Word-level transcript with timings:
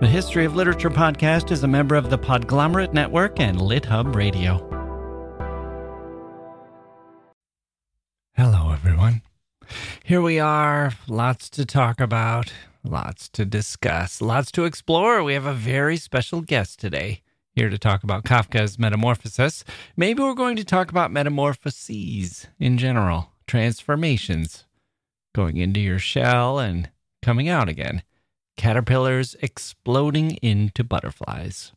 The 0.00 0.06
History 0.06 0.44
of 0.44 0.54
Literature 0.54 0.90
podcast 0.90 1.50
is 1.50 1.64
a 1.64 1.66
member 1.66 1.96
of 1.96 2.08
the 2.08 2.16
Podglomerate 2.16 2.92
Network 2.92 3.40
and 3.40 3.58
LitHub 3.58 4.14
Radio. 4.14 4.58
Hello, 8.36 8.70
everyone. 8.70 9.22
Here 10.04 10.22
we 10.22 10.38
are, 10.38 10.92
lots 11.08 11.50
to 11.50 11.66
talk 11.66 12.00
about, 12.00 12.52
lots 12.84 13.28
to 13.30 13.44
discuss, 13.44 14.22
lots 14.22 14.52
to 14.52 14.66
explore. 14.66 15.24
We 15.24 15.34
have 15.34 15.46
a 15.46 15.52
very 15.52 15.96
special 15.96 16.42
guest 16.42 16.78
today 16.78 17.22
here 17.56 17.68
to 17.68 17.76
talk 17.76 18.04
about 18.04 18.22
Kafka's 18.22 18.78
Metamorphosis. 18.78 19.64
Maybe 19.96 20.22
we're 20.22 20.34
going 20.34 20.54
to 20.58 20.64
talk 20.64 20.92
about 20.92 21.10
metamorphoses 21.10 22.46
in 22.60 22.78
general, 22.78 23.32
transformations, 23.48 24.64
going 25.34 25.56
into 25.56 25.80
your 25.80 25.98
shell 25.98 26.60
and 26.60 26.88
coming 27.20 27.48
out 27.48 27.68
again 27.68 28.04
caterpillars 28.58 29.34
exploding 29.40 30.32
into 30.42 30.84
butterflies. 30.84 31.72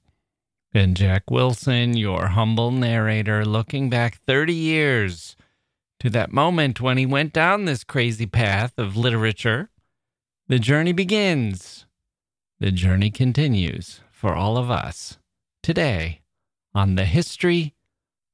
And 0.74 0.98
Jacke 0.98 1.32
Wilson, 1.32 1.96
your 1.96 2.28
humble 2.28 2.72
narrator, 2.72 3.46
looking 3.46 3.90
back 3.90 4.20
30 4.26 4.54
years 4.54 5.38
to 6.00 6.10
that 6.10 6.34
moment 6.34 6.82
when 6.82 6.98
he 6.98 7.06
went 7.06 7.32
down 7.32 7.64
this 7.64 7.86
crazy 7.86 8.26
path 8.26 8.74
of 8.78 8.98
literature. 8.98 9.70
The 10.48 10.60
journey 10.60 10.92
begins. 10.92 11.86
The 12.60 12.72
journey 12.72 13.12
continues 13.12 14.02
for 14.12 14.34
all 14.34 14.58
of 14.58 14.70
us 14.70 15.18
today 15.64 16.22
on 16.74 16.96
the 16.96 17.06
history 17.06 17.76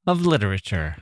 of 0.06 0.24
literature. 0.24 0.96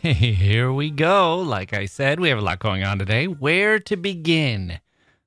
here 0.02 0.72
we 0.72 0.90
go. 0.90 1.38
Like 1.38 1.74
I 1.74 1.84
said, 1.84 2.20
we 2.20 2.30
have 2.30 2.38
a 2.38 2.42
lot 2.42 2.58
going 2.58 2.82
on 2.82 2.98
today. 2.98 3.26
Where 3.26 3.78
to 3.80 3.96
begin? 3.96 4.80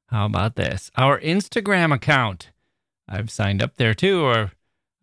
How 0.07 0.25
about 0.25 0.55
this? 0.55 0.89
Our 0.95 1.19
Instagram 1.19 1.93
account. 1.93 2.49
I've 3.07 3.29
signed 3.29 3.61
up 3.61 3.75
there 3.75 3.93
too, 3.93 4.21
or 4.21 4.51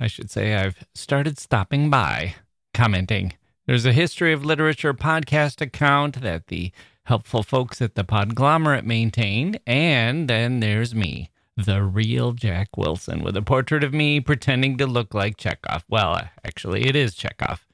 I 0.01 0.09
should 0.09 0.29
say, 0.29 0.57
I've 0.57 0.85
started 0.93 1.39
stopping 1.39 1.89
by, 1.89 2.35
commenting. 2.75 3.35
There's 3.65 3.87
a 3.87 3.93
History 3.93 4.33
of 4.33 4.45
Literature 4.45 4.93
podcast 4.93 5.61
account 5.61 6.21
that 6.21 6.49
the 6.49 6.73
helpful 7.05 7.45
folks 7.45 7.81
at 7.81 7.95
the 7.95 8.03
Podglomerate 8.03 8.85
maintain. 8.85 9.61
And 9.69 10.27
then 10.27 10.59
there's 10.59 10.97
me, 10.97 11.31
the 11.57 11.85
real 11.85 12.33
Jacke 12.33 12.77
Wilson, 12.77 13.23
with 13.23 13.37
a 13.37 13.43
portrait 13.43 13.85
of 13.85 13.95
me 13.95 14.19
pretending 14.19 14.79
to 14.79 14.87
look 14.89 15.15
like 15.15 15.37
Chekhov. 15.37 15.85
Well, 15.89 16.21
actually, 16.45 16.89
it 16.89 16.97
is 16.97 17.15
Chekhov 17.15 17.70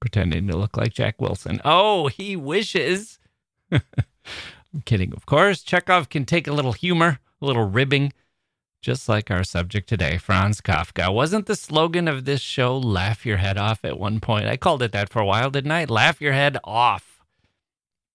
pretending 0.00 0.48
to 0.48 0.56
look 0.56 0.76
like 0.76 0.94
Jacke 0.94 1.20
Wilson. 1.20 1.60
Oh, 1.64 2.08
he 2.08 2.34
wishes. 2.34 3.18
I'm 3.72 4.82
kidding, 4.84 5.12
of 5.12 5.26
course. 5.26 5.62
Chekhov 5.62 6.08
can 6.08 6.24
take 6.24 6.46
a 6.46 6.52
little 6.52 6.72
humor, 6.72 7.18
a 7.40 7.46
little 7.46 7.64
ribbing, 7.64 8.12
just 8.82 9.08
like 9.08 9.30
our 9.30 9.44
subject 9.44 9.88
today, 9.88 10.16
Franz 10.16 10.60
Kafka. 10.60 11.12
Wasn't 11.12 11.46
the 11.46 11.56
slogan 11.56 12.08
of 12.08 12.24
this 12.24 12.40
show 12.40 12.76
laugh 12.76 13.26
your 13.26 13.36
head 13.36 13.58
off 13.58 13.84
at 13.84 13.98
one 13.98 14.20
point? 14.20 14.46
I 14.46 14.56
called 14.56 14.82
it 14.82 14.92
that 14.92 15.10
for 15.10 15.20
a 15.20 15.26
while, 15.26 15.50
didn't 15.50 15.72
I? 15.72 15.84
Laugh 15.84 16.20
your 16.20 16.32
head 16.32 16.56
off. 16.64 17.22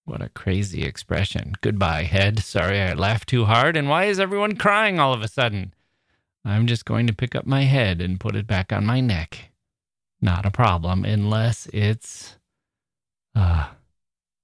What 0.05 0.22
a 0.22 0.30
crazy 0.30 0.83
expression. 0.83 1.53
Goodbye, 1.61 2.03
head. 2.03 2.39
Sorry 2.39 2.80
I 2.80 2.94
laughed 2.94 3.30
too 3.30 3.45
hard. 3.45 3.75
And 3.75 3.89
why 3.89 4.05
is 4.05 4.20
everyone 4.20 4.55
crying 4.55 4.99
all 4.99 5.14
of 5.14 5.22
a 5.22 5.27
sudden? 5.27 5.73
I'm 6.44 6.67
just 6.67 6.86
going 6.86 7.08
to 7.08 7.14
pick 7.14 7.36
up 7.36 7.47
my 7.47 7.64
head 7.64 8.02
and 8.02 8.20
put 8.20 8.36
it 8.36 8.45
back 8.45 8.72
on 8.72 8.86
my 8.86 9.02
neck 9.02 9.49
not 10.21 10.45
a 10.45 10.52
problem 10.52 11.05
unless 11.05 11.67
it's 11.73 12.38
a 13.36 13.67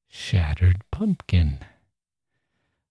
shattered 0.07 0.83
pumpkin. 0.91 1.59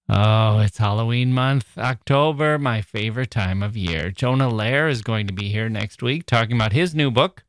Oh, 0.08 0.58
it's 0.58 0.78
Halloween 0.78 1.32
month, 1.32 1.78
October, 1.78 2.58
my 2.58 2.82
favorite 2.82 3.30
time 3.30 3.62
of 3.62 3.76
year. 3.76 4.10
Jonah 4.10 4.50
Lehrer 4.50 4.90
is 4.90 5.02
going 5.02 5.28
to 5.28 5.32
be 5.32 5.50
here 5.50 5.68
next 5.68 6.02
week 6.02 6.26
talking 6.26 6.56
about 6.56 6.72
his 6.72 6.96
new 6.96 7.12
book, 7.12 7.44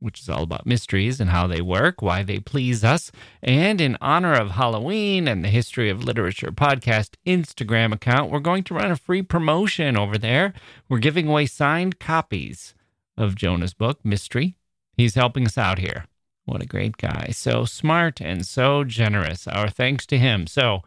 which 0.00 0.20
is 0.20 0.28
all 0.28 0.42
about 0.42 0.66
mysteries 0.66 1.20
and 1.20 1.30
how 1.30 1.46
they 1.46 1.60
work, 1.60 2.02
why 2.02 2.24
they 2.24 2.40
please 2.40 2.82
us. 2.82 3.12
And 3.40 3.80
in 3.80 3.96
honor 4.00 4.32
of 4.32 4.52
Halloween 4.52 5.28
and 5.28 5.44
the 5.44 5.48
History 5.48 5.88
of 5.90 6.02
Literature 6.02 6.50
podcast 6.50 7.14
Instagram 7.24 7.92
account, 7.92 8.32
we're 8.32 8.40
going 8.40 8.64
to 8.64 8.74
run 8.74 8.90
a 8.90 8.96
free 8.96 9.22
promotion 9.22 9.96
over 9.96 10.18
there. 10.18 10.54
We're 10.88 10.98
giving 10.98 11.28
away 11.28 11.46
signed 11.46 12.00
copies 12.00 12.74
of 13.16 13.36
Jonah's 13.36 13.74
book, 13.74 14.04
Mystery, 14.04 14.56
He's 14.96 15.14
helping 15.14 15.46
us 15.46 15.58
out 15.58 15.78
here. 15.78 16.06
What 16.44 16.62
a 16.62 16.66
great 16.66 16.96
guy. 16.96 17.28
So 17.32 17.64
smart 17.64 18.20
and 18.20 18.44
so 18.46 18.84
generous. 18.84 19.46
Our 19.46 19.70
thanks 19.70 20.06
to 20.06 20.18
him. 20.18 20.46
So, 20.46 20.82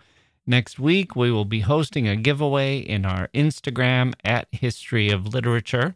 next 0.46 0.80
week 0.80 1.16
we 1.16 1.32
will 1.32 1.46
be 1.46 1.62
hosting 1.62 2.08
a 2.08 2.16
giveaway 2.16 2.80
in 2.80 3.06
our 3.06 3.30
Instagram 3.34 4.14
at 4.24 4.48
History 4.52 5.10
of 5.10 5.34
Literature. 5.34 5.96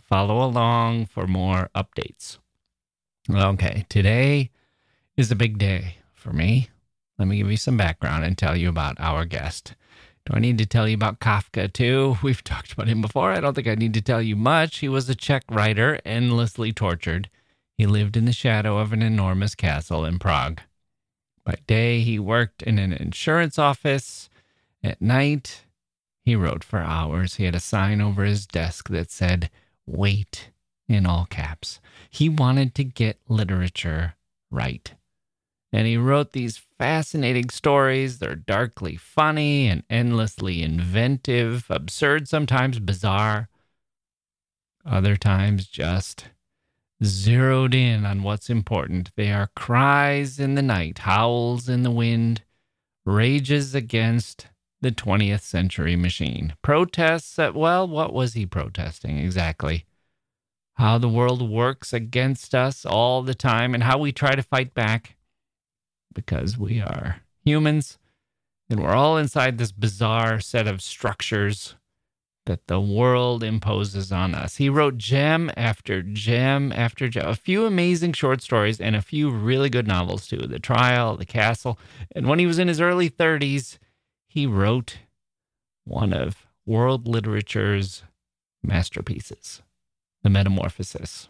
Follow 0.00 0.42
along 0.42 1.06
for 1.06 1.26
more 1.26 1.68
updates. 1.74 2.38
Okay, 3.28 3.84
today 3.88 4.50
is 5.16 5.30
a 5.30 5.36
big 5.36 5.58
day 5.58 5.96
for 6.14 6.32
me. 6.32 6.70
Let 7.18 7.28
me 7.28 7.38
give 7.38 7.50
you 7.50 7.56
some 7.56 7.76
background 7.76 8.24
and 8.24 8.36
tell 8.36 8.56
you 8.56 8.68
about 8.68 9.00
our 9.00 9.24
guest. 9.24 9.74
Do 10.26 10.34
I 10.34 10.40
need 10.40 10.58
to 10.58 10.66
tell 10.66 10.86
you 10.86 10.94
about 10.94 11.20
Kafka 11.20 11.72
too? 11.72 12.18
We've 12.22 12.44
talked 12.44 12.72
about 12.72 12.88
him 12.88 13.00
before. 13.00 13.32
I 13.32 13.40
don't 13.40 13.54
think 13.54 13.68
I 13.68 13.74
need 13.74 13.94
to 13.94 14.02
tell 14.02 14.20
you 14.20 14.36
much. 14.36 14.78
He 14.78 14.88
was 14.88 15.08
a 15.08 15.14
Czech 15.14 15.44
writer, 15.50 15.98
endlessly 16.04 16.72
tortured 16.72 17.30
he 17.76 17.86
lived 17.86 18.16
in 18.16 18.24
the 18.24 18.32
shadow 18.32 18.78
of 18.78 18.92
an 18.92 19.02
enormous 19.02 19.54
castle 19.54 20.04
in 20.04 20.18
Prague. 20.18 20.60
By 21.44 21.56
day, 21.66 22.00
he 22.00 22.18
worked 22.18 22.62
in 22.62 22.78
an 22.78 22.92
insurance 22.92 23.58
office. 23.58 24.30
At 24.82 25.02
night, 25.02 25.64
he 26.24 26.34
wrote 26.34 26.64
for 26.64 26.78
hours. 26.78 27.34
He 27.34 27.44
had 27.44 27.54
a 27.54 27.60
sign 27.60 28.00
over 28.00 28.24
his 28.24 28.46
desk 28.46 28.88
that 28.88 29.10
said, 29.10 29.50
Wait, 29.84 30.50
in 30.88 31.06
all 31.06 31.26
caps. 31.26 31.80
He 32.10 32.28
wanted 32.28 32.74
to 32.76 32.84
get 32.84 33.20
literature 33.28 34.14
right. 34.50 34.94
And 35.72 35.86
he 35.86 35.96
wrote 35.96 36.32
these 36.32 36.62
fascinating 36.78 37.50
stories. 37.50 38.18
They're 38.18 38.34
darkly 38.34 38.96
funny 38.96 39.66
and 39.66 39.82
endlessly 39.90 40.62
inventive, 40.62 41.66
absurd, 41.68 42.28
sometimes 42.28 42.78
bizarre, 42.78 43.48
other 44.84 45.16
times 45.16 45.66
just 45.66 46.28
zeroed 47.04 47.74
in 47.74 48.06
on 48.06 48.22
what's 48.22 48.48
important. 48.48 49.10
They 49.16 49.32
are 49.32 49.50
cries 49.54 50.38
in 50.38 50.54
the 50.54 50.62
night, 50.62 50.98
howls 50.98 51.68
in 51.68 51.82
the 51.82 51.90
wind, 51.90 52.42
rages 53.04 53.74
against 53.74 54.46
the 54.80 54.92
20th 54.92 55.42
century 55.42 55.96
machine. 55.96 56.54
Protests 56.62 57.38
at, 57.38 57.54
well, 57.54 57.86
what 57.86 58.12
was 58.12 58.34
he 58.34 58.46
protesting 58.46 59.18
exactly? 59.18 59.84
How 60.74 60.98
the 60.98 61.08
world 61.08 61.48
works 61.48 61.92
against 61.92 62.54
us 62.54 62.84
all 62.84 63.22
the 63.22 63.34
time 63.34 63.74
and 63.74 63.82
how 63.82 63.98
we 63.98 64.12
try 64.12 64.34
to 64.34 64.42
fight 64.42 64.74
back 64.74 65.15
because 66.16 66.56
we 66.56 66.80
are 66.80 67.20
humans 67.44 67.98
and 68.68 68.80
we're 68.80 68.94
all 68.94 69.16
inside 69.16 69.58
this 69.58 69.70
bizarre 69.70 70.40
set 70.40 70.66
of 70.66 70.82
structures 70.82 71.76
that 72.46 72.66
the 72.68 72.80
world 72.80 73.42
imposes 73.42 74.10
on 74.10 74.34
us. 74.34 74.56
He 74.56 74.68
wrote 74.68 74.96
gem 74.96 75.50
after 75.56 76.02
gem 76.02 76.72
after 76.72 77.08
gem, 77.08 77.28
a 77.28 77.34
few 77.34 77.66
amazing 77.66 78.14
short 78.14 78.40
stories 78.40 78.80
and 78.80 78.96
a 78.96 79.02
few 79.02 79.30
really 79.30 79.68
good 79.68 79.86
novels 79.86 80.26
too 80.26 80.38
The 80.38 80.58
Trial, 80.58 81.16
The 81.16 81.26
Castle. 81.26 81.78
And 82.14 82.26
when 82.26 82.38
he 82.38 82.46
was 82.46 82.58
in 82.58 82.68
his 82.68 82.80
early 82.80 83.10
30s, 83.10 83.78
he 84.26 84.46
wrote 84.46 84.98
one 85.84 86.12
of 86.12 86.46
world 86.64 87.06
literature's 87.06 88.02
masterpieces, 88.62 89.62
The 90.22 90.30
Metamorphosis. 90.30 91.28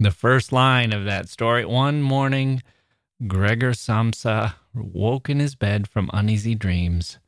The 0.00 0.10
first 0.12 0.52
line 0.52 0.92
of 0.92 1.04
that 1.04 1.28
story 1.28 1.64
one 1.64 2.02
morning, 2.02 2.62
Gregor 3.26 3.72
Samsa 3.72 4.54
woke 4.74 5.28
in 5.28 5.40
his 5.40 5.56
bed 5.56 5.88
from 5.88 6.08
uneasy 6.12 6.54
dreams 6.54 7.18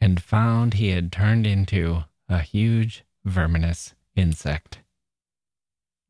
and 0.00 0.22
found 0.22 0.74
he 0.74 0.88
had 0.90 1.12
turned 1.12 1.46
into 1.46 2.04
a 2.28 2.40
huge 2.40 3.04
verminous 3.24 3.94
insect. 4.16 4.78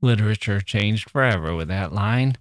Literature 0.01 0.61
changed 0.61 1.11
forever 1.11 1.55
with 1.57 1.69
that 1.69 1.93
line, 1.93 2.37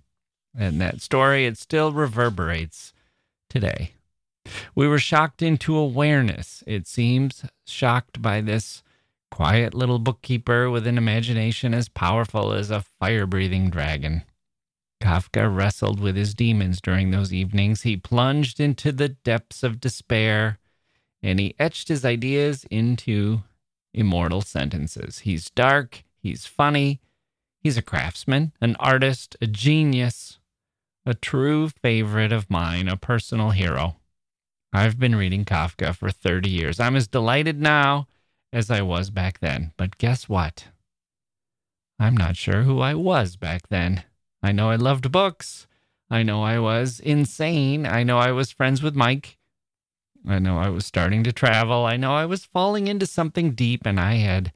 and 0.55 0.79
that 0.79 1.01
story, 1.01 1.45
it 1.45 1.57
still 1.57 1.91
reverberates 1.91 2.93
today. 3.49 3.93
We 4.75 4.87
were 4.87 4.99
shocked 4.99 5.41
into 5.41 5.75
awareness, 5.75 6.63
it 6.67 6.87
seems, 6.87 7.43
shocked 7.65 8.21
by 8.21 8.41
this 8.41 8.83
quiet 9.31 9.73
little 9.73 9.99
bookkeeper 9.99 10.69
with 10.69 10.85
an 10.85 10.97
imagination 10.97 11.73
as 11.73 11.89
powerful 11.89 12.53
as 12.53 12.69
a 12.69 12.81
fire 12.99 13.25
breathing 13.25 13.69
dragon. 13.69 14.23
Kafka 15.01 15.53
wrestled 15.53 15.99
with 15.99 16.15
his 16.15 16.33
demons 16.33 16.81
during 16.81 17.11
those 17.11 17.33
evenings. 17.33 17.83
He 17.83 17.95
plunged 17.97 18.59
into 18.59 18.91
the 18.91 19.09
depths 19.09 19.63
of 19.63 19.79
despair 19.79 20.59
and 21.21 21.39
he 21.39 21.55
etched 21.59 21.87
his 21.87 22.05
ideas 22.05 22.65
into 22.69 23.43
immortal 23.93 24.41
sentences. 24.41 25.19
He's 25.19 25.49
dark, 25.49 26.03
he's 26.21 26.45
funny, 26.45 27.01
he's 27.59 27.77
a 27.77 27.81
craftsman, 27.81 28.53
an 28.61 28.75
artist, 28.79 29.35
a 29.41 29.47
genius, 29.47 30.39
a 31.05 31.13
true 31.13 31.69
favorite 31.69 32.31
of 32.31 32.49
mine, 32.49 32.87
a 32.87 32.97
personal 32.97 33.51
hero. 33.51 33.97
I've 34.71 34.99
been 34.99 35.15
reading 35.15 35.45
Kafka 35.45 35.95
for 35.95 36.11
30 36.11 36.49
years. 36.49 36.79
I'm 36.79 36.95
as 36.95 37.07
delighted 37.07 37.59
now 37.59 38.07
as 38.53 38.69
I 38.69 38.81
was 38.81 39.09
back 39.09 39.39
then. 39.39 39.73
But 39.77 39.97
guess 39.97 40.29
what? 40.29 40.65
I'm 41.99 42.15
not 42.15 42.37
sure 42.37 42.63
who 42.63 42.79
I 42.79 42.93
was 42.93 43.35
back 43.35 43.67
then. 43.69 44.03
I 44.41 44.51
know 44.51 44.69
I 44.69 44.75
loved 44.75 45.11
books. 45.11 45.67
I 46.09 46.23
know 46.23 46.43
I 46.43 46.59
was 46.59 46.99
insane. 46.99 47.85
I 47.85 48.03
know 48.03 48.17
I 48.17 48.31
was 48.31 48.51
friends 48.51 48.81
with 48.81 48.95
Mike. 48.95 49.37
I 50.27 50.39
know 50.39 50.57
I 50.57 50.69
was 50.69 50.85
starting 50.85 51.23
to 51.23 51.31
travel. 51.31 51.85
I 51.85 51.97
know 51.97 52.13
I 52.13 52.25
was 52.25 52.45
falling 52.45 52.87
into 52.87 53.05
something 53.05 53.51
deep 53.51 53.85
and 53.85 53.99
I 53.99 54.15
had 54.15 54.51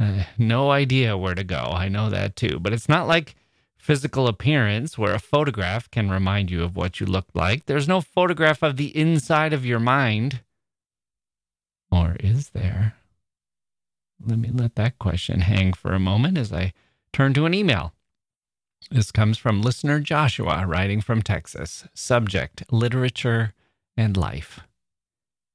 uh, 0.00 0.24
no 0.38 0.70
idea 0.70 1.16
where 1.16 1.34
to 1.34 1.44
go. 1.44 1.56
I 1.56 1.88
know 1.88 2.10
that 2.10 2.36
too. 2.36 2.58
But 2.60 2.72
it's 2.72 2.88
not 2.88 3.06
like 3.06 3.34
physical 3.76 4.28
appearance 4.28 4.96
where 4.96 5.14
a 5.14 5.18
photograph 5.18 5.90
can 5.90 6.10
remind 6.10 6.50
you 6.50 6.62
of 6.62 6.76
what 6.76 7.00
you 7.00 7.06
looked 7.06 7.36
like. 7.36 7.66
There's 7.66 7.88
no 7.88 8.00
photograph 8.00 8.62
of 8.62 8.76
the 8.76 8.96
inside 8.96 9.52
of 9.52 9.66
your 9.66 9.80
mind. 9.80 10.40
Or 11.90 12.16
is 12.20 12.50
there? 12.50 12.94
Let 14.24 14.38
me 14.38 14.50
let 14.52 14.76
that 14.76 14.98
question 14.98 15.40
hang 15.40 15.74
for 15.74 15.92
a 15.92 15.98
moment 15.98 16.38
as 16.38 16.52
I 16.52 16.72
turn 17.12 17.34
to 17.34 17.46
an 17.46 17.54
email. 17.54 17.92
This 18.90 19.10
comes 19.10 19.38
from 19.38 19.62
listener 19.62 19.98
Joshua, 19.98 20.66
writing 20.66 21.00
from 21.00 21.22
Texas. 21.22 21.86
Subject 21.94 22.64
Literature 22.70 23.54
and 23.96 24.16
Life. 24.16 24.60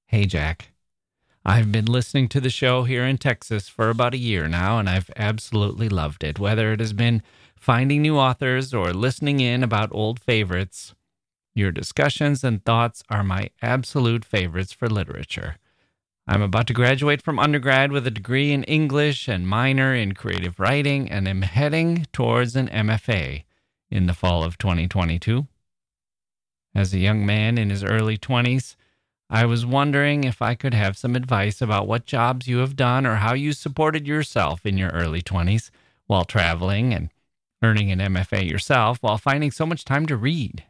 Hey, 0.08 0.26
Jacke. 0.26 0.70
I've 1.46 1.72
been 1.72 1.86
listening 1.86 2.28
to 2.30 2.42
the 2.42 2.50
show 2.50 2.84
here 2.84 3.06
in 3.06 3.18
Texas 3.18 3.70
for 3.70 3.90
about 3.90 4.14
a 4.14 4.18
year 4.18 4.48
now, 4.48 4.78
and 4.78 4.90
I've 4.90 5.10
absolutely 5.16 5.88
loved 5.88 6.24
it. 6.24 6.40
Whether 6.40 6.74
it 6.74 6.80
has 6.80 6.94
been 6.94 7.24
finding 7.56 8.02
new 8.02 8.18
authors 8.18 8.74
or 8.74 8.94
listening 8.94 9.40
in 9.40 9.64
about 9.64 9.90
old 9.94 10.20
favorites, 10.20 10.94
your 11.54 11.72
discussions 11.72 12.44
and 12.44 12.64
thoughts 12.66 13.04
are 13.10 13.24
my 13.24 13.52
absolute 13.62 14.26
favorites 14.26 14.74
for 14.74 14.90
literature. 14.90 15.58
I'm 16.32 16.44
about 16.44 16.68
to 16.68 16.74
graduate 16.74 17.24
from 17.24 17.40
undergrad 17.40 17.92
with 17.92 18.06
a 18.06 18.12
degree 18.12 18.52
in 18.52 18.64
English 18.66 19.28
and 19.28 19.48
minor 19.48 19.96
in 19.96 20.14
creative 20.14 20.60
writing, 20.60 21.10
and 21.10 21.28
am 21.28 21.42
heading 21.42 22.06
towards 22.14 22.56
an 22.56 22.68
MFA 22.68 23.46
in 23.90 24.06
the 24.06 24.14
fall 24.14 24.44
of 24.44 24.60
2022. 24.60 25.48
As 26.76 26.94
a 26.94 27.00
young 27.00 27.26
man 27.26 27.58
in 27.58 27.72
his 27.72 27.84
early 27.84 28.16
20s, 28.16 28.76
I 29.28 29.48
was 29.48 29.66
wondering 29.66 30.24
if 30.24 30.40
I 30.40 30.54
could 30.54 30.76
have 30.76 31.00
some 31.00 31.16
advice 31.16 31.64
about 31.64 31.88
what 31.88 32.06
jobs 32.06 32.48
you 32.48 32.60
have 32.60 32.76
done 32.76 33.08
or 33.08 33.16
how 33.16 33.34
you 33.34 33.52
supported 33.52 34.06
yourself 34.06 34.68
in 34.68 34.78
your 34.78 34.92
early 34.92 35.24
20s 35.24 35.72
while 36.06 36.26
traveling 36.26 36.94
and 36.94 37.10
earning 37.64 37.92
an 37.92 37.98
MFA 37.98 38.48
yourself 38.48 39.00
while 39.02 39.18
finding 39.18 39.50
so 39.50 39.66
much 39.66 39.84
time 39.84 40.06
to 40.06 40.16
read. 40.16 40.64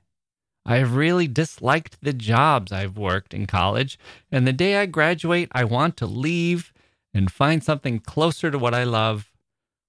I 0.70 0.78
have 0.78 0.94
really 0.96 1.28
disliked 1.28 1.98
the 2.00 2.14
jobs 2.14 2.72
I've 2.72 2.96
worked 2.96 3.34
in 3.34 3.48
college, 3.48 3.98
and 4.32 4.46
the 4.46 4.54
day 4.54 4.76
I 4.76 4.86
graduate, 4.86 5.50
I 5.52 5.64
want 5.64 5.98
to 5.98 6.06
leave 6.06 6.72
and 7.12 7.32
find 7.32 7.64
something 7.64 7.98
closer 7.98 8.52
to 8.52 8.60
what 8.60 8.76
I 8.76 8.84
love 8.84 9.32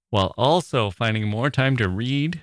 while 0.08 0.32
also 0.38 0.88
finding 0.88 1.28
more 1.28 1.50
time 1.50 1.76
to 1.76 1.86
read 1.86 2.40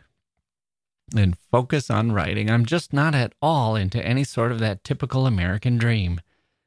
and 1.15 1.35
focus 1.35 1.89
on 1.89 2.11
writing. 2.11 2.47
I'm 2.47 2.63
just 2.63 2.93
not 2.93 3.15
at 3.15 3.33
all 3.41 3.75
into 3.75 4.05
any 4.05 4.23
sort 4.23 4.51
of 4.51 4.59
that 4.59 4.83
typical 4.83 5.25
American 5.25 5.79
dream. 5.79 6.21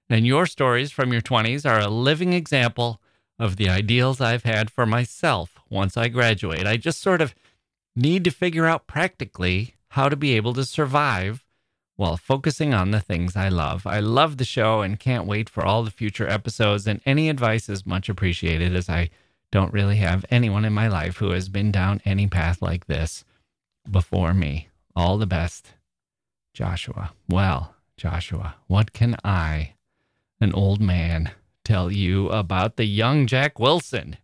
And 0.09 0.27
your 0.27 0.47
stories 0.47 0.91
from 0.91 1.13
your 1.13 1.23
20s 1.23 1.65
are 1.65 1.79
a 1.79 1.87
living 1.87 2.33
example 2.33 3.01
of 3.39 3.55
the 3.55 3.69
ideals 3.69 4.21
I've 4.21 4.43
had 4.43 4.73
for 4.73 4.87
myself 4.87 5.61
once 5.69 5.97
I 5.97 6.09
graduate. 6.09 6.67
I 6.67 6.79
just 6.79 7.01
sort 7.01 7.23
of 7.23 7.33
need 7.95 8.25
to 8.25 8.33
figure 8.33 8.67
out 8.67 8.89
practically 8.89 9.77
how 9.91 10.09
to 10.09 10.17
be 10.17 10.35
able 10.35 10.55
to 10.55 10.65
survive 10.65 11.45
while 12.01 12.17
focusing 12.17 12.73
on 12.73 12.93
the 12.93 12.99
things 13.01 13.37
I 13.37 13.51
love. 13.51 13.87
I 13.87 14.01
love 14.01 14.39
the 14.39 14.45
show 14.47 14.81
and 14.81 14.99
can't 14.99 15.27
wait 15.27 15.51
for 15.51 15.63
all 15.63 15.83
the 15.83 15.91
future 15.91 16.27
episodes, 16.27 16.87
and 16.87 17.03
any 17.05 17.29
advice 17.29 17.69
is 17.69 17.85
much 17.85 18.09
appreciated 18.09 18.75
as 18.75 18.89
I 18.89 19.11
don't 19.53 19.75
really 19.75 19.97
have 19.97 20.25
anyone 20.31 20.65
in 20.65 20.73
my 20.73 20.89
life 20.89 21.19
who 21.19 21.33
has 21.33 21.51
been 21.51 21.71
down 21.71 22.01
any 22.07 22.27
path 22.27 22.63
like 22.63 22.87
this 22.87 23.23
before 23.89 24.33
me. 24.33 24.71
All 24.97 25.19
the 25.19 25.27
best, 25.27 25.75
Joshua. 26.55 27.13
Well, 27.29 27.75
Joshua, 27.99 28.55
what 28.67 28.95
can 28.95 29.15
I, 29.23 29.75
an 30.41 30.55
old 30.55 30.81
man, 30.81 31.33
tell 31.67 31.93
you 31.93 32.31
about 32.31 32.77
the 32.77 32.87
young 32.87 33.27
Jacke 33.27 33.61
Wilson? 33.61 34.17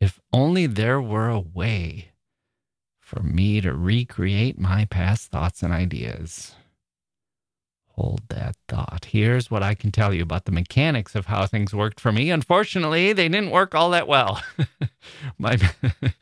If 0.00 0.20
only 0.32 0.66
there 0.66 1.02
were 1.02 1.30
a 1.30 1.40
way 1.40 2.12
for 3.00 3.24
me 3.24 3.60
to 3.60 3.74
recreate 3.74 4.56
my 4.56 4.84
past 4.84 5.32
thoughts 5.32 5.64
and 5.64 5.72
ideas. 5.72 6.54
Hold 7.96 8.22
that 8.28 8.56
thought. 8.68 9.06
Here's 9.10 9.50
what 9.50 9.62
I 9.62 9.74
can 9.74 9.90
tell 9.90 10.12
you 10.12 10.22
about 10.22 10.44
the 10.44 10.52
mechanics 10.52 11.14
of 11.14 11.26
how 11.26 11.46
things 11.46 11.74
worked 11.74 11.98
for 11.98 12.12
me. 12.12 12.30
Unfortunately, 12.30 13.14
they 13.14 13.28
didn't 13.28 13.50
work 13.50 13.74
all 13.74 13.90
that 13.90 14.06
well. 14.06 14.42
my 15.38 15.58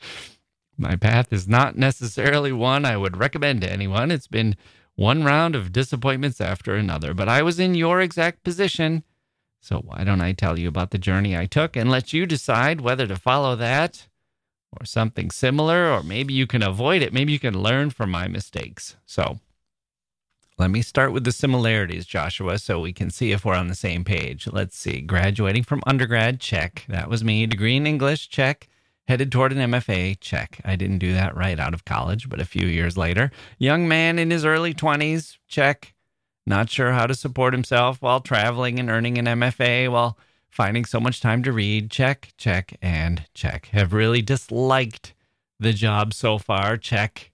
my 0.78 0.94
path 0.94 1.32
is 1.32 1.48
not 1.48 1.76
necessarily 1.76 2.52
one 2.52 2.84
I 2.84 2.96
would 2.96 3.16
recommend 3.16 3.62
to 3.62 3.72
anyone. 3.72 4.12
It's 4.12 4.28
been 4.28 4.54
one 4.94 5.24
round 5.24 5.56
of 5.56 5.72
disappointments 5.72 6.40
after 6.40 6.76
another, 6.76 7.12
but 7.12 7.28
I 7.28 7.42
was 7.42 7.58
in 7.58 7.74
your 7.74 8.00
exact 8.00 8.44
position. 8.44 9.02
So 9.60 9.78
why 9.78 10.04
don't 10.04 10.20
I 10.20 10.32
tell 10.32 10.58
you 10.58 10.68
about 10.68 10.92
the 10.92 10.98
journey 10.98 11.36
I 11.36 11.46
took 11.46 11.74
and 11.74 11.90
let 11.90 12.12
you 12.12 12.26
decide 12.26 12.80
whether 12.82 13.06
to 13.06 13.16
follow 13.16 13.56
that 13.56 14.06
or 14.78 14.84
something 14.84 15.30
similar, 15.30 15.90
or 15.90 16.02
maybe 16.02 16.34
you 16.34 16.46
can 16.46 16.62
avoid 16.62 17.02
it. 17.02 17.12
Maybe 17.12 17.32
you 17.32 17.38
can 17.38 17.58
learn 17.58 17.90
from 17.90 18.10
my 18.10 18.28
mistakes. 18.28 18.96
So, 19.06 19.40
let 20.56 20.70
me 20.70 20.82
start 20.82 21.12
with 21.12 21.24
the 21.24 21.32
similarities, 21.32 22.06
Joshua, 22.06 22.58
so 22.58 22.80
we 22.80 22.92
can 22.92 23.10
see 23.10 23.32
if 23.32 23.44
we're 23.44 23.56
on 23.56 23.66
the 23.66 23.74
same 23.74 24.04
page. 24.04 24.46
Let's 24.46 24.76
see. 24.76 25.00
Graduating 25.00 25.64
from 25.64 25.82
undergrad, 25.84 26.38
check. 26.38 26.84
That 26.88 27.10
was 27.10 27.24
me. 27.24 27.46
Degree 27.46 27.76
in 27.76 27.88
English, 27.88 28.28
check. 28.28 28.68
Headed 29.08 29.32
toward 29.32 29.52
an 29.52 29.70
MFA, 29.70 30.16
check. 30.20 30.60
I 30.64 30.76
didn't 30.76 30.98
do 30.98 31.12
that 31.12 31.36
right 31.36 31.58
out 31.58 31.74
of 31.74 31.84
college, 31.84 32.28
but 32.28 32.40
a 32.40 32.44
few 32.44 32.68
years 32.68 32.96
later. 32.96 33.32
Young 33.58 33.88
man 33.88 34.18
in 34.18 34.30
his 34.30 34.44
early 34.44 34.72
20s, 34.72 35.38
check. 35.48 35.92
Not 36.46 36.70
sure 36.70 36.92
how 36.92 37.06
to 37.06 37.14
support 37.14 37.52
himself 37.52 38.00
while 38.00 38.20
traveling 38.20 38.78
and 38.78 38.88
earning 38.88 39.18
an 39.18 39.26
MFA 39.26 39.90
while 39.90 40.16
finding 40.48 40.84
so 40.84 41.00
much 41.00 41.20
time 41.20 41.42
to 41.42 41.52
read, 41.52 41.90
check, 41.90 42.32
check, 42.36 42.78
and 42.80 43.26
check. 43.34 43.66
Have 43.72 43.92
really 43.92 44.22
disliked 44.22 45.14
the 45.58 45.72
job 45.72 46.14
so 46.14 46.38
far, 46.38 46.76
check 46.76 47.32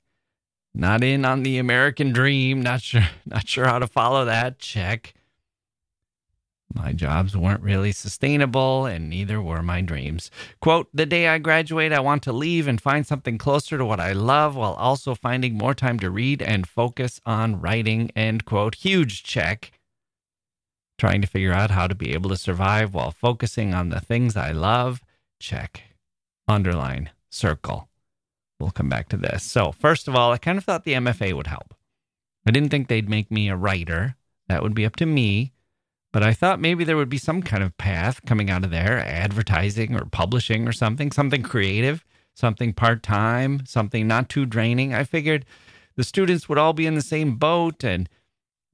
not 0.75 1.03
in 1.03 1.25
on 1.25 1.43
the 1.43 1.59
American 1.59 2.13
dream. 2.13 2.63
Not 2.63 2.83
sure. 2.83 3.09
Not 3.27 3.49
sure 3.49 3.67
how 3.67 3.79
to 3.79 3.87
follow 3.87 4.25
that. 4.25 4.59
Check. 4.59 5.15
My 6.73 6.93
jobs 6.93 7.37
weren't 7.37 7.63
really 7.63 7.91
sustainable, 7.91 8.87
and 8.87 9.11
neither 9.11 9.43
were 9.43 9.63
my 9.63 9.81
dreams. 9.81 10.31
Quote 10.61 10.89
The 10.95 11.07
day 11.07 11.27
I 11.27 11.39
graduate, 11.39 11.93
I 11.93 11.99
want 11.99 12.23
to 12.25 12.33
leave 12.33 12.69
and 12.69 12.81
find 12.81 13.05
something 13.05 13.39
closer 13.39 13.77
to 13.77 13.85
what 13.85 13.99
I 13.99 14.13
love 14.13 14.55
while 14.55 14.75
also 14.75 15.17
finding 15.17 15.59
more 15.59 15.75
time 15.75 15.99
to 15.99 16.11
read 16.11 16.41
and 16.41 16.69
focus 16.69 17.21
on 17.27 17.61
writing. 17.61 18.13
End 18.15 18.45
quote. 18.45 18.77
Huge 18.77 19.25
check. 19.25 19.73
Trying 20.97 21.23
to 21.23 21.27
figure 21.27 21.53
out 21.53 21.73
how 21.73 21.89
to 21.89 21.95
be 21.95 22.13
able 22.13 22.31
to 22.31 22.37
survive 22.37 22.95
while 22.95 23.11
focusing 23.11 23.75
on 23.75 23.89
the 23.89 24.01
things 24.01 24.37
I 24.37 24.53
love. 24.53 25.03
Check. 25.41 25.83
Underline. 26.47 27.11
Circle. 27.31 27.90
We'll 28.61 28.71
come 28.71 28.89
back 28.89 29.09
to 29.09 29.17
this. 29.17 29.43
So, 29.43 29.73
first 29.73 30.07
of 30.07 30.15
all, 30.15 30.33
I 30.33 30.39
kind 30.39 30.59
of 30.59 30.65
thought 30.65 30.85
the 30.85 30.93
MFA 30.95 31.33
would 31.33 31.47
help. 31.47 31.75
I 32.47 32.51
didn't 32.51 32.71
think 32.71 32.89
they'd 32.89 33.09
make 33.09 33.31
me 33.31 33.49
a 33.49 33.57
writer. 33.57 34.17
That 34.49 34.63
would 34.63 34.75
be 34.75 34.85
up 34.85 34.97
to 34.97 35.07
me. 35.07 35.53
But 36.13 36.23
I 36.23 36.33
thought 36.33 36.61
maybe 36.61 36.85
there 36.85 36.97
would 36.97 37.09
be 37.09 37.19
some 37.19 37.43
kind 37.43 37.63
of 37.63 37.77
path 37.79 38.25
coming 38.27 38.51
out 38.51 38.65
of 38.65 38.71
there 38.71 38.99
advertising 38.99 39.95
or 39.95 40.05
publishing 40.05 40.67
or 40.67 40.73
something, 40.73 41.13
something 41.13 41.43
creative, 41.43 42.05
something 42.35 42.73
part 42.73 43.03
time, 43.03 43.65
something 43.65 44.09
not 44.09 44.29
too 44.29 44.45
draining. 44.45 44.93
I 44.93 45.05
figured 45.05 45.47
the 45.97 46.05
students 46.05 46.49
would 46.49 46.59
all 46.59 46.73
be 46.73 46.87
in 46.87 46.97
the 46.97 47.03
same 47.03 47.37
boat 47.37 47.85
and 47.85 48.09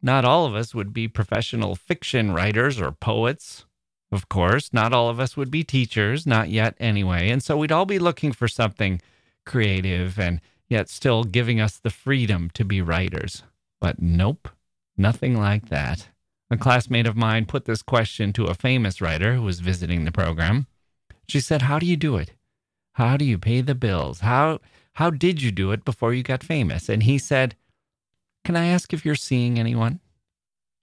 not 0.00 0.25
all 0.25 0.47
of 0.47 0.55
us 0.55 0.75
would 0.75 0.95
be 0.95 1.09
professional 1.09 1.76
fiction 1.76 2.33
writers 2.33 2.81
or 2.81 2.93
poets. 2.93 3.66
Of 4.11 4.28
course, 4.28 4.73
not 4.73 4.93
all 4.93 5.11
of 5.11 5.21
us 5.21 5.37
would 5.37 5.50
be 5.50 5.64
teachers, 5.64 6.26
not 6.26 6.49
yet 6.49 6.75
anyway. 6.78 7.28
And 7.28 7.43
so 7.43 7.57
we'd 7.57 7.73
all 7.73 7.87
be 7.87 7.99
looking 7.99 8.33
for 8.33 8.49
something 8.49 9.00
creative 9.47 10.19
and 10.19 10.41
yet 10.69 10.91
still 10.91 11.25
giving 11.25 11.61
us 11.61 11.79
the 11.79 11.91
freedom 11.91 12.50
to 12.55 12.65
be 12.65 12.83
writers. 12.83 13.45
But 13.81 14.03
nope, 14.03 14.49
nothing 14.97 15.38
like 15.38 15.69
that. 15.71 16.09
A 16.50 16.57
classmate 16.57 17.07
of 17.07 17.17
mine 17.17 17.47
put 17.47 17.65
this 17.65 17.83
question 17.83 18.33
to 18.35 18.47
a 18.47 18.55
famous 18.55 19.00
writer 19.00 19.35
who 19.35 19.43
was 19.43 19.61
visiting 19.61 20.05
the 20.05 20.12
program. 20.12 20.67
She 21.29 21.41
said, 21.41 21.62
How 21.62 21.79
do 21.79 21.87
you 21.87 21.97
do 21.97 22.17
it? 22.17 22.33
How 22.95 23.17
do 23.17 23.25
you 23.25 23.38
pay 23.38 23.62
the 23.62 23.75
bills? 23.75 24.21
How, 24.21 24.61
how 24.95 25.11
did 25.11 25.43
you 25.43 25.53
do 25.53 25.73
it 25.73 25.85
before 25.85 26.15
you 26.15 26.23
got 26.23 26.45
famous? 26.45 26.88
And 26.88 27.03
he 27.05 27.19
said, 27.19 27.57
Can 28.45 28.57
I 28.57 28.67
ask 28.67 28.93
if 28.93 29.05
you're 29.05 29.15
seeing 29.17 29.59
anyone? 29.59 30.00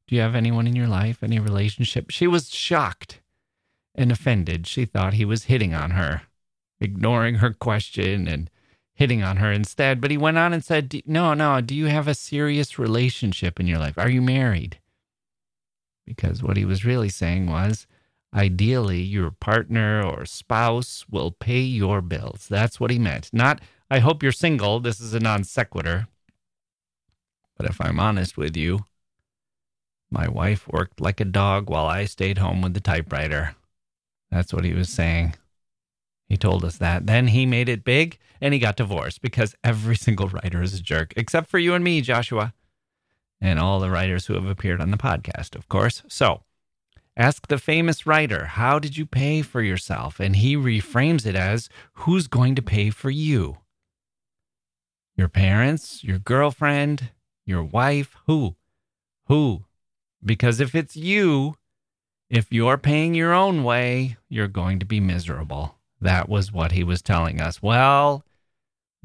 Do 0.08 0.16
you 0.16 0.22
have 0.22 0.36
anyone 0.36 0.68
in 0.68 0.76
your 0.76 0.88
life, 0.88 1.24
any 1.24 1.40
relationship? 1.40 2.12
She 2.12 2.28
was 2.28 2.50
shocked. 2.54 3.22
and 3.96 4.12
offended. 4.12 4.68
She 4.68 4.86
thought 4.86 5.14
he 5.14 5.26
was 5.26 5.46
hitting 5.46 5.74
on 5.74 5.92
her, 5.92 6.24
ignoring 6.80 7.36
her 7.36 7.54
question 7.54 8.28
and 8.28 8.50
hitting 8.94 9.24
on 9.24 9.38
her 9.38 9.52
instead. 9.52 10.00
But 10.00 10.12
he 10.12 10.18
went 10.18 10.38
on 10.38 10.54
and 10.54 10.64
said, 10.64 11.02
No, 11.06 11.34
no, 11.34 11.62
do 11.62 11.76
you 11.76 11.88
have 11.88 12.08
a 12.08 12.16
serious 12.16 12.78
relationship 12.78 13.60
in 13.60 13.68
your 13.68 13.80
life? 13.80 13.98
Are 13.98 14.10
you 14.10 14.22
married? 14.22 14.80
Because 16.06 16.44
what 16.44 16.58
he 16.58 16.66
was 16.66 16.86
really 16.86 17.10
saying 17.10 17.48
was, 17.48 17.88
ideally, 18.34 19.02
your 19.02 19.32
partner 19.32 20.04
or 20.04 20.26
spouse 20.26 21.06
will 21.10 21.32
pay 21.32 21.62
your 21.62 22.02
bills. 22.02 22.48
That's 22.50 22.80
what 22.80 22.92
he 22.92 23.00
meant. 23.00 23.30
Not, 23.32 23.62
I 23.90 24.00
hope 24.00 24.22
you're 24.22 24.32
single. 24.32 24.80
This 24.80 25.00
is 25.00 25.14
a 25.14 25.20
non 25.20 25.44
sequitur. 25.44 26.08
But 27.58 27.68
if 27.68 27.80
I'm 27.80 28.00
honest 28.00 28.38
with 28.38 28.58
you, 28.58 28.86
my 30.10 30.28
wife 30.28 30.68
worked 30.68 31.00
like 31.00 31.20
a 31.20 31.26
dog 31.26 31.70
while 31.70 31.86
I 31.86 32.06
stayed 32.06 32.38
home 32.38 32.62
with 32.62 32.74
the 32.74 32.80
typewriter. 32.80 33.56
That's 34.30 34.54
what 34.54 34.66
he 34.66 34.74
was 34.74 34.90
saying. 34.90 35.36
He 36.34 36.38
told 36.38 36.66
us 36.66 36.78
that. 36.78 37.06
Then 37.06 37.28
he 37.28 37.46
made 37.46 37.70
it 37.70 37.84
big 37.84 38.18
and 38.42 38.56
he 38.56 38.60
got 38.60 38.76
divorced 38.76 39.22
because 39.22 39.56
every 39.64 39.96
single 40.08 40.30
writer 40.30 40.64
is 40.64 40.74
a 40.74 40.82
jerk, 40.82 41.14
except 41.16 41.48
for 41.48 41.60
you 41.60 41.76
and 41.76 41.84
me, 41.84 42.02
Joshua, 42.02 42.56
and 43.40 43.60
all 43.60 43.80
the 43.80 43.92
writers 43.92 44.26
who 44.26 44.34
have 44.34 44.48
appeared 44.48 44.82
on 44.82 44.90
the 44.90 44.98
podcast, 44.98 45.56
of 45.56 45.70
course. 45.70 46.02
So 46.08 46.42
ask 47.16 47.46
the 47.46 47.60
famous 47.60 48.08
writer, 48.08 48.46
How 48.46 48.80
did 48.80 48.98
you 48.98 49.06
pay 49.06 49.44
for 49.44 49.62
yourself? 49.62 50.20
And 50.20 50.38
he 50.38 50.56
reframes 50.58 51.28
it 51.28 51.36
as, 51.36 51.70
Who's 51.98 52.26
going 52.26 52.56
to 52.56 52.64
pay 52.64 52.90
for 52.90 53.12
you? 53.12 53.60
Your 55.16 55.30
parents, 55.30 56.04
your 56.04 56.18
girlfriend, 56.18 57.12
your 57.46 57.64
wife, 57.64 58.16
who? 58.26 58.56
Who? 59.28 59.66
Because 60.26 60.60
if 60.60 60.74
it's 60.74 60.96
you, 60.96 61.58
if 62.28 62.52
you're 62.52 62.80
paying 62.80 63.14
your 63.14 63.34
own 63.34 63.64
way, 63.64 64.18
you're 64.30 64.48
going 64.48 64.80
to 64.80 64.86
be 64.88 65.00
miserable. 65.00 65.76
That 66.04 66.28
was 66.28 66.52
what 66.52 66.74
he 66.74 66.84
was 66.84 67.02
telling 67.02 67.40
us. 67.40 67.62
Well, 67.62 68.26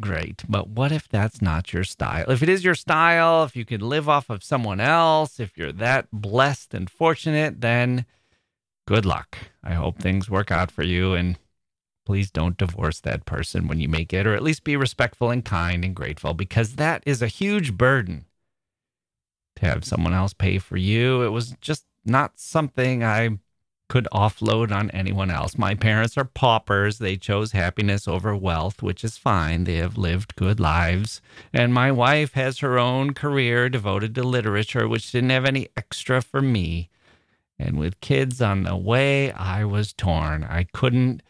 great. 0.00 0.42
But 0.48 0.68
what 0.68 0.90
if 0.90 1.08
that's 1.08 1.40
not 1.40 1.72
your 1.72 1.84
style? 1.84 2.28
If 2.28 2.42
it 2.42 2.48
is 2.48 2.64
your 2.64 2.74
style, 2.74 3.44
if 3.44 3.54
you 3.54 3.64
could 3.64 3.82
live 3.82 4.08
off 4.08 4.28
of 4.28 4.42
someone 4.42 4.80
else, 4.80 5.38
if 5.38 5.56
you're 5.56 5.72
that 5.72 6.08
blessed 6.12 6.74
and 6.74 6.90
fortunate, 6.90 7.60
then 7.60 8.04
good 8.86 9.06
luck. 9.06 9.38
I 9.62 9.74
hope 9.74 9.98
things 9.98 10.28
work 10.28 10.50
out 10.50 10.72
for 10.72 10.82
you. 10.82 11.14
And 11.14 11.38
please 12.04 12.32
don't 12.32 12.56
divorce 12.56 13.00
that 13.00 13.24
person 13.24 13.68
when 13.68 13.78
you 13.78 13.88
make 13.88 14.12
it, 14.12 14.26
or 14.26 14.34
at 14.34 14.42
least 14.42 14.64
be 14.64 14.76
respectful 14.76 15.30
and 15.30 15.44
kind 15.44 15.84
and 15.84 15.94
grateful 15.94 16.34
because 16.34 16.74
that 16.74 17.04
is 17.06 17.22
a 17.22 17.28
huge 17.28 17.76
burden 17.76 18.24
to 19.54 19.66
have 19.66 19.84
someone 19.84 20.14
else 20.14 20.32
pay 20.32 20.58
for 20.58 20.76
you. 20.76 21.22
It 21.22 21.28
was 21.28 21.54
just 21.60 21.84
not 22.04 22.40
something 22.40 23.04
I 23.04 23.38
could 23.88 24.06
offload 24.12 24.70
on 24.70 24.90
anyone 24.90 25.30
else. 25.30 25.56
My 25.56 25.74
parents 25.74 26.16
are 26.18 26.24
paupers. 26.24 26.98
They 26.98 27.16
chose 27.16 27.52
happiness 27.52 28.06
over 28.06 28.36
wealth, 28.36 28.82
which 28.82 29.02
is 29.02 29.16
fine. 29.16 29.64
They 29.64 29.76
have 29.76 29.96
lived 29.96 30.36
good 30.36 30.60
lives. 30.60 31.22
And 31.52 31.72
my 31.72 31.90
wife 31.90 32.34
has 32.34 32.58
her 32.58 32.78
own 32.78 33.14
career 33.14 33.68
devoted 33.68 34.14
to 34.14 34.22
literature, 34.22 34.86
which 34.86 35.10
didn't 35.10 35.30
have 35.30 35.46
any 35.46 35.68
extra 35.76 36.20
for 36.20 36.42
me. 36.42 36.90
And 37.58 37.78
with 37.78 38.00
kids 38.00 38.40
on 38.42 38.62
the 38.62 38.76
way, 38.76 39.32
I 39.32 39.64
was 39.64 39.92
torn. 39.92 40.44
I 40.44 40.64
couldn't 40.72 41.22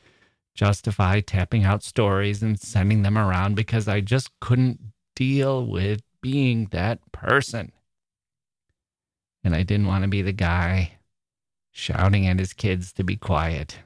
justify 0.54 1.20
tapping 1.20 1.64
out 1.64 1.84
stories 1.84 2.42
and 2.42 2.60
sending 2.60 3.02
them 3.02 3.16
around 3.16 3.54
because 3.54 3.86
I 3.86 4.00
just 4.00 4.30
couldn't 4.40 4.80
deal 5.14 5.64
with 5.64 6.02
being 6.20 6.66
that 6.72 7.00
person. 7.12 7.70
And 9.44 9.54
I 9.54 9.62
didn't 9.62 9.86
want 9.86 10.02
to 10.02 10.08
be 10.08 10.20
the 10.20 10.32
guy 10.32 10.97
shouting 11.78 12.26
at 12.26 12.38
his 12.38 12.52
kids 12.52 12.92
to 12.92 13.04
be 13.04 13.16
quiet. 13.16 13.78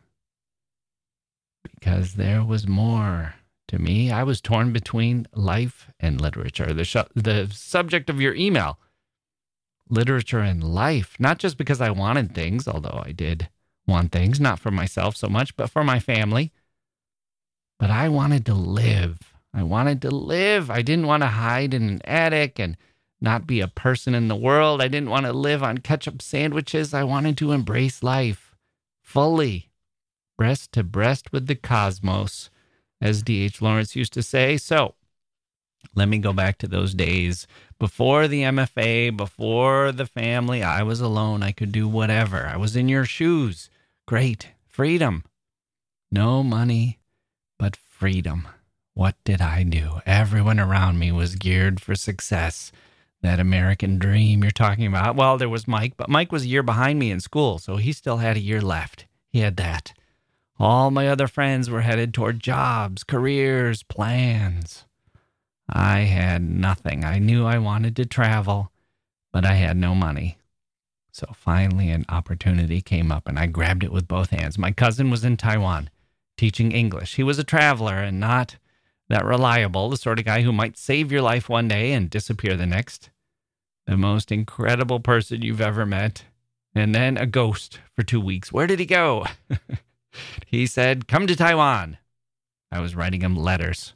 Because 1.62 2.14
there 2.14 2.42
was 2.42 2.66
more 2.66 3.34
to 3.68 3.78
me. 3.78 4.10
I 4.10 4.22
was 4.22 4.40
torn 4.40 4.72
between 4.72 5.26
life 5.34 5.90
and 6.00 6.20
literature. 6.20 6.72
The, 6.72 6.84
sh- 6.84 7.12
the 7.14 7.48
subject 7.52 8.08
of 8.08 8.20
your 8.20 8.34
email, 8.34 8.78
literature 9.88 10.40
and 10.40 10.64
life, 10.64 11.16
not 11.18 11.38
just 11.38 11.56
because 11.58 11.80
I 11.80 11.90
wanted 11.90 12.34
things, 12.34 12.66
although 12.66 13.02
I 13.04 13.12
did 13.12 13.48
want 13.86 14.10
things, 14.10 14.40
not 14.40 14.58
for 14.58 14.70
myself 14.70 15.16
so 15.16 15.28
much, 15.28 15.54
but 15.56 15.70
for 15.70 15.84
my 15.84 16.00
family. 16.00 16.50
But 17.78 17.90
I 17.90 18.08
wanted 18.08 18.46
to 18.46 18.54
live. 18.54 19.18
I 19.52 19.62
wanted 19.64 20.00
to 20.02 20.10
live. 20.10 20.70
I 20.70 20.82
didn't 20.82 21.06
want 21.06 21.22
to 21.24 21.28
hide 21.28 21.74
in 21.74 21.88
an 21.88 22.00
attic 22.04 22.58
and 22.58 22.76
not 23.22 23.46
be 23.46 23.60
a 23.60 23.68
person 23.68 24.14
in 24.14 24.28
the 24.28 24.36
world. 24.36 24.82
I 24.82 24.88
didn't 24.88 25.10
want 25.10 25.26
to 25.26 25.32
live 25.32 25.62
on 25.62 25.78
ketchup 25.78 26.20
sandwiches. 26.20 26.92
I 26.92 27.04
wanted 27.04 27.38
to 27.38 27.52
embrace 27.52 28.02
life 28.02 28.54
fully, 29.00 29.70
breast 30.36 30.72
to 30.72 30.82
breast 30.82 31.32
with 31.32 31.46
the 31.46 31.54
cosmos, 31.54 32.50
as 33.00 33.22
D.H. 33.22 33.62
Lawrence 33.62 33.94
used 33.94 34.12
to 34.14 34.22
say. 34.22 34.56
So 34.56 34.94
let 35.94 36.08
me 36.08 36.18
go 36.18 36.32
back 36.32 36.58
to 36.58 36.66
those 36.66 36.94
days 36.94 37.46
before 37.78 38.26
the 38.28 38.42
MFA, 38.42 39.16
before 39.16 39.92
the 39.92 40.06
family. 40.06 40.62
I 40.62 40.82
was 40.82 41.00
alone. 41.00 41.42
I 41.42 41.52
could 41.52 41.72
do 41.72 41.88
whatever. 41.88 42.46
I 42.46 42.56
was 42.56 42.76
in 42.76 42.88
your 42.88 43.04
shoes. 43.04 43.70
Great. 44.06 44.48
Freedom. 44.66 45.24
No 46.10 46.42
money, 46.42 46.98
but 47.58 47.76
freedom. 47.76 48.48
What 48.94 49.16
did 49.24 49.40
I 49.40 49.62
do? 49.62 50.00
Everyone 50.06 50.60
around 50.60 50.98
me 50.98 51.12
was 51.12 51.36
geared 51.36 51.80
for 51.80 51.94
success 51.94 52.72
that 53.22 53.40
American 53.40 53.98
dream 53.98 54.42
you're 54.42 54.50
talking 54.50 54.86
about. 54.86 55.16
Well, 55.16 55.38
there 55.38 55.48
was 55.48 55.68
Mike, 55.68 55.94
but 55.96 56.08
Mike 56.08 56.32
was 56.32 56.44
a 56.44 56.48
year 56.48 56.62
behind 56.62 56.98
me 56.98 57.10
in 57.10 57.20
school, 57.20 57.58
so 57.58 57.76
he 57.76 57.92
still 57.92 58.18
had 58.18 58.36
a 58.36 58.40
year 58.40 58.60
left. 58.60 59.06
He 59.30 59.40
had 59.40 59.56
that. 59.56 59.92
All 60.58 60.90
my 60.90 61.08
other 61.08 61.28
friends 61.28 61.70
were 61.70 61.80
headed 61.80 62.12
toward 62.12 62.40
jobs, 62.40 63.04
careers, 63.04 63.82
plans. 63.82 64.84
I 65.68 66.00
had 66.00 66.42
nothing. 66.42 67.04
I 67.04 67.18
knew 67.18 67.46
I 67.46 67.58
wanted 67.58 67.96
to 67.96 68.04
travel, 68.04 68.70
but 69.32 69.44
I 69.44 69.54
had 69.54 69.76
no 69.76 69.94
money. 69.94 70.38
So 71.12 71.26
finally, 71.34 71.90
an 71.90 72.04
opportunity 72.08 72.80
came 72.80 73.12
up, 73.12 73.28
and 73.28 73.38
I 73.38 73.46
grabbed 73.46 73.84
it 73.84 73.92
with 73.92 74.08
both 74.08 74.30
hands. 74.30 74.58
My 74.58 74.72
cousin 74.72 75.10
was 75.10 75.24
in 75.24 75.36
Taiwan 75.36 75.90
teaching 76.36 76.72
English. 76.72 77.14
He 77.14 77.22
was 77.22 77.38
a 77.38 77.44
traveler 77.44 77.96
and 77.96 78.18
not 78.18 78.56
that 79.12 79.26
reliable, 79.26 79.90
the 79.90 79.96
sort 79.98 80.18
of 80.18 80.24
guy 80.24 80.40
who 80.40 80.52
might 80.52 80.78
save 80.78 81.12
your 81.12 81.20
life 81.20 81.46
one 81.46 81.68
day 81.68 81.92
and 81.92 82.08
disappear 82.08 82.56
the 82.56 82.66
next 82.66 83.10
the 83.86 83.96
most 83.96 84.32
incredible 84.32 85.00
person 85.00 85.42
you've 85.42 85.60
ever 85.60 85.84
met, 85.84 86.24
and 86.74 86.94
then 86.94 87.18
a 87.18 87.26
ghost 87.26 87.78
for 87.94 88.02
two 88.02 88.20
weeks. 88.20 88.52
Where 88.52 88.66
did 88.66 88.78
he 88.78 88.86
go? 88.86 89.26
he 90.46 90.66
said, 90.66 91.08
Come 91.08 91.26
to 91.26 91.36
Taiwan. 91.36 91.98
I 92.70 92.80
was 92.80 92.96
writing 92.96 93.20
him 93.20 93.36
letters. 93.36 93.92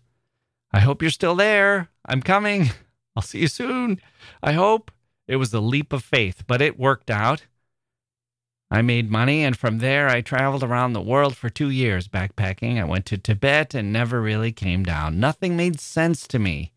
I 0.70 0.80
hope 0.80 1.00
you're 1.00 1.10
still 1.10 1.34
there. 1.34 1.88
I'm 2.04 2.20
coming. 2.20 2.70
I'll 3.16 3.22
see 3.22 3.38
you 3.38 3.48
soon. 3.48 4.00
I 4.42 4.52
hope. 4.52 4.90
It 5.26 5.36
was 5.36 5.54
a 5.54 5.60
leap 5.60 5.94
of 5.94 6.04
faith, 6.04 6.44
but 6.46 6.60
it 6.60 6.78
worked 6.78 7.10
out. 7.10 7.46
I 8.70 8.82
made 8.82 9.10
money, 9.10 9.44
and 9.44 9.56
from 9.56 9.78
there 9.78 10.08
I 10.08 10.20
traveled 10.20 10.64
around 10.64 10.92
the 10.92 11.00
world 11.00 11.36
for 11.36 11.48
two 11.48 11.70
years 11.70 12.08
backpacking. 12.08 12.80
I 12.80 12.84
went 12.84 13.06
to 13.06 13.18
Tibet 13.18 13.74
and 13.74 13.92
never 13.92 14.20
really 14.20 14.50
came 14.50 14.82
down. 14.82 15.20
Nothing 15.20 15.56
made 15.56 15.78
sense 15.78 16.26
to 16.28 16.38
me 16.38 16.72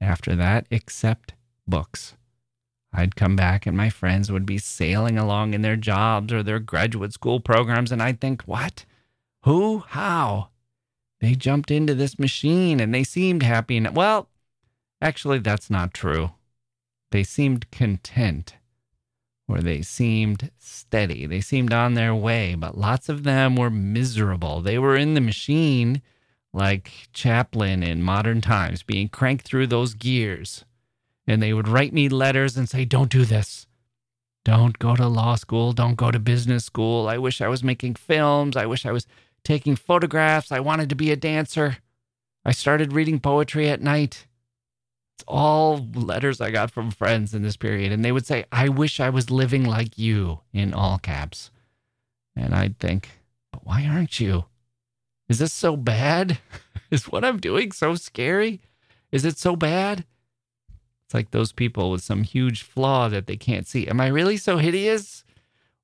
after 0.00 0.36
that 0.36 0.66
except 0.70 1.34
books. 1.66 2.14
I'd 2.92 3.16
come 3.16 3.36
back 3.36 3.66
and 3.66 3.76
my 3.76 3.88
friends 3.88 4.30
would 4.30 4.46
be 4.46 4.58
sailing 4.58 5.18
along 5.18 5.54
in 5.54 5.62
their 5.62 5.76
jobs 5.76 6.32
or 6.32 6.42
their 6.42 6.60
graduate 6.60 7.12
school 7.12 7.40
programs, 7.40 7.90
and 7.90 8.02
I'd 8.02 8.20
think, 8.20 8.42
what? 8.42 8.84
Who? 9.44 9.80
How? 9.88 10.50
They 11.20 11.34
jumped 11.34 11.70
into 11.70 11.94
this 11.94 12.18
machine 12.18 12.78
and 12.80 12.94
they 12.94 13.04
seemed 13.04 13.42
happy. 13.42 13.76
And 13.76 13.96
well, 13.96 14.28
actually, 15.00 15.38
that's 15.38 15.70
not 15.70 15.94
true. 15.94 16.32
They 17.10 17.24
seemed 17.24 17.70
content 17.70 18.56
or 19.48 19.60
they 19.60 19.82
seemed 19.82 20.50
steady. 20.58 21.26
They 21.26 21.40
seemed 21.40 21.72
on 21.72 21.94
their 21.94 22.14
way, 22.14 22.54
but 22.54 22.78
lots 22.78 23.08
of 23.08 23.24
them 23.24 23.56
were 23.56 23.70
miserable. 23.70 24.60
They 24.60 24.78
were 24.78 24.96
in 24.96 25.14
the 25.14 25.20
machine 25.20 26.02
like 26.52 27.08
Chaplin 27.12 27.82
in 27.82 28.02
modern 28.02 28.40
times, 28.40 28.82
being 28.82 29.08
cranked 29.08 29.46
through 29.46 29.68
those 29.68 29.94
gears 29.94 30.64
and 31.26 31.42
they 31.42 31.52
would 31.52 31.68
write 31.68 31.92
me 31.92 32.08
letters 32.08 32.56
and 32.56 32.68
say, 32.68 32.84
Don't 32.84 33.10
do 33.10 33.24
this. 33.24 33.66
Don't 34.44 34.78
go 34.78 34.96
to 34.96 35.06
law 35.06 35.36
school. 35.36 35.72
Don't 35.72 35.94
go 35.94 36.10
to 36.10 36.18
business 36.18 36.64
school. 36.64 37.08
I 37.08 37.18
wish 37.18 37.40
I 37.40 37.48
was 37.48 37.62
making 37.62 37.94
films. 37.94 38.56
I 38.56 38.66
wish 38.66 38.84
I 38.84 38.92
was 38.92 39.06
taking 39.44 39.76
photographs. 39.76 40.50
I 40.50 40.60
wanted 40.60 40.88
to 40.88 40.96
be 40.96 41.12
a 41.12 41.16
dancer. 41.16 41.78
I 42.44 42.50
started 42.50 42.92
reading 42.92 43.20
poetry 43.20 43.68
at 43.68 43.80
night. 43.80 44.26
All 45.28 45.88
letters 45.94 46.40
I 46.40 46.50
got 46.50 46.70
from 46.70 46.90
friends 46.90 47.34
in 47.34 47.42
this 47.42 47.56
period. 47.56 47.92
And 47.92 48.04
they 48.04 48.12
would 48.12 48.26
say, 48.26 48.44
I 48.52 48.68
wish 48.68 49.00
I 49.00 49.10
was 49.10 49.30
living 49.30 49.64
like 49.64 49.98
you 49.98 50.40
in 50.52 50.74
all 50.74 50.98
caps. 50.98 51.50
And 52.36 52.54
I'd 52.54 52.78
think, 52.78 53.10
but 53.52 53.66
why 53.66 53.86
aren't 53.86 54.20
you? 54.20 54.46
Is 55.28 55.38
this 55.38 55.52
so 55.52 55.76
bad? 55.76 56.38
Is 56.90 57.08
what 57.08 57.24
I'm 57.24 57.38
doing 57.38 57.72
so 57.72 57.94
scary? 57.94 58.60
Is 59.10 59.24
it 59.24 59.38
so 59.38 59.56
bad? 59.56 60.04
It's 61.04 61.14
like 61.14 61.30
those 61.30 61.52
people 61.52 61.90
with 61.90 62.02
some 62.02 62.22
huge 62.22 62.62
flaw 62.62 63.08
that 63.08 63.26
they 63.26 63.36
can't 63.36 63.66
see. 63.66 63.86
Am 63.86 64.00
I 64.00 64.08
really 64.08 64.36
so 64.36 64.58
hideous? 64.58 65.24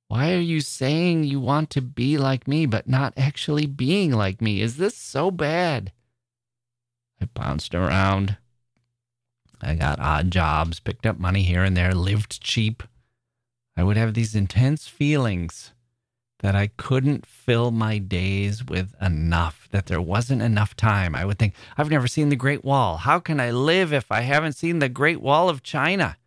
Why 0.07 0.33
are 0.33 0.39
you 0.39 0.59
saying 0.59 1.23
you 1.23 1.39
want 1.39 1.69
to 1.71 1.81
be 1.81 2.17
like 2.17 2.47
me, 2.47 2.65
but 2.65 2.87
not 2.87 3.13
actually 3.15 3.67
being 3.67 4.11
like 4.11 4.41
me? 4.41 4.59
Is 4.59 4.77
this 4.77 4.95
so 4.95 5.29
bad? 5.29 5.91
I 7.21 7.25
bounced 7.25 7.75
around. 7.75 8.37
I 9.61 9.75
got 9.75 9.99
odd 9.99 10.31
jobs, 10.31 10.79
picked 10.79 11.05
up 11.05 11.19
money 11.19 11.43
here 11.43 11.63
and 11.63 11.75
there, 11.75 11.93
lived 11.93 12.41
cheap. 12.41 12.83
I 13.75 13.83
would 13.83 13.97
have 13.97 14.13
these 14.13 14.35
intense 14.35 14.87
feelings 14.87 15.73
that 16.39 16.55
I 16.55 16.67
couldn't 16.67 17.25
fill 17.25 17.71
my 17.71 17.97
days 17.97 18.63
with 18.63 18.93
enough, 19.01 19.67
that 19.71 19.87
there 19.87 20.01
wasn't 20.01 20.41
enough 20.41 20.75
time. 20.75 21.13
I 21.13 21.25
would 21.25 21.37
think, 21.37 21.53
I've 21.77 21.89
never 21.89 22.07
seen 22.07 22.29
the 22.29 22.35
Great 22.35 22.63
Wall. 22.63 22.97
How 22.97 23.19
can 23.19 23.39
I 23.39 23.51
live 23.51 23.91
if 23.91 24.11
I 24.11 24.21
haven't 24.21 24.53
seen 24.53 24.79
the 24.79 24.89
Great 24.89 25.21
Wall 25.21 25.49
of 25.49 25.63
China? 25.63 26.17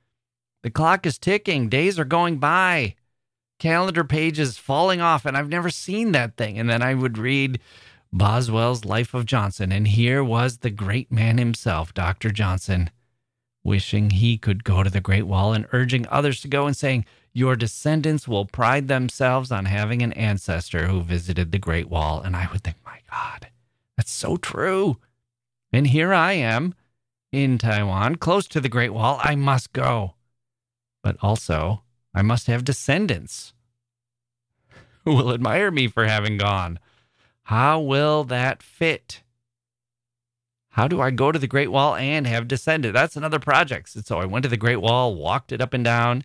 The 0.62 0.70
clock 0.70 1.06
is 1.06 1.18
ticking, 1.18 1.68
days 1.68 1.98
are 1.98 2.04
going 2.04 2.38
by, 2.38 2.94
calendar 3.58 4.04
pages 4.04 4.58
falling 4.58 5.00
off, 5.00 5.24
and 5.24 5.36
I've 5.36 5.48
never 5.48 5.70
seen 5.70 6.12
that 6.12 6.36
thing. 6.36 6.58
And 6.58 6.68
then 6.68 6.82
I 6.82 6.94
would 6.94 7.16
read 7.16 7.58
Boswell's 8.12 8.84
Life 8.84 9.14
of 9.14 9.24
Johnson, 9.24 9.72
and 9.72 9.88
here 9.88 10.22
was 10.22 10.58
the 10.58 10.70
great 10.70 11.10
man 11.10 11.38
himself, 11.38 11.94
Dr. 11.94 12.30
Johnson, 12.30 12.90
wishing 13.64 14.10
he 14.10 14.36
could 14.38 14.64
go 14.64 14.82
to 14.82 14.90
the 14.90 15.00
Great 15.00 15.26
Wall 15.26 15.52
and 15.52 15.66
urging 15.72 16.06
others 16.08 16.40
to 16.40 16.48
go 16.48 16.66
and 16.66 16.76
saying, 16.76 17.04
Your 17.32 17.56
descendants 17.56 18.26
will 18.26 18.44
pride 18.44 18.88
themselves 18.88 19.50
on 19.50 19.66
having 19.66 20.02
an 20.02 20.12
ancestor 20.14 20.88
who 20.88 21.02
visited 21.02 21.52
the 21.52 21.58
Great 21.58 21.88
Wall. 21.88 22.20
And 22.20 22.36
I 22.36 22.48
would 22.52 22.62
think, 22.62 22.76
My 22.84 22.98
God, 23.10 23.48
that's 23.96 24.12
so 24.12 24.36
true. 24.36 24.98
And 25.72 25.86
here 25.86 26.12
I 26.12 26.32
am 26.32 26.74
in 27.30 27.58
Taiwan, 27.58 28.16
close 28.16 28.46
to 28.48 28.60
the 28.60 28.68
Great 28.68 28.92
Wall. 28.92 29.18
I 29.22 29.34
must 29.34 29.72
go. 29.72 30.14
But 31.02 31.16
also, 31.20 31.82
I 32.14 32.22
must 32.22 32.46
have 32.46 32.64
descendants 32.64 33.54
who 35.04 35.14
will 35.14 35.32
admire 35.32 35.70
me 35.70 35.88
for 35.88 36.06
having 36.06 36.36
gone. 36.36 36.78
How 37.44 37.80
will 37.80 38.24
that 38.24 38.62
fit? 38.62 39.21
How 40.72 40.88
do 40.88 41.02
I 41.02 41.10
go 41.10 41.30
to 41.30 41.38
the 41.38 41.46
Great 41.46 41.70
Wall 41.70 41.96
and 41.96 42.26
have 42.26 42.48
descended? 42.48 42.94
That's 42.94 43.14
another 43.16 43.38
project. 43.38 43.90
So 43.90 44.18
I 44.18 44.24
went 44.24 44.42
to 44.44 44.48
the 44.48 44.56
Great 44.56 44.80
Wall, 44.80 45.14
walked 45.14 45.52
it 45.52 45.60
up 45.60 45.74
and 45.74 45.84
down, 45.84 46.24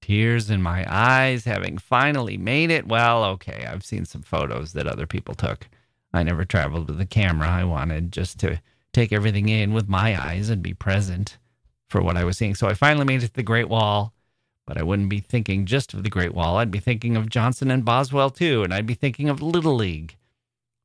tears 0.00 0.48
in 0.48 0.62
my 0.62 0.86
eyes, 0.88 1.44
having 1.44 1.76
finally 1.76 2.38
made 2.38 2.70
it. 2.70 2.88
Well, 2.88 3.24
okay, 3.24 3.66
I've 3.70 3.84
seen 3.84 4.06
some 4.06 4.22
photos 4.22 4.72
that 4.72 4.86
other 4.86 5.06
people 5.06 5.34
took. 5.34 5.68
I 6.14 6.22
never 6.22 6.46
traveled 6.46 6.88
with 6.88 6.98
a 6.98 7.06
camera. 7.06 7.46
I 7.46 7.64
wanted 7.64 8.10
just 8.10 8.40
to 8.40 8.62
take 8.94 9.12
everything 9.12 9.50
in 9.50 9.74
with 9.74 9.86
my 9.86 10.18
eyes 10.18 10.48
and 10.48 10.62
be 10.62 10.72
present 10.72 11.36
for 11.88 12.00
what 12.00 12.16
I 12.16 12.24
was 12.24 12.38
seeing. 12.38 12.54
So 12.54 12.68
I 12.68 12.74
finally 12.74 13.04
made 13.04 13.22
it 13.22 13.28
to 13.28 13.34
the 13.34 13.42
Great 13.42 13.68
Wall, 13.68 14.14
but 14.64 14.78
I 14.78 14.82
wouldn't 14.82 15.10
be 15.10 15.20
thinking 15.20 15.66
just 15.66 15.92
of 15.92 16.04
the 16.04 16.10
Great 16.10 16.32
Wall. 16.32 16.56
I'd 16.56 16.70
be 16.70 16.80
thinking 16.80 17.16
of 17.18 17.28
Johnson 17.28 17.70
and 17.70 17.84
Boswell 17.84 18.30
too, 18.30 18.62
and 18.62 18.72
I'd 18.72 18.86
be 18.86 18.94
thinking 18.94 19.28
of 19.28 19.42
Little 19.42 19.74
League 19.74 20.16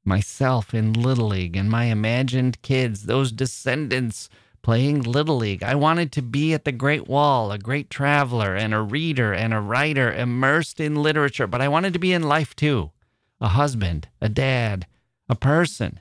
myself 0.06 0.74
in 0.74 0.94
Little 0.94 1.30
League 1.30 1.56
and 1.56 1.70
my 1.70 1.86
imagined 1.86 2.62
kids, 2.62 3.04
those 3.04 3.32
descendants 3.32 4.30
playing 4.62 5.02
Little 5.02 5.38
League. 5.38 5.64
I 5.64 5.76
wanted 5.76 6.12
to 6.14 6.22
be 6.22 6.54
at 6.54 6.66
the 6.66 6.72
Great 6.72 7.08
Wall, 7.08 7.52
a 7.52 7.58
great 7.58 7.90
traveler 7.90 8.56
and 8.56 8.74
a 8.74 8.82
reader 8.82 9.34
and 9.34 9.54
a 9.54 9.60
writer 9.60 10.12
immersed 10.12 10.80
in 10.80 10.96
literature, 10.96 11.48
but 11.48 11.62
I 11.62 11.68
wanted 11.68 11.94
to 11.94 12.00
be 12.00 12.14
in 12.14 12.24
life 12.24 12.56
too 12.56 12.92
a 13.42 13.50
husband, 13.50 14.08
a 14.22 14.30
dad, 14.30 14.88
a 15.28 15.36
person. 15.36 16.00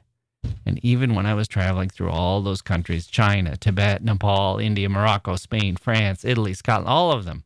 And 0.64 0.78
even 0.84 1.14
when 1.14 1.26
I 1.26 1.34
was 1.34 1.48
traveling 1.48 1.88
through 1.88 2.10
all 2.10 2.40
those 2.40 2.62
countries 2.62 3.06
China, 3.06 3.56
Tibet, 3.56 4.04
Nepal, 4.04 4.58
India, 4.58 4.88
Morocco, 4.88 5.34
Spain, 5.36 5.76
France, 5.76 6.24
Italy, 6.24 6.54
Scotland, 6.54 6.88
all 6.88 7.10
of 7.10 7.24
them, 7.24 7.42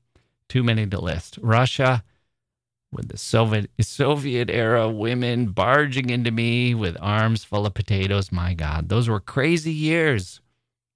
too 0.48 0.62
many 0.62 0.86
to 0.86 1.00
list. 1.00 1.38
Russia, 1.40 2.04
with 2.92 3.08
the 3.08 3.16
Soviet 3.16 3.70
Soviet 3.80 4.50
era 4.50 4.88
women 4.88 5.48
barging 5.48 6.10
into 6.10 6.30
me 6.30 6.74
with 6.74 6.96
arms 7.00 7.44
full 7.44 7.66
of 7.66 7.74
potatoes. 7.74 8.32
My 8.32 8.54
God, 8.54 8.88
those 8.88 9.08
were 9.08 9.20
crazy 9.20 9.72
years. 9.72 10.40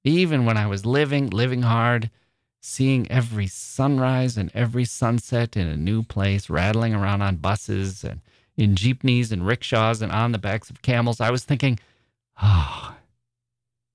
Even 0.04 0.44
when 0.44 0.56
I 0.56 0.66
was 0.66 0.86
living, 0.86 1.28
living 1.28 1.62
hard, 1.62 2.10
seeing 2.62 3.10
every 3.10 3.46
sunrise 3.46 4.36
and 4.36 4.50
every 4.54 4.84
sunset 4.84 5.56
in 5.56 5.66
a 5.66 5.76
new 5.76 6.02
place, 6.02 6.48
rattling 6.48 6.94
around 6.94 7.22
on 7.22 7.36
buses 7.36 8.04
and 8.04 8.20
in 8.56 8.76
jeepneys 8.76 9.32
and 9.32 9.46
rickshaws 9.46 10.02
and 10.02 10.12
on 10.12 10.32
the 10.32 10.38
backs 10.38 10.70
of 10.70 10.82
camels, 10.82 11.20
I 11.20 11.30
was 11.30 11.44
thinking, 11.44 11.78
oh, 12.42 12.94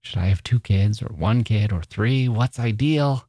should 0.01 0.17
I 0.19 0.25
have 0.27 0.43
two 0.43 0.59
kids 0.59 1.01
or 1.01 1.07
one 1.07 1.43
kid 1.43 1.71
or 1.71 1.81
three? 1.81 2.27
What's 2.27 2.59
ideal? 2.59 3.27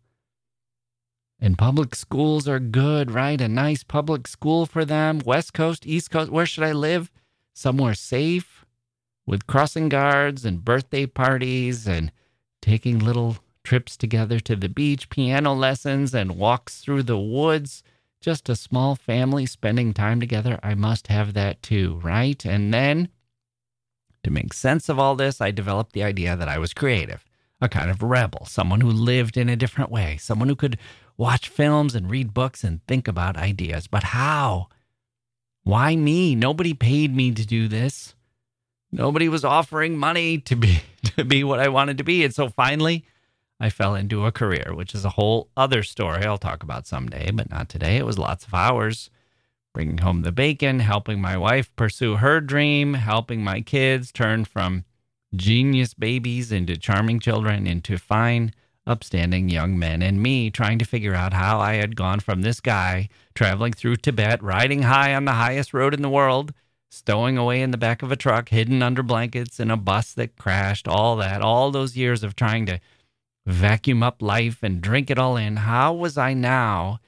And 1.39 1.59
public 1.59 1.95
schools 1.95 2.49
are 2.49 2.59
good, 2.59 3.11
right? 3.11 3.41
A 3.41 3.49
nice 3.49 3.83
public 3.83 4.27
school 4.27 4.65
for 4.65 4.85
them. 4.85 5.21
West 5.25 5.53
Coast, 5.53 5.87
East 5.87 6.11
Coast, 6.11 6.31
where 6.31 6.47
should 6.47 6.65
I 6.65 6.73
live? 6.73 7.11
Somewhere 7.53 7.95
safe 7.95 8.65
with 9.27 9.47
crossing 9.47 9.89
guards 9.89 10.45
and 10.45 10.65
birthday 10.65 11.07
parties 11.07 11.87
and 11.87 12.13
taking 12.63 12.99
little 12.99 13.37
trips 13.65 13.97
together 13.97 14.39
to 14.41 14.57
the 14.57 14.69
beach, 14.69 15.11
piano 15.11 15.53
lessons, 15.53 16.15
and 16.15 16.39
walks 16.39 16.81
through 16.81 17.03
the 17.03 17.19
woods. 17.19 17.83
Just 18.21 18.49
a 18.49 18.57
small 18.57 18.95
family 18.95 19.45
spending 19.45 19.93
time 19.93 20.21
together. 20.21 20.59
I 20.63 20.75
must 20.75 21.09
have 21.09 21.35
that 21.35 21.63
too, 21.63 22.01
right? 22.03 22.43
And 22.45 22.73
then 22.73 23.09
to 24.25 24.31
make 24.31 24.53
sense 24.53 24.89
of 24.89 24.99
all 24.99 25.17
this, 25.17 25.41
I 25.41 25.51
developed 25.51 25.93
the 25.93 26.03
idea 26.03 26.35
that 26.37 26.49
I 26.49 26.59
was 26.59 26.75
creative, 26.75 27.25
a 27.61 27.69
kind 27.69 27.91
of 27.91 28.03
rebel, 28.03 28.47
someone 28.47 28.81
who 28.81 28.91
lived 28.91 29.37
in 29.37 29.49
a 29.49 29.57
different 29.57 29.91
way, 29.91 30.17
someone 30.17 30.49
who 30.49 30.57
could 30.57 30.79
watch 31.17 31.49
films 31.49 31.95
and 31.95 32.11
read 32.11 32.35
books 32.35 32.65
and 32.65 32.85
think 32.87 33.09
about 33.09 33.37
ideas. 33.37 33.87
But 33.87 34.05
how? 34.05 34.69
Why 35.65 35.97
me? 35.97 36.35
Nobody 36.35 36.75
paid 36.75 37.15
me 37.15 37.33
to 37.33 37.47
do 37.47 37.69
this. 37.69 38.15
Nobody 38.93 39.29
was 39.29 39.45
offering 39.45 39.97
money 39.97 40.39
to 40.39 40.57
be 40.57 40.81
to 41.17 41.25
be 41.25 41.45
what 41.45 41.61
I 41.61 41.69
wanted 41.69 41.99
to 41.99 42.05
be. 42.05 42.25
And 42.25 42.35
so 42.35 42.49
finally, 42.49 43.05
I 43.59 43.71
fell 43.71 43.95
into 43.95 44.27
a 44.27 44.33
career, 44.33 44.73
which 44.75 44.95
is 44.95 45.05
a 45.05 45.11
whole 45.11 45.49
other 45.57 45.83
story 45.83 46.25
I'll 46.25 46.39
talk 46.39 46.63
about 46.63 46.87
someday, 46.87 47.31
but 47.31 47.51
not 47.51 47.69
today. 47.69 47.97
It 47.97 48.07
was 48.07 48.19
lots 48.19 48.47
of 48.47 48.55
hours 48.55 49.11
bringing 49.73 49.99
home 49.99 50.23
the 50.23 50.33
bacon, 50.33 50.81
helping 50.81 51.21
my 51.21 51.37
wife 51.37 51.75
pursue 51.77 52.17
her 52.17 52.41
dream, 52.41 52.95
helping 52.95 53.45
my 53.45 53.61
kids 53.61 54.11
turn 54.11 54.45
from 54.45 54.85
genius 55.35 55.93
babies 55.93 56.51
into 56.51 56.79
charming 56.79 57.21
children 57.21 57.67
into 57.67 57.99
fine 57.99 58.55
upstanding 58.87 59.49
young 59.49 59.79
men 59.79 60.03
and 60.03 60.23
me 60.23 60.51
trying 60.51 60.79
to 60.79 60.85
figure 60.85 61.15
out 61.15 61.33
how 61.33 61.59
I 61.59 61.75
had 61.75 61.97
gone 61.97 62.21
from 62.21 62.43
this 62.43 62.61
guy 62.61 63.09
traveling 63.35 63.73
through 63.73 63.97
Tibet, 63.97 64.43
riding 64.43 64.83
high 64.83 65.15
on 65.15 65.25
the 65.25 65.33
highest 65.33 65.75
road 65.75 65.93
in 65.93 66.03
the 66.03 66.09
world, 66.09 66.53
stowing 66.91 67.37
away 67.37 67.61
in 67.61 67.73
the 67.73 67.79
back 67.79 68.03
of 68.03 68.13
a 68.13 68.17
truck, 68.17 68.51
hidden 68.51 68.83
under 68.83 69.03
blankets 69.03 69.59
in 69.59 69.71
a 69.71 69.77
bus 69.77 70.13
that 70.15 70.37
crashed, 70.37 70.87
all 70.87 71.17
that, 71.17 71.43
all 71.43 71.71
those 71.71 71.97
years 71.97 72.23
of 72.23 72.37
trying 72.37 72.67
to 72.67 72.81
vacuum 73.45 74.03
up 74.03 74.23
life 74.23 74.63
and 74.63 74.81
drink 74.81 75.11
it 75.11 75.19
all 75.19 75.37
in. 75.37 75.57
How 75.57 75.93
was 75.93 76.17
I 76.17 76.35
now 76.35 77.01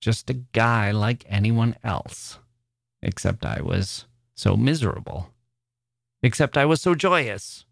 just 0.00 0.30
a 0.30 0.34
guy 0.34 0.90
like 0.90 1.24
anyone 1.28 1.76
else? 1.84 2.38
Except 3.02 3.44
I 3.44 3.60
was 3.60 4.06
so 4.34 4.56
miserable. 4.56 5.30
Except 6.22 6.56
I 6.56 6.66
was 6.66 6.80
so 6.80 6.94
joyous. 6.94 7.64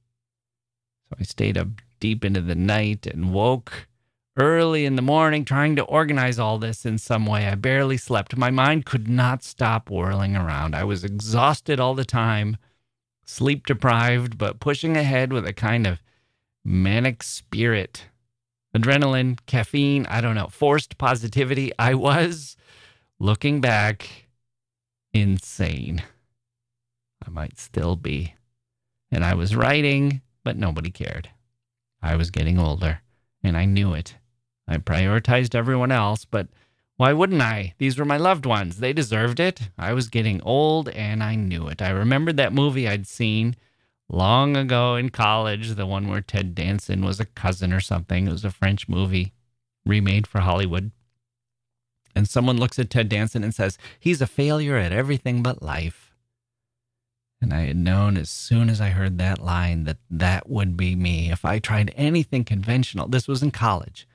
So 1.08 1.16
I 1.20 1.22
stayed 1.24 1.58
up 1.58 1.68
deep 2.00 2.24
into 2.24 2.40
the 2.40 2.54
night 2.54 3.06
and 3.06 3.32
woke 3.32 3.88
early 4.36 4.84
in 4.84 4.94
the 4.94 5.02
morning 5.02 5.44
trying 5.44 5.74
to 5.76 5.82
organize 5.82 6.38
all 6.38 6.58
this 6.58 6.86
in 6.86 6.96
some 6.96 7.26
way. 7.26 7.46
I 7.46 7.56
barely 7.56 7.96
slept. 7.96 8.36
My 8.36 8.50
mind 8.50 8.86
could 8.86 9.08
not 9.08 9.42
stop 9.42 9.90
whirling 9.90 10.36
around. 10.36 10.74
I 10.74 10.84
was 10.84 11.02
exhausted 11.04 11.80
all 11.80 11.94
the 11.94 12.04
time, 12.04 12.56
sleep 13.24 13.66
deprived, 13.66 14.38
but 14.38 14.60
pushing 14.60 14.96
ahead 14.96 15.32
with 15.32 15.46
a 15.46 15.52
kind 15.52 15.86
of 15.86 16.00
manic 16.64 17.22
spirit. 17.22 18.06
Adrenaline, 18.76 19.38
caffeine, 19.46 20.06
I 20.06 20.20
don't 20.20 20.34
know, 20.34 20.48
forced 20.48 20.98
positivity. 20.98 21.72
I 21.78 21.94
was, 21.94 22.56
looking 23.18 23.60
back, 23.60 24.28
insane. 25.12 26.02
I 27.26 27.30
might 27.30 27.58
still 27.58 27.96
be. 27.96 28.34
And 29.10 29.24
I 29.24 29.34
was 29.34 29.56
writing, 29.56 30.20
but 30.44 30.56
nobody 30.56 30.90
cared. 30.90 31.30
I 32.02 32.16
was 32.16 32.30
getting 32.30 32.58
older, 32.58 33.00
and 33.42 33.56
I 33.56 33.64
knew 33.64 33.94
it. 33.94 34.16
I 34.66 34.76
prioritized 34.78 35.54
everyone 35.54 35.90
else, 35.92 36.24
but 36.24 36.48
why 36.96 37.12
wouldn't 37.12 37.40
I? 37.40 37.74
These 37.78 37.98
were 37.98 38.04
my 38.04 38.16
loved 38.16 38.44
ones. 38.44 38.78
They 38.78 38.92
deserved 38.92 39.40
it. 39.40 39.70
I 39.78 39.92
was 39.92 40.08
getting 40.08 40.42
old, 40.42 40.88
and 40.90 41.22
I 41.22 41.34
knew 41.34 41.68
it. 41.68 41.80
I 41.80 41.90
remembered 41.90 42.36
that 42.36 42.52
movie 42.52 42.88
I'd 42.88 43.06
seen 43.06 43.56
long 44.08 44.56
ago 44.56 44.96
in 44.96 45.10
college, 45.10 45.70
the 45.74 45.86
one 45.86 46.08
where 46.08 46.20
Ted 46.20 46.54
Danson 46.54 47.04
was 47.04 47.20
a 47.20 47.26
cousin 47.26 47.72
or 47.72 47.80
something. 47.80 48.26
It 48.26 48.32
was 48.32 48.44
a 48.44 48.50
French 48.50 48.88
movie 48.88 49.32
remade 49.86 50.26
for 50.26 50.40
Hollywood. 50.40 50.90
And 52.14 52.28
someone 52.28 52.56
looks 52.56 52.78
at 52.78 52.90
Ted 52.90 53.08
Danson 53.08 53.44
and 53.44 53.54
says, 53.54 53.78
He's 54.00 54.20
a 54.20 54.26
failure 54.26 54.76
at 54.76 54.92
everything 54.92 55.42
but 55.42 55.62
life. 55.62 56.07
And 57.40 57.52
I 57.52 57.66
had 57.66 57.76
known 57.76 58.16
as 58.16 58.28
soon 58.28 58.68
as 58.68 58.80
I 58.80 58.90
heard 58.90 59.18
that 59.18 59.38
line 59.38 59.84
that 59.84 59.98
that 60.10 60.48
would 60.48 60.76
be 60.76 60.96
me. 60.96 61.30
If 61.30 61.44
I 61.44 61.60
tried 61.60 61.94
anything 61.96 62.44
conventional, 62.44 63.06
this 63.08 63.28
was 63.28 63.42
in 63.42 63.52
college. 63.52 64.08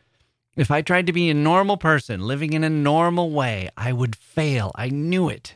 If 0.55 0.69
I 0.69 0.81
tried 0.81 1.07
to 1.07 1.13
be 1.13 1.29
a 1.29 1.33
normal 1.33 1.77
person 1.77 2.27
living 2.27 2.53
in 2.53 2.63
a 2.63 2.69
normal 2.69 3.31
way, 3.31 3.69
I 3.77 3.93
would 3.93 4.15
fail. 4.15 4.71
I 4.75 4.89
knew 4.89 5.29
it. 5.29 5.55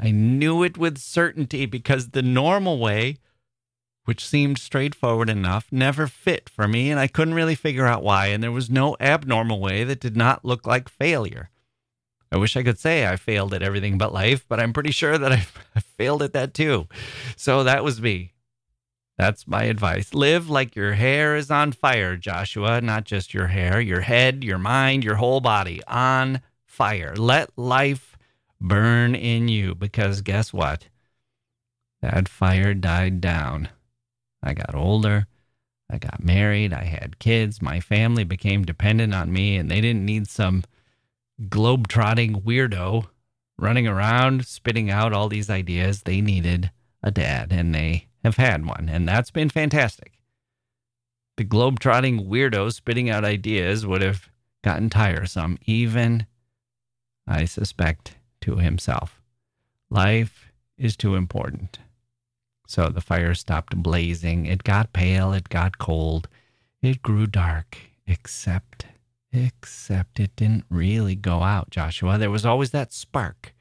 I 0.00 0.10
knew 0.10 0.62
it 0.62 0.78
with 0.78 0.98
certainty 0.98 1.66
because 1.66 2.10
the 2.10 2.22
normal 2.22 2.78
way, 2.78 3.18
which 4.04 4.26
seemed 4.26 4.58
straightforward 4.58 5.28
enough, 5.28 5.68
never 5.70 6.06
fit 6.06 6.48
for 6.48 6.66
me, 6.66 6.90
and 6.90 6.98
I 6.98 7.06
couldn't 7.06 7.34
really 7.34 7.54
figure 7.54 7.86
out 7.86 8.02
why. 8.02 8.26
And 8.28 8.42
there 8.42 8.52
was 8.52 8.70
no 8.70 8.96
abnormal 8.98 9.60
way 9.60 9.84
that 9.84 10.00
did 10.00 10.16
not 10.16 10.44
look 10.44 10.66
like 10.66 10.88
failure. 10.88 11.50
I 12.30 12.36
wish 12.36 12.56
I 12.56 12.62
could 12.62 12.78
say 12.78 13.06
I 13.06 13.16
failed 13.16 13.54
at 13.54 13.62
everything 13.62 13.98
but 13.98 14.12
life, 14.12 14.44
but 14.48 14.60
I'm 14.60 14.72
pretty 14.72 14.90
sure 14.90 15.16
that 15.16 15.32
I 15.76 15.80
failed 15.80 16.22
at 16.22 16.32
that 16.34 16.54
too. 16.54 16.86
So 17.36 17.64
that 17.64 17.84
was 17.84 18.00
me. 18.00 18.32
That's 19.16 19.48
my 19.48 19.64
advice. 19.64 20.14
Live 20.14 20.48
like 20.48 20.76
your 20.76 20.92
hair 20.92 21.34
is 21.34 21.50
on 21.50 21.72
fire, 21.72 22.16
Joshua, 22.16 22.80
not 22.80 23.04
just 23.04 23.34
your 23.34 23.48
hair, 23.48 23.80
your 23.80 24.02
head, 24.02 24.44
your 24.44 24.58
mind, 24.58 25.02
your 25.02 25.16
whole 25.16 25.40
body 25.40 25.82
on 25.88 26.40
fire. 26.64 27.14
Let 27.16 27.50
life 27.56 28.16
burn 28.60 29.16
in 29.16 29.48
you 29.48 29.74
because 29.74 30.20
guess 30.22 30.52
what? 30.52 30.88
That 32.00 32.28
fire 32.28 32.74
died 32.74 33.20
down. 33.20 33.70
I 34.40 34.54
got 34.54 34.76
older. 34.76 35.26
I 35.90 35.98
got 35.98 36.22
married. 36.22 36.72
I 36.72 36.84
had 36.84 37.18
kids. 37.18 37.60
My 37.60 37.80
family 37.80 38.22
became 38.22 38.64
dependent 38.64 39.14
on 39.14 39.32
me, 39.32 39.56
and 39.56 39.68
they 39.68 39.80
didn't 39.80 40.04
need 40.04 40.28
some 40.28 40.62
globe-trotting 41.48 42.42
weirdo 42.42 43.08
running 43.58 43.86
around 43.86 44.46
spitting 44.46 44.90
out 44.90 45.12
all 45.12 45.28
these 45.28 45.50
ideas. 45.50 46.02
They 46.02 46.20
needed 46.20 46.70
a 47.02 47.10
dad, 47.10 47.52
and 47.52 47.74
they 47.74 48.06
have 48.24 48.36
had 48.36 48.66
one, 48.66 48.88
and 48.88 49.06
that's 49.06 49.30
been 49.30 49.48
fantastic. 49.48 50.18
The 51.36 51.44
globe-trotting 51.44 52.26
weirdo 52.28 52.72
spitting 52.72 53.08
out 53.08 53.24
ideas 53.24 53.86
would 53.86 54.02
have 54.02 54.28
gotten 54.62 54.90
tiresome, 54.90 55.58
even, 55.66 56.26
I 57.26 57.44
suspect, 57.44 58.16
to 58.40 58.56
himself. 58.56 59.22
Life 59.88 60.50
is 60.76 60.96
too 60.96 61.14
important. 61.14 61.78
So 62.66 62.88
the 62.88 63.00
fire 63.00 63.34
stopped 63.34 63.76
blazing. 63.76 64.46
It 64.46 64.64
got 64.64 64.92
pale, 64.92 65.32
it 65.32 65.48
got 65.48 65.78
cold, 65.78 66.28
it 66.82 67.02
grew 67.02 67.26
dark, 67.26 67.78
except, 68.06 68.86
except 69.38 70.20
it 70.20 70.36
didn't 70.36 70.64
really 70.68 71.14
go 71.14 71.42
out, 71.42 71.70
Joshua. 71.70 72.18
There 72.18 72.30
was 72.30 72.44
always 72.44 72.70
that 72.72 72.92
spark 72.92 73.54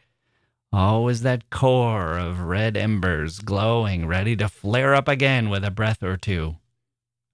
Always 0.74 1.22
that 1.22 1.50
core 1.50 2.18
of 2.18 2.42
red 2.42 2.76
embers 2.76 3.40
glowing, 3.40 4.06
ready 4.06 4.36
to 4.36 4.50
flare 4.50 4.94
up 4.94 5.08
again 5.08 5.50
with 5.50 5.63
a 5.63 5.72
breath 5.72 6.04
or 6.04 6.18
two. 6.18 6.58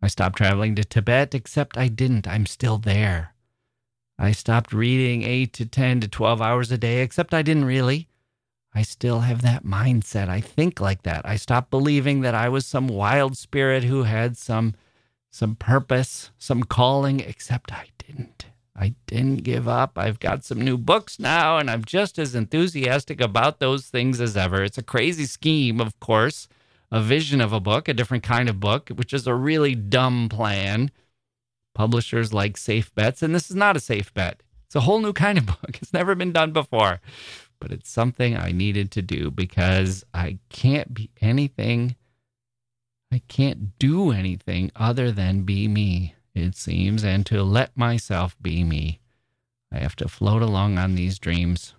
I 0.01 0.07
stopped 0.07 0.37
traveling 0.37 0.75
to 0.75 0.83
Tibet, 0.83 1.33
except 1.33 1.77
I 1.77 1.87
didn't. 1.87 2.27
I'm 2.27 2.45
still 2.45 2.77
there. 2.77 3.33
I 4.19 4.33
stopped 4.33 4.71
reading 4.71 5.23
8 5.23 5.51
to 5.53 5.65
10 5.65 6.01
to 6.01 6.07
12 6.07 6.41
hours 6.41 6.71
a 6.71 6.77
day, 6.77 7.01
except 7.01 7.33
I 7.33 7.41
didn't 7.41 7.65
really. 7.65 8.07
I 8.75 8.83
still 8.83 9.21
have 9.21 9.41
that 9.41 9.65
mindset. 9.65 10.29
I 10.29 10.39
think 10.39 10.79
like 10.79 11.01
that. 11.01 11.25
I 11.25 11.35
stopped 11.35 11.71
believing 11.71 12.21
that 12.21 12.35
I 12.35 12.49
was 12.49 12.67
some 12.67 12.87
wild 12.87 13.35
spirit 13.35 13.83
who 13.83 14.03
had 14.03 14.37
some 14.37 14.75
some 15.33 15.55
purpose, 15.55 16.29
some 16.37 16.61
calling, 16.61 17.19
except 17.19 17.73
I 17.73 17.87
didn't. 17.97 18.45
I 18.75 18.93
didn't 19.07 19.37
give 19.37 19.67
up. 19.67 19.97
I've 19.97 20.19
got 20.19 20.45
some 20.45 20.61
new 20.61 20.77
books 20.77 21.19
now, 21.19 21.57
and 21.57 21.71
I'm 21.71 21.83
just 21.83 22.19
as 22.19 22.35
enthusiastic 22.35 23.19
about 23.19 23.57
those 23.59 23.87
things 23.87 24.21
as 24.21 24.37
ever. 24.37 24.63
It's 24.63 24.77
a 24.77 24.83
crazy 24.83 25.25
scheme, 25.25 25.81
of 25.81 25.99
course, 25.99 26.47
a 26.91 27.01
vision 27.01 27.41
of 27.41 27.51
a 27.51 27.59
book, 27.59 27.87
a 27.87 27.95
different 27.95 28.23
kind 28.23 28.47
of 28.47 28.59
book, 28.59 28.89
which 28.89 29.11
is 29.11 29.25
a 29.25 29.33
really 29.33 29.73
dumb 29.73 30.29
plan. 30.29 30.91
Publishers 31.73 32.31
like 32.31 32.55
safe 32.55 32.93
bets, 32.93 33.23
and 33.23 33.33
this 33.33 33.49
is 33.49 33.55
not 33.55 33.75
a 33.75 33.79
safe 33.79 34.13
bet. 34.13 34.43
It's 34.67 34.75
a 34.75 34.81
whole 34.81 34.99
new 34.99 35.13
kind 35.13 35.39
of 35.39 35.45
book. 35.47 35.79
It's 35.81 35.93
never 35.93 36.13
been 36.13 36.31
done 36.31 36.51
before, 36.51 37.01
but 37.59 37.71
it's 37.71 37.89
something 37.89 38.37
I 38.37 38.51
needed 38.51 38.91
to 38.91 39.01
do 39.01 39.31
because 39.31 40.05
I 40.13 40.37
can't 40.49 40.93
be 40.93 41.09
anything. 41.21 41.95
I 43.13 43.21
can't 43.27 43.77
do 43.77 44.11
anything 44.11 44.71
other 44.75 45.11
than 45.11 45.43
be 45.43 45.67
me 45.67 46.15
it 46.33 46.55
seems, 46.55 47.03
and 47.03 47.23
to 47.27 47.43
let 47.43 47.77
myself 47.77 48.35
be 48.41 48.63
me. 48.63 49.01
I 49.71 49.77
have 49.77 49.95
to 49.97 50.07
float 50.07 50.41
along 50.41 50.79
on 50.79 50.95
these 50.95 51.19
dreams. 51.19 51.75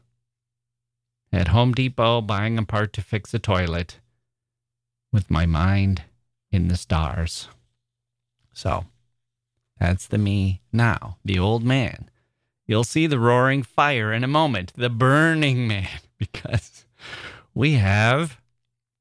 At 1.33 1.49
Home 1.49 1.73
Depot, 1.73 2.21
buying 2.21 2.57
a 2.57 2.63
part 2.63 2.93
to 2.93 3.03
fix 3.03 3.35
a 3.35 3.41
toilet 3.41 3.99
with 5.13 5.29
my 5.29 5.45
mind 5.45 6.03
in 6.53 6.69
the 6.69 6.77
stars. 6.77 7.49
So, 8.53 8.85
that's 9.81 10.07
the 10.07 10.19
me 10.19 10.61
now, 10.73 11.17
the 11.25 11.41
old 11.41 11.65
man. 11.65 12.11
You'll 12.65 12.85
see 12.85 13.09
the 13.09 13.19
roaring 13.19 13.65
fire 13.65 14.13
in 14.13 14.23
a 14.23 14.29
moment, 14.29 14.73
the 14.77 14.89
burning 14.89 15.67
man, 15.67 15.99
because 16.17 16.85
we 17.55 17.73
have 17.73 18.39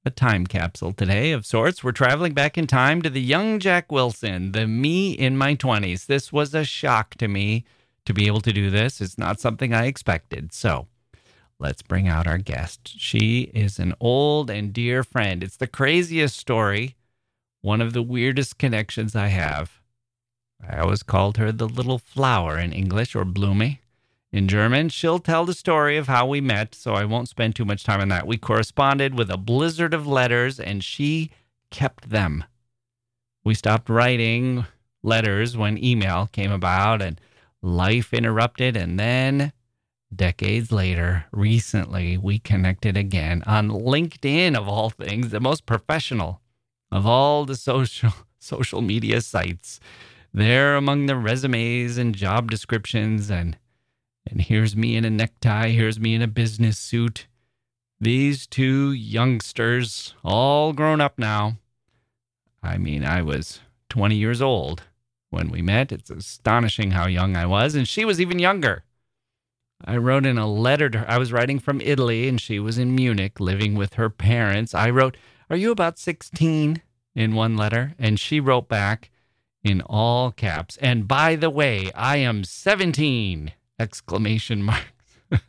a 0.06 0.12
time 0.12 0.46
capsule 0.46 0.92
today 0.92 1.32
of 1.32 1.46
sorts. 1.46 1.84
We're 1.84 1.94
traveling 1.94 2.34
back 2.34 2.58
in 2.58 2.68
time 2.68 3.02
to 3.04 3.10
the 3.10 3.22
young 3.22 3.60
Jacke 3.60 3.92
Wilson, 3.92 4.52
the 4.52 4.68
me 4.68 5.14
in 5.14 5.38
my 5.38 5.56
20s. 5.56 6.08
This 6.08 6.34
was 6.34 6.54
a 6.54 6.66
shock 6.66 7.16
to 7.16 7.28
me 7.28 7.64
to 8.06 8.14
be 8.14 8.28
able 8.28 8.42
to 8.42 8.52
do 8.52 8.70
this. 8.70 9.00
It's 9.00 9.18
not 9.18 9.40
something 9.40 9.74
I 9.74 9.86
expected. 9.86 10.54
So 10.54 10.88
let's 11.58 11.82
bring 11.82 12.10
out 12.10 12.28
our 12.28 12.38
guest. 12.38 13.00
She 13.00 13.52
is 13.54 13.80
an 13.80 13.94
old 14.02 14.50
and 14.50 14.74
dear 14.74 15.04
friend. 15.04 15.42
It's 15.42 15.58
the 15.58 15.68
craziest 15.68 16.36
story, 16.36 16.96
one 17.62 17.80
of 17.80 17.94
the 17.94 18.04
weirdest 18.04 18.58
connections 18.58 19.16
I 19.16 19.28
have. 19.28 19.80
I 20.68 20.80
always 20.80 21.04
called 21.04 21.38
her 21.38 21.52
the 21.54 21.68
little 21.68 22.00
flower 22.00 22.58
in 22.58 22.74
English 22.74 23.16
or 23.16 23.24
Bloomy 23.24 23.80
in 24.34 24.48
German. 24.48 24.90
She'll 24.90 25.20
tell 25.20 25.46
the 25.46 25.54
story 25.54 25.96
of 25.96 26.08
how 26.08 26.26
we 26.26 26.42
met, 26.42 26.74
so 26.74 26.96
I 26.96 27.06
won't 27.06 27.30
spend 27.30 27.56
too 27.56 27.64
much 27.64 27.84
time 27.84 28.02
on 28.02 28.10
that. 28.10 28.28
We 28.28 28.38
corresponded 28.38 29.16
with 29.16 29.30
a 29.30 29.38
blizzard 29.38 29.94
of 29.94 30.08
letters, 30.08 30.60
and 30.60 30.84
she 30.84 31.30
kept 31.70 32.10
them. 32.10 32.44
We 33.46 33.54
stopped 33.54 33.90
writing 33.90 34.66
letters 35.04 35.56
when 35.56 35.82
email 35.82 36.28
came 36.32 36.52
about 36.52 37.02
and 37.02 37.22
life 37.62 38.14
interrupted. 38.14 38.76
And 38.76 39.00
then, 39.00 39.54
decades 40.14 40.72
later, 40.72 41.26
recently, 41.32 42.18
we 42.18 42.40
connected 42.40 42.98
again 42.98 43.44
on 43.46 43.70
LinkedIn, 43.70 44.58
of 44.58 44.68
all 44.68 44.90
things, 44.90 45.30
the 45.30 45.40
most 45.40 45.66
professional 45.66 46.42
of 46.92 47.06
all 47.06 47.46
the 47.46 47.56
social, 47.56 48.14
social 48.40 48.82
media 48.82 49.22
sites. 49.22 49.80
There 50.34 50.76
among 50.76 51.06
the 51.06 51.16
resumes 51.16 52.00
and 52.00 52.16
job 52.16 52.50
descriptions 52.50 53.30
and 53.30 53.58
and 54.30 54.42
here's 54.42 54.76
me 54.76 54.96
in 54.96 55.06
a 55.06 55.10
necktie, 55.10 55.70
here's 55.70 56.00
me 56.00 56.16
in 56.16 56.22
a 56.22 56.28
business 56.28 56.78
suit. 56.78 57.28
These 58.00 58.48
two 58.48 58.92
youngsters, 58.92 60.14
all 60.24 60.74
grown 60.74 61.02
up 61.02 61.18
now. 61.18 61.58
I 62.62 62.78
mean, 62.78 63.04
I 63.04 63.22
was 63.22 63.60
20 63.90 64.16
years 64.16 64.42
old 64.42 64.84
when 65.30 65.50
we 65.50 65.62
met. 65.62 65.92
It's 65.92 66.10
astonishing 66.10 66.92
how 66.92 67.08
young 67.08 67.36
I 67.36 67.46
was, 67.46 67.76
and 67.76 67.88
she 67.88 68.06
was 68.06 68.20
even 68.20 68.40
younger. 68.40 68.84
I 69.86 69.98
wrote 69.98 70.26
in 70.26 70.38
a 70.38 70.52
letter 70.52 70.90
to 70.90 71.00
her. 71.00 71.06
I 71.10 71.18
was 71.18 71.34
writing 71.34 71.60
from 71.60 71.82
Italy, 71.82 72.28
and 72.28 72.40
she 72.40 72.60
was 72.60 72.78
in 72.78 72.96
Munich 72.96 73.40
living 73.40 73.76
with 73.76 73.96
her 73.96 74.10
parents. 74.10 74.74
I 74.74 74.90
wrote, 74.90 75.18
Are 75.50 75.58
you 75.58 75.72
about 75.72 76.00
16? 76.00 76.82
in 77.16 77.36
one 77.36 77.56
letter, 77.56 77.94
and 78.00 78.20
she 78.20 78.40
wrote 78.40 78.68
back 78.68 79.12
in 79.64 79.82
all 79.82 80.32
caps. 80.32 80.78
And 80.78 81.08
by 81.08 81.36
the 81.36 81.50
way, 81.50 81.92
I 81.94 82.18
am 82.18 82.44
17 82.44 83.54
exclamation 83.84 84.64
marks. 84.64 84.82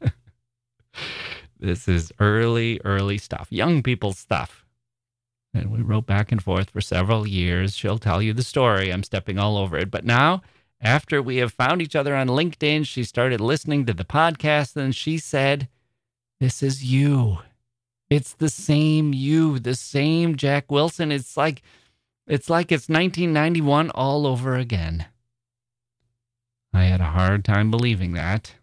this 1.60 1.88
is 1.88 2.12
early, 2.18 2.80
early 2.84 3.16
stuff, 3.16 3.46
young 3.50 3.82
people's 3.82 4.18
stuff. 4.18 4.66
And 5.54 5.70
we 5.70 5.80
wrote 5.80 6.06
back 6.06 6.32
and 6.32 6.42
forth 6.42 6.70
for 6.70 6.80
several 6.80 7.26
years. 7.26 7.76
She'll 7.76 7.98
tell 7.98 8.20
you 8.20 8.32
the 8.32 8.42
story. 8.42 8.92
I'm 8.92 9.04
stepping 9.04 9.38
all 9.38 9.56
over 9.56 9.78
it. 9.78 9.88
But 9.88 10.04
now, 10.04 10.42
after 10.80 11.22
we 11.22 11.36
have 11.36 11.52
found 11.52 11.80
each 11.80 11.94
other 11.94 12.16
on 12.16 12.26
LinkedIn, 12.26 12.86
she 12.86 13.04
started 13.04 13.40
listening 13.40 13.86
to 13.86 13.94
the 13.94 14.04
podcast 14.04 14.74
and 14.74 14.94
she 14.94 15.16
said, 15.16 15.68
This 16.40 16.60
is 16.60 16.84
you. 16.84 17.38
It's 18.10 18.34
the 18.34 18.48
same 18.48 19.14
you, 19.14 19.60
the 19.60 19.76
same 19.76 20.36
Jacke 20.36 20.70
Wilson. 20.70 21.12
It's 21.12 21.36
like 21.36 21.62
it's 22.26 22.50
like 22.50 22.72
it's 22.72 22.88
1991 22.88 23.90
all 23.90 24.26
over 24.26 24.56
again. 24.56 25.06
I 26.74 26.84
had 26.84 27.00
a 27.00 27.04
hard 27.04 27.44
time 27.44 27.70
believing 27.70 28.12
that. 28.14 28.54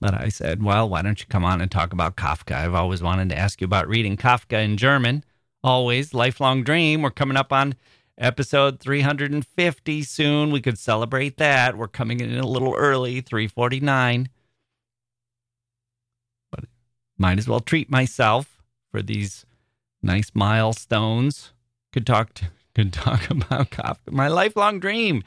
But 0.00 0.14
I 0.14 0.28
said, 0.28 0.64
well, 0.64 0.88
why 0.88 1.00
don't 1.00 1.20
you 1.20 1.26
come 1.26 1.44
on 1.44 1.60
and 1.60 1.70
talk 1.70 1.92
about 1.92 2.16
Kafka? 2.16 2.56
I've 2.56 2.74
always 2.74 3.02
wanted 3.02 3.28
to 3.28 3.38
ask 3.38 3.60
you 3.60 3.66
about 3.66 3.88
reading 3.88 4.16
Kafka 4.16 4.62
in 4.62 4.76
German. 4.76 5.24
Always, 5.62 6.12
lifelong 6.12 6.64
dream. 6.64 7.02
We're 7.02 7.10
coming 7.10 7.36
up 7.36 7.52
on 7.52 7.76
episode 8.18 8.80
350 8.80 10.02
soon. 10.02 10.50
We 10.50 10.60
could 10.60 10.76
celebrate 10.76 11.36
that. 11.36 11.78
We're 11.78 11.86
coming 11.86 12.18
in 12.20 12.36
a 12.36 12.46
little 12.46 12.74
early, 12.74 13.20
349. 13.20 14.28
But 16.50 16.64
might 17.16 17.38
as 17.38 17.48
well 17.48 17.60
treat 17.60 17.88
myself 17.88 18.60
for 18.90 19.02
these 19.02 19.46
nice 20.02 20.32
milestones. 20.34 21.52
Could 21.92 22.06
talk 22.06 22.34
to, 22.34 22.48
could 22.76 22.92
talk 22.92 23.30
about 23.30 23.70
Kafka, 23.70 24.12
my 24.12 24.28
lifelong 24.28 24.78
dream. 24.78 25.24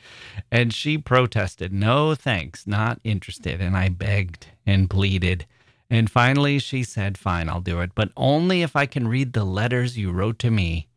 And 0.52 0.72
she 0.72 1.00
protested, 1.00 1.74
no 1.74 2.14
thanks, 2.14 2.68
not 2.68 3.00
interested. 3.04 3.60
And 3.60 3.76
I 3.76 3.90
begged 3.90 4.46
and 4.68 4.88
pleaded. 4.88 5.48
And 5.90 6.12
finally, 6.12 6.60
she 6.60 6.84
said, 6.84 7.18
fine, 7.18 7.50
I'll 7.50 7.62
do 7.62 7.82
it, 7.82 7.96
but 7.96 8.12
only 8.16 8.62
if 8.62 8.76
I 8.76 8.86
can 8.86 9.08
read 9.08 9.34
the 9.34 9.44
letters 9.44 9.98
you 9.98 10.12
wrote 10.12 10.38
to 10.40 10.52
me 10.52 10.88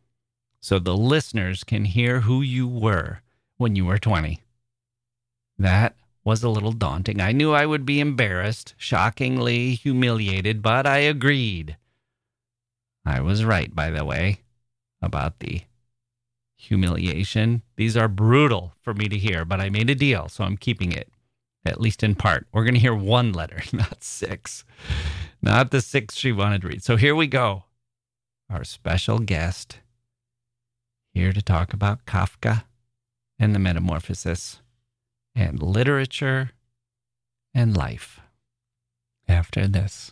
so 0.61 0.77
the 0.77 0.95
listeners 0.95 1.63
can 1.63 1.85
hear 1.85 2.19
who 2.21 2.43
you 2.43 2.67
were 2.67 3.21
when 3.57 3.75
you 3.75 3.85
were 3.85 3.97
20. 3.97 4.39
That 5.57 5.95
was 6.23 6.43
a 6.43 6.49
little 6.49 6.71
daunting. 6.71 7.19
I 7.19 7.31
knew 7.31 7.51
I 7.51 7.65
would 7.65 7.83
be 7.83 7.99
embarrassed, 7.99 8.75
shockingly 8.77 9.73
humiliated, 9.73 10.61
but 10.61 10.85
I 10.85 10.99
agreed. 10.99 11.77
I 13.03 13.21
was 13.21 13.43
right, 13.43 13.73
by 13.73 13.89
the 13.89 14.05
way, 14.05 14.41
about 15.01 15.39
the 15.39 15.63
humiliation. 16.63 17.61
These 17.75 17.97
are 17.97 18.07
brutal 18.07 18.73
for 18.81 18.93
me 18.93 19.09
to 19.09 19.17
hear, 19.17 19.45
but 19.45 19.59
I 19.59 19.69
made 19.69 19.89
a 19.89 19.95
deal, 19.95 20.29
so 20.29 20.43
I'm 20.43 20.57
keeping 20.57 20.91
it, 20.91 21.09
at 21.65 21.81
least 21.81 22.03
in 22.03 22.15
part. 22.15 22.47
We're 22.51 22.63
going 22.63 22.73
to 22.73 22.79
hear 22.79 22.95
one 22.95 23.33
letter, 23.33 23.61
not 23.73 24.03
six, 24.03 24.63
not 25.41 25.71
the 25.71 25.81
six 25.81 26.15
she 26.15 26.31
wanted 26.31 26.61
to 26.61 26.69
read. 26.69 26.83
So 26.83 26.95
here 26.95 27.15
we 27.15 27.27
go. 27.27 27.65
Our 28.49 28.63
special 28.63 29.19
guest 29.19 29.79
here 31.13 31.33
to 31.33 31.41
talk 31.41 31.73
about 31.73 32.05
Kafka 32.05 32.63
and 33.37 33.53
the 33.53 33.59
Metamorphosis 33.59 34.61
and 35.35 35.61
literature 35.61 36.51
and 37.53 37.75
life 37.75 38.19
after 39.27 39.67
this. 39.67 40.11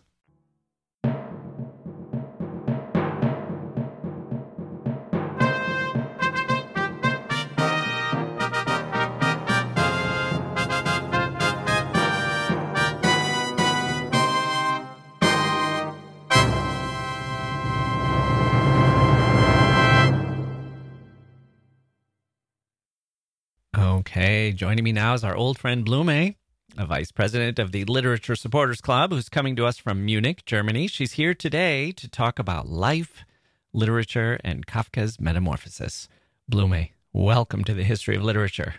Okay, 24.11 24.51
joining 24.51 24.83
me 24.83 24.91
now 24.91 25.13
is 25.13 25.23
our 25.23 25.37
old 25.37 25.57
friend 25.57 25.85
Blume, 25.85 26.35
a 26.77 26.85
vice 26.85 27.13
president 27.13 27.57
of 27.59 27.71
the 27.71 27.85
Literature 27.85 28.35
Supporters 28.35 28.81
Club, 28.81 29.13
who's 29.13 29.29
coming 29.29 29.55
to 29.55 29.65
us 29.65 29.77
from 29.77 30.03
Munich, 30.03 30.43
Germany. 30.45 30.87
She's 30.87 31.13
here 31.13 31.33
today 31.33 31.93
to 31.93 32.09
talk 32.09 32.37
about 32.37 32.67
life, 32.67 33.23
literature, 33.71 34.37
and 34.43 34.67
Kafka's 34.67 35.17
metamorphosis. 35.17 36.09
Blume, 36.45 36.89
welcome 37.13 37.63
to 37.63 37.73
the 37.73 37.85
History 37.85 38.17
of 38.17 38.23
Literature. 38.23 38.75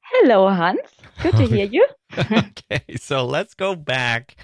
Hello, 0.00 0.48
Hans. 0.48 0.80
Good 1.22 1.36
to 1.36 1.46
hear 1.46 1.66
you. 1.66 1.86
okay, 2.18 2.96
so 2.96 3.24
let's 3.24 3.54
go 3.54 3.76
back 3.76 4.34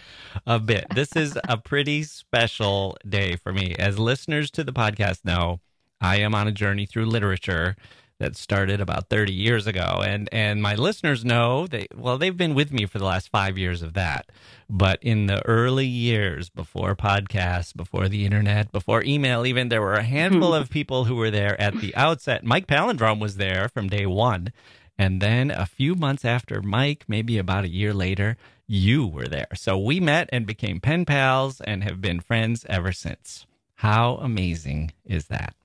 a 0.47 0.61
bit. 0.61 0.87
This 0.95 1.17
is 1.17 1.37
a 1.49 1.57
pretty 1.57 2.05
special 2.05 2.97
day 3.09 3.35
for 3.35 3.53
me. 3.53 3.75
As 3.77 3.99
listeners 3.99 4.49
to 4.53 4.63
the 4.63 4.73
podcast 4.73 5.25
know, 5.25 5.59
I 6.01 6.21
am 6.21 6.37
on 6.37 6.47
a 6.47 6.53
journey 6.53 6.87
through 6.87 7.07
literature 7.07 7.75
that 8.23 8.37
started 8.37 8.81
about 8.81 9.09
30 9.09 9.33
years 9.33 9.67
ago. 9.67 10.01
And 10.05 10.29
and 10.33 10.63
my 10.63 10.77
listeners 10.77 11.25
know 11.25 11.67
they 11.67 11.89
well 11.95 12.19
they've 12.19 12.37
been 12.37 12.55
with 12.55 12.73
me 12.73 12.87
for 12.87 12.99
the 12.99 13.05
last 13.05 13.31
5 13.31 13.59
years 13.59 13.83
of 13.83 13.95
that. 13.95 14.31
But 14.71 15.03
in 15.03 15.27
the 15.27 15.45
early 15.45 15.87
years 15.87 16.49
before 16.49 16.95
podcasts 16.95 17.77
before 17.77 18.09
the 18.09 18.25
internet 18.25 18.71
before 18.71 19.03
email 19.03 19.45
even 19.45 19.69
there 19.69 19.83
were 19.83 19.95
a 19.95 20.05
handful 20.05 20.55
of 20.59 20.71
people 20.71 21.05
who 21.07 21.17
were 21.17 21.33
there 21.33 21.61
at 21.61 21.81
the 21.81 21.95
outset. 21.97 22.45
Mike 22.45 22.69
Palindrome 22.69 23.21
was 23.21 23.37
there 23.37 23.69
from 23.69 23.89
day 23.89 24.07
1 24.07 24.53
and 24.97 25.21
then 25.21 25.51
a 25.51 25.67
few 25.67 25.97
months 25.97 26.25
after 26.25 26.63
Mike 26.63 27.05
maybe 27.09 27.39
about 27.39 27.65
a 27.65 27.69
year 27.81 27.93
later 27.93 28.37
you 28.69 29.05
were 29.07 29.27
there. 29.27 29.49
So 29.55 29.77
we 29.77 29.99
met 29.99 30.29
and 30.33 30.47
became 30.47 30.79
pen 30.79 31.05
pals 31.05 31.61
and 31.61 31.83
have 31.83 32.01
been 32.01 32.21
friends 32.21 32.65
ever 32.69 32.93
since. 32.93 33.47
How 33.75 34.15
amazing 34.23 34.93
is 35.05 35.27
that 35.27 35.57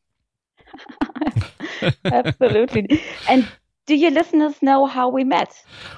Absolutely. 2.06 3.02
And 3.30 3.48
do 3.86 3.96
your 3.96 4.12
listeners 4.12 4.62
know 4.62 4.86
how 4.86 5.10
we 5.10 5.24
met? 5.24 5.54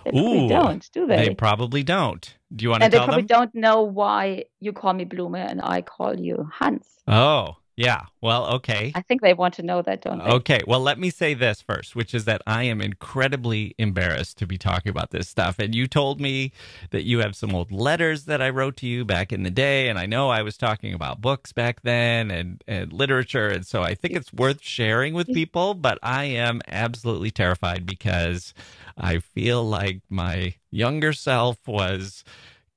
They 0.06 0.12
probably 0.12 0.46
Ooh, 0.46 0.50
don't, 0.50 0.90
do 0.94 1.08
they? 1.08 1.28
They 1.28 1.36
probably 1.36 1.84
don't. 1.84 2.36
Do 2.56 2.64
you 2.64 2.70
want 2.70 2.84
to 2.84 2.90
tell 2.90 2.92
them? 2.92 3.02
and 3.02 3.08
they 3.08 3.12
probably 3.14 3.28
them? 3.28 3.52
don't 3.52 3.56
know 3.56 3.82
why 3.84 4.46
you 4.60 4.74
call 4.74 4.94
me 4.94 5.06
Blume 5.06 5.36
and 5.36 5.62
I 5.62 5.82
call 5.82 6.20
you 6.20 6.50
Hans. 6.54 6.86
Oh, 7.08 7.58
yeah. 7.80 8.02
Well, 8.20 8.46
okay. 8.56 8.92
I 8.94 9.02
think 9.02 9.22
they 9.22 9.34
want 9.34 9.54
to 9.54 9.64
know 9.64 9.82
that, 9.82 10.02
don't 10.02 10.20
they? 10.20 10.26
Okay. 10.26 10.60
Well, 10.68 10.82
let 10.82 11.00
me 11.00 11.10
say 11.10 11.34
this 11.34 11.62
first, 11.62 11.96
which 11.96 12.14
is 12.14 12.26
that 12.26 12.42
I 12.46 12.64
am 12.64 12.82
incredibly 12.82 13.74
embarrassed 13.78 14.38
to 14.40 14.46
be 14.46 14.58
talking 14.58 14.90
about 14.90 15.12
this 15.12 15.30
stuff. 15.30 15.60
And 15.60 15.74
you 15.74 15.88
told 15.88 16.20
me 16.20 16.52
that 16.90 17.04
you 17.04 17.20
have 17.20 17.38
some 17.38 17.56
old 17.56 17.72
letters 17.72 18.26
that 18.26 18.42
I 18.42 18.50
wrote 18.50 18.76
to 18.78 18.86
you 18.88 19.06
back 19.06 19.32
in 19.32 19.44
the 19.44 19.50
day. 19.50 19.88
And 19.88 19.98
I 19.98 20.08
know 20.08 20.30
I 20.30 20.42
was 20.42 20.58
talking 20.58 20.94
about 20.94 21.22
books 21.22 21.54
back 21.54 21.82
then 21.84 22.30
and, 22.32 22.62
and 22.68 22.92
literature. 22.92 23.48
And 23.48 23.66
so 23.66 23.82
I 23.82 23.96
think 23.96 24.14
it's 24.14 24.34
worth 24.34 24.62
sharing 24.62 25.14
with 25.14 25.28
people. 25.28 25.74
But 25.74 26.00
I 26.04 26.26
am 26.26 26.60
absolutely 26.68 27.32
terrified 27.32 27.86
because 27.86 28.54
I 28.98 29.20
feel 29.20 29.64
like 29.64 30.02
my 30.10 30.56
younger 30.70 31.14
self 31.14 31.66
was 31.66 32.26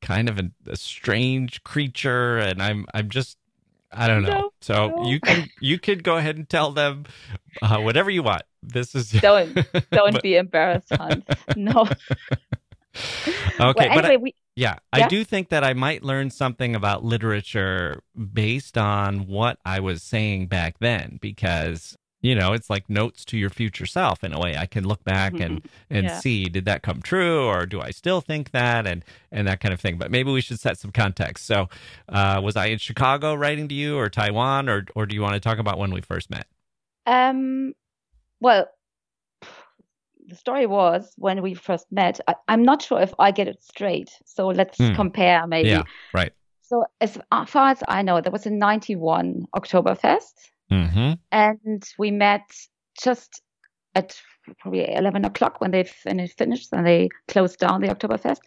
kind 0.00 0.28
of 0.28 0.38
a, 0.38 0.52
a 0.68 0.76
strange 0.76 1.64
creature. 1.64 2.38
And 2.38 2.62
I'm, 2.62 2.86
I'm 2.94 3.08
just, 3.08 3.36
I 3.92 4.09
don't 4.09 4.22
know. 4.22 4.28
No, 4.28 4.50
so 4.61 4.88
no. 4.88 5.05
you 5.09 5.20
can 5.20 5.48
you 5.61 5.78
could 5.78 6.02
go 6.02 6.16
ahead 6.16 6.37
and 6.37 6.48
tell 6.48 6.72
them 6.72 7.05
uh, 7.61 7.78
whatever 7.78 8.11
you 8.11 8.22
want. 8.22 8.42
This 8.62 8.94
is 8.94 9.11
Don't 9.20 9.55
don't 9.90 10.12
But- 10.14 10.22
be 10.22 10.37
embarrassed, 10.37 10.88
Hans. 10.90 11.24
No. 11.57 11.83
okay. 13.61 13.61
well, 13.61 13.74
but 13.74 14.05
I- 14.05 14.16
we 14.16 14.35
yeah, 14.55 14.76
I 14.92 15.09
do 15.09 15.24
think 15.24 15.48
that 15.48 15.64
I 15.64 15.72
might 15.72 16.02
learn 16.02 16.28
something 16.28 16.74
about 16.74 17.02
literature 17.02 18.02
based 18.33 18.76
on 18.76 19.26
what 19.26 19.59
I 19.64 19.81
was 19.81 20.02
saying 20.02 20.48
back 20.48 20.76
then 20.78 21.18
because 21.22 21.96
you 22.22 22.35
know, 22.35 22.52
it's 22.52 22.70
like 22.70 22.88
notes 22.88 23.24
to 23.26 23.37
your 23.37 23.50
future 23.50 23.85
self 23.85 24.24
in 24.24 24.32
a 24.32 24.38
way. 24.40 24.56
I 24.56 24.66
can 24.66 24.85
look 24.85 25.04
back 25.04 25.40
and 25.40 25.61
and 25.90 26.04
Yeah. 26.06 26.16
see 26.18 26.44
did 26.44 26.64
that 26.64 26.82
come 26.82 27.02
true 27.02 27.44
or 27.44 27.66
do 27.66 27.80
I 27.80 27.90
still 27.90 28.20
think 28.20 28.52
that 28.52 28.87
and 28.87 29.04
and 29.30 29.46
that 29.48 29.61
kind 29.61 29.74
of 29.74 29.80
thing. 29.80 29.98
But 29.98 30.11
maybe 30.11 30.30
we 30.30 30.40
should 30.40 30.61
set 30.61 30.78
some 30.78 30.92
context. 30.92 31.44
So, 31.46 31.68
uh, 32.08 32.40
was 32.42 32.56
I 32.56 32.66
in 32.66 32.78
Chicago 32.78 33.35
writing 33.35 33.68
to 33.68 33.74
you 33.74 33.98
or 33.98 34.08
Taiwan 34.08 34.68
or 34.68 34.87
or 34.94 35.04
do 35.04 35.14
you 35.14 35.20
want 35.20 35.35
to 35.35 35.40
talk 35.40 35.58
about 35.58 35.78
when 35.78 35.90
we 35.92 36.00
first 36.00 36.30
met? 36.30 36.46
Um, 37.06 37.74
well, 38.40 38.68
the 40.28 40.37
story 40.37 40.66
was 40.66 41.12
when 41.16 41.42
we 41.42 41.54
first 41.54 41.87
met. 41.90 42.20
I, 42.28 42.37
I'm 42.46 42.62
not 42.62 42.80
sure 42.82 43.00
if 43.00 43.12
I 43.18 43.32
get 43.32 43.48
it 43.48 43.62
straight, 43.62 44.11
so 44.24 44.46
let's 44.48 44.78
Hmm. 44.78 44.94
compare 44.94 45.46
maybe. 45.48 45.68
Yeah, 45.70 45.82
right. 46.14 46.32
So 46.62 46.85
as 47.00 47.18
far 47.48 47.70
as 47.70 47.82
I 47.88 48.02
know, 48.02 48.20
there 48.20 48.32
was 48.32 48.46
a 48.46 48.50
91 48.50 49.46
Oktoberfest, 49.54 50.51
Mm-hmm. 50.72 51.12
and 51.30 51.85
we 51.98 52.11
met 52.11 52.50
just 53.02 53.42
at 53.94 54.20
probably 54.58 54.92
11 54.92 55.24
o'clock 55.24 55.61
when 55.61 55.70
they 55.70 55.85
finished 55.85 56.38
and 56.72 56.87
they 56.87 57.08
closed 57.28 57.58
down 57.58 57.80
the 57.80 57.88
Oktoberfest. 57.88 58.40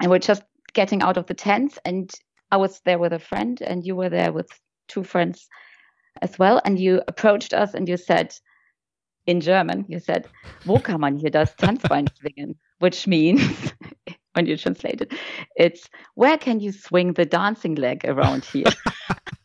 And 0.00 0.10
we're 0.10 0.18
just 0.18 0.42
getting 0.74 1.02
out 1.02 1.16
of 1.16 1.26
the 1.26 1.34
tents, 1.34 1.78
and 1.84 2.10
I 2.50 2.56
was 2.56 2.80
there 2.84 2.98
with 2.98 3.12
a 3.12 3.18
friend, 3.18 3.60
and 3.62 3.84
you 3.84 3.94
were 3.94 4.08
there 4.08 4.32
with 4.32 4.48
two 4.88 5.04
friends 5.04 5.48
as 6.20 6.38
well. 6.38 6.60
And 6.64 6.78
you 6.78 7.02
approached 7.08 7.54
us 7.54 7.74
and 7.74 7.88
you 7.88 7.96
said, 7.96 8.34
in 9.26 9.40
German, 9.40 9.84
you 9.88 10.00
said, 10.00 10.26
Wo 10.66 10.78
kann 10.78 11.00
man 11.00 11.16
hier 11.16 11.30
das 11.30 11.54
Tanzbein 11.54 12.08
schwingen? 12.20 12.56
Which 12.80 13.06
means, 13.06 13.72
when 14.32 14.46
you 14.46 14.56
translate 14.56 15.00
it, 15.00 15.12
it's 15.56 15.88
where 16.14 16.36
can 16.36 16.58
you 16.58 16.72
swing 16.72 17.12
the 17.12 17.24
dancing 17.24 17.76
leg 17.76 18.04
around 18.04 18.44
here? 18.44 18.64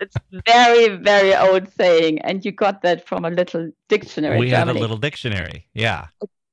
it's 0.00 0.16
very, 0.46 0.96
very 0.96 1.34
old 1.34 1.72
saying, 1.74 2.20
and 2.20 2.44
you 2.44 2.52
got 2.52 2.82
that 2.82 3.06
from 3.06 3.24
a 3.24 3.30
little 3.30 3.70
dictionary. 3.88 4.38
We 4.38 4.50
had 4.50 4.68
a 4.68 4.72
little 4.74 4.96
dictionary. 4.96 5.66
Yeah. 5.74 6.06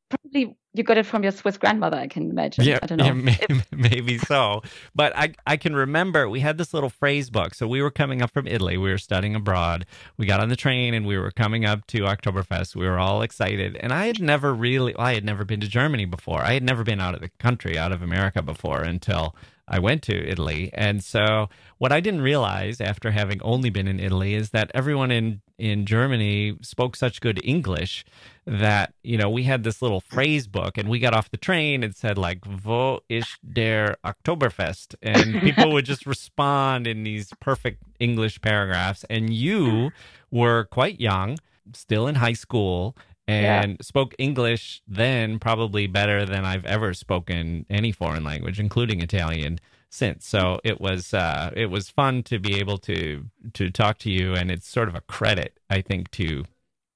Probably 0.10 0.58
you 0.73 0.84
got 0.84 0.97
it 0.97 1.06
from 1.06 1.23
your 1.23 1.32
Swiss 1.32 1.58
grandmother, 1.58 1.97
I 1.97 2.08
can 2.08 2.30
imagine. 2.30 2.63
Yeah, 2.63 2.78
I 2.82 2.86
don't 2.86 2.99
know. 2.99 3.06
yeah, 3.06 3.13
may- 3.13 3.39
maybe 3.71 4.17
so. 4.19 4.62
But 4.93 5.15
I, 5.15 5.34
I 5.47 5.58
can 5.58 5.75
remember 5.75 6.30
we 6.30 6.41
had 6.41 6.58
this 6.58 6.73
little 6.73 6.89
phrase 6.89 7.30
book. 7.30 7.56
So 7.56 7.67
we 7.67 7.82
were 7.82 7.89
coming 7.89 8.21
up 8.21 8.32
from 8.32 8.45
Italy. 8.47 8.78
We 8.78 8.91
were 8.91 8.99
studying 8.99 9.36
abroad. 9.36 9.86
We 10.17 10.28
got 10.28 10.39
on 10.39 10.49
the 10.49 10.56
train 10.56 10.93
and 10.93 11.08
we 11.08 11.17
were 11.17 11.32
coming 11.32 11.65
up 11.65 11.88
to 11.88 12.02
Oktoberfest. 12.02 12.75
We 12.75 12.86
were 12.86 12.99
all 12.99 13.23
excited. 13.23 13.78
And 13.78 13.91
I 13.91 14.06
had 14.06 14.21
never 14.21 14.54
really, 14.54 14.93
well, 14.95 15.08
I 15.08 15.15
had 15.15 15.25
never 15.25 15.43
been 15.43 15.60
to 15.62 15.67
Germany 15.67 16.06
before. 16.06 16.41
I 16.41 16.54
had 16.54 16.63
never 16.63 16.84
been 16.84 17.02
out 17.02 17.15
of 17.15 17.21
the 17.21 17.30
country, 17.39 17.78
out 17.78 17.91
of 17.91 18.04
America 18.04 18.43
before 18.43 18.82
until 18.82 19.36
I 19.69 19.79
went 19.79 20.01
to 20.03 20.27
Italy. 20.27 20.71
And 20.73 21.03
so 21.03 21.49
what 21.77 21.91
I 21.91 21.99
didn't 21.99 22.21
realize 22.21 22.82
after 22.82 23.12
having 23.12 23.41
only 23.41 23.69
been 23.69 23.88
in 23.88 23.99
Italy 23.99 24.34
is 24.34 24.49
that 24.49 24.71
everyone 24.73 25.12
in, 25.12 25.41
in 25.58 25.86
Germany 25.86 26.58
spoke 26.62 26.95
such 26.95 27.21
good 27.21 27.39
English 27.43 28.03
that, 28.45 28.93
you 29.03 29.17
know, 29.17 29.29
we 29.29 29.43
had 29.43 29.63
this 29.63 29.82
little 29.82 30.01
phrase 30.01 30.47
book 30.47 30.77
and 30.77 30.89
we 30.89 30.99
got 30.99 31.13
off 31.13 31.29
the 31.29 31.38
train 31.38 31.84
and 31.84 31.95
said 31.95 32.17
like, 32.17 32.39
Wo 32.63 33.01
ist 33.10 33.38
der 33.47 33.95
Oktoberfest? 34.03 34.95
And 35.03 35.39
people 35.41 35.71
would 35.71 35.86
just 35.86 36.05
respond 36.05 36.88
in 36.88 37.03
these 37.03 37.32
perfect 37.39 37.84
English 37.99 38.41
paragraphs. 38.41 39.05
And 39.10 39.32
you 39.32 39.91
were 40.32 40.65
quite 40.65 40.99
young, 40.99 41.38
still 41.73 42.08
in 42.08 42.15
high 42.15 42.34
school 42.34 42.97
and 43.29 43.77
spoke 43.85 44.13
English 44.17 44.81
then 44.87 45.39
probably 45.39 45.87
better 45.87 46.25
than 46.25 46.45
I've 46.45 46.65
ever 46.65 46.93
spoken 46.93 47.65
any 47.69 47.91
foreign 47.91 48.23
language, 48.23 48.59
including 48.59 49.01
Italian 49.01 49.59
since. 49.89 50.27
So 50.27 50.59
it 50.63 50.79
was 50.81 51.13
uh, 51.13 51.51
it 51.55 51.67
was 51.67 51.89
fun 51.89 52.23
to 52.23 52.39
be 52.39 52.55
able 52.59 52.77
to 52.79 53.25
to 53.53 53.69
talk 53.69 53.97
to 53.99 54.09
you, 54.11 54.33
and 54.33 54.49
it's 54.51 54.67
sort 54.67 54.87
of 54.87 54.95
a 54.95 55.01
credit, 55.01 55.59
I 55.69 55.81
think, 55.81 56.11
to 56.11 56.45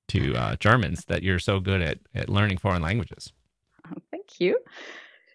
to 0.10 0.36
uh, 0.36 0.56
Germans 0.58 1.06
that 1.06 1.24
you're 1.24 1.40
so 1.40 1.60
good 1.60 1.82
at 1.82 2.00
at 2.14 2.30
learning 2.30 2.58
foreign 2.58 2.82
languages. 2.82 3.32
Thank 4.12 4.40
you. 4.40 4.60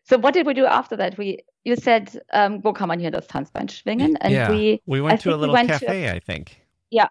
So 0.04 0.16
what 0.18 0.32
did 0.34 0.46
we 0.46 0.54
do 0.54 0.64
after 0.66 0.96
that? 0.96 1.18
We 1.18 1.38
you 1.64 1.76
said, 1.76 2.18
um, 2.32 2.62
wo 2.62 2.72
kann 2.72 2.88
man 2.88 2.98
hier 3.00 3.11
das 3.11 3.26
Tanzbein 3.26 3.68
schwingen? 3.68 4.16
And 4.20 4.32
yeah, 4.32 4.50
we 4.50 4.80
we 4.87 5.00
went 5.00 5.20
I 5.20 5.22
to 5.22 5.28
a 5.28 5.32
think 5.32 5.37
we 5.37 5.40
little 5.40 5.54
went 5.54 5.68
to- 5.68 5.78
cafe, 5.78 6.11
I 6.11 6.18
think. 6.20 6.62
Yeah, 6.90 7.08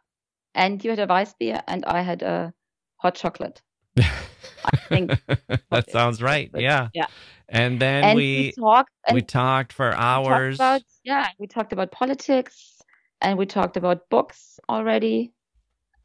and 0.56 0.84
you 0.84 0.90
had 0.90 1.00
a 1.00 1.06
Weissbier 1.08 1.62
and 1.68 1.86
I 1.86 2.02
had 2.02 2.24
a 2.24 2.54
hot 2.98 3.14
chocolate. 3.16 3.62
I 4.00 4.78
think 4.90 5.12
that 5.72 5.90
sounds 5.92 6.22
right. 6.22 6.50
Yeah. 6.56 6.90
Yeah. 6.94 7.08
And 7.50 7.80
then 7.80 8.04
and 8.04 8.16
we 8.18 8.52
talked 8.60 8.92
and 9.08 9.16
we 9.16 9.22
talked 9.22 9.72
for 9.74 9.92
talked 9.92 10.02
hours. 10.02 10.56
about 10.56 10.82
yeah, 11.04 11.28
we 11.40 11.48
talked 11.48 11.72
about 11.74 11.92
politics 11.92 12.82
and 13.22 13.38
we 13.38 13.46
talked 13.46 13.78
about 13.78 14.10
books 14.10 14.60
already 14.70 15.32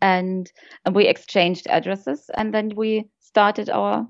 and 0.01 0.51
and 0.85 0.95
we 0.95 1.07
exchanged 1.07 1.67
addresses 1.69 2.31
and 2.35 2.55
then 2.55 2.71
we 2.77 3.09
started 3.21 3.69
our 3.71 4.07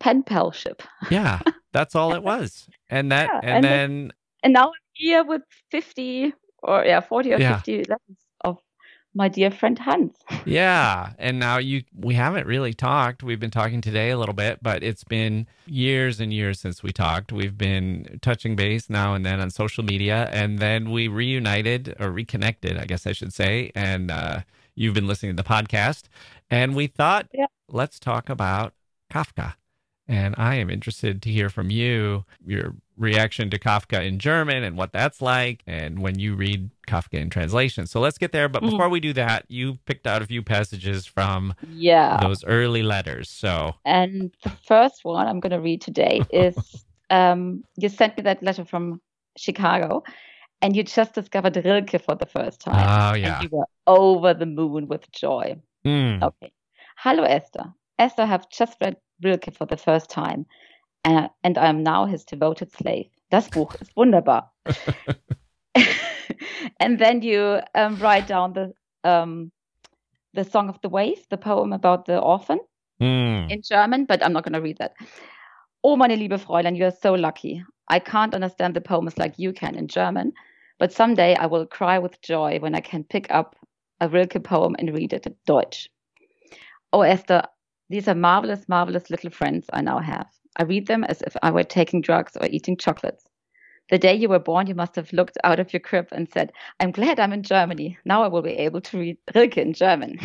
pen 0.00 0.22
palship. 0.22 0.80
yeah, 1.10 1.40
that's 1.72 1.94
all 1.94 2.14
it 2.14 2.22
was. 2.32 2.68
And 2.88 3.12
that 3.12 3.30
Yeah, 3.32 3.40
and, 3.42 3.56
and 3.56 3.64
then 3.64 4.12
And 4.42 4.52
now 4.54 4.68
I'm 4.68 4.72
here 4.94 5.24
with 5.24 5.42
50 5.70 6.32
or 6.62 6.84
yeah, 6.84 7.00
40 7.00 7.34
or 7.34 7.38
Yeah. 7.38 7.56
50 7.56 7.78
lessons 7.78 7.98
of 8.08 8.16
my 9.16 9.28
dear 9.28 9.50
friend 9.50 9.78
Hans. 9.78 10.14
Yeah, 10.44 11.12
and 11.18 11.38
now 11.38 11.56
you 11.56 11.82
we 11.96 12.14
haven't 12.14 12.46
really 12.46 12.74
talked. 12.74 13.22
We've 13.22 13.40
been 13.40 13.50
talking 13.50 13.80
today 13.80 14.10
a 14.10 14.18
little 14.18 14.34
bit, 14.34 14.62
but 14.62 14.82
it's 14.82 15.02
been 15.04 15.46
years 15.66 16.20
and 16.20 16.32
years 16.32 16.60
since 16.60 16.82
we 16.82 16.92
talked. 16.92 17.32
We've 17.32 17.56
been 17.56 18.18
touching 18.22 18.54
base 18.54 18.88
now 18.90 19.14
and 19.14 19.24
then 19.24 19.40
on 19.40 19.50
social 19.50 19.82
media, 19.82 20.28
and 20.32 20.58
then 20.58 20.90
we 20.90 21.08
reunited 21.08 21.96
or 21.98 22.10
reconnected, 22.10 22.76
I 22.76 22.84
guess 22.84 23.06
I 23.06 23.12
should 23.12 23.32
say. 23.32 23.72
And 23.74 24.10
uh, 24.10 24.40
you've 24.74 24.94
been 24.94 25.06
listening 25.06 25.34
to 25.34 25.42
the 25.42 25.48
podcast, 25.48 26.04
and 26.50 26.76
we 26.76 26.86
thought, 26.86 27.26
Yeah. 27.32 27.46
let's 27.68 27.98
talk 27.98 28.28
about 28.28 28.74
Kafka. 29.10 29.54
And 30.06 30.34
I 30.38 30.54
am 30.56 30.70
interested 30.70 31.20
to 31.22 31.30
hear 31.32 31.48
from 31.48 31.70
you 31.70 32.24
your 32.46 32.76
reaction 32.96 33.50
to 33.50 33.58
Kafka 33.58 34.04
in 34.06 34.18
German 34.18 34.62
and 34.64 34.76
what 34.76 34.92
that's 34.92 35.20
like, 35.20 35.62
and 35.66 36.00
when 36.00 36.18
you 36.18 36.34
read 36.34 36.70
Kafka 36.86 37.14
in 37.20 37.30
translation. 37.30 37.86
So 37.86 38.00
let's 38.00 38.18
get 38.18 38.32
there. 38.32 38.48
But 38.48 38.62
Mhm. 38.62 38.70
before 38.70 38.88
we 38.88 39.00
do 39.00 39.12
that, 39.14 39.44
you 39.48 39.78
picked 39.86 40.06
out 40.06 40.22
a 40.22 40.26
few 40.26 40.42
passages 40.42 41.06
from 41.06 41.54
Yeah. 41.68 42.18
those 42.20 42.44
early 42.44 42.82
letters. 42.82 43.28
So 43.28 43.74
And 43.84 44.34
the 44.42 44.50
first 44.66 45.04
one 45.04 45.26
I'm 45.28 45.40
going 45.40 45.52
to 45.52 45.60
read 45.60 45.80
today 45.80 46.22
is 46.32 46.84
um, 47.10 47.62
you 47.76 47.88
sent 47.88 48.16
me 48.16 48.22
that 48.24 48.42
letter 48.42 48.64
from 48.64 49.00
Chicago, 49.36 50.02
and 50.62 50.74
you 50.74 50.82
just 50.82 51.14
discovered 51.14 51.56
Rilke 51.56 52.00
for 52.02 52.14
the 52.16 52.26
first 52.26 52.60
time. 52.60 52.88
oh 52.88 53.14
yeah, 53.14 53.34
And 53.38 53.42
you 53.44 53.48
were 53.58 53.66
over 53.86 54.34
the 54.34 54.46
moon 54.46 54.88
with 54.88 55.10
joy. 55.12 55.56
Mm. 55.86 56.22
Okay. 56.22 56.50
Hello, 56.96 57.22
Esther. 57.22 57.72
Esther 57.98 58.22
I 58.22 58.26
have 58.26 58.48
just 58.50 58.76
read 58.80 58.96
Rilke 59.22 59.54
for 59.54 59.66
the 59.66 59.76
first 59.76 60.10
time, 60.10 60.46
uh, 61.06 61.28
and 61.42 61.56
I 61.56 61.68
am 61.68 61.82
now 61.82 62.06
his 62.06 62.24
devoted 62.24 62.72
slave. 62.72 63.10
Das 63.30 63.48
Buch 63.48 63.74
ist 63.80 63.96
wunderbar. 63.96 64.52
and 66.80 66.98
then 66.98 67.22
you 67.22 67.60
um, 67.74 67.98
write 67.98 68.26
down 68.26 68.52
the 68.52 68.72
um, 69.04 69.50
the 70.34 70.44
Song 70.44 70.68
of 70.68 70.80
the 70.82 70.88
Wave, 70.88 71.26
the 71.30 71.38
poem 71.38 71.72
about 71.72 72.04
the 72.06 72.18
orphan 72.18 72.58
Mm. 73.00 73.50
in 73.50 73.60
German, 73.62 74.06
but 74.06 74.24
I'm 74.24 74.32
not 74.32 74.44
going 74.44 74.54
to 74.54 74.60
read 74.60 74.78
that. 74.78 74.94
Oh, 75.84 75.96
meine 75.96 76.16
liebe 76.16 76.38
Fräulein, 76.38 76.76
you 76.76 76.86
are 76.86 76.96
so 77.02 77.12
lucky. 77.12 77.62
I 77.88 77.98
can't 77.98 78.34
understand 78.34 78.74
the 78.74 78.80
poems 78.80 79.18
like 79.18 79.38
you 79.38 79.52
can 79.52 79.74
in 79.74 79.86
German, 79.86 80.32
but 80.78 80.92
someday 80.92 81.34
I 81.34 81.46
will 81.46 81.66
cry 81.66 81.98
with 81.98 82.20
joy 82.22 82.58
when 82.58 82.74
I 82.74 82.80
can 82.80 83.04
pick 83.04 83.26
up 83.30 83.54
a 84.00 84.08
Rilke 84.08 84.42
poem 84.42 84.76
and 84.78 84.94
read 84.94 85.12
it 85.12 85.26
in 85.26 85.36
Deutsch. 85.46 85.90
Oh, 86.92 87.02
Esther, 87.02 87.42
these 87.90 88.08
are 88.08 88.14
marvelous, 88.14 88.66
marvelous 88.68 89.10
little 89.10 89.30
friends 89.30 89.66
I 89.72 89.82
now 89.82 89.98
have. 89.98 90.28
I 90.56 90.64
read 90.64 90.86
them 90.86 91.04
as 91.04 91.22
if 91.22 91.36
I 91.42 91.50
were 91.50 91.64
taking 91.64 92.00
drugs 92.00 92.36
or 92.40 92.46
eating 92.46 92.76
chocolates. 92.76 93.24
The 93.90 93.98
day 93.98 94.14
you 94.14 94.28
were 94.28 94.40
born, 94.40 94.66
you 94.66 94.74
must 94.74 94.96
have 94.96 95.12
looked 95.12 95.38
out 95.44 95.60
of 95.60 95.72
your 95.72 95.80
crib 95.80 96.08
and 96.10 96.28
said, 96.28 96.52
I'm 96.80 96.90
glad 96.90 97.20
I'm 97.20 97.32
in 97.32 97.42
Germany. 97.42 97.98
Now 98.04 98.24
I 98.24 98.28
will 98.28 98.42
be 98.42 98.54
able 98.54 98.80
to 98.80 98.98
read 98.98 99.18
Rilke 99.34 99.58
in 99.58 99.74
German. 99.74 100.18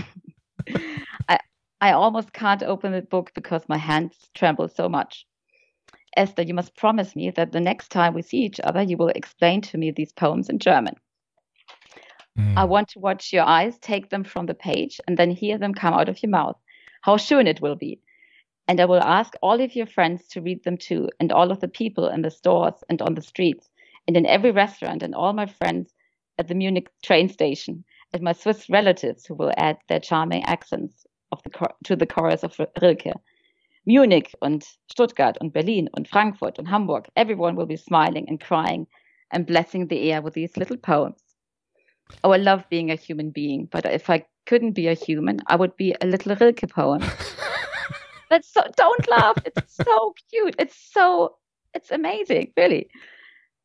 I, 1.30 1.39
I 1.80 1.91
almost 1.91 2.34
can't 2.34 2.63
open 2.63 2.91
the 2.91 3.02
book 3.02 3.32
because 3.36 3.63
my 3.67 3.78
hands 3.78 4.15
tremble 4.34 4.67
so 4.67 4.89
much. 4.89 5.28
Esther, 6.17 6.41
you 6.41 6.54
must 6.54 6.76
promise 6.76 7.15
me 7.15 7.30
that 7.32 7.52
the 7.52 7.60
next 7.60 7.89
time 7.89 8.13
we 8.13 8.22
see 8.22 8.39
each 8.39 8.60
other, 8.60 8.82
you 8.82 8.98
will 8.98 9.10
explain 9.10 9.62
to 9.62 9.78
me 9.78 9.91
these 9.91 10.12
poems 10.12 10.50
in 10.50 10.60
German. 10.60 10.95
Mm. 12.38 12.58
I 12.58 12.64
want 12.64 12.89
to 12.89 12.99
watch 12.99 13.32
your 13.32 13.43
eyes 13.43 13.78
take 13.80 14.10
them 14.10 14.24
from 14.24 14.45
the 14.45 14.53
page 14.53 14.99
and 15.08 15.18
then 15.18 15.32
hear 15.32 15.58
them 15.58 15.74
come 15.74 15.93
out 15.93 16.10
of 16.10 16.22
your 16.22 16.30
mouth. 16.30 16.58
How 17.01 17.18
soon 17.18 17.47
it 17.47 17.62
will 17.62 17.76
be. 17.76 17.99
And 18.72 18.80
I 18.80 18.86
will 18.86 19.03
ask 19.03 19.34
all 19.41 19.59
of 19.59 19.76
your 19.76 19.86
friends 19.86 20.30
to 20.30 20.39
read 20.39 20.63
them 20.63 20.78
too, 20.78 21.09
and 21.19 21.34
all 21.34 21.51
of 21.51 21.59
the 21.59 21.67
people 21.67 22.07
in 22.07 22.22
the 22.22 22.32
stores 22.32 22.86
and 22.88 23.01
on 23.01 23.15
the 23.15 23.22
streets, 23.22 23.69
and 24.07 24.15
in 24.15 24.26
every 24.26 24.51
restaurant, 24.51 25.03
and 25.03 25.13
all 25.13 25.34
my 25.34 25.45
friends 25.45 25.93
at 26.39 26.47
the 26.47 26.55
Munich 26.55 26.88
train 27.03 27.28
station, 27.28 27.84
and 28.13 28.22
my 28.24 28.32
Swiss 28.32 28.69
relatives 28.69 29.26
who 29.26 29.34
will 29.34 29.51
add 29.57 29.78
their 29.89 29.99
charming 29.99 30.45
accents 30.45 31.05
the 31.43 31.69
to 31.84 31.97
the 31.97 32.05
chorus 32.05 32.45
of 32.45 32.57
Rilke. 32.82 33.11
Munich 33.86 34.34
and 34.41 34.63
Stuttgart 34.89 35.36
and 35.41 35.51
Berlin 35.51 35.89
and 35.97 36.07
Frankfurt 36.07 36.57
and 36.57 36.69
Hamburg, 36.69 37.09
everyone 37.17 37.57
will 37.57 37.65
be 37.65 37.76
smiling 37.76 38.30
and 38.30 38.39
crying 38.39 38.88
and 39.32 39.45
blessing 39.45 39.88
the 39.88 40.13
air 40.13 40.22
with 40.22 40.34
these 40.34 40.55
little 40.55 40.78
poems. 40.78 41.22
Oh, 42.24 42.32
I 42.32 42.38
love 42.38 42.63
being 42.69 42.89
a 42.89 42.95
human 42.95 43.32
being, 43.32 43.67
but 43.69 43.86
if 43.86 44.09
I 44.09 44.26
couldn't 44.45 44.76
be 44.76 44.88
a 44.88 44.93
human, 44.93 45.41
I 45.47 45.57
would 45.57 45.76
be 45.76 45.93
a 45.99 46.07
little 46.07 46.38
Rilke 46.38 46.69
poem. 46.69 47.03
That's 48.32 48.51
so, 48.51 48.63
don't 48.77 49.09
laugh. 49.09 49.38
It's 49.45 49.75
so 49.75 50.13
cute. 50.32 50.55
It's 50.57 50.77
so, 50.93 51.36
it's 51.73 51.91
amazing, 51.91 52.53
really. 52.55 52.88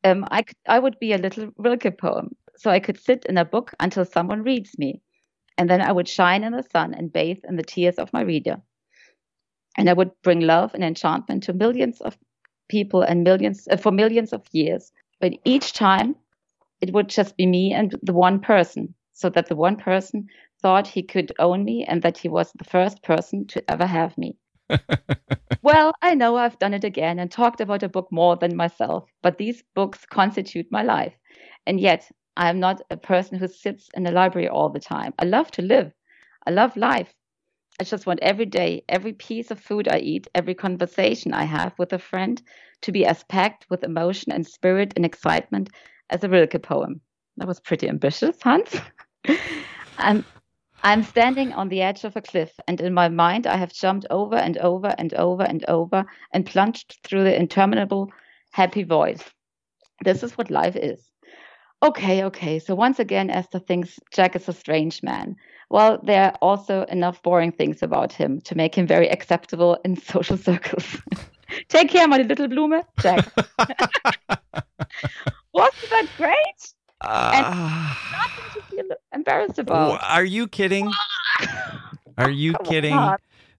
Um, 0.03 0.25
I, 0.29 0.41
could, 0.41 0.57
I 0.67 0.77
would 0.77 0.99
be 0.99 1.13
a 1.13 1.17
little 1.17 1.51
Rilke 1.57 1.97
poem. 1.97 2.35
So 2.57 2.69
I 2.69 2.81
could 2.81 2.99
sit 2.99 3.25
in 3.29 3.37
a 3.37 3.45
book 3.45 3.73
until 3.79 4.03
someone 4.03 4.43
reads 4.43 4.77
me. 4.77 5.01
And 5.57 5.69
then 5.69 5.81
I 5.81 5.93
would 5.93 6.09
shine 6.09 6.43
in 6.43 6.51
the 6.51 6.63
sun 6.69 6.93
and 6.93 7.13
bathe 7.13 7.39
in 7.47 7.55
the 7.55 7.63
tears 7.63 7.95
of 7.95 8.11
my 8.11 8.21
reader. 8.21 8.57
And 9.77 9.89
I 9.89 9.93
would 9.93 10.11
bring 10.21 10.41
love 10.41 10.73
and 10.73 10.83
enchantment 10.83 11.43
to 11.43 11.53
millions 11.53 12.01
of 12.01 12.17
people 12.67 13.01
and 13.03 13.23
millions 13.23 13.69
uh, 13.71 13.77
for 13.77 13.93
millions 13.93 14.33
of 14.33 14.45
years. 14.51 14.91
But 15.21 15.33
each 15.45 15.71
time 15.73 16.15
it 16.81 16.93
would 16.93 17.07
just 17.07 17.37
be 17.37 17.45
me 17.45 17.73
and 17.73 17.95
the 18.03 18.13
one 18.13 18.41
person, 18.41 18.93
so 19.13 19.29
that 19.29 19.47
the 19.47 19.55
one 19.55 19.77
person 19.77 20.27
thought 20.61 20.87
he 20.87 21.03
could 21.03 21.31
own 21.39 21.63
me 21.63 21.85
and 21.85 22.01
that 22.01 22.17
he 22.17 22.27
was 22.27 22.51
the 22.51 22.65
first 22.65 23.01
person 23.01 23.47
to 23.47 23.71
ever 23.71 23.85
have 23.85 24.17
me. 24.17 24.35
well, 25.61 25.93
I 26.01 26.13
know 26.15 26.35
I've 26.35 26.59
done 26.59 26.73
it 26.73 26.83
again 26.83 27.19
and 27.19 27.31
talked 27.31 27.61
about 27.61 27.83
a 27.83 27.89
book 27.89 28.07
more 28.11 28.35
than 28.35 28.55
myself, 28.55 29.09
but 29.21 29.37
these 29.37 29.63
books 29.75 30.05
constitute 30.05 30.67
my 30.71 30.83
life. 30.83 31.13
And 31.65 31.79
yet, 31.79 32.09
I 32.35 32.49
am 32.49 32.59
not 32.59 32.81
a 32.89 32.97
person 32.97 33.37
who 33.37 33.47
sits 33.47 33.89
in 33.95 34.05
a 34.05 34.11
library 34.11 34.47
all 34.47 34.69
the 34.69 34.79
time. 34.79 35.13
I 35.19 35.25
love 35.25 35.51
to 35.51 35.61
live. 35.61 35.91
I 36.45 36.51
love 36.51 36.77
life. 36.77 37.13
I 37.79 37.83
just 37.83 38.07
want 38.07 38.19
every 38.21 38.45
day, 38.45 38.83
every 38.89 39.13
piece 39.13 39.51
of 39.51 39.59
food 39.59 39.87
I 39.87 39.99
eat, 39.99 40.27
every 40.33 40.55
conversation 40.55 41.33
I 41.33 41.43
have 41.43 41.73
with 41.77 41.93
a 41.93 41.99
friend 41.99 42.41
to 42.81 42.91
be 42.91 43.05
as 43.05 43.23
packed 43.25 43.67
with 43.69 43.83
emotion 43.83 44.31
and 44.31 44.47
spirit 44.47 44.93
and 44.95 45.05
excitement 45.05 45.69
as 46.09 46.23
a 46.23 46.29
Rilke 46.29 46.61
poem. 46.61 47.01
That 47.37 47.47
was 47.47 47.59
pretty 47.59 47.87
ambitious, 47.87 48.37
Hans. 48.41 48.75
I'm, 49.27 49.37
um, 49.99 50.25
I'm 50.87 51.03
standing 51.03 51.51
on 51.51 51.67
the 51.67 51.81
edge 51.81 52.05
of 52.05 52.15
a 52.15 52.21
cliff, 52.21 52.53
and 52.65 52.79
in 52.79 52.93
my 52.93 53.09
mind, 53.09 53.45
I 53.45 53.57
have 53.57 53.73
jumped 53.73 54.05
over 54.09 54.37
and 54.37 54.57
over 54.59 54.95
and 54.97 55.13
over 55.15 55.43
and 55.43 55.65
over 55.67 56.05
and 56.31 56.45
plunged 56.45 56.99
through 57.03 57.25
the 57.25 57.35
interminable 57.35 58.09
happy 58.51 58.83
void. 58.83 59.21
This 60.05 60.23
is 60.23 60.37
what 60.37 60.49
life 60.49 60.77
is. 60.77 61.11
Okay, 61.83 62.23
okay. 62.23 62.57
So 62.59 62.73
once 62.73 62.99
again, 62.99 63.29
Esther 63.29 63.59
thinks 63.59 63.99
Jack 64.13 64.37
is 64.37 64.47
a 64.47 64.53
strange 64.53 65.03
man. 65.03 65.35
Well, 65.69 65.99
there 66.03 66.23
are 66.23 66.35
also 66.41 66.83
enough 66.83 67.21
boring 67.21 67.51
things 67.51 67.83
about 67.83 68.13
him 68.13 68.39
to 68.45 68.55
make 68.55 68.73
him 68.73 68.87
very 68.87 69.09
acceptable 69.09 69.77
in 69.83 69.97
social 70.13 70.37
circles. 70.37 71.01
Take 71.67 71.89
care, 71.89 72.07
my 72.07 72.19
little 72.19 72.47
Blume, 72.47 72.81
Jack. 73.01 73.29
Wasn't 75.51 75.89
that 75.89 76.07
great? 76.15 76.76
Uh, 77.01 77.93
nothing 78.11 78.77
to 78.77 78.97
embarrassed 79.13 79.59
about. 79.59 79.99
Are 80.03 80.25
you 80.25 80.47
kidding? 80.47 80.91
Are 82.17 82.29
you 82.29 82.55
kidding? 82.63 82.97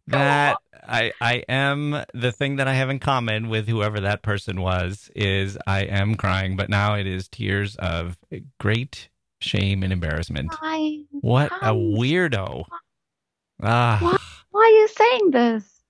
That 0.08 0.56
I 0.88 1.12
I 1.20 1.44
am 1.48 2.04
the 2.14 2.32
thing 2.32 2.56
that 2.56 2.66
I 2.66 2.74
have 2.74 2.90
in 2.90 2.98
common 2.98 3.48
with 3.48 3.68
whoever 3.68 4.00
that 4.00 4.22
person 4.22 4.60
was 4.60 5.10
is 5.14 5.58
I 5.66 5.82
am 5.82 6.14
crying, 6.14 6.56
but 6.56 6.68
now 6.70 6.94
it 6.94 7.06
is 7.06 7.28
tears 7.28 7.76
of 7.76 8.16
great 8.58 9.08
shame 9.40 9.82
and 9.82 9.92
embarrassment. 9.92 10.52
Why? 10.60 11.02
What 11.10 11.52
Why? 11.52 11.70
a 11.70 11.74
weirdo. 11.74 12.64
Ah. 13.62 13.98
Why, 14.00 14.16
why 14.50 14.60
are 14.60 14.68
you 14.68 14.88
saying 14.88 15.30
this? 15.30 15.82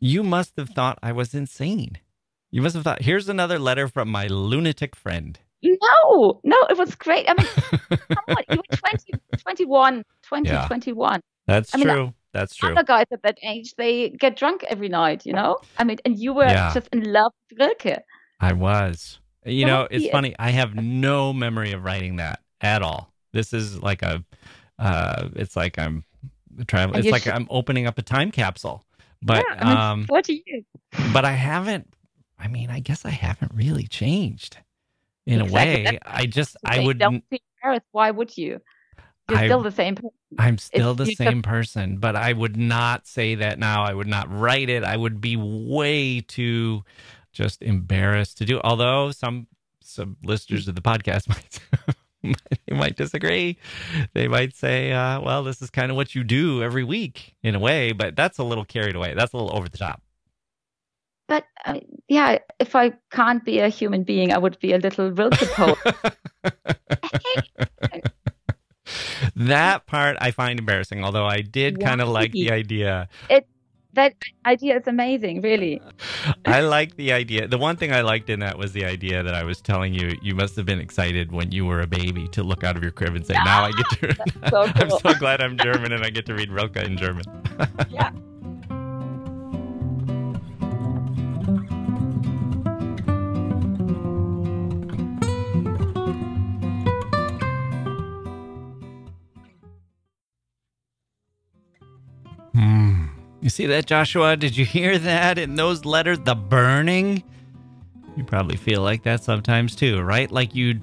You 0.00 0.22
must 0.22 0.56
have 0.56 0.70
thought 0.70 0.98
I 1.02 1.12
was 1.12 1.34
insane. 1.34 1.98
You 2.50 2.62
must 2.62 2.74
have 2.74 2.84
thought, 2.84 3.02
here's 3.02 3.28
another 3.28 3.58
letter 3.58 3.88
from 3.88 4.08
my 4.08 4.26
lunatic 4.26 4.94
friend. 4.94 5.38
No, 5.62 6.40
no, 6.44 6.56
it 6.70 6.78
was 6.78 6.94
great. 6.94 7.28
I 7.28 7.34
mean, 7.34 7.46
come 8.08 8.36
on, 8.36 8.44
you 8.50 8.56
were 8.56 8.76
20, 8.76 9.12
21, 9.38 10.04
20, 10.22 10.48
yeah, 10.48 10.66
21. 10.66 11.20
That's 11.46 11.74
I 11.74 11.78
mean, 11.78 11.88
true. 11.88 12.14
That's 12.32 12.54
true. 12.54 12.70
Other 12.70 12.84
guys 12.84 13.06
at 13.10 13.22
that 13.22 13.38
age, 13.42 13.74
they 13.76 14.10
get 14.10 14.36
drunk 14.36 14.64
every 14.68 14.88
night, 14.88 15.26
you 15.26 15.32
know? 15.32 15.56
I 15.78 15.84
mean, 15.84 15.98
and 16.04 16.18
you 16.18 16.32
were 16.32 16.44
yeah. 16.44 16.72
just 16.74 16.88
in 16.92 17.12
love 17.12 17.32
with 17.50 17.58
Rilke. 17.58 18.02
I 18.40 18.52
was. 18.52 19.18
You 19.44 19.66
know, 19.66 19.88
it's 19.90 20.08
funny. 20.08 20.34
I 20.38 20.50
have 20.50 20.74
no 20.74 21.32
memory 21.32 21.72
of 21.72 21.82
writing 21.82 22.16
that 22.16 22.40
at 22.60 22.82
all. 22.82 23.12
This 23.32 23.52
is 23.52 23.82
like 23.82 24.02
a, 24.02 24.22
uh, 24.78 25.28
it's 25.36 25.56
like 25.56 25.78
I'm 25.78 26.04
traveling. 26.66 27.00
It's 27.00 27.10
like 27.10 27.22
should... 27.22 27.32
I'm 27.32 27.46
opening 27.48 27.86
up 27.86 27.98
a 27.98 28.02
time 28.02 28.30
capsule. 28.30 28.84
But 29.22 29.44
yeah, 29.48 29.56
I 29.58 29.68
mean, 29.68 29.76
um, 29.76 30.04
what 30.08 30.24
do 30.24 30.34
you? 30.34 30.64
But 31.12 31.24
I 31.24 31.32
haven't. 31.32 31.88
I 32.38 32.48
mean, 32.48 32.70
I 32.70 32.80
guess 32.80 33.04
I 33.04 33.10
haven't 33.10 33.52
really 33.54 33.86
changed 33.86 34.58
in 35.28 35.42
exactly. 35.42 35.84
a 35.84 35.90
way. 35.90 35.98
I 36.04 36.26
just 36.26 36.56
I 36.64 36.80
would. 36.80 37.00
Embarrassed. 37.00 37.86
Why 37.92 38.10
would 38.10 38.36
you? 38.36 38.60
You're 39.28 39.38
I, 39.38 39.46
still 39.46 39.62
the 39.62 39.70
same 39.70 39.94
person. 39.94 40.10
I'm 40.38 40.56
still 40.56 40.94
the 40.94 41.06
same 41.06 41.42
person, 41.42 41.98
but 41.98 42.16
I 42.16 42.32
would 42.32 42.56
not 42.56 43.06
say 43.06 43.34
that 43.36 43.58
now. 43.58 43.84
I 43.84 43.92
would 43.92 44.06
not 44.06 44.26
write 44.32 44.70
it. 44.70 44.84
I 44.84 44.96
would 44.96 45.20
be 45.20 45.36
way 45.36 46.20
too 46.20 46.82
just 47.32 47.62
embarrassed 47.62 48.38
to 48.38 48.46
do. 48.46 48.58
Although 48.64 49.10
some 49.10 49.46
some 49.82 50.16
listeners 50.24 50.66
of 50.66 50.74
the 50.74 50.80
podcast 50.80 51.28
might 52.22 52.36
they 52.66 52.74
might 52.74 52.96
disagree. 52.96 53.58
They 54.14 54.28
might 54.28 54.56
say, 54.56 54.92
uh, 54.92 55.20
"Well, 55.20 55.44
this 55.44 55.60
is 55.60 55.68
kind 55.68 55.90
of 55.90 55.96
what 55.96 56.14
you 56.14 56.24
do 56.24 56.62
every 56.62 56.84
week 56.84 57.36
in 57.42 57.54
a 57.54 57.58
way," 57.58 57.92
but 57.92 58.16
that's 58.16 58.38
a 58.38 58.44
little 58.44 58.64
carried 58.64 58.96
away. 58.96 59.12
That's 59.14 59.34
a 59.34 59.36
little 59.36 59.54
over 59.54 59.68
the 59.68 59.78
top. 59.78 60.02
But 61.28 61.44
uh, 61.64 61.78
yeah, 62.08 62.38
if 62.58 62.74
I 62.74 62.94
can't 63.10 63.44
be 63.44 63.60
a 63.60 63.68
human 63.68 64.02
being, 64.02 64.32
I 64.32 64.38
would 64.38 64.58
be 64.58 64.72
a 64.72 64.78
little 64.78 65.12
Rilke 65.12 65.38
poet. 65.52 65.76
that 69.36 69.86
part 69.86 70.16
I 70.20 70.30
find 70.30 70.58
embarrassing, 70.58 71.04
although 71.04 71.26
I 71.26 71.42
did 71.42 71.80
kind 71.80 72.00
of 72.00 72.08
like 72.08 72.32
the 72.32 72.50
idea. 72.50 73.08
It 73.28 73.46
that 73.94 74.14
idea 74.46 74.78
is 74.78 74.86
amazing, 74.86 75.40
really. 75.40 75.80
I 76.44 76.60
like 76.60 76.96
the 76.96 77.12
idea. 77.12 77.48
The 77.48 77.58
one 77.58 77.76
thing 77.76 77.92
I 77.92 78.02
liked 78.02 78.30
in 78.30 78.40
that 78.40 78.56
was 78.56 78.72
the 78.72 78.84
idea 78.84 79.22
that 79.22 79.34
I 79.34 79.42
was 79.42 79.60
telling 79.60 79.92
you. 79.92 80.16
You 80.22 80.34
must 80.34 80.56
have 80.56 80.66
been 80.66 80.78
excited 80.78 81.32
when 81.32 81.52
you 81.52 81.66
were 81.66 81.80
a 81.80 81.86
baby 81.86 82.28
to 82.28 82.42
look 82.42 82.64
out 82.64 82.76
of 82.76 82.82
your 82.82 82.92
crib 82.92 83.16
and 83.16 83.26
say, 83.26 83.34
"Now 83.44 83.64
I 83.64 83.72
get 83.72 83.86
to." 84.00 84.14
so 84.50 84.72
cool. 84.72 84.74
I'm 84.76 84.90
so 84.90 85.14
glad 85.18 85.40
I'm 85.40 85.58
German 85.58 85.92
and 85.92 86.04
I 86.04 86.10
get 86.10 86.26
to 86.26 86.34
read 86.34 86.50
Rilke 86.50 86.76
in 86.76 86.96
German. 86.96 87.24
yeah. 87.90 88.10
Hmm. 102.58 103.04
You 103.40 103.50
see 103.50 103.66
that, 103.66 103.86
Joshua? 103.86 104.36
Did 104.36 104.56
you 104.56 104.64
hear 104.64 104.98
that 104.98 105.38
in 105.38 105.54
those 105.54 105.84
letters? 105.84 106.18
The 106.18 106.34
burning? 106.34 107.22
You 108.16 108.24
probably 108.24 108.56
feel 108.56 108.82
like 108.82 109.04
that 109.04 109.22
sometimes 109.22 109.76
too, 109.76 110.02
right? 110.02 110.28
Like 110.28 110.56
you 110.56 110.80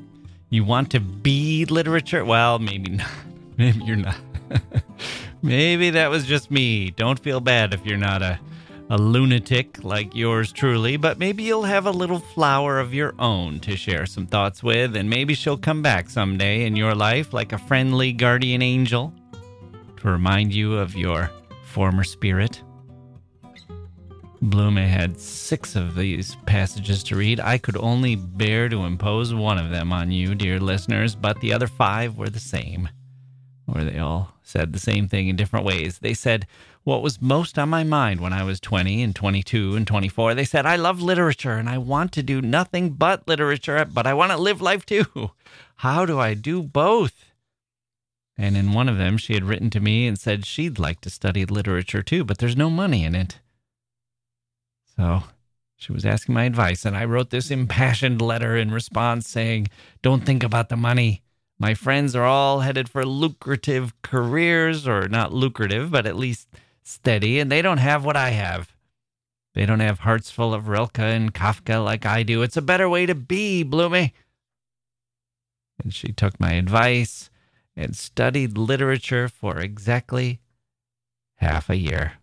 you 0.51 0.63
want 0.63 0.89
to 0.91 1.01
be 1.01 1.65
literature? 1.65 2.23
Well, 2.23 2.59
maybe 2.59 2.91
not. 2.91 3.09
Maybe 3.57 3.83
you're 3.83 3.95
not. 3.95 4.17
maybe 5.41 5.89
that 5.89 6.09
was 6.09 6.25
just 6.25 6.51
me. 6.51 6.91
Don't 6.91 7.17
feel 7.17 7.39
bad 7.39 7.73
if 7.73 7.85
you're 7.85 7.97
not 7.97 8.21
a 8.21 8.37
a 8.89 8.97
lunatic 8.97 9.83
like 9.83 10.13
yours 10.13 10.51
truly, 10.51 10.95
but 10.97 11.17
maybe 11.17 11.43
you'll 11.43 11.63
have 11.63 11.85
a 11.85 11.91
little 11.91 12.19
flower 12.19 12.79
of 12.79 12.93
your 12.93 13.15
own 13.17 13.59
to 13.61 13.75
share 13.75 14.05
some 14.05 14.27
thoughts 14.27 14.61
with, 14.61 14.95
and 14.95 15.09
maybe 15.09 15.33
she'll 15.33 15.57
come 15.57 15.81
back 15.81 16.09
someday 16.09 16.65
in 16.65 16.75
your 16.75 16.93
life 16.93 17.33
like 17.33 17.53
a 17.53 17.57
friendly 17.57 18.11
guardian 18.13 18.61
angel 18.61 19.13
to 19.97 20.09
remind 20.09 20.53
you 20.53 20.75
of 20.75 20.95
your 20.95 21.31
former 21.75 22.05
spirit. 22.05 22.63
Blume 24.41 24.77
had 24.77 25.19
six 25.19 25.75
of 25.75 25.93
these 25.93 26.37
passages 26.45 27.03
to 27.03 27.17
read. 27.17 27.41
I 27.41 27.57
could 27.57 27.75
only 27.75 28.15
bear 28.15 28.69
to 28.69 28.85
impose 28.85 29.33
one 29.33 29.57
of 29.57 29.71
them 29.71 29.91
on 29.91 30.09
you, 30.09 30.35
dear 30.35 30.57
listeners, 30.57 31.15
but 31.15 31.41
the 31.41 31.51
other 31.51 31.67
five 31.67 32.17
were 32.17 32.29
the 32.29 32.39
same, 32.39 32.87
or 33.67 33.83
they 33.83 33.99
all 33.99 34.35
said 34.41 34.71
the 34.71 34.79
same 34.79 35.09
thing 35.09 35.27
in 35.27 35.35
different 35.35 35.65
ways. 35.65 35.99
They 35.99 36.13
said 36.13 36.47
what 36.85 37.01
was 37.01 37.21
most 37.21 37.59
on 37.59 37.67
my 37.67 37.83
mind 37.83 38.21
when 38.21 38.31
I 38.31 38.43
was 38.43 38.61
20 38.61 39.03
and 39.03 39.13
22 39.13 39.75
and 39.75 39.85
24. 39.85 40.33
They 40.33 40.45
said, 40.45 40.65
I 40.65 40.77
love 40.77 41.01
literature 41.01 41.55
and 41.55 41.67
I 41.67 41.77
want 41.77 42.13
to 42.13 42.23
do 42.23 42.41
nothing 42.41 42.91
but 42.91 43.27
literature, 43.27 43.83
but 43.83 44.07
I 44.07 44.13
want 44.13 44.31
to 44.31 44.37
live 44.37 44.61
life 44.61 44.85
too. 44.85 45.31
How 45.75 46.05
do 46.05 46.21
I 46.21 46.35
do 46.35 46.63
both? 46.63 47.25
And 48.37 48.57
in 48.57 48.73
one 48.73 48.89
of 48.89 48.97
them, 48.97 49.17
she 49.17 49.33
had 49.33 49.45
written 49.45 49.69
to 49.71 49.79
me 49.79 50.07
and 50.07 50.19
said 50.19 50.45
she'd 50.45 50.77
like 50.77 50.99
to 51.01 51.09
study 51.09 51.45
literature 51.45 52.03
too, 52.03 52.25
but 52.25 52.37
there's 52.37 52.57
no 52.57 52.69
money 52.69 53.05
in 53.05 53.15
it. 53.15 53.39
So 54.97 55.23
she 55.77 55.93
was 55.93 56.05
asking 56.05 56.35
my 56.35 56.43
advice, 56.43 56.85
and 56.85 56.97
I 56.97 57.05
wrote 57.05 57.29
this 57.29 57.51
impassioned 57.51 58.21
letter 58.21 58.57
in 58.57 58.71
response 58.71 59.29
saying, 59.29 59.67
Don't 60.01 60.25
think 60.25 60.43
about 60.43 60.69
the 60.69 60.77
money. 60.77 61.21
My 61.57 61.73
friends 61.73 62.15
are 62.15 62.25
all 62.25 62.59
headed 62.59 62.89
for 62.89 63.05
lucrative 63.05 63.93
careers, 64.01 64.87
or 64.87 65.07
not 65.07 65.33
lucrative, 65.33 65.91
but 65.91 66.05
at 66.05 66.17
least 66.17 66.49
steady, 66.83 67.39
and 67.39 67.49
they 67.49 67.61
don't 67.61 67.77
have 67.77 68.03
what 68.03 68.17
I 68.17 68.31
have. 68.31 68.73
They 69.53 69.65
don't 69.65 69.79
have 69.79 69.99
hearts 69.99 70.29
full 70.29 70.53
of 70.53 70.67
Rilke 70.67 70.99
and 70.99 71.33
Kafka 71.33 71.83
like 71.83 72.05
I 72.05 72.23
do. 72.23 72.41
It's 72.41 72.57
a 72.57 72.61
better 72.61 72.89
way 72.89 73.05
to 73.05 73.15
be, 73.15 73.63
Blume. 73.63 74.11
And 75.81 75.93
she 75.93 76.11
took 76.11 76.37
my 76.41 76.53
advice 76.53 77.29
and 77.75 77.95
studied 77.95 78.57
literature 78.57 79.27
for 79.27 79.59
exactly 79.59 80.39
half 81.37 81.69
a 81.69 81.75
year 81.75 82.13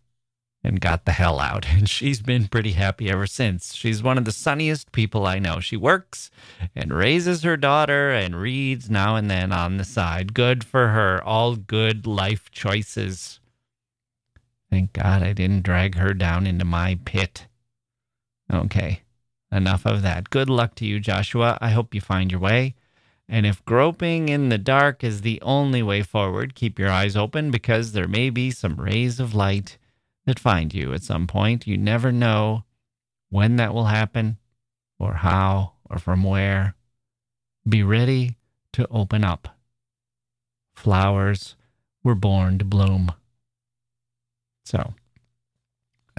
and 0.65 0.81
got 0.81 1.05
the 1.05 1.13
hell 1.13 1.41
out. 1.41 1.67
And 1.73 1.89
she's 1.89 2.23
been 2.23 2.49
pretty 2.49 2.73
happy 2.73 3.11
ever 3.11 3.27
since. 3.27 3.75
She's 3.75 4.03
one 4.03 4.19
of 4.19 4.25
the 4.25 4.33
sunniest 4.33 4.93
people 4.93 5.27
I 5.27 5.39
know. 5.39 5.59
She 5.61 5.77
works 5.77 6.31
and 6.75 6.93
raises 6.93 7.43
her 7.43 7.57
daughter 7.57 8.11
and 8.11 8.37
reads 8.37 8.89
now 8.89 9.17
and 9.17 9.31
then 9.31 9.53
on 9.53 9.77
the 9.77 9.85
side. 9.85 10.35
Good 10.35 10.63
for 10.65 10.89
her. 10.89 11.23
All 11.25 11.57
good 11.57 12.07
life 12.07 12.51
choices. 12.51 13.41
Thank 14.71 14.93
God 14.93 15.23
I 15.23 15.33
didn't 15.33 15.65
drag 15.65 15.97
her 15.97 16.15
down 16.15 16.47
into 16.47 16.65
my 16.65 16.99
pit. 17.05 17.47
Okay, 18.53 19.03
enough 19.51 19.85
of 19.87 20.03
that. 20.03 20.31
Good 20.31 20.49
luck 20.49 20.75
to 20.77 20.87
you, 20.87 21.01
Joshua. 21.01 21.59
I 21.61 21.71
hope 21.71 21.95
you 21.95 22.01
find 22.01 22.31
your 22.31 22.41
way. 22.41 22.75
And 23.29 23.47
if 23.47 23.65
groping 23.65 24.29
in 24.29 24.49
the 24.49 24.59
dark 24.59 25.03
is 25.03 25.23
the 25.23 25.41
only 25.43 25.83
way 25.83 26.03
forward, 26.03 26.55
keep 26.55 26.79
your 26.79 26.91
eyes 26.91 27.17
open 27.17 27.51
because 27.51 27.93
there 27.93 28.09
may 28.09 28.31
be 28.31 28.51
some 28.51 28.77
rays 28.77 29.19
of 29.21 29.35
light 29.35 29.79
that 30.27 30.39
find 30.39 30.75
you 30.75 30.93
at 30.93 31.03
some 31.03 31.27
point. 31.27 31.67
You 31.67 31.79
never 31.79 32.13
know 32.13 32.65
when 33.31 33.57
that 33.57 33.73
will 33.73 33.87
happen 33.87 34.39
or 34.99 35.15
how 35.15 35.73
or 35.89 35.99
from 35.99 36.23
where. 36.23 36.75
Be 37.69 37.83
ready 37.83 38.37
to 38.73 38.87
open 38.91 39.25
up. 39.25 39.49
Flowers 40.75 41.55
were 42.03 42.15
born 42.15 42.59
to 42.59 42.65
bloom. 42.65 43.13
So, 44.65 44.95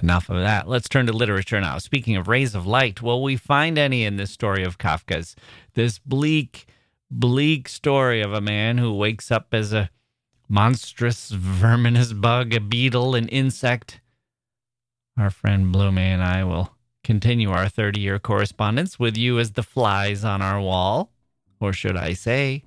enough 0.02 0.28
of 0.28 0.36
that. 0.36 0.68
Let's 0.68 0.88
turn 0.88 1.06
to 1.06 1.12
literature 1.12 1.60
now. 1.60 1.78
Speaking 1.78 2.16
of 2.16 2.28
rays 2.28 2.54
of 2.54 2.66
light, 2.66 3.02
will 3.02 3.22
we 3.22 3.36
find 3.36 3.78
any 3.78 4.04
in 4.04 4.16
this 4.16 4.30
story 4.30 4.64
of 4.64 4.78
Kafka's? 4.78 5.34
This 5.74 5.98
bleak, 5.98 6.66
bleak 7.14 7.68
story 7.68 8.20
of 8.20 8.32
a 8.32 8.40
man 8.40 8.78
who 8.78 8.92
wakes 8.92 9.30
up 9.30 9.48
as 9.52 9.72
a 9.72 9.90
monstrous 10.48 11.30
verminous 11.30 12.12
bug, 12.12 12.52
a 12.52 12.60
beetle, 12.60 13.14
an 13.14 13.28
insect. 13.28 14.00
Our 15.16 15.30
friend 15.30 15.70
Blume 15.70 15.98
and 15.98 16.22
I 16.22 16.42
will 16.42 16.74
continue 17.04 17.50
our 17.50 17.68
30 17.68 18.00
year 18.00 18.18
correspondence 18.18 18.98
with 18.98 19.16
you 19.16 19.38
as 19.38 19.52
the 19.52 19.62
flies 19.62 20.24
on 20.24 20.42
our 20.42 20.60
wall. 20.60 21.12
Or 21.60 21.72
should 21.72 21.96
I 21.96 22.14
say, 22.14 22.64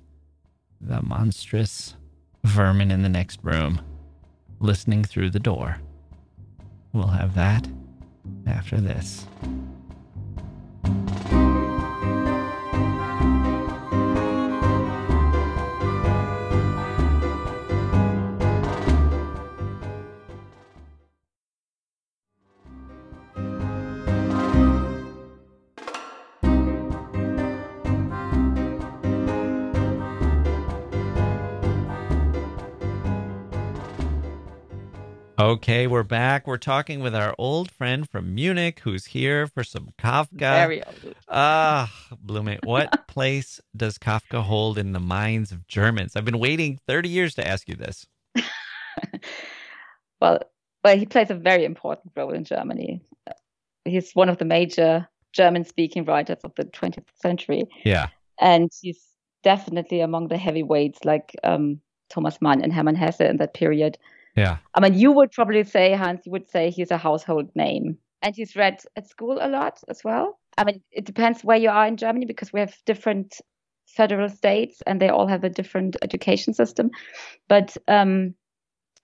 the 0.80 1.02
monstrous 1.02 1.94
vermin 2.42 2.90
in 2.90 3.02
the 3.02 3.08
next 3.08 3.40
room, 3.42 3.82
listening 4.60 5.04
through 5.04 5.30
the 5.30 5.38
door. 5.38 5.80
We'll 6.92 7.08
have 7.08 7.34
that 7.34 7.68
after 8.46 8.80
this. 8.80 9.26
Okay, 35.48 35.86
we're 35.86 36.02
back. 36.02 36.46
We're 36.46 36.58
talking 36.58 37.00
with 37.00 37.14
our 37.14 37.34
old 37.38 37.70
friend 37.70 38.06
from 38.06 38.34
Munich 38.34 38.80
who's 38.80 39.06
here 39.06 39.46
for 39.46 39.64
some 39.64 39.94
Kafka. 39.98 40.36
Very 40.36 40.84
old. 40.84 41.14
Ah, 41.26 41.90
Blume, 42.20 42.58
what 42.64 43.06
place 43.08 43.58
does 43.74 43.96
Kafka 43.96 44.42
hold 44.42 44.76
in 44.76 44.92
the 44.92 45.00
minds 45.00 45.50
of 45.50 45.66
Germans? 45.66 46.16
I've 46.16 46.26
been 46.26 46.38
waiting 46.38 46.78
30 46.86 47.08
years 47.08 47.34
to 47.36 47.48
ask 47.48 47.66
you 47.66 47.76
this. 47.76 48.06
well, 50.20 50.38
well, 50.84 50.98
he 50.98 51.06
plays 51.06 51.30
a 51.30 51.34
very 51.34 51.64
important 51.64 52.12
role 52.14 52.34
in 52.34 52.44
Germany. 52.44 53.00
He's 53.86 54.12
one 54.12 54.28
of 54.28 54.36
the 54.36 54.44
major 54.44 55.08
German-speaking 55.32 56.04
writers 56.04 56.40
of 56.44 56.52
the 56.56 56.66
20th 56.66 57.06
century. 57.22 57.64
Yeah. 57.86 58.08
And 58.38 58.70
he's 58.82 59.02
definitely 59.42 60.02
among 60.02 60.28
the 60.28 60.36
heavyweights 60.36 61.06
like 61.06 61.34
um, 61.42 61.80
Thomas 62.10 62.36
Mann 62.42 62.60
and 62.60 62.70
Hermann 62.70 62.96
Hesse 62.96 63.22
in 63.22 63.38
that 63.38 63.54
period. 63.54 63.96
Yeah. 64.38 64.58
I 64.74 64.80
mean, 64.80 64.94
you 64.94 65.12
would 65.12 65.32
probably 65.32 65.64
say, 65.64 65.92
Hans, 65.94 66.20
you 66.24 66.32
would 66.32 66.48
say 66.48 66.70
he's 66.70 66.90
a 66.90 66.98
household 66.98 67.50
name. 67.54 67.98
And 68.22 68.34
he's 68.34 68.56
read 68.56 68.80
at 68.96 69.08
school 69.08 69.38
a 69.40 69.48
lot 69.48 69.80
as 69.88 70.02
well. 70.02 70.38
I 70.56 70.64
mean, 70.64 70.82
it 70.90 71.04
depends 71.04 71.44
where 71.44 71.56
you 71.56 71.70
are 71.70 71.86
in 71.86 71.96
Germany 71.96 72.26
because 72.26 72.52
we 72.52 72.60
have 72.60 72.74
different 72.84 73.40
federal 73.86 74.28
states 74.28 74.82
and 74.86 75.00
they 75.00 75.08
all 75.08 75.26
have 75.26 75.44
a 75.44 75.48
different 75.48 75.96
education 76.02 76.52
system. 76.52 76.90
But 77.48 77.76
um, 77.86 78.34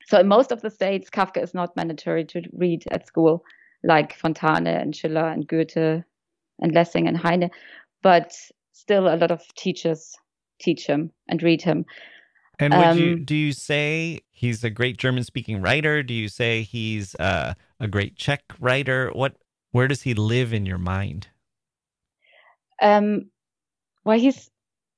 so 0.06 0.18
in 0.18 0.28
most 0.28 0.52
of 0.52 0.62
the 0.62 0.70
states, 0.70 1.10
Kafka 1.10 1.42
is 1.42 1.54
not 1.54 1.76
mandatory 1.76 2.24
to 2.26 2.42
read 2.52 2.84
at 2.90 3.06
school, 3.06 3.44
like 3.82 4.18
Fontane 4.18 4.66
and 4.66 4.94
Schiller 4.94 5.28
and 5.28 5.46
Goethe 5.46 5.76
and 5.76 6.72
Lessing 6.72 7.08
and 7.08 7.16
Heine. 7.16 7.50
But 8.02 8.32
still, 8.72 9.08
a 9.08 9.16
lot 9.16 9.30
of 9.30 9.42
teachers 9.54 10.14
teach 10.60 10.86
him 10.86 11.10
and 11.28 11.42
read 11.42 11.62
him. 11.62 11.86
And 12.58 12.72
would 12.74 12.86
um, 12.86 12.98
you 12.98 13.16
do 13.16 13.34
you 13.34 13.52
say 13.52 14.20
he's 14.30 14.62
a 14.64 14.70
great 14.70 14.96
German 14.96 15.24
speaking 15.24 15.60
writer? 15.60 16.02
Do 16.02 16.14
you 16.14 16.28
say 16.28 16.62
he's 16.62 17.14
uh, 17.16 17.54
a 17.80 17.88
great 17.88 18.16
Czech 18.16 18.42
writer? 18.60 19.10
What 19.12 19.36
where 19.72 19.88
does 19.88 20.02
he 20.02 20.14
live 20.14 20.52
in 20.52 20.66
your 20.66 20.78
mind? 20.78 21.28
Um, 22.82 23.30
well, 24.04 24.18
he's 24.18 24.50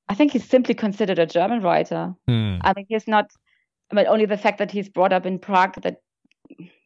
I 0.09 0.14
think 0.14 0.32
he's 0.32 0.48
simply 0.48 0.74
considered 0.74 1.18
a 1.18 1.26
German 1.26 1.62
writer. 1.62 2.14
Hmm. 2.28 2.57
I 2.62 2.72
mean, 2.74 2.86
he's 2.88 3.09
not. 3.09 3.30
I 3.90 3.94
mean, 3.94 4.07
only 4.07 4.26
the 4.26 4.36
fact 4.36 4.59
that 4.59 4.70
he's 4.70 4.88
brought 4.88 5.12
up 5.12 5.26
in 5.26 5.38
Prague 5.38 5.80
that 5.82 6.00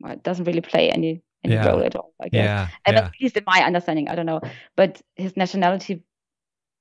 well, 0.01 0.17
doesn't 0.23 0.45
really 0.45 0.61
play 0.61 0.91
any 0.91 1.23
any 1.45 1.55
Yeah. 1.55 1.67
role 1.69 1.83
at 1.83 1.97
all. 1.97 2.13
I 2.21 2.29
guess. 2.29 2.45
Yeah, 2.45 2.69
And 2.87 2.97
yeah, 2.97 3.05
at 3.07 3.13
least 3.21 3.37
in 3.37 3.45
my 3.47 3.63
understanding, 3.65 4.09
I 4.09 4.15
don't 4.15 4.27
know. 4.27 4.41
But 4.77 5.01
his 5.17 5.37
nationality 5.37 6.05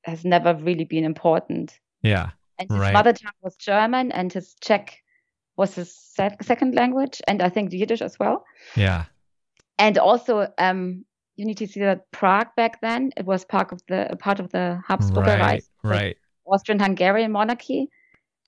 has 0.04 0.24
never 0.26 0.54
really 0.56 0.86
been 0.86 1.04
important. 1.06 1.80
yeah. 2.02 2.32
And 2.60 2.70
his 2.70 2.80
Right. 2.80 2.94
mother 2.94 3.14
tongue 3.14 3.32
was 3.42 3.56
German, 3.56 4.12
and 4.12 4.32
his 4.32 4.56
Czech 4.62 5.02
was 5.56 5.76
his 5.76 5.94
sec- 5.96 6.44
second 6.44 6.76
language, 6.76 7.22
and 7.28 7.42
I 7.42 7.50
think 7.50 7.72
Yiddish 7.74 8.02
as 8.02 8.20
well. 8.20 8.46
Yeah. 8.76 9.06
And 9.78 9.98
also, 9.98 10.48
um, 10.58 11.06
you 11.38 11.46
need 11.46 11.58
to 11.58 11.68
see 11.68 11.80
that 11.80 12.12
Prague 12.12 12.50
back 12.58 12.82
then 12.82 13.12
it 13.16 13.26
was 13.26 13.46
part 13.46 13.72
of 13.72 13.82
the 13.88 14.16
part 14.20 14.40
of 14.42 14.50
the 14.52 14.82
Habsburg 14.88 15.26
Right. 15.26 15.40
Reich, 15.40 15.64
Right. 15.84 16.18
Austrian-Hungarian 16.46 17.32
monarchy, 17.32 17.90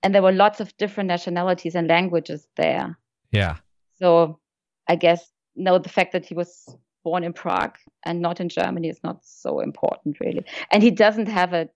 and 0.03 0.14
there 0.14 0.22
were 0.22 0.34
lots 0.34 0.59
of 0.59 0.76
different 0.78 1.07
nationalities 1.07 1.76
and 1.76 1.88
languages 1.88 2.47
there. 2.57 2.97
Yeah. 3.32 3.57
So 3.95 4.39
I 4.88 4.95
guess 4.95 5.32
no, 5.55 5.78
the 5.80 5.89
fact 5.89 6.12
that 6.14 6.26
he 6.26 6.34
was 6.34 6.76
born 7.03 7.24
in 7.24 7.34
Prague 7.34 7.78
and 8.05 8.22
not 8.22 8.39
in 8.39 8.49
Germany 8.49 8.89
is 8.89 8.99
not 9.03 9.24
so 9.24 9.59
important 9.59 10.20
really. 10.20 10.45
And 10.72 10.84
he 10.84 10.91
doesn't 10.91 11.28
have 11.28 11.53
a 11.53 11.70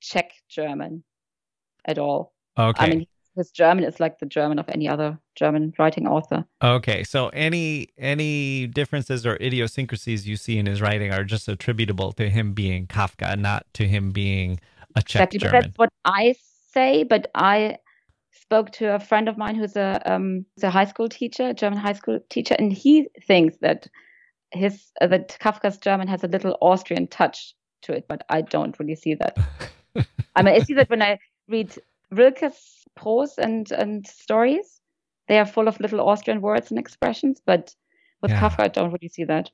Czech 0.00 0.32
German 0.48 1.02
at 1.88 1.98
all. 1.98 2.32
Okay. 2.56 2.84
I 2.84 2.88
mean, 2.90 3.06
his 3.34 3.50
German 3.50 3.84
is 3.84 4.00
like 4.00 4.18
the 4.18 4.26
German 4.26 4.58
of 4.58 4.68
any 4.68 4.88
other 4.88 5.18
German 5.34 5.72
writing 5.78 6.06
author. 6.06 6.44
Okay, 6.62 7.04
so 7.04 7.28
any 7.28 7.88
any 7.96 8.66
differences 8.66 9.24
or 9.24 9.36
idiosyncrasies 9.36 10.26
you 10.26 10.36
see 10.36 10.58
in 10.58 10.66
his 10.66 10.82
writing 10.82 11.12
are 11.12 11.24
just 11.24 11.48
attributable 11.48 12.12
to 12.12 12.28
him 12.28 12.52
being 12.52 12.86
Kafka, 12.86 13.38
not 13.38 13.64
to 13.74 13.86
him 13.86 14.10
being 14.10 14.60
a 14.96 15.02
Czech 15.02 15.32
exactly, 15.32 15.38
German. 15.38 15.62
that's 15.62 15.78
what 15.78 15.90
I 16.04 16.34
say. 16.72 17.04
But 17.04 17.30
I 17.34 17.78
spoke 18.32 18.72
to 18.72 18.94
a 18.94 18.98
friend 18.98 19.28
of 19.28 19.38
mine 19.38 19.54
who's 19.54 19.76
a 19.76 20.02
um, 20.04 20.44
who's 20.56 20.64
a 20.64 20.70
high 20.70 20.86
school 20.86 21.08
teacher, 21.08 21.50
a 21.50 21.54
German 21.54 21.78
high 21.78 21.92
school 21.92 22.18
teacher, 22.28 22.56
and 22.58 22.72
he 22.72 23.08
thinks 23.26 23.56
that 23.60 23.86
his 24.52 24.90
uh, 25.00 25.06
that 25.06 25.38
Kafka's 25.40 25.78
German 25.78 26.08
has 26.08 26.24
a 26.24 26.28
little 26.28 26.58
Austrian 26.60 27.06
touch 27.06 27.54
to 27.82 27.92
it, 27.92 28.06
but 28.08 28.22
I 28.28 28.40
don't 28.40 28.78
really 28.80 28.96
see 28.96 29.14
that. 29.14 29.38
I 30.34 30.42
mean, 30.42 30.54
I 30.54 30.58
see 30.60 30.74
that 30.74 30.90
when 30.90 31.02
I 31.02 31.18
read 31.48 31.74
Rilke's 32.12 32.84
prose 32.94 33.38
and 33.38 33.70
and 33.72 34.06
stories, 34.06 34.80
they 35.28 35.38
are 35.38 35.46
full 35.46 35.68
of 35.68 35.80
little 35.80 36.00
Austrian 36.00 36.40
words 36.40 36.70
and 36.70 36.78
expressions, 36.78 37.40
but 37.44 37.74
with 38.22 38.30
Yeah. 38.30 38.40
Kafka, 38.40 38.60
I 38.60 38.68
don't 38.68 38.92
really 38.92 39.08
see 39.08 39.24
that. 39.24 39.50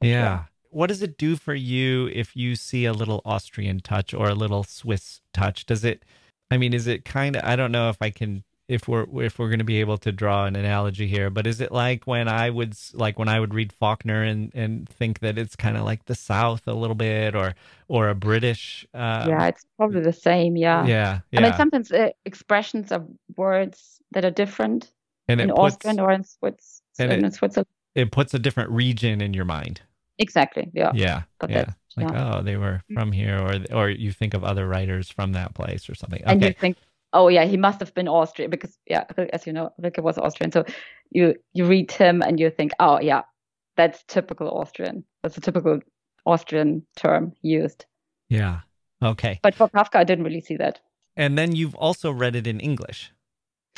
yeah. 0.00 0.44
What 0.72 0.86
does 0.86 1.02
it 1.02 1.18
do 1.18 1.34
for 1.34 1.52
you 1.54 2.06
if 2.12 2.36
you 2.36 2.54
see 2.54 2.84
a 2.84 2.92
little 2.92 3.22
Austrian 3.24 3.80
touch 3.80 4.14
or 4.14 4.28
a 4.28 4.34
little 4.36 4.62
Swiss 4.62 5.20
touch? 5.34 5.66
Does 5.66 5.84
it 5.84 6.04
I 6.50 6.56
mean, 6.58 6.74
is 6.74 6.86
it 6.86 7.04
kind 7.04 7.36
of 7.36 7.44
I 7.44 7.56
don't 7.56 7.72
know 7.72 7.88
if 7.90 7.96
I 8.00 8.10
can 8.10 8.44
if 8.70 8.88
we're 8.88 9.06
if 9.24 9.38
we're 9.38 9.48
going 9.48 9.58
to 9.58 9.64
be 9.64 9.80
able 9.80 9.98
to 9.98 10.12
draw 10.12 10.46
an 10.46 10.54
analogy 10.56 11.06
here, 11.06 11.28
but 11.30 11.46
is 11.46 11.60
it 11.60 11.72
like 11.72 12.06
when 12.06 12.28
I 12.28 12.50
would 12.50 12.74
like 12.94 13.18
when 13.18 13.28
I 13.28 13.40
would 13.40 13.52
read 13.54 13.72
Faulkner 13.72 14.22
and 14.22 14.50
and 14.54 14.88
think 14.88 15.18
that 15.20 15.36
it's 15.38 15.56
kind 15.56 15.76
of 15.76 15.84
like 15.84 16.04
the 16.06 16.14
South 16.14 16.66
a 16.68 16.74
little 16.74 16.94
bit 16.96 17.34
or 17.34 17.54
or 17.88 18.08
a 18.08 18.14
British 18.14 18.86
uh 18.94 19.26
yeah, 19.28 19.46
it's 19.48 19.66
probably 19.76 20.02
the 20.02 20.12
same. 20.12 20.56
Yeah. 20.56 20.86
yeah, 20.86 21.20
I 21.36 21.40
mean, 21.40 21.52
sometimes 21.54 21.90
uh, 21.92 22.10
expressions 22.24 22.92
of 22.92 23.06
words 23.36 24.00
that 24.12 24.24
are 24.24 24.30
different 24.30 24.92
and 25.28 25.40
in 25.40 25.50
Austrian 25.50 26.00
or 26.00 26.12
in 26.12 26.24
Swiss, 26.24 26.82
and 26.98 27.12
in 27.12 27.24
it- 27.24 27.34
Switzerland. 27.34 27.68
it 27.94 28.10
puts 28.12 28.34
a 28.34 28.38
different 28.38 28.70
region 28.70 29.20
in 29.20 29.34
your 29.34 29.44
mind. 29.44 29.80
Exactly. 30.18 30.70
Yeah. 30.74 30.92
Yeah, 30.94 31.22
But 31.38 31.50
yeah. 31.50 31.70
Like 31.96 32.10
yeah. 32.12 32.36
oh, 32.36 32.42
they 32.42 32.56
were 32.56 32.82
from 32.94 33.10
here, 33.10 33.38
or 33.38 33.54
or 33.72 33.90
you 33.90 34.12
think 34.12 34.34
of 34.34 34.44
other 34.44 34.68
writers 34.68 35.10
from 35.10 35.32
that 35.32 35.54
place 35.54 35.88
or 35.90 35.94
something. 35.96 36.22
And 36.24 36.40
you 36.40 36.48
Okay, 36.48 36.56
think 36.60 36.76
oh 37.12 37.28
yeah, 37.28 37.44
he 37.44 37.56
must 37.56 37.80
have 37.80 37.94
been 37.94 38.08
Austrian 38.08 38.50
because 38.50 38.78
yeah, 38.86 39.04
as 39.32 39.46
you 39.46 39.52
know, 39.52 39.72
Rilke 39.78 40.02
was 40.02 40.18
Austrian. 40.18 40.52
So 40.52 40.64
you 41.10 41.34
you 41.52 41.66
read 41.66 41.90
him 41.90 42.22
and 42.22 42.38
you 42.38 42.50
think, 42.50 42.72
oh 42.80 43.00
yeah, 43.00 43.22
that's 43.76 44.04
typical 44.04 44.48
Austrian. 44.48 45.04
That's 45.22 45.36
a 45.36 45.40
typical 45.40 45.80
Austrian 46.26 46.86
term 46.96 47.32
used. 47.42 47.86
Yeah. 48.28 48.60
Okay. 49.02 49.40
But 49.42 49.54
for 49.54 49.68
Kafka, 49.68 49.96
I 49.96 50.04
didn't 50.04 50.24
really 50.24 50.40
see 50.40 50.56
that. 50.56 50.80
And 51.16 51.36
then 51.36 51.54
you've 51.54 51.74
also 51.74 52.10
read 52.10 52.36
it 52.36 52.46
in 52.46 52.60
English. 52.60 53.12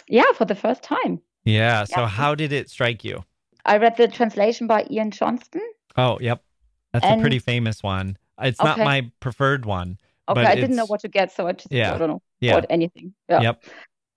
Yeah, 0.08 0.32
for 0.34 0.44
the 0.44 0.54
first 0.54 0.82
time. 0.82 1.20
Yeah. 1.44 1.84
So 1.84 2.00
yeah. 2.00 2.08
how 2.08 2.34
did 2.34 2.52
it 2.52 2.68
strike 2.68 3.04
you? 3.04 3.24
I 3.64 3.78
read 3.78 3.96
the 3.96 4.08
translation 4.08 4.66
by 4.66 4.86
Ian 4.90 5.12
Johnston. 5.12 5.62
Oh, 5.96 6.18
yep. 6.20 6.42
That's 6.92 7.04
and, 7.04 7.20
a 7.20 7.22
pretty 7.22 7.38
famous 7.38 7.82
one. 7.82 8.18
It's 8.40 8.60
okay. 8.60 8.68
not 8.68 8.78
my 8.78 9.10
preferred 9.20 9.64
one. 9.64 9.98
Okay, 10.32 10.46
I 10.46 10.54
didn't 10.54 10.76
know 10.76 10.86
what 10.86 11.00
to 11.00 11.08
get, 11.08 11.32
so 11.32 11.46
I 11.46 11.52
just 11.52 11.72
yeah. 11.72 11.94
I 11.94 11.98
don't 11.98 12.08
know 12.08 12.22
yeah. 12.40 12.54
bought 12.54 12.66
anything. 12.70 13.14
Yeah. 13.28 13.40
Yep. 13.40 13.64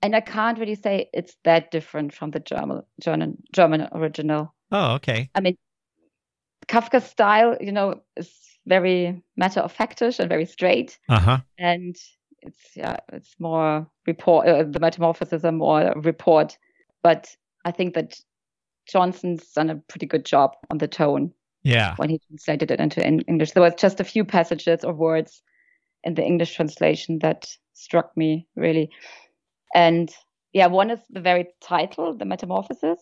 And 0.01 0.15
I 0.15 0.19
can't 0.19 0.59
really 0.59 0.75
say 0.75 1.09
it's 1.13 1.35
that 1.45 1.71
different 1.71 2.13
from 2.13 2.31
the 2.31 2.39
German 2.39 2.83
German 2.99 3.41
German 3.53 3.87
original. 3.91 4.53
Oh, 4.71 4.95
okay. 4.95 5.29
I 5.33 5.41
mean, 5.41 5.57
Kafka's 6.67 7.05
style, 7.05 7.57
you 7.59 7.71
know, 7.71 8.01
is 8.17 8.31
very 8.67 9.21
matter 9.37 9.59
of 9.59 9.75
factish 9.75 10.19
and 10.19 10.29
very 10.29 10.45
straight. 10.45 10.97
Uh-huh. 11.09 11.39
And 11.57 11.95
it's 12.41 12.75
yeah, 12.75 12.97
it's 13.13 13.35
more 13.39 13.87
report. 14.05 14.47
Uh, 14.47 14.63
the 14.63 14.79
metamorphosis 14.79 15.43
are 15.43 15.51
more 15.51 15.93
report, 15.95 16.57
but 17.03 17.35
I 17.63 17.71
think 17.71 17.93
that 17.95 18.19
Johnston's 18.87 19.51
done 19.51 19.69
a 19.69 19.75
pretty 19.75 20.05
good 20.05 20.25
job 20.25 20.55
on 20.69 20.77
the 20.77 20.87
tone. 20.87 21.33
Yeah. 21.63 21.95
When 21.95 22.09
he 22.09 22.19
translated 22.27 22.69
it 22.69 22.79
into 22.79 23.03
English, 23.03 23.53
there 23.53 23.63
was 23.63 23.73
just 23.75 23.99
a 23.99 24.03
few 24.03 24.23
passages 24.23 24.83
or 24.83 24.93
words 24.93 25.41
in 26.05 26.13
the 26.13 26.23
English 26.23 26.55
translation 26.55 27.19
that 27.19 27.47
struck 27.73 28.15
me 28.15 28.47
really. 28.55 28.89
And 29.73 30.09
yeah, 30.53 30.67
one 30.67 30.89
is 30.89 30.99
the 31.09 31.19
very 31.19 31.47
title, 31.61 32.15
The 32.15 32.25
Metamorphosis. 32.25 32.99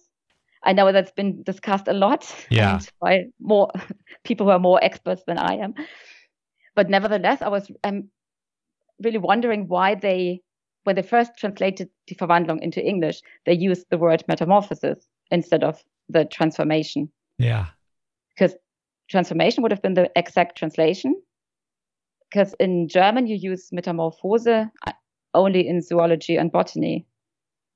I 0.63 0.73
know 0.73 0.91
that's 0.91 1.11
been 1.11 1.43
discussed 1.43 1.87
a 1.87 1.93
lot 1.93 2.33
yeah. 2.49 2.79
by 2.99 3.25
more 3.39 3.69
people 4.23 4.45
who 4.45 4.51
are 4.51 4.59
more 4.59 4.83
experts 4.83 5.23
than 5.27 5.37
I 5.37 5.55
am. 5.55 5.73
But 6.75 6.89
nevertheless, 6.89 7.41
I 7.41 7.49
was 7.49 7.69
I'm 7.83 8.09
really 9.03 9.17
wondering 9.17 9.67
why 9.67 9.95
they, 9.95 10.41
when 10.83 10.95
they 10.95 11.01
first 11.01 11.31
translated 11.37 11.89
Die 12.07 12.15
Verwandlung 12.15 12.61
into 12.61 12.83
English, 12.83 13.21
they 13.45 13.53
used 13.53 13.85
the 13.89 13.97
word 13.97 14.23
metamorphosis 14.27 15.05
instead 15.29 15.63
of 15.63 15.83
the 16.09 16.25
transformation. 16.25 17.11
Yeah. 17.37 17.67
Because 18.35 18.55
transformation 19.09 19.61
would 19.61 19.71
have 19.71 19.81
been 19.81 19.93
the 19.93 20.09
exact 20.15 20.57
translation. 20.57 21.21
Because 22.33 22.55
in 22.59 22.87
German, 22.87 23.27
you 23.27 23.35
use 23.35 23.69
metamorphose 23.71 24.47
uh, 24.47 24.65
only 25.35 25.67
in 25.67 25.81
zoology 25.81 26.35
and 26.35 26.51
botany. 26.51 27.05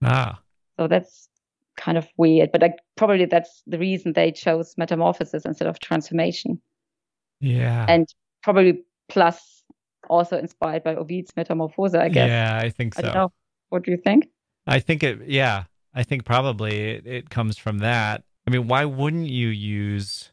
Ah. 0.04 0.40
So 0.80 0.88
that's 0.88 1.30
kind 1.76 1.96
of 1.96 2.08
weird, 2.18 2.52
but 2.52 2.62
like 2.62 2.80
probably 2.96 3.26
that's 3.26 3.62
the 3.68 3.78
reason 3.78 4.14
they 4.14 4.32
chose 4.32 4.74
metamorphosis 4.76 5.46
instead 5.46 5.68
of 5.68 5.80
transformation. 5.80 6.60
Yeah. 7.40 7.86
And 7.88 8.08
probably 8.42 8.84
plus 9.10 9.64
also 10.10 10.40
inspired 10.40 10.84
by 10.84 10.96
Ovid's 10.96 11.32
Metamorphose, 11.36 11.94
I 11.94 12.10
guess. 12.10 12.28
Yeah, 12.28 12.60
I 12.60 12.70
think 12.70 12.96
so. 12.96 13.00
I 13.00 13.02
don't 13.04 13.14
know. 13.14 13.32
What 13.70 13.84
do 13.84 13.92
you 13.92 13.98
think? 13.98 14.28
I 14.66 14.80
think 14.80 15.04
it, 15.04 15.20
yeah, 15.28 15.66
I 15.94 16.02
think 16.02 16.26
probably 16.26 16.94
it, 16.94 17.06
it 17.06 17.30
comes 17.30 17.60
from 17.60 17.78
that. 17.80 18.24
I 18.48 18.50
mean, 18.50 18.68
why 18.68 18.86
wouldn't 18.86 19.30
you 19.30 19.50
use 19.50 20.32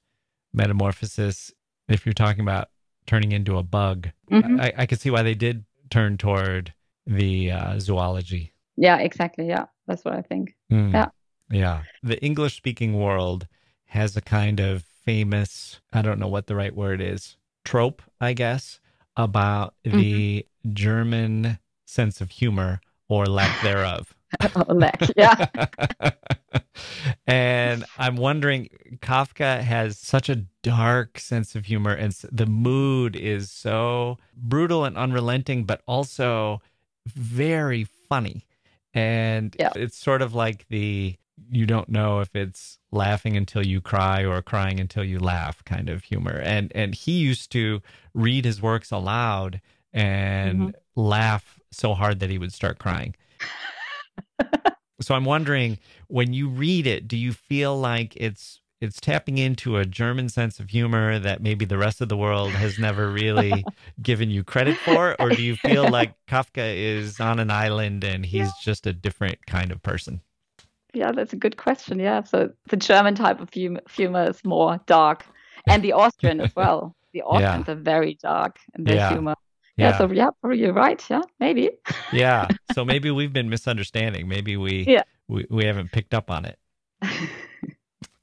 metamorphosis 0.55 1.53
if 1.89 2.07
you're 2.07 2.15
talking 2.15 2.41
about 2.41 2.69
turning 3.07 3.33
into 3.33 3.59
a 3.59 3.63
bug? 3.63 4.09
Mm-hmm. 4.31 4.61
I, 4.61 4.73
I 4.79 4.87
could 4.87 5.01
see 5.01 5.11
why 5.11 5.23
they 5.23 5.35
did 5.35 5.65
turn 5.91 6.17
toward 6.17 6.73
the 7.07 7.51
uh, 7.51 7.79
zoology. 7.79 8.53
Yeah, 8.77 8.99
exactly. 8.99 9.47
Yeah, 9.47 9.67
that's 9.87 10.05
what 10.05 10.15
I 10.15 10.23
think. 10.23 10.55
Mm. 10.73 10.93
Yeah. 10.93 11.09
Yeah. 11.51 11.83
The 12.03 12.23
English 12.23 12.57
speaking 12.57 12.95
world 12.95 13.47
has 13.87 14.17
a 14.17 14.21
kind 14.21 14.61
of 14.61 14.85
famous, 15.05 15.81
I 15.93 16.03
don't 16.03 16.19
know 16.19 16.29
what 16.29 16.47
the 16.47 16.57
right 16.57 16.75
word 16.75 17.01
is, 17.01 17.37
trope, 17.65 18.03
I 18.21 18.33
guess, 18.33 18.81
about 19.17 19.75
mm-hmm. 19.85 19.99
the 19.99 20.47
German 20.73 21.59
sense 21.85 22.21
of 22.21 22.31
humor 22.31 22.81
or 23.09 23.27
lack 23.27 23.61
thereof. 23.63 24.15
lack, 24.69 25.01
yeah. 25.17 25.47
and 27.27 27.85
I'm 27.99 28.17
wondering, 28.17 28.69
Kafka 28.97 29.61
has 29.61 29.99
such 29.99 30.29
a 30.29 30.45
dark 30.63 31.19
sense 31.19 31.55
of 31.55 31.67
humor, 31.67 31.93
and 31.93 32.13
the 32.31 32.47
mood 32.47 33.17
is 33.17 33.51
so 33.51 34.19
brutal 34.37 34.85
and 34.85 34.97
unrelenting, 34.97 35.65
but 35.65 35.83
also 35.87 36.61
very 37.07 37.85
funny. 38.09 38.47
And 38.93 39.55
yeah. 39.59 39.73
it's 39.75 39.97
sort 39.97 40.23
of 40.23 40.35
like 40.35 40.67
the 40.69 41.17
you 41.51 41.67
don't 41.67 41.89
know 41.89 42.21
if 42.21 42.35
it's 42.35 42.79
laughing 42.91 43.37
until 43.37 43.65
you 43.65 43.81
cry 43.81 44.25
or 44.25 44.41
crying 44.41 44.79
until 44.81 45.05
you 45.05 45.19
laugh 45.19 45.65
kind 45.65 45.89
of 45.89 46.05
humor. 46.05 46.41
And 46.43 46.73
and 46.75 46.95
he 46.95 47.13
used 47.13 47.51
to 47.53 47.83
read 48.15 48.45
his 48.45 48.63
works 48.63 48.91
aloud 48.91 49.61
and 49.93 50.59
mm-hmm. 50.59 51.01
laugh 51.01 51.61
so 51.71 51.95
hard 51.95 52.21
that 52.21 52.31
he 52.31 52.39
would 52.39 52.53
start 52.53 52.79
crying. 52.79 53.15
So 55.01 55.15
I'm 55.15 55.25
wondering 55.25 55.79
when 56.09 56.33
you 56.33 56.49
read 56.49 56.87
it, 56.87 57.09
do 57.09 57.17
you 57.17 57.33
feel 57.33 57.79
like 57.79 58.15
it's 58.17 58.61
it's 58.81 59.01
tapping 59.01 59.39
into 59.39 59.79
a 59.79 59.85
German 59.85 60.29
sense 60.29 60.61
of 60.61 60.69
humor 60.69 61.19
that 61.19 61.41
maybe 61.41 61.65
the 61.65 61.79
rest 61.79 62.01
of 62.01 62.09
the 62.09 62.17
world 62.17 62.51
has 62.51 62.79
never 62.79 63.11
really 63.11 63.65
given 64.03 64.31
you 64.31 64.45
credit 64.45 64.77
for? 64.77 65.21
Or 65.21 65.31
do 65.31 65.43
you 65.43 65.57
feel 65.57 65.89
like 65.89 66.13
Kafka 66.29 66.77
is 66.77 67.19
on 67.19 67.39
an 67.39 67.51
island 67.51 68.05
and 68.05 68.27
he's 68.27 68.47
yeah. 68.47 68.53
just 68.63 68.87
a 68.87 68.93
different 68.93 69.47
kind 69.47 69.73
of 69.73 69.83
person? 69.83 70.21
Yeah, 70.93 71.13
that's 71.13 71.33
a 71.33 71.37
good 71.37 71.57
question. 71.57 71.99
Yeah. 71.99 72.23
So 72.25 72.51
the 72.69 72.77
German 72.77 73.15
type 73.15 73.41
of 73.41 73.53
humor, 73.53 73.81
humor 73.91 74.29
is 74.29 74.45
more 74.45 74.79
dark, 74.87 75.25
and 75.67 75.83
the 75.83 75.93
Austrian 75.93 76.41
as 76.41 76.55
well. 76.57 76.95
The 77.13 77.23
Austrians 77.23 77.69
yeah. 77.69 77.75
are 77.75 77.79
very 77.79 78.19
dark 78.23 78.59
in 78.77 78.85
their 78.85 78.97
yeah. 78.97 79.09
humor. 79.11 79.35
Yeah. 79.77 79.91
yeah. 79.91 79.99
So 79.99 80.11
yeah, 80.13 80.31
you're 80.53 80.73
right. 80.73 81.03
Yeah, 81.11 81.23
maybe. 81.41 81.71
yeah. 82.13 82.49
So 82.75 82.85
maybe 82.85 83.11
we've 83.11 83.33
been 83.33 83.51
misunderstanding. 83.51 84.29
Maybe 84.29 84.57
we 84.57 84.85
yeah. 84.87 85.03
we, 85.29 85.47
we 85.51 85.65
haven't 85.65 85.93
picked 85.93 86.15
up 86.15 86.31
on 86.31 86.45
it. 86.45 86.59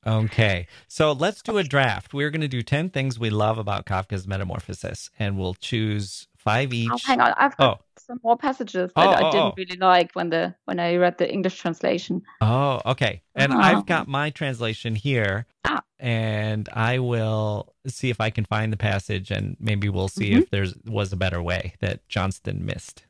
okay. 0.07 0.67
So 0.87 1.11
let's 1.11 1.41
do 1.41 1.57
a 1.57 1.63
draft. 1.63 2.13
We're 2.13 2.29
going 2.29 2.41
to 2.41 2.47
do 2.47 2.61
10 2.61 2.89
things 2.89 3.19
we 3.19 3.29
love 3.29 3.57
about 3.57 3.85
Kafka's 3.85 4.27
Metamorphosis, 4.27 5.09
and 5.19 5.37
we'll 5.37 5.55
choose 5.55 6.27
five 6.43 6.69
oh, 6.71 6.75
each. 6.75 6.91
Oh, 6.91 6.97
hang 7.05 7.21
on. 7.21 7.33
I've 7.37 7.55
got 7.57 7.79
oh 7.79 7.85
some 8.11 8.19
more 8.23 8.37
passages 8.37 8.91
that 8.95 9.07
oh, 9.07 9.11
I 9.11 9.31
didn't 9.31 9.45
oh, 9.45 9.53
really 9.55 9.77
like 9.77 10.11
when 10.13 10.29
the 10.29 10.53
when 10.65 10.79
I 10.79 10.95
read 10.97 11.17
the 11.17 11.31
English 11.31 11.57
translation. 11.59 12.21
Oh, 12.41 12.81
okay. 12.85 13.21
And 13.35 13.53
uh-huh. 13.53 13.61
I've 13.63 13.85
got 13.85 14.07
my 14.07 14.29
translation 14.31 14.95
here, 14.95 15.45
ah. 15.65 15.81
and 15.99 16.67
I 16.73 16.99
will 16.99 17.73
see 17.87 18.09
if 18.09 18.19
I 18.19 18.29
can 18.29 18.45
find 18.45 18.73
the 18.73 18.77
passage, 18.77 19.31
and 19.31 19.55
maybe 19.59 19.87
we'll 19.87 20.09
see 20.09 20.31
mm-hmm. 20.31 20.39
if 20.39 20.49
there 20.49 20.65
was 20.85 21.13
a 21.13 21.17
better 21.17 21.41
way 21.41 21.75
that 21.79 22.07
Johnston 22.09 22.65
missed. 22.65 23.05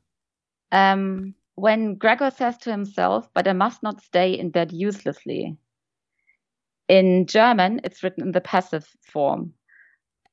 Um, 0.71 1.33
when 1.55 1.95
Gregor 1.95 2.31
says 2.31 2.57
to 2.59 2.71
himself, 2.71 3.27
"But 3.33 3.47
I 3.47 3.53
must 3.53 3.81
not 3.81 4.01
stay 4.01 4.37
in 4.37 4.51
bed 4.51 4.71
uselessly." 4.71 5.57
In 6.87 7.25
German, 7.25 7.81
it's 7.83 8.03
written 8.03 8.23
in 8.23 8.33
the 8.33 8.41
passive 8.41 8.85
form, 9.01 9.53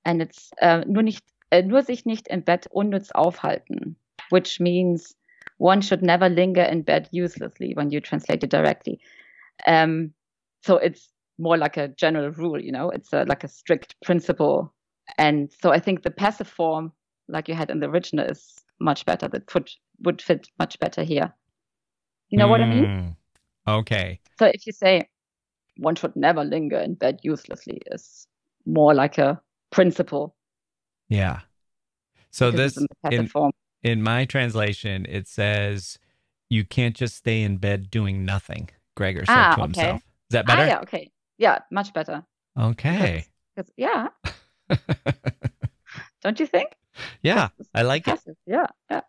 and 0.05 0.21
it's 0.21 0.51
uh, 0.61 0.83
nur 0.87 1.05
nicht 1.05 1.23
nur 1.65 1.83
sich 1.83 2.05
nicht 2.05 2.29
im 2.29 2.43
Bett 2.43 2.67
unnütz 2.71 3.11
aufhalten 3.13 3.97
which 4.31 4.61
means 4.61 5.15
one 5.59 5.83
should 5.83 6.03
never 6.03 6.29
linger 6.29 6.65
in 6.65 6.83
bed 6.83 7.09
uselessly 7.11 7.75
when 7.75 7.91
you 7.91 8.01
translate 8.01 8.45
it 8.45 8.51
directly. 8.51 9.01
Um, 9.67 10.13
so 10.65 10.77
it's 10.77 11.09
more 11.39 11.57
like 11.57 11.77
a 11.77 11.89
general 11.89 12.31
rule, 12.31 12.61
you 12.61 12.73
know, 12.73 12.91
it's 12.91 13.13
a, 13.13 13.25
like 13.25 13.45
a 13.45 13.49
strict 13.49 13.97
principle. 14.05 14.73
And 15.17 15.51
so 15.63 15.71
I 15.71 15.79
think 15.79 16.03
the 16.03 16.11
passive 16.11 16.49
form, 16.49 16.93
like 17.29 17.49
you 17.49 17.55
had 17.55 17.71
in 17.71 17.81
the 17.81 17.89
original, 17.89 18.27
is 18.27 18.57
much 18.81 19.05
better. 19.07 19.29
That 19.29 19.53
would 19.55 19.71
would 20.01 20.23
fit 20.23 20.49
much 20.59 20.79
better 20.79 21.03
here. 21.03 21.33
You 22.29 22.39
know 22.39 22.47
mm, 22.47 22.51
what 22.51 22.61
I 22.61 22.67
mean? 22.67 23.17
Hmm. 23.67 23.71
Okay. 23.71 24.21
So 24.39 24.47
if 24.47 24.67
you 24.67 24.73
say 24.73 25.09
one 25.79 25.97
should 25.97 26.15
never 26.15 26.45
linger 26.45 26.79
in 26.79 26.95
bed 26.95 27.21
uselessly, 27.23 27.83
is 27.87 28.27
more 28.67 28.95
like 28.95 29.19
a 29.19 29.41
principle. 29.71 30.37
Yeah. 31.09 31.41
So 32.31 32.51
this 32.51 32.79
in, 33.11 33.31
in, 33.83 34.03
my 34.03 34.25
translation, 34.25 35.07
it 35.09 35.27
says 35.27 35.99
you 36.51 36.65
can't 36.65 36.95
just 36.95 37.17
stay 37.17 37.43
in 37.43 37.57
bed 37.57 37.91
doing 37.91 38.25
nothing. 38.25 38.71
Gregor 38.97 39.25
said 39.25 39.35
ah, 39.35 39.55
to 39.55 39.63
okay. 39.63 39.63
himself. 39.63 39.97
Is 40.01 40.31
that 40.31 40.47
better? 40.47 40.63
Ah, 40.63 40.67
yeah, 40.67 40.81
okay. 40.81 41.11
Yeah, 41.39 41.59
much 41.71 41.93
better. 41.95 42.25
Okay. 42.59 43.27
Because, 43.55 43.71
yeah. 43.77 44.09
Don't 46.23 46.39
you 46.39 46.47
think? 46.47 46.69
Yeah, 47.23 47.49
I 47.75 47.83
like 47.83 48.05
passage. 48.05 48.37
it. 48.47 48.53
Yeah, 48.53 48.67
yeah. 48.91 49.01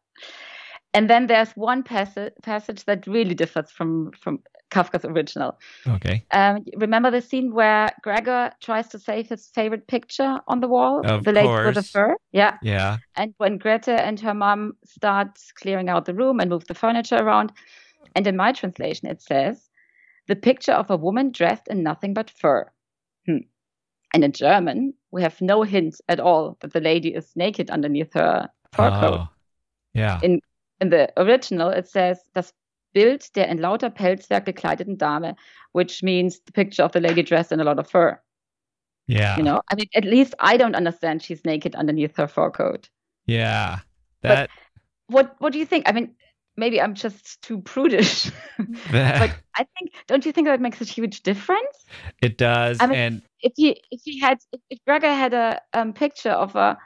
And 0.93 1.09
then 1.09 1.27
there's 1.27 1.51
one 1.51 1.83
passage 1.83 2.33
passage 2.41 2.85
that 2.85 3.05
really 3.07 3.35
differs 3.35 3.69
from 3.71 4.11
from 4.11 4.39
Kafka's 4.69 5.05
original. 5.05 5.57
Okay. 5.87 6.23
Um, 6.31 6.63
remember 6.77 7.09
the 7.11 7.21
scene 7.21 7.53
where 7.53 7.89
Gregor 8.03 8.51
tries 8.61 8.87
to 8.89 8.99
save 8.99 9.27
his 9.29 9.47
favorite 9.47 9.87
picture 9.87 10.39
on 10.47 10.59
the 10.59 10.67
wall, 10.67 11.01
Of 11.05 11.23
the 11.23 11.31
lady 11.31 11.47
with 11.47 11.75
the 11.75 11.83
fur. 11.83 12.15
Yeah, 12.31 12.57
Yeah. 12.61 12.97
and 13.15 13.33
when 13.37 13.57
Greta 13.57 13.93
and 13.93 14.19
her 14.19 14.33
mom 14.33 14.73
start 14.85 15.39
clearing 15.61 15.89
out 15.89 16.05
the 16.05 16.13
room 16.13 16.39
and 16.39 16.49
move 16.49 16.65
the 16.67 16.75
furniture 16.75 17.17
around, 17.17 17.51
and 18.15 18.27
in 18.27 18.35
my 18.35 18.51
translation 18.51 19.07
it 19.07 19.21
says, 19.21 19.69
"The 20.27 20.35
picture 20.35 20.73
of 20.73 20.89
a 20.91 20.97
woman 20.97 21.31
dressed 21.31 21.67
in 21.67 21.81
nothing 21.83 22.13
but 22.13 22.29
fur." 22.29 22.69
Hmm. 23.25 23.37
And 24.13 24.23
in 24.23 24.31
German, 24.31 24.93
we 25.11 25.21
have 25.23 25.39
no 25.41 25.63
hint 25.63 26.01
at 26.07 26.19
all 26.19 26.57
that 26.61 26.73
the 26.73 26.79
lady 26.81 27.13
is 27.13 27.35
naked 27.35 27.69
underneath 27.69 28.13
her 28.13 28.49
fur 28.73 28.89
coat. 28.91 29.19
Oh. 29.21 29.29
Yeah. 29.93 30.19
In 30.23 30.41
in 30.81 30.89
the 30.89 31.11
original, 31.17 31.69
it 31.69 31.87
says 31.87 32.23
das 32.33 32.53
Bild 32.93 33.35
der 33.35 33.47
in 33.47 33.59
lauter 33.59 33.89
Pelzwerk 33.89 34.45
gekleideten 34.45 34.97
Dame, 34.97 35.35
which 35.73 36.03
means 36.03 36.41
the 36.41 36.51
picture 36.51 36.83
of 36.83 36.91
the 36.91 36.99
lady 36.99 37.23
dressed 37.23 37.51
in 37.51 37.59
a 37.59 37.63
lot 37.63 37.79
of 37.79 37.89
fur. 37.89 38.19
Yeah. 39.07 39.37
You 39.37 39.43
know, 39.43 39.61
I 39.71 39.75
mean, 39.75 39.87
at 39.95 40.05
least 40.05 40.35
I 40.39 40.57
don't 40.57 40.75
understand 40.75 41.23
she's 41.23 41.43
naked 41.43 41.75
underneath 41.75 42.15
her 42.17 42.27
fur 42.27 42.51
coat. 42.51 42.89
Yeah. 43.25 43.79
But- 44.21 44.29
That 44.29 44.49
What 45.07 45.35
What 45.39 45.53
do 45.53 45.59
you 45.59 45.65
think? 45.65 45.89
I 45.89 45.91
mean, 45.91 46.15
maybe 46.59 46.79
I'm 46.81 46.93
just 46.93 47.41
too 47.41 47.61
prudish, 47.61 48.29
but 48.91 49.31
I 49.55 49.65
think 49.77 49.93
don't 50.07 50.25
you 50.25 50.31
think 50.31 50.47
that 50.47 50.61
makes 50.61 50.81
a 50.81 50.85
huge 50.85 51.23
difference? 51.23 51.85
it 52.21 52.37
does 52.37 52.77
I 52.79 52.87
mean, 52.87 52.99
and 52.99 53.21
If 53.41 53.53
he 53.55 53.81
if 53.91 54.01
he 54.03 54.19
had 54.19 54.37
if, 54.69 54.79
Gregor 54.85 55.13
had 55.13 55.33
a 55.33 55.61
um, 55.73 55.93
picture 55.93 56.31
of 56.31 56.55
a 56.55 56.77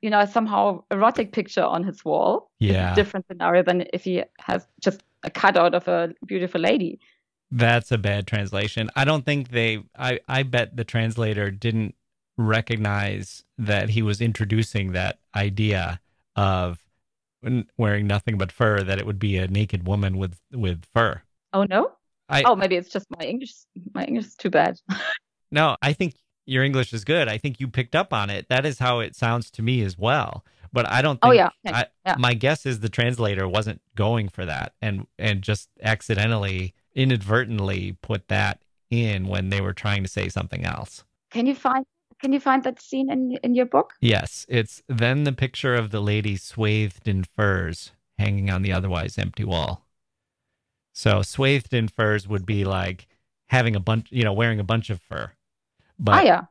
you 0.00 0.08
know 0.08 0.24
somehow 0.24 0.84
erotic 0.90 1.32
picture 1.32 1.64
on 1.64 1.84
his 1.84 2.04
wall, 2.04 2.50
yeah. 2.58 2.94
different 2.94 3.26
scenario 3.26 3.62
than 3.62 3.84
if 3.92 4.04
he 4.04 4.22
has 4.38 4.66
just 4.80 5.02
a 5.22 5.30
cutout 5.30 5.74
of 5.74 5.88
a 5.88 6.14
beautiful 6.26 6.60
lady. 6.60 7.00
That's 7.50 7.90
a 7.90 7.98
bad 7.98 8.26
translation. 8.26 8.90
I 8.94 9.04
don't 9.04 9.24
think 9.24 9.50
they 9.50 9.82
I 9.98 10.20
I 10.28 10.42
bet 10.44 10.76
the 10.76 10.84
translator 10.84 11.50
didn't 11.50 11.94
recognize 12.36 13.44
that 13.58 13.90
he 13.90 14.02
was 14.02 14.20
introducing 14.20 14.92
that 14.92 15.18
idea 15.34 16.00
of 16.36 16.78
wearing 17.76 18.06
nothing 18.06 18.38
but 18.38 18.52
fur 18.52 18.82
that 18.82 18.98
it 18.98 19.06
would 19.06 19.18
be 19.18 19.36
a 19.36 19.48
naked 19.48 19.86
woman 19.86 20.16
with 20.16 20.38
with 20.52 20.84
fur. 20.92 21.22
Oh 21.52 21.64
no! 21.64 21.92
I 22.28 22.42
oh, 22.44 22.54
maybe 22.54 22.76
it's 22.76 22.90
just 22.90 23.06
my 23.10 23.24
English. 23.24 23.54
My 23.94 24.04
English 24.04 24.26
is 24.26 24.36
too 24.36 24.50
bad. 24.50 24.78
no, 25.50 25.76
I 25.82 25.92
think 25.92 26.14
your 26.46 26.64
English 26.64 26.92
is 26.92 27.04
good. 27.04 27.28
I 27.28 27.38
think 27.38 27.60
you 27.60 27.68
picked 27.68 27.94
up 27.94 28.12
on 28.12 28.30
it. 28.30 28.46
That 28.48 28.64
is 28.64 28.78
how 28.78 29.00
it 29.00 29.16
sounds 29.16 29.50
to 29.52 29.62
me 29.62 29.82
as 29.82 29.98
well. 29.98 30.44
But 30.72 30.88
I 30.88 31.02
don't 31.02 31.20
think 31.20 31.30
oh 31.30 31.32
yeah. 31.32 31.50
I, 31.66 31.86
yeah. 32.06 32.16
my 32.18 32.34
guess 32.34 32.64
is 32.64 32.80
the 32.80 32.88
translator 32.88 33.48
wasn't 33.48 33.80
going 33.96 34.28
for 34.28 34.46
that 34.46 34.74
and 34.80 35.06
and 35.18 35.42
just 35.42 35.68
accidentally 35.82 36.74
inadvertently 36.94 37.96
put 38.02 38.28
that 38.28 38.62
in 38.90 39.26
when 39.26 39.50
they 39.50 39.60
were 39.60 39.72
trying 39.72 40.02
to 40.02 40.08
say 40.08 40.28
something 40.28 40.64
else. 40.64 41.04
Can 41.30 41.46
you 41.46 41.54
find 41.54 41.84
Can 42.20 42.32
you 42.32 42.40
find 42.40 42.62
that 42.64 42.80
scene 42.80 43.10
in 43.10 43.38
in 43.42 43.54
your 43.54 43.66
book? 43.66 43.94
Yes, 44.00 44.46
it's 44.48 44.82
then 44.88 45.24
the 45.24 45.32
picture 45.32 45.74
of 45.74 45.90
the 45.90 46.00
lady 46.00 46.36
swathed 46.36 47.08
in 47.08 47.24
furs 47.24 47.92
hanging 48.18 48.50
on 48.50 48.62
the 48.62 48.72
otherwise 48.72 49.18
empty 49.18 49.44
wall. 49.44 49.86
So 50.92 51.22
swathed 51.22 51.72
in 51.72 51.88
furs 51.88 52.28
would 52.28 52.44
be 52.44 52.64
like 52.64 53.06
having 53.48 53.74
a 53.74 53.80
bunch, 53.80 54.08
you 54.10 54.22
know, 54.22 54.32
wearing 54.32 54.60
a 54.60 54.64
bunch 54.64 54.90
of 54.90 55.00
fur. 55.00 55.32
But 55.98 56.14
ah 56.14 56.22
yeah. 56.22 56.42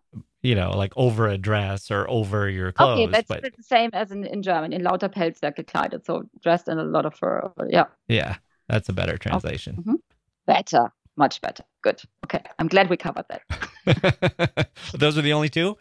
You 0.41 0.55
know, 0.55 0.71
like 0.71 0.93
over 0.95 1.27
a 1.27 1.37
dress 1.37 1.91
or 1.91 2.09
over 2.09 2.49
your 2.49 2.71
clothes. 2.71 2.99
Okay, 2.99 3.11
that's 3.11 3.27
but 3.27 3.41
the 3.41 3.63
same 3.63 3.89
as 3.93 4.11
in, 4.11 4.25
in 4.25 4.41
German. 4.41 4.73
In 4.73 4.83
lauter 4.83 5.09
Pelzwerk 5.09 5.57
gekleidet, 5.57 6.05
so 6.05 6.23
dressed 6.41 6.67
in 6.67 6.79
a 6.79 6.83
lot 6.83 7.05
of 7.05 7.15
fur. 7.15 7.51
Yeah, 7.67 7.85
yeah, 8.07 8.35
that's 8.67 8.89
a 8.89 8.93
better 8.93 9.17
translation. 9.17 9.99
better, 10.47 10.91
much 11.17 11.41
better. 11.41 11.63
Good. 11.81 12.01
Okay, 12.25 12.41
I'm 12.57 12.67
glad 12.67 12.89
we 12.89 12.97
covered 12.97 13.25
that. 13.29 14.69
Those 14.93 15.17
are 15.17 15.21
the 15.21 15.33
only 15.33 15.49
two? 15.49 15.77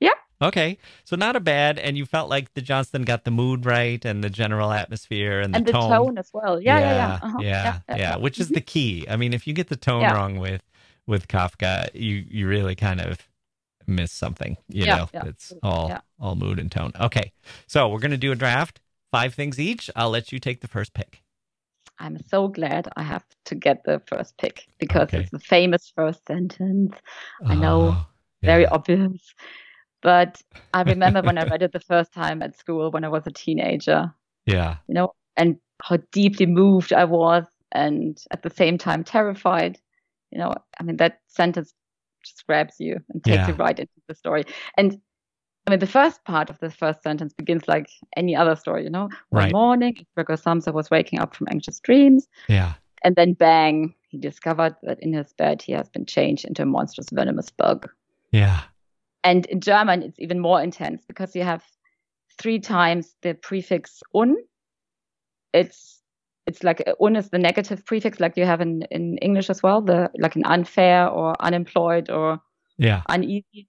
Yeah. 0.00 0.10
Okay. 0.40 0.78
So 1.04 1.14
not 1.14 1.36
a 1.36 1.40
bad 1.40 1.78
and 1.78 1.96
you 1.96 2.04
felt 2.04 2.28
like 2.28 2.52
the 2.54 2.62
Johnston 2.62 3.02
got 3.02 3.24
the 3.24 3.30
mood 3.30 3.64
right 3.64 4.04
and 4.04 4.24
the 4.24 4.30
general 4.30 4.72
atmosphere 4.72 5.40
and 5.40 5.54
the 5.54 5.58
and 5.58 5.66
the 5.66 5.72
tone. 5.72 5.90
tone. 5.90 6.18
as 6.18 6.30
well. 6.34 6.60
Yeah, 6.60 6.78
yeah, 6.80 6.84
yeah. 6.84 6.96
yeah, 6.96 7.18
Uh-huh. 7.22 7.38
yeah, 7.40 7.78
yeah, 7.88 7.96
yeah, 7.96 8.16
which 8.16 8.40
is 8.40 8.48
the 8.48 8.60
key. 8.60 9.06
I 9.08 9.16
mean, 9.16 9.32
if 9.32 9.46
you 9.46 9.52
get 9.54 9.68
the 9.68 9.76
tone 9.76 10.02
wrong 10.02 10.38
with 10.38 10.62
with 11.06 11.28
Kafka, 11.28 11.90
you 11.94 12.24
you 12.28 12.48
really 12.48 12.74
kind 12.74 13.00
of 13.00 13.18
miss 13.86 14.12
something. 14.12 14.56
You 14.68 14.86
Yeah, 14.86 14.96
know, 14.96 15.10
yeah. 15.14 15.24
it's 15.26 15.52
all 15.62 15.88
Yeah. 15.88 16.00
all 16.20 16.36
mood 16.36 16.58
and 16.58 16.70
tone. 16.70 16.92
Okay, 17.00 17.32
so 17.66 17.88
we're 17.88 17.98
gonna 18.00 18.16
do 18.16 18.32
a 18.32 18.36
draft, 18.36 18.80
five 19.10 19.34
things 19.34 19.58
each. 19.58 19.90
I'll 19.96 20.10
let 20.10 20.32
you 20.32 20.38
take 20.38 20.60
the 20.60 20.68
first 20.68 20.94
pick. 20.94 21.22
I'm 21.98 22.18
so 22.28 22.48
glad 22.48 22.88
I 22.96 23.02
have 23.02 23.24
to 23.46 23.54
get 23.54 23.84
the 23.84 24.00
first 24.06 24.36
pick 24.38 24.66
because 24.78 25.08
Okay. 25.08 25.18
it's 25.18 25.30
the 25.30 25.38
famous 25.38 25.92
first 25.94 26.26
sentence. 26.26 26.92
I 27.48 27.54
know, 27.54 27.92
Oh, 27.92 28.06
Very 28.44 28.66
obvious. 28.66 29.34
But 30.02 30.40
I 30.72 30.82
remember 30.82 31.22
when 31.22 31.38
I 31.38 31.44
read 31.44 31.62
it 31.62 31.72
the 31.72 31.80
first 31.80 32.12
time 32.12 32.42
at 32.42 32.58
school 32.58 32.90
when 32.90 33.04
I 33.04 33.08
was 33.08 33.26
a 33.26 33.32
teenager, 33.32 34.14
Yeah, 34.46 34.78
you 34.88 34.94
know, 34.94 35.14
and 35.36 35.58
how 35.82 35.98
deeply 36.12 36.46
moved 36.46 36.92
I 36.92 37.04
was 37.04 37.44
and 37.72 38.18
at 38.30 38.42
the 38.42 38.50
same 38.50 38.78
time 38.78 39.04
terrified. 39.04 39.78
You 40.30 40.38
know, 40.38 40.54
I 40.80 40.82
mean, 40.84 40.96
that 40.98 41.20
sentence 41.28 41.74
just 42.22 42.46
grabs 42.46 42.76
you 42.80 43.00
and 43.10 43.22
takes 43.24 43.36
Yeah. 43.36 43.48
you 43.48 43.54
right 43.54 43.78
into 43.78 43.92
the 44.08 44.14
story. 44.14 44.44
And 44.76 45.00
I 45.66 45.70
mean, 45.70 45.78
the 45.78 45.86
first 45.86 46.24
part 46.24 46.50
of 46.50 46.58
the 46.58 46.70
first 46.70 47.02
sentence 47.04 47.32
begins 47.32 47.68
like 47.68 47.88
any 48.16 48.34
other 48.34 48.56
story, 48.56 48.82
you 48.82 48.90
know. 48.90 49.08
One 49.30 49.44
Right. 49.44 49.52
morning, 49.52 50.06
Gregor 50.16 50.36
Samsa 50.36 50.72
was 50.72 50.90
waking 50.90 51.20
up 51.20 51.36
from 51.36 51.46
anxious 51.50 51.78
dreams, 51.78 52.26
yeah, 52.48 52.74
and 53.04 53.14
then 53.14 53.34
bang, 53.34 53.94
he 54.08 54.18
discovered 54.18 54.74
that 54.82 54.98
in 55.00 55.12
his 55.12 55.32
bed 55.34 55.62
he 55.62 55.72
has 55.72 55.88
been 55.88 56.04
changed 56.04 56.44
into 56.44 56.62
a 56.62 56.66
monstrous 56.66 57.10
venomous 57.10 57.50
bug. 57.50 57.88
yeah. 58.32 58.62
And 59.24 59.46
in 59.46 59.60
German, 59.60 60.02
it's 60.02 60.18
even 60.18 60.40
more 60.40 60.60
intense 60.60 61.04
because 61.06 61.36
you 61.36 61.44
have 61.44 61.62
three 62.38 62.58
times 62.58 63.14
the 63.22 63.34
prefix 63.34 64.02
un. 64.16 64.36
It's 65.52 66.01
it's 66.46 66.62
like 66.64 66.82
un 67.00 67.16
is 67.16 67.30
the 67.30 67.38
negative 67.38 67.84
prefix, 67.84 68.20
like 68.20 68.36
you 68.36 68.44
have 68.44 68.60
in, 68.60 68.82
in 68.90 69.16
English 69.18 69.50
as 69.50 69.62
well, 69.62 69.80
the 69.80 70.10
like 70.18 70.36
an 70.36 70.44
unfair 70.44 71.08
or 71.08 71.34
unemployed 71.40 72.10
or 72.10 72.40
Yeah. 72.78 73.02
uneasy. 73.08 73.68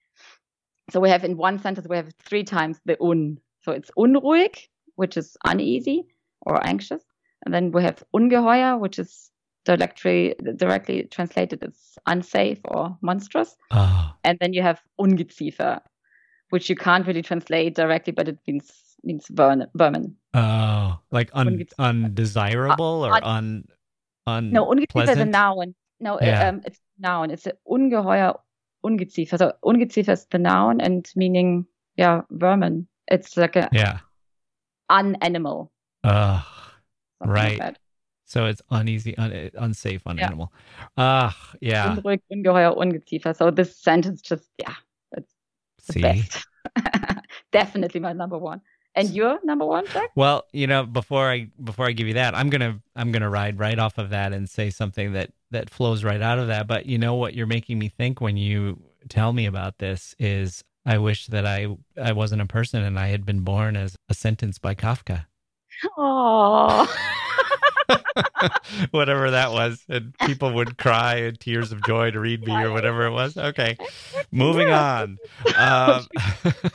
So 0.92 1.00
we 1.00 1.10
have 1.10 1.24
in 1.24 1.38
one 1.38 1.60
sentence 1.60 1.88
we 1.88 1.96
have 1.98 2.14
three 2.26 2.44
times 2.44 2.80
the 2.86 2.98
un. 3.02 3.40
So 3.62 3.72
it's 3.72 3.92
unruhig, 3.98 4.68
which 4.96 5.18
is 5.18 5.38
uneasy 5.46 6.06
or 6.42 6.66
anxious, 6.66 7.04
and 7.46 7.54
then 7.54 7.72
we 7.72 7.84
have 7.84 8.04
ungeheuer, 8.14 8.80
which 8.80 9.00
is 9.00 9.32
directly 9.66 10.36
directly 10.58 11.04
translated 11.04 11.64
as 11.64 11.98
unsafe 12.06 12.60
or 12.66 12.98
monstrous. 13.02 13.56
Oh, 13.72 14.12
And 14.24 14.38
then 14.40 14.54
you 14.54 14.62
have 14.62 14.82
Ungeziefer, 15.00 15.80
which 16.50 16.70
you 16.70 16.76
can't 16.76 17.08
really 17.08 17.22
translate 17.22 17.76
directly, 17.76 18.12
but 18.14 18.28
it 18.28 18.40
means 18.48 18.93
means 19.04 19.28
vermin. 19.30 19.68
vermin. 19.76 20.16
oh, 20.34 21.00
like 21.12 21.30
un, 21.34 21.60
undesirable 21.80 23.06
or 23.06 23.20
un, 23.24 23.66
un. 24.28 24.52
No, 24.52 24.66
Ungeziefer 24.70 25.10
is 25.10 25.18
a 25.18 25.26
noun. 25.26 25.76
No, 26.00 26.16
uh, 26.16 26.20
Yeah. 26.22 26.50
um, 26.50 26.62
it's 26.66 26.80
a 26.98 27.02
noun. 27.02 27.32
It's 27.32 27.46
a 27.48 27.54
ungeheuer 27.68 28.40
Ungeziefer. 28.86 29.38
So 29.38 29.54
Ungeziefer 29.64 30.12
is 30.14 30.26
the 30.32 30.40
noun 30.40 30.82
and 30.82 31.10
meaning, 31.16 31.66
yeah, 31.98 32.22
vermin. 32.32 32.88
It's 33.08 33.38
like 33.38 33.56
a 33.56 33.70
Yeah. 33.72 34.00
unanimal. 34.92 35.70
Oh, 36.04 36.46
something 37.20 37.34
like 37.34 37.44
Right. 37.44 37.60
that. 37.60 37.78
so 38.26 38.46
it's 38.46 38.62
uneasy, 38.72 39.16
un, 39.18 39.32
unsafe, 39.56 40.02
Yeah. 40.06 40.14
unanimal. 40.32 40.50
Ah, 40.98 41.36
yeah. 41.62 41.96
Unruhig, 41.96 42.22
ungeheuer, 42.32 42.76
Ungeziefer. 42.76 43.36
So 43.36 43.52
this 43.52 43.78
sentence 43.78 44.22
just, 44.22 44.50
yeah, 44.58 44.76
the 45.12 45.24
See. 45.80 46.02
best. 46.02 46.46
Definitely 47.52 48.00
my 48.00 48.14
number 48.14 48.38
one. 48.38 48.62
And 48.96 49.10
your 49.10 49.40
number 49.44 49.66
one, 49.66 49.86
Jacke? 49.88 50.10
Well, 50.16 50.46
you 50.52 50.68
know, 50.68 50.86
before 50.86 51.30
I 51.30 51.48
before 51.64 51.88
I 51.88 51.94
give 51.94 52.08
you 52.08 52.14
that, 52.14 52.36
I'm 52.36 52.50
gonna 52.50 52.80
I'm 52.96 53.12
gonna 53.12 53.30
ride 53.30 53.58
right 53.58 53.80
off 53.80 53.98
of 53.98 54.12
that 54.12 54.34
and 54.34 54.48
say 54.48 54.70
something 54.70 55.14
that 55.14 55.32
that 55.52 55.70
flows 55.70 56.04
right 56.04 56.22
out 56.22 56.38
of 56.40 56.48
that. 56.48 56.68
But 56.68 56.86
you 56.86 56.98
know 56.98 57.16
what 57.16 57.34
you're 57.34 57.48
making 57.48 57.80
me 57.80 57.90
think 57.90 58.22
when 58.22 58.38
you 58.38 58.80
tell 59.10 59.34
me 59.34 59.46
about 59.46 59.80
this 59.80 60.16
is 60.20 60.64
I 60.86 61.00
wish 61.00 61.28
that 61.28 61.46
I 61.46 61.68
I 62.00 62.12
wasn't 62.12 62.42
a 62.42 62.46
person 62.46 62.84
and 62.84 63.00
I 63.00 63.08
had 63.08 63.26
been 63.26 63.42
born 63.42 63.76
as 63.76 63.96
a 64.10 64.14
sentence 64.14 64.60
by 64.60 64.76
Kafka. 64.76 65.26
Oh. 65.98 66.88
whatever 68.92 69.32
that 69.32 69.52
was, 69.52 69.84
and 69.90 70.14
people 70.20 70.54
would 70.54 70.78
cry 70.78 71.16
in 71.16 71.36
tears 71.36 71.72
of 71.72 71.84
joy 71.84 72.12
to 72.12 72.20
read 72.20 72.46
me 72.46 72.54
or 72.54 72.72
whatever 72.72 73.06
it 73.06 73.12
was. 73.12 73.38
Okay, 73.38 73.78
moving 74.32 74.70
on. 74.70 75.18
Um, 75.58 76.08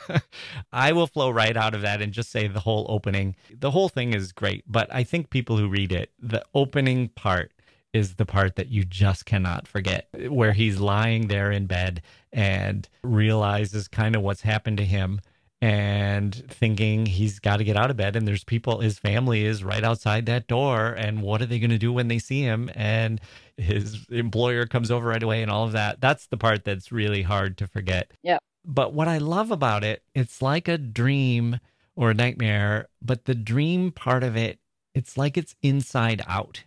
I 0.73 0.91
will 0.91 1.07
flow 1.07 1.29
right 1.29 1.55
out 1.55 1.73
of 1.73 1.81
that 1.81 2.01
and 2.01 2.13
just 2.13 2.31
say 2.31 2.47
the 2.47 2.59
whole 2.59 2.85
opening. 2.89 3.35
The 3.51 3.71
whole 3.71 3.89
thing 3.89 4.13
is 4.13 4.31
great, 4.31 4.63
but 4.67 4.93
I 4.93 5.03
think 5.03 5.29
people 5.29 5.57
who 5.57 5.69
read 5.69 5.91
it, 5.91 6.11
the 6.19 6.43
opening 6.53 7.09
part 7.09 7.51
is 7.93 8.15
the 8.15 8.25
part 8.25 8.55
that 8.55 8.69
you 8.69 8.83
just 8.83 9.25
cannot 9.25 9.67
forget, 9.67 10.07
where 10.29 10.53
he's 10.53 10.79
lying 10.79 11.27
there 11.27 11.51
in 11.51 11.65
bed 11.65 12.01
and 12.31 12.87
realizes 13.01 13.87
kind 13.87 14.15
of 14.15 14.21
what's 14.21 14.41
happened 14.41 14.77
to 14.77 14.85
him 14.85 15.19
and 15.61 16.33
thinking 16.47 17.05
he's 17.05 17.39
got 17.39 17.57
to 17.57 17.63
get 17.63 17.75
out 17.75 17.91
of 17.91 17.97
bed 17.97 18.15
and 18.15 18.27
there's 18.27 18.43
people 18.45 18.79
his 18.79 18.97
family 18.97 19.43
is 19.45 19.63
right 19.63 19.83
outside 19.83 20.25
that 20.25 20.47
door 20.47 20.87
and 20.93 21.21
what 21.21 21.41
are 21.41 21.45
they 21.45 21.59
going 21.59 21.69
to 21.69 21.77
do 21.77 21.91
when 21.91 22.07
they 22.07 22.19
see 22.19 22.41
him 22.41 22.69
and 22.75 23.19
his 23.57 24.05
employer 24.09 24.65
comes 24.65 24.89
over 24.89 25.07
right 25.09 25.21
away 25.23 25.41
and 25.41 25.51
all 25.51 25.65
of 25.65 25.73
that 25.73 25.99
that's 25.99 26.27
the 26.27 26.37
part 26.37 26.63
that's 26.63 26.91
really 26.93 27.23
hard 27.23 27.57
to 27.57 27.67
forget 27.67 28.11
Yeah. 28.23 28.37
but 28.63 28.93
what 28.93 29.09
i 29.09 29.17
love 29.17 29.51
about 29.51 29.83
it 29.83 30.01
it's 30.15 30.41
like 30.41 30.69
a 30.69 30.77
dream 30.77 31.59
or 31.95 32.11
a 32.11 32.13
nightmare 32.13 32.87
but 33.01 33.25
the 33.25 33.35
dream 33.35 33.91
part 33.91 34.23
of 34.23 34.37
it 34.37 34.59
it's 34.95 35.17
like 35.17 35.37
it's 35.37 35.55
inside 35.61 36.21
out 36.25 36.63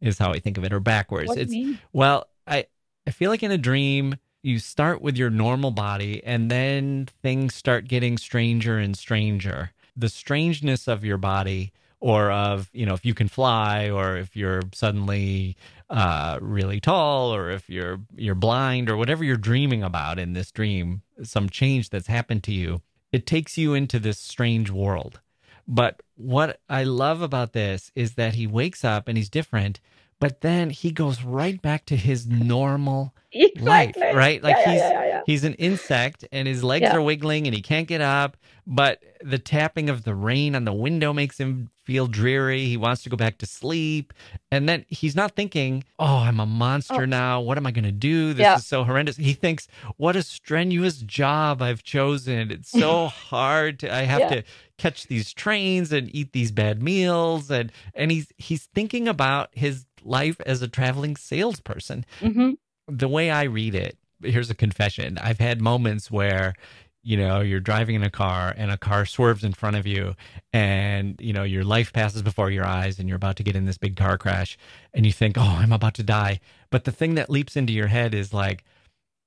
is 0.00 0.18
how 0.18 0.32
i 0.32 0.40
think 0.40 0.58
of 0.58 0.64
it 0.64 0.72
or 0.72 0.80
backwards 0.80 1.28
What 1.28 1.34
do 1.36 1.40
you 1.40 1.44
it's 1.44 1.52
mean? 1.52 1.78
well, 1.92 2.26
I 2.48 2.66
I 3.06 3.10
feel 3.10 3.30
like 3.30 3.42
in 3.44 3.50
a 3.52 3.58
dream 3.58 4.16
you 4.44 4.58
start 4.58 5.00
with 5.00 5.16
your 5.16 5.30
normal 5.30 5.70
body 5.70 6.22
and 6.22 6.50
then 6.50 7.08
things 7.22 7.54
start 7.54 7.88
getting 7.88 8.18
stranger 8.18 8.76
and 8.78 8.96
stranger. 8.96 9.70
The 9.96 10.10
strangeness 10.10 10.86
of 10.86 11.02
your 11.02 11.16
body 11.16 11.72
or 11.98 12.30
of, 12.30 12.68
you 12.74 12.84
know, 12.84 12.92
if 12.92 13.06
you 13.06 13.14
can 13.14 13.28
fly 13.28 13.88
or 13.88 14.18
if 14.18 14.36
you're 14.36 14.62
suddenly 14.72 15.56
uh 15.88 16.38
really 16.42 16.80
tall 16.80 17.34
or 17.34 17.50
if 17.50 17.68
you're 17.68 18.00
you're 18.16 18.34
blind 18.34 18.90
or 18.90 18.96
whatever 18.96 19.24
you're 19.24 19.36
dreaming 19.36 19.82
about 19.82 20.18
in 20.18 20.34
this 20.34 20.50
dream, 20.50 21.00
some 21.22 21.48
change 21.48 21.88
that's 21.88 22.08
happened 22.08 22.42
to 22.44 22.52
you, 22.52 22.82
it 23.12 23.26
takes 23.26 23.56
you 23.56 23.72
into 23.72 23.98
this 23.98 24.18
strange 24.18 24.70
world. 24.70 25.20
But 25.66 26.02
what 26.16 26.60
I 26.68 26.84
love 26.84 27.22
about 27.22 27.54
this 27.54 27.90
is 27.94 28.14
that 28.14 28.34
he 28.34 28.46
wakes 28.46 28.84
up 28.84 29.08
and 29.08 29.16
he's 29.16 29.30
different, 29.30 29.80
but 30.20 30.40
then 30.40 30.70
he 30.70 30.90
goes 30.90 31.22
right 31.22 31.60
back 31.60 31.86
to 31.86 31.96
his 31.96 32.26
normal 32.26 33.14
life, 33.60 33.96
right? 33.96 34.42
Like 34.42 34.56
yeah, 34.58 34.70
he's 34.72 34.80
yeah, 34.80 35.06
yeah, 35.06 35.20
he's 35.26 35.44
an 35.44 35.54
insect 35.54 36.24
and 36.32 36.46
his 36.48 36.62
legs 36.64 36.88
are 36.90 37.02
wiggling 37.02 37.46
and 37.46 37.54
he 37.54 37.62
can't 37.62 37.88
get 37.88 38.00
up, 38.00 38.36
but 38.66 39.02
the 39.22 39.38
tapping 39.38 39.88
of 39.90 40.04
the 40.04 40.14
rain 40.14 40.54
on 40.54 40.64
the 40.64 40.72
window 40.72 41.12
makes 41.12 41.38
him 41.38 41.70
feel 41.84 42.06
dreary. 42.06 42.64
He 42.64 42.76
wants 42.78 43.02
to 43.02 43.10
go 43.10 43.16
back 43.16 43.36
to 43.38 43.46
sleep. 43.46 44.14
And 44.50 44.66
then 44.66 44.86
he's 44.88 45.14
not 45.14 45.32
thinking, 45.36 45.84
"Oh, 45.98 46.16
I'm 46.18 46.40
a 46.40 46.46
monster 46.46 47.02
Oh. 47.02 47.04
now. 47.04 47.40
What 47.42 47.58
am 47.58 47.66
I 47.66 47.72
going 47.72 47.84
to 47.84 47.92
do? 47.92 48.32
This 48.32 48.60
is 48.60 48.66
so 48.66 48.84
horrendous." 48.84 49.16
He 49.16 49.34
thinks, 49.34 49.68
"What 49.98 50.16
a 50.16 50.22
strenuous 50.22 50.98
job 51.00 51.60
I've 51.60 51.82
chosen. 51.82 52.50
It's 52.50 52.70
so 52.70 53.06
hard 53.08 53.80
to 53.80 53.94
I 53.94 54.02
have 54.02 54.30
to 54.30 54.44
catch 54.78 55.06
these 55.08 55.32
trains 55.34 55.92
and 55.92 56.14
eat 56.14 56.32
these 56.32 56.50
bad 56.52 56.82
meals 56.82 57.50
and 57.50 57.70
and 57.94 58.10
he's 58.10 58.28
he's 58.38 58.64
thinking 58.74 59.06
about 59.06 59.50
his 59.52 59.84
life 60.04 60.40
as 60.46 60.62
a 60.62 60.68
traveling 60.68 61.16
salesperson 61.16 62.04
hmm 62.20 62.52
the 62.88 63.08
way 63.08 63.30
I 63.30 63.44
read 63.44 63.74
it, 63.74 63.98
here's 64.22 64.50
a 64.50 64.54
confession. 64.54 65.18
I've 65.18 65.38
had 65.38 65.60
moments 65.60 66.10
where, 66.10 66.54
you 67.02 67.16
know, 67.16 67.40
you're 67.40 67.60
driving 67.60 67.96
in 67.96 68.02
a 68.02 68.10
car 68.10 68.54
and 68.56 68.70
a 68.70 68.78
car 68.78 69.06
swerves 69.06 69.44
in 69.44 69.52
front 69.52 69.76
of 69.76 69.86
you 69.86 70.14
and, 70.52 71.16
you 71.20 71.32
know, 71.32 71.42
your 71.42 71.64
life 71.64 71.92
passes 71.92 72.22
before 72.22 72.50
your 72.50 72.66
eyes 72.66 72.98
and 72.98 73.08
you're 73.08 73.16
about 73.16 73.36
to 73.36 73.42
get 73.42 73.56
in 73.56 73.66
this 73.66 73.78
big 73.78 73.96
car 73.96 74.16
crash 74.18 74.56
and 74.92 75.04
you 75.04 75.12
think, 75.12 75.36
oh, 75.38 75.56
I'm 75.58 75.72
about 75.72 75.94
to 75.94 76.02
die. 76.02 76.40
But 76.70 76.84
the 76.84 76.92
thing 76.92 77.14
that 77.14 77.30
leaps 77.30 77.56
into 77.56 77.72
your 77.72 77.88
head 77.88 78.14
is 78.14 78.32
like, 78.32 78.64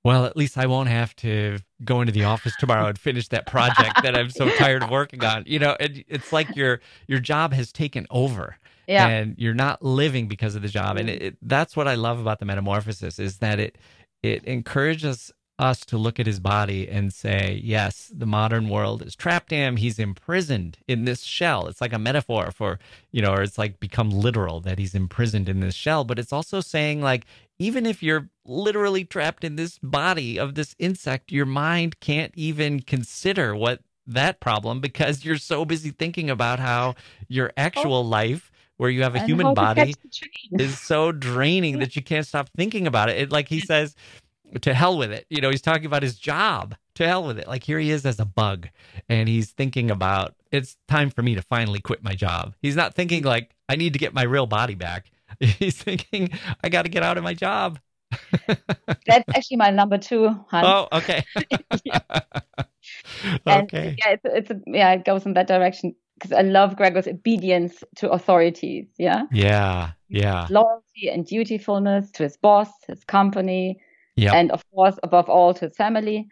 well, 0.03 0.25
at 0.25 0.37
least 0.37 0.57
I 0.57 0.67
won't 0.67 0.89
have 0.89 1.15
to 1.17 1.59
go 1.83 2.01
into 2.01 2.13
the 2.13 2.23
office 2.23 2.55
tomorrow 2.55 2.87
and 2.87 2.97
finish 2.97 3.27
that 3.29 3.45
project 3.45 4.01
that 4.01 4.15
I'm 4.15 4.29
so 4.29 4.49
tired 4.57 4.83
of 4.83 4.89
working 4.89 5.23
on. 5.23 5.43
You 5.45 5.59
know, 5.59 5.75
it, 5.79 6.05
it's 6.07 6.31
like 6.31 6.55
your 6.55 6.79
your 7.07 7.19
job 7.19 7.53
has 7.53 7.71
taken 7.71 8.07
over 8.09 8.57
Yeah. 8.87 9.07
and 9.07 9.35
you're 9.37 9.53
not 9.53 9.83
living 9.83 10.27
because 10.27 10.55
of 10.55 10.61
the 10.61 10.69
job. 10.69 10.97
And 10.97 11.09
it, 11.09 11.21
it- 11.21 11.37
that's 11.41 11.75
what 11.75 11.87
i 11.87 11.95
love 11.95 12.19
about 12.19 12.39
the 12.39 12.45
metamorphosis 12.45 13.19
is 13.19 13.37
that 13.39 13.59
it 13.59 13.77
it 14.23 14.43
encourages 14.45 15.31
us 15.59 15.79
to 15.85 15.97
look 15.97 16.19
at 16.19 16.27
his 16.27 16.39
body 16.39 16.87
and 16.87 17.11
say 17.11 17.59
yes 17.63 18.11
the 18.15 18.27
modern 18.27 18.69
world 18.69 19.01
has 19.01 19.15
trapped 19.15 19.49
him. 19.49 19.77
He's 19.77 19.97
imprisoned 19.97 20.77
in 20.87 21.05
this 21.05 21.23
shell. 21.23 21.67
It's 21.67 21.81
like 21.81 21.93
a 21.93 21.99
metaphor 21.99 22.51
for 22.51 22.79
you 23.11 23.21
know 23.21 23.33
or 23.33 23.41
it's 23.41 23.57
like 23.57 23.79
become 23.79 24.09
literal 24.09 24.59
that 24.61 24.77
he's 24.79 24.93
imprisoned 24.95 25.49
in 25.49 25.59
this 25.59 25.75
shell. 25.75 26.03
But 26.03 26.19
it's 26.19 26.33
also 26.33 26.61
saying 26.61 27.01
like 27.01 27.25
even 27.59 27.85
if 27.87 28.03
you're 28.03 28.29
literally 28.45 29.03
trapped 29.03 29.43
in 29.43 29.55
this 29.55 29.79
body 29.79 30.37
of 30.39 30.55
this 30.55 30.75
insect 30.77 31.31
your 31.31 31.45
mind 31.45 31.99
can't 31.99 32.33
even 32.35 32.79
consider 32.81 33.55
what 33.55 33.81
that 34.05 34.39
problem 34.39 34.79
because 34.79 35.25
you're 35.25 35.37
so 35.37 35.65
busy 35.65 35.89
thinking 35.91 36.29
about 36.29 36.59
how 36.59 36.95
your 37.27 37.49
oh. 37.49 37.53
actual 37.57 38.05
life 38.05 38.51
where 38.77 38.89
you 38.89 39.03
have 39.03 39.15
a 39.15 39.19
And 39.19 39.27
human 39.27 39.53
body 39.53 39.93
catch 39.93 40.01
the 40.01 40.09
train. 40.09 40.61
is 40.61 40.79
so 40.79 41.11
draining 41.11 41.79
that 41.79 41.95
you 41.95 42.01
can't 42.01 42.25
stop 42.25 42.49
thinking 42.55 42.87
about 42.87 43.09
it. 43.09 43.17
it. 43.17 43.31
Like 43.31 43.47
he 43.47 43.59
says, 43.59 43.95
to 44.61 44.73
hell 44.73 44.97
with 44.97 45.11
it. 45.11 45.25
You 45.29 45.41
know, 45.41 45.49
he's 45.49 45.61
talking 45.61 45.85
about 45.85 46.03
his 46.03 46.17
job. 46.17 46.75
To 46.95 47.07
hell 47.07 47.25
with 47.25 47.37
it. 47.37 47.47
Like 47.47 47.63
here 47.63 47.77
he 47.77 47.91
is 47.91 48.05
as 48.05 48.19
a 48.19 48.25
bug 48.25 48.69
and 49.07 49.29
he's 49.29 49.51
thinking 49.51 49.91
about 49.91 50.33
it's 50.51 50.77
time 50.87 51.11
for 51.11 51.21
me 51.21 51.35
to 51.35 51.43
finally 51.43 51.79
quit 51.79 52.03
my 52.03 52.15
job. 52.15 52.55
He's 52.59 52.75
not 52.75 52.95
thinking 52.95 53.19
mm-hmm. 53.19 53.27
like 53.27 53.55
I 53.69 53.75
need 53.75 53.93
to 53.93 53.99
get 53.99 54.13
my 54.13 54.23
real 54.23 54.47
body 54.47 54.75
back. 54.75 55.11
He's 55.39 55.75
thinking 55.81 56.31
I 56.63 56.69
got 56.69 56.83
to 56.83 56.89
get 56.89 57.03
out 57.03 57.17
of 57.17 57.23
my 57.23 57.33
job. 57.33 57.79
That's 58.47 59.25
actually 59.35 59.57
my 59.57 59.69
number 59.69 59.97
two, 59.97 60.29
Hans. 60.49 60.65
Oh, 60.67 60.87
okay. 60.91 61.23
And 63.45 63.63
okay. 63.63 63.95
yeah, 63.99 64.11
it's, 64.11 64.23
it's 64.23 64.49
a, 64.49 64.61
yeah, 64.65 64.93
it 64.93 65.03
goes 65.03 65.25
in 65.25 65.33
that 65.33 65.47
direction 65.47 65.95
because 66.17 66.31
I 66.31 66.41
love 66.41 66.75
Gregor's 66.75 67.07
obedience 67.07 67.83
to 67.97 68.09
authorities. 68.11 68.87
Yeah, 68.97 69.23
Yeah. 69.31 69.91
Yeah. 70.09 70.47
loyalty 70.49 71.09
and 71.11 71.25
dutifulness 71.25 72.11
to 72.11 72.23
his 72.23 72.37
boss, 72.37 72.69
his 72.87 73.03
company, 73.03 73.79
Yep. 74.15 74.33
and 74.33 74.51
of 74.51 74.63
course, 74.73 74.97
above 75.03 75.29
all, 75.29 75.53
to 75.53 75.65
his 75.65 75.75
family. 75.75 76.27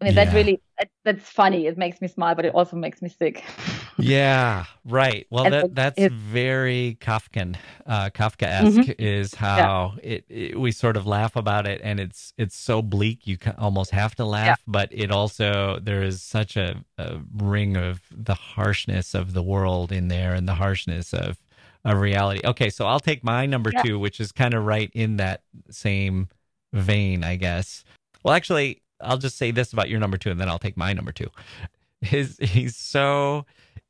I 0.00 0.04
mean, 0.04 0.14
that 0.14 0.32
really 0.34 0.60
that, 0.78 0.88
that's 1.04 1.28
funny. 1.28 1.66
It 1.66 1.78
makes 1.78 2.00
me 2.00 2.08
smile, 2.08 2.34
but 2.34 2.44
it 2.44 2.54
also 2.54 2.76
makes 2.76 3.00
me 3.02 3.08
sick. 3.08 3.42
Yeah, 3.98 4.64
right. 4.84 5.26
Well, 5.30 5.44
And 5.44 5.54
that 5.54 5.74
that's 5.74 6.12
very 6.12 6.98
Kafkan, 7.00 7.56
uh, 7.86 8.10
Kafkaesque 8.10 8.84
Mhm. 8.84 8.94
is 8.98 9.34
how 9.34 9.94
it, 10.02 10.24
it. 10.28 10.58
We 10.60 10.70
sort 10.72 10.96
of 10.96 11.06
laugh 11.06 11.36
about 11.36 11.66
it, 11.66 11.80
and 11.82 11.98
it's 12.00 12.32
it's 12.36 12.56
so 12.56 12.82
bleak 12.82 13.26
you 13.26 13.38
almost 13.58 13.90
have 13.92 14.14
to 14.16 14.24
laugh. 14.24 14.60
But 14.66 14.88
it 14.92 15.10
also 15.10 15.78
there 15.80 16.02
is 16.02 16.22
such 16.22 16.56
a, 16.56 16.84
a 16.98 17.18
ring 17.34 17.76
of 17.76 18.02
the 18.10 18.34
harshness 18.34 19.14
of 19.14 19.32
the 19.32 19.42
world 19.42 19.92
in 19.92 20.08
there, 20.08 20.34
and 20.34 20.46
the 20.48 20.54
harshness 20.56 21.14
of 21.14 21.38
of 21.84 22.00
reality. 22.00 22.40
Okay, 22.44 22.68
so 22.70 22.86
I'll 22.86 23.00
take 23.00 23.22
my 23.24 23.46
number 23.46 23.70
Yeah. 23.72 23.82
two, 23.82 23.98
which 23.98 24.20
is 24.20 24.32
kind 24.32 24.54
of 24.54 24.64
right 24.64 24.90
in 24.92 25.16
that 25.18 25.42
same 25.70 26.28
vein, 26.72 27.22
I 27.24 27.36
guess. 27.36 27.84
Well, 28.24 28.34
actually, 28.34 28.82
I'll 29.00 29.18
just 29.18 29.36
say 29.36 29.52
this 29.52 29.72
about 29.72 29.88
your 29.88 30.00
number 30.00 30.16
two, 30.18 30.30
and 30.30 30.40
then 30.40 30.48
I'll 30.48 30.58
take 30.58 30.76
my 30.76 30.92
number 30.92 31.12
two. 31.12 31.30
His 32.02 32.36
he's 32.40 32.76
so 32.76 33.46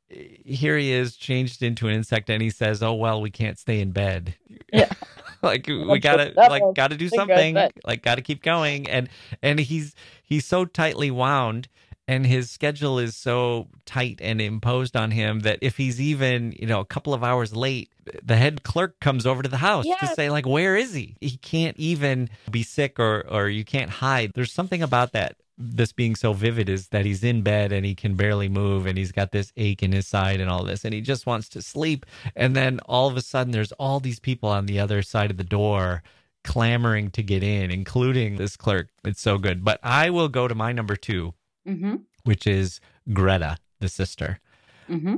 here 0.09 0.77
he 0.77 0.91
is 0.91 1.15
changed 1.15 1.61
into 1.61 1.87
an 1.87 1.93
insect 1.93 2.29
and 2.29 2.41
he 2.41 2.49
says 2.49 2.81
oh 2.81 2.93
well 2.93 3.21
we 3.21 3.29
can't 3.29 3.57
stay 3.57 3.79
in 3.79 3.91
bed. 3.91 4.35
Yeah. 4.71 4.89
like 5.41 5.67
we 5.67 5.99
gotta 5.99 6.33
like 6.35 6.63
gotta 6.75 6.95
do 6.95 7.09
something. 7.09 7.55
like 7.85 8.01
gotta 8.03 8.21
keep 8.21 8.41
going. 8.41 8.89
And 8.89 9.09
and 9.41 9.59
he's 9.59 9.95
he's 10.23 10.45
so 10.45 10.65
tightly 10.65 11.11
wound 11.11 11.67
and 12.07 12.25
his 12.25 12.49
schedule 12.49 12.99
is 12.99 13.17
so 13.17 13.67
tight 13.85 14.19
and 14.21 14.39
imposed 14.39 14.95
on 14.95 15.11
him 15.11 15.41
that 15.41 15.59
if 15.61 15.75
he's 15.75 15.99
even 15.99 16.53
you 16.57 16.65
know 16.65 16.79
a 16.79 16.85
couple 16.85 17.13
of 17.13 17.23
hours 17.23 17.55
late 17.55 17.91
the 18.23 18.37
head 18.37 18.63
clerk 18.63 18.99
comes 19.01 19.25
over 19.25 19.43
to 19.43 19.49
the 19.49 19.57
house 19.57 19.85
to 19.99 20.07
say 20.07 20.29
like 20.29 20.45
where 20.45 20.75
is 20.77 20.93
he? 20.93 21.17
He 21.19 21.37
can't 21.37 21.77
even 21.77 22.29
be 22.49 22.63
sick 22.63 22.99
or 22.99 23.25
or 23.29 23.49
you 23.49 23.65
can't 23.65 23.89
hide. 23.89 24.31
There's 24.35 24.53
something 24.53 24.81
about 24.81 25.11
that 25.11 25.35
this 25.57 25.91
being 25.91 26.15
so 26.15 26.33
vivid 26.33 26.69
is 26.69 26.89
that 26.89 27.05
he's 27.05 27.23
in 27.23 27.41
bed 27.41 27.71
and 27.71 27.85
he 27.85 27.95
can 27.95 28.15
barely 28.15 28.47
move 28.47 28.85
and 28.85 28.97
he's 28.97 29.11
got 29.11 29.31
this 29.31 29.51
ache 29.57 29.81
in 29.81 29.91
his 29.91 30.07
side 30.07 30.39
and 30.39 30.49
all 30.49 30.63
this 30.63 30.85
and 30.85 30.93
he 30.93 31.01
just 31.01 31.25
wants 31.25 31.49
to 31.49 31.61
sleep. 31.61 32.05
And 32.35 32.55
then 32.55 32.79
all 32.85 33.07
of 33.07 33.17
a 33.17 33.21
sudden 33.21 33.51
there's 33.51 33.71
all 33.73 33.99
these 33.99 34.19
people 34.19 34.49
on 34.49 34.67
the 34.67 34.79
other 34.79 35.01
side 35.01 35.31
of 35.31 35.37
the 35.37 35.43
door 35.43 36.03
clamoring 36.43 37.09
to 37.11 37.23
get 37.23 37.43
in 37.43 37.71
including 37.71 38.37
this 38.37 38.55
clerk. 38.55 38.89
It's 39.03 39.21
so 39.21 39.37
good. 39.37 39.65
But 39.65 39.79
i 39.83 40.09
will 40.09 40.29
go 40.29 40.47
to 40.47 40.55
my 40.55 40.71
number 40.71 40.95
2 40.95 41.33
hmm 41.65 41.95
which 42.23 42.45
is 42.45 42.81
greta 43.13 43.57
the 43.79 43.89
sister. 43.89 44.39
Hmm 44.87 45.15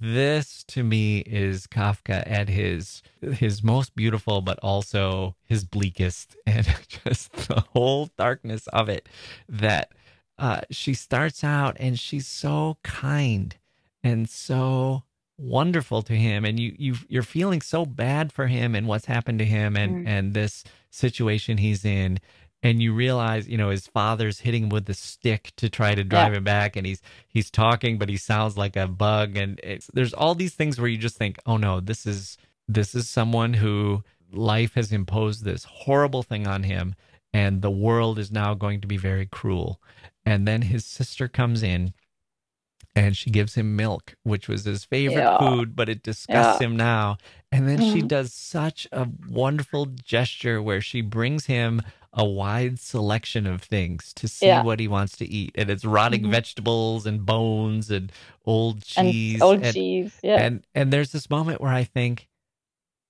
this 0.00 0.64
to 0.68 0.82
me 0.84 1.20
is 1.20 1.66
Kafka 1.66 2.22
at 2.26 2.48
his 2.48 3.02
his 3.20 3.62
most 3.62 3.94
beautiful, 3.96 4.40
but 4.42 4.58
also 4.62 5.34
his 5.44 5.64
bleakest, 5.64 6.36
and 6.46 6.66
just 7.04 7.32
the 7.48 7.64
whole 7.72 8.10
darkness 8.16 8.66
of 8.68 8.88
it. 8.88 9.08
That 9.48 9.92
uh, 10.38 10.60
she 10.70 10.94
starts 10.94 11.42
out 11.42 11.76
and 11.80 11.98
she's 11.98 12.26
so 12.26 12.78
kind 12.82 13.56
and 14.02 14.28
so 14.28 15.02
wonderful 15.36 16.02
to 16.02 16.12
him, 16.14 16.44
and 16.44 16.58
you 16.60 16.74
you 16.78 16.94
you're 17.08 17.22
feeling 17.22 17.60
so 17.62 17.84
bad 17.86 18.32
for 18.32 18.46
him 18.46 18.74
and 18.74 18.86
what's 18.86 19.06
happened 19.06 19.38
to 19.40 19.44
him 19.44 19.76
and 19.76 20.04
Mm. 20.06 20.08
and 20.08 20.34
this 20.34 20.64
situation 20.90 21.58
he's 21.58 21.84
in. 21.84 22.18
And 22.62 22.82
you 22.82 22.92
realize, 22.92 23.48
you 23.48 23.56
know, 23.56 23.70
his 23.70 23.86
father's 23.86 24.40
hitting 24.40 24.64
him 24.64 24.68
with 24.68 24.88
a 24.90 24.94
stick 24.94 25.52
to 25.58 25.68
try 25.68 25.94
to 25.94 26.02
drive 26.02 26.34
him 26.34 26.42
back, 26.42 26.74
and 26.74 26.84
he's 26.86 27.00
he's 27.28 27.50
talking, 27.52 27.98
but 27.98 28.08
he 28.08 28.16
sounds 28.16 28.56
like 28.56 28.74
a 28.76 28.88
bug. 28.88 29.36
And 29.36 29.60
it's, 29.62 29.88
there's 29.94 30.12
all 30.12 30.34
these 30.34 30.54
things 30.54 30.80
where 30.80 30.88
you 30.88 30.98
just 30.98 31.16
think, 31.16 31.38
oh 31.46 31.56
no, 31.56 31.78
this 31.78 32.04
is 32.04 32.36
this 32.66 32.94
is 32.96 33.08
someone 33.08 33.54
who 33.54 34.02
life 34.32 34.74
has 34.74 34.92
imposed 34.92 35.44
this 35.44 35.64
horrible 35.64 36.24
thing 36.24 36.48
on 36.48 36.64
him, 36.64 36.96
and 37.32 37.62
the 37.62 37.70
world 37.70 38.18
is 38.18 38.32
now 38.32 38.54
going 38.54 38.80
to 38.80 38.88
be 38.88 38.96
very 38.96 39.26
cruel. 39.26 39.80
And 40.26 40.46
then 40.46 40.62
his 40.62 40.84
sister 40.84 41.28
comes 41.28 41.62
in, 41.62 41.94
and 42.96 43.16
she 43.16 43.30
gives 43.30 43.54
him 43.54 43.76
milk, 43.76 44.16
which 44.24 44.48
was 44.48 44.64
his 44.64 44.84
favorite 44.84 45.22
Yeah. 45.22 45.38
food, 45.38 45.76
but 45.76 45.88
it 45.88 46.02
disgusts 46.02 46.60
Yeah. 46.60 46.66
him 46.66 46.76
now. 46.76 47.18
And 47.52 47.68
then 47.68 47.80
she 47.80 48.02
Mhm. 48.02 48.08
does 48.08 48.34
such 48.34 48.88
a 48.90 49.08
wonderful 49.28 49.86
gesture 49.86 50.60
where 50.60 50.80
she 50.80 51.00
brings 51.00 51.46
him 51.46 51.80
a 52.12 52.24
wide 52.24 52.78
selection 52.78 53.46
of 53.46 53.62
things 53.62 54.12
to 54.14 54.26
see 54.28 54.46
Yeah. 54.46 54.62
what 54.62 54.80
he 54.80 54.88
wants 54.88 55.16
to 55.18 55.26
eat. 55.26 55.52
And 55.54 55.68
it's 55.70 55.84
rotting 55.84 56.22
Mhm. 56.22 56.30
vegetables 56.30 57.06
and 57.06 57.24
bones 57.26 57.90
and 57.90 58.10
old 58.46 58.76
and 58.96 59.12
cheese. 59.12 59.42
old 59.42 59.62
and, 59.62 59.74
cheese. 59.74 60.12
Yeah. 60.22 60.40
and 60.42 60.64
and 60.74 60.92
there's 60.92 61.12
this 61.12 61.28
moment 61.30 61.60
where 61.60 61.72
I 61.72 61.84
think, 61.84 62.28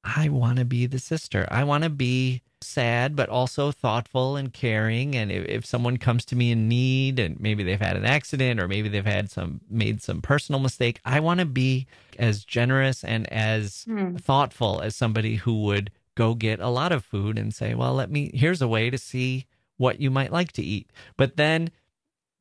I 0.04 0.28
want 0.28 0.58
to 0.58 0.64
be 0.64 0.86
the 0.86 0.98
sister. 0.98 1.46
I 1.50 1.64
want 1.64 1.84
to 1.84 1.90
be 1.90 2.42
sad, 2.60 3.14
but 3.14 3.28
also 3.28 3.70
thoughtful 3.70 4.36
and 4.36 4.52
caring. 4.52 5.14
And 5.14 5.30
if, 5.30 5.44
if 5.46 5.66
someone 5.66 5.96
comes 5.96 6.24
to 6.26 6.36
me 6.36 6.50
in 6.50 6.68
need, 6.68 7.18
and 7.20 7.38
maybe 7.38 7.62
they've 7.62 7.80
had 7.80 7.96
an 7.96 8.04
accident, 8.04 8.58
or 8.58 8.66
maybe 8.66 8.88
they've 8.88 9.04
had 9.06 9.30
some 9.30 9.60
made 9.70 10.02
some 10.02 10.20
personal 10.22 10.60
mistake, 10.60 11.00
I 11.04 11.20
want 11.20 11.38
to 11.40 11.46
be 11.46 11.86
as 12.18 12.44
generous 12.44 13.04
and 13.04 13.32
as 13.32 13.84
Hmm. 13.84 14.16
thoughtful 14.16 14.80
as 14.80 14.96
somebody 14.96 15.36
who 15.36 15.62
would 15.62 15.90
go 16.18 16.34
get 16.34 16.58
a 16.58 16.68
lot 16.68 16.90
of 16.90 17.04
food 17.04 17.38
and 17.38 17.54
say, 17.54 17.74
"Well, 17.74 17.94
let 17.94 18.10
me. 18.10 18.32
Here's 18.34 18.60
a 18.60 18.66
way 18.66 18.90
to 18.90 18.98
see 18.98 19.46
what 19.76 20.00
you 20.00 20.10
might 20.10 20.32
like 20.32 20.50
to 20.52 20.62
eat." 20.62 20.90
But 21.16 21.36
then 21.36 21.70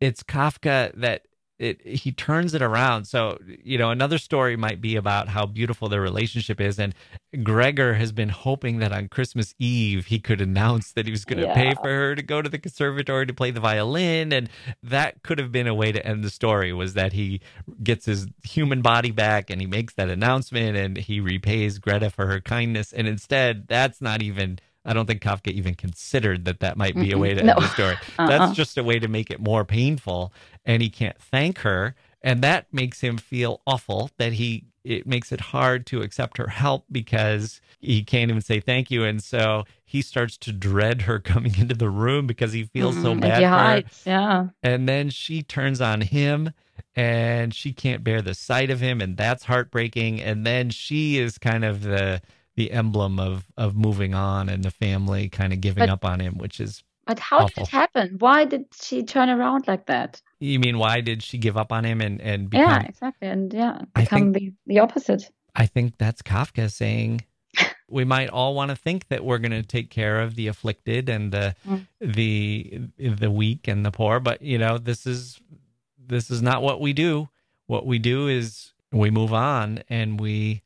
it's 0.02 0.24
Kafka 0.24 0.92
that 1.00 1.27
it 1.60 1.86
he 1.86 2.12
turns 2.12 2.54
it 2.54 2.62
around. 2.62 3.06
So, 3.06 3.40
you 3.64 3.78
know, 3.78 3.90
another 3.90 4.18
story 4.18 4.56
might 4.56 4.82
be 4.82 4.96
about 4.96 5.28
how 5.30 5.46
beautiful 5.46 5.90
their 5.90 6.02
relationship 6.02 6.62
is. 6.62 6.80
And 6.80 6.94
Gregor 7.44 7.96
has 7.96 8.12
been 8.12 8.30
hoping 8.30 8.80
that 8.80 8.92
on 8.92 9.10
Christmas 9.10 9.56
Eve 9.60 10.08
he 10.08 10.20
could 10.20 10.42
announce 10.42 10.92
that 10.94 11.06
he 11.06 11.12
was 11.12 11.26
going 11.26 11.42
to 11.42 11.54
pay 11.54 11.74
for 11.74 11.90
her 11.90 12.16
to 12.16 12.22
go 12.22 12.42
to 12.42 12.50
the 12.50 12.60
conservatory 12.60 13.26
to 13.26 13.34
play 13.34 13.52
the 13.52 13.60
violin. 13.60 14.32
And 14.32 14.50
that 14.84 15.24
could 15.24 15.40
have 15.40 15.52
been 15.52 15.68
a 15.68 15.76
way 15.76 15.92
to 15.92 16.06
end 16.06 16.24
the 16.24 16.30
story 16.30 16.74
was 16.74 16.94
that 16.94 17.14
he 17.14 17.42
gets 17.84 18.06
his 18.06 18.28
human 18.44 18.82
body 18.82 19.12
back 19.12 19.50
and 19.50 19.60
he 19.60 19.68
makes 19.68 19.94
that 19.96 20.10
announcement 20.10 20.78
and 20.78 20.98
he 20.98 21.20
repays 21.20 21.80
Greta 21.80 22.10
for 22.10 22.28
her 22.28 22.40
kindness. 22.40 22.94
And 22.94 23.08
instead 23.08 23.68
that's 23.68 24.02
not 24.02 24.22
even 24.22 24.60
I 24.88 24.94
don't 24.94 25.06
think 25.06 25.22
Kafka 25.22 25.52
even 25.52 25.76
considered 25.76 26.46
that 26.46 26.62
that 26.62 26.78
might 26.78 26.96
be 26.96 27.12
a 27.12 27.18
way 27.18 27.34
to 27.36 27.44
No. 27.44 27.54
end 27.54 27.62
the 27.62 27.68
story. 27.68 27.98
Uh-uh. 28.20 28.28
That's 28.28 28.54
just 28.56 28.78
a 28.78 28.84
way 28.84 28.98
to 29.00 29.08
make 29.08 29.30
it 29.30 29.40
more 29.40 29.66
painful 29.66 30.34
and 30.66 30.82
he 30.82 30.90
can't 30.90 31.18
thank 31.20 31.60
her 31.60 31.94
and 32.22 32.42
that 32.42 32.66
makes 32.74 33.02
him 33.02 33.18
feel 33.18 33.62
awful 33.68 34.10
that 34.18 34.34
he 34.34 34.64
it 34.84 35.06
makes 35.06 35.32
it 35.34 35.42
hard 35.42 35.86
to 35.86 36.02
accept 36.02 36.38
her 36.38 36.48
help 36.48 36.86
because 36.90 37.60
he 37.80 38.04
can't 38.04 38.32
even 38.32 38.42
say 38.42 38.60
thank 38.62 38.90
you 38.90 39.04
and 39.04 39.22
so 39.22 39.66
he 39.86 40.02
starts 40.02 40.38
to 40.38 40.52
dread 40.54 41.02
her 41.04 41.20
coming 41.32 41.54
into 41.60 41.76
the 41.76 41.90
room 41.90 42.26
because 42.26 42.54
he 42.54 42.64
feels 42.64 42.96
so 43.02 43.14
Mm, 43.14 43.22
bad 43.22 43.40
he 43.40 43.44
for 43.44 43.50
her. 43.50 43.84
Yeah. 44.06 44.48
and 44.64 44.88
then 44.90 45.10
she 45.10 45.44
turns 45.44 45.82
on 45.82 46.02
him 46.02 46.52
and 46.96 47.54
she 47.54 47.74
can't 47.74 48.04
bear 48.04 48.22
the 48.22 48.34
sight 48.34 48.70
of 48.70 48.80
him 48.80 49.02
and 49.02 49.18
that's 49.18 49.44
heartbreaking 49.44 50.22
and 50.22 50.46
then 50.46 50.70
she 50.70 51.18
is 51.18 51.38
kind 51.38 51.64
of 51.66 51.84
the 51.84 52.22
the 52.58 52.72
emblem 52.72 53.20
of 53.20 53.46
of 53.56 53.76
moving 53.76 54.14
on 54.14 54.50
and 54.50 54.64
the 54.64 54.72
family 54.72 55.30
kind 55.30 55.54
of 55.54 55.62
giving 55.62 55.84
But- 55.84 55.90
up 55.90 56.04
on 56.06 56.20
him 56.20 56.38
which 56.38 56.60
is 56.60 56.84
But 57.08 57.20
how 57.20 57.38
Awful. 57.38 57.64
did 57.64 57.70
it 57.70 57.70
happen? 57.82 58.16
Why 58.20 58.44
did 58.44 58.66
she 58.84 59.04
turn 59.04 59.30
around 59.30 59.66
like 59.68 59.86
that? 59.86 60.22
you 60.40 60.60
mean 60.60 60.78
why 60.78 61.02
did 61.02 61.24
she 61.24 61.38
give 61.38 61.56
up 61.58 61.72
on 61.72 61.84
him 61.86 62.02
and 62.02 62.20
and 62.22 62.50
become 62.50 62.70
yeah, 62.82 62.88
exactly. 62.94 63.28
And 63.30 63.54
yeah, 63.54 63.80
become 63.96 64.34
the, 64.34 64.52
the 64.66 64.80
opposite. 64.80 65.24
I 65.56 65.66
think 65.66 65.98
that's 65.98 66.22
Kafka 66.22 66.70
saying 66.70 67.22
we 67.90 68.04
might 68.06 68.30
all 68.30 68.54
want 68.54 68.70
to 68.70 68.76
think 68.76 69.08
that 69.08 69.24
we're 69.24 69.40
going 69.46 69.52
to 69.64 69.64
take 69.64 69.90
care 69.90 70.20
of 70.22 70.36
the 70.36 70.48
afflicted 70.48 71.10
and 71.10 71.32
the 71.32 71.56
Mm. 71.66 71.88
the 72.02 72.82
the 73.22 73.32
weak 73.32 73.68
and 73.68 73.86
the 73.86 73.92
poor, 73.92 74.20
but 74.20 74.42
you 74.42 74.58
know 74.58 74.78
this 74.78 75.06
is 75.08 75.40
this 76.14 76.30
is 76.30 76.42
not 76.42 76.62
what 76.62 76.80
we 76.82 76.94
do. 76.94 77.30
What 77.68 77.86
we 77.86 77.98
do 78.00 78.28
is 78.28 78.74
we 78.92 79.10
move 79.10 79.34
on 79.34 79.84
and 79.90 80.20
we 80.20 80.62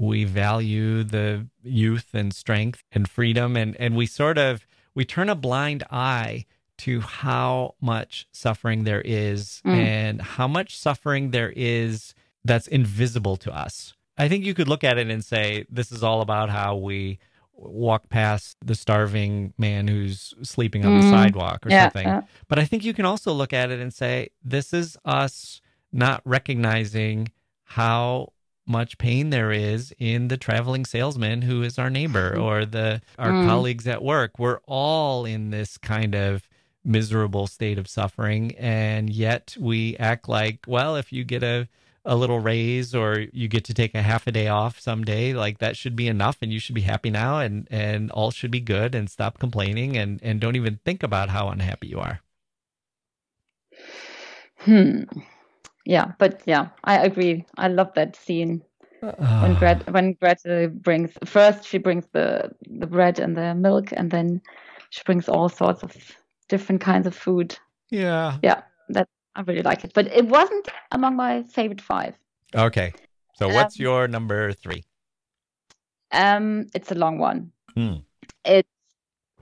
we 0.00 0.22
value 0.24 1.02
the 1.02 1.46
youth 1.64 2.08
and 2.14 2.32
strength 2.32 2.84
and 2.92 3.08
freedom 3.10 3.56
and 3.56 3.74
and 3.76 3.96
we 3.96 4.06
sort 4.06 4.38
of 4.38 4.64
we 4.94 5.04
turn 5.04 5.28
a 5.28 5.34
blind 5.34 5.82
eye 5.90 6.44
to 6.76 7.00
how 7.00 7.74
much 7.80 8.28
suffering 8.30 8.84
there 8.84 9.00
is 9.04 9.60
Mm. 9.64 9.74
and 9.74 10.22
how 10.22 10.46
much 10.46 10.78
suffering 10.78 11.32
there 11.32 11.52
is 11.56 12.14
that's 12.44 12.68
invisible 12.68 13.36
to 13.38 13.52
us. 13.52 13.94
I 14.16 14.28
think 14.28 14.44
you 14.44 14.54
could 14.54 14.68
look 14.68 14.84
at 14.84 14.98
it 14.98 15.08
and 15.10 15.24
say 15.24 15.64
this 15.68 15.90
is 15.90 16.02
all 16.04 16.20
about 16.20 16.48
how 16.50 16.76
we 16.76 17.18
walk 17.52 18.08
past 18.08 18.56
the 18.64 18.76
starving 18.76 19.52
man 19.58 19.88
who's 19.88 20.32
sleeping 20.44 20.84
on 20.86 21.00
the 21.00 21.06
Mm. 21.06 21.10
sidewalk 21.10 21.66
or 21.66 21.70
yeah, 21.70 21.86
something. 21.86 22.06
yeah. 22.06 22.22
But 22.46 22.60
I 22.60 22.64
think 22.64 22.84
you 22.84 22.94
can 22.94 23.04
also 23.04 23.32
look 23.32 23.52
at 23.52 23.72
it 23.72 23.80
and 23.80 23.92
say, 23.92 24.28
this 24.44 24.72
is 24.72 24.96
us 25.04 25.60
not 25.92 26.20
recognizing 26.24 27.28
how 27.64 28.32
much 28.68 28.98
pain 28.98 29.30
there 29.30 29.50
is 29.50 29.94
in 29.98 30.28
the 30.28 30.36
traveling 30.36 30.84
salesman 30.84 31.42
who 31.42 31.62
is 31.62 31.78
our 31.78 31.90
neighbor 31.90 32.36
or 32.38 32.64
the 32.64 33.00
our 33.18 33.30
Mm. 33.32 33.46
colleagues 33.46 33.86
at 33.86 34.02
work. 34.02 34.38
We're 34.38 34.60
all 34.66 35.24
in 35.24 35.50
this 35.50 35.78
kind 35.78 36.14
of 36.14 36.48
miserable 36.84 37.46
state 37.46 37.78
of 37.78 37.88
suffering 37.88 38.54
and 38.56 39.10
yet 39.10 39.56
we 39.58 39.96
act 39.96 40.28
like, 40.28 40.60
well, 40.66 40.94
if 40.96 41.12
you 41.12 41.24
get 41.24 41.42
a 41.42 41.68
a 42.04 42.16
little 42.16 42.38
raise 42.40 42.94
or 42.94 43.26
you 43.32 43.48
get 43.48 43.64
to 43.64 43.74
take 43.74 43.94
a 43.94 44.00
half 44.00 44.26
a 44.26 44.32
day 44.32 44.48
off 44.48 44.80
someday, 44.80 45.34
like 45.34 45.58
that 45.58 45.76
should 45.76 45.94
be 45.94 46.08
enough 46.08 46.38
and 46.40 46.50
you 46.50 46.58
should 46.58 46.74
be 46.74 46.80
happy 46.82 47.10
now 47.10 47.38
and 47.38 47.66
and 47.70 48.10
all 48.12 48.30
should 48.30 48.50
be 48.50 48.60
good 48.60 48.94
and 48.94 49.10
stop 49.10 49.38
complaining 49.38 49.96
and 49.96 50.18
and 50.22 50.40
don't 50.40 50.56
even 50.56 50.78
think 50.84 51.02
about 51.02 51.28
how 51.28 51.48
unhappy 51.48 51.88
you 51.88 51.98
are. 52.00 52.20
Hmm. 54.60 55.02
Yeah, 55.88 56.12
but 56.18 56.42
yeah, 56.44 56.68
I 56.84 56.98
agree. 56.98 57.46
I 57.56 57.68
love 57.68 57.94
that 57.94 58.14
scene 58.14 58.62
when 59.00 59.16
Ah. 59.20 59.56
Gret 59.58 59.90
when 59.90 60.12
Greta 60.20 60.68
brings 60.68 61.10
first 61.24 61.66
she 61.66 61.78
brings 61.78 62.06
the 62.12 62.50
the 62.80 62.86
bread 62.86 63.18
and 63.18 63.34
the 63.34 63.54
milk, 63.54 63.92
and 63.92 64.10
then 64.10 64.42
she 64.90 65.02
brings 65.06 65.28
all 65.28 65.48
sorts 65.48 65.82
of 65.82 65.96
different 66.48 66.82
kinds 66.82 67.06
of 67.06 67.14
food. 67.14 67.58
Yeah. 67.90 68.36
Yeah, 68.42 68.62
that 68.90 69.08
I 69.34 69.40
really 69.40 69.62
like 69.62 69.82
it. 69.84 69.94
But 69.94 70.08
it 70.08 70.26
wasn't 70.28 70.68
among 70.92 71.16
my 71.16 71.42
favorite 71.44 71.80
five. 71.80 72.18
Okay. 72.54 72.92
So 73.38 73.48
what's 73.48 73.80
Um, 73.80 73.84
your 73.84 74.08
number 74.08 74.52
three? 74.52 74.84
Um, 76.12 76.66
it's 76.74 76.90
a 76.92 76.94
long 76.94 77.18
one. 77.18 77.52
Hmm. 77.74 78.04
It's 78.44 78.68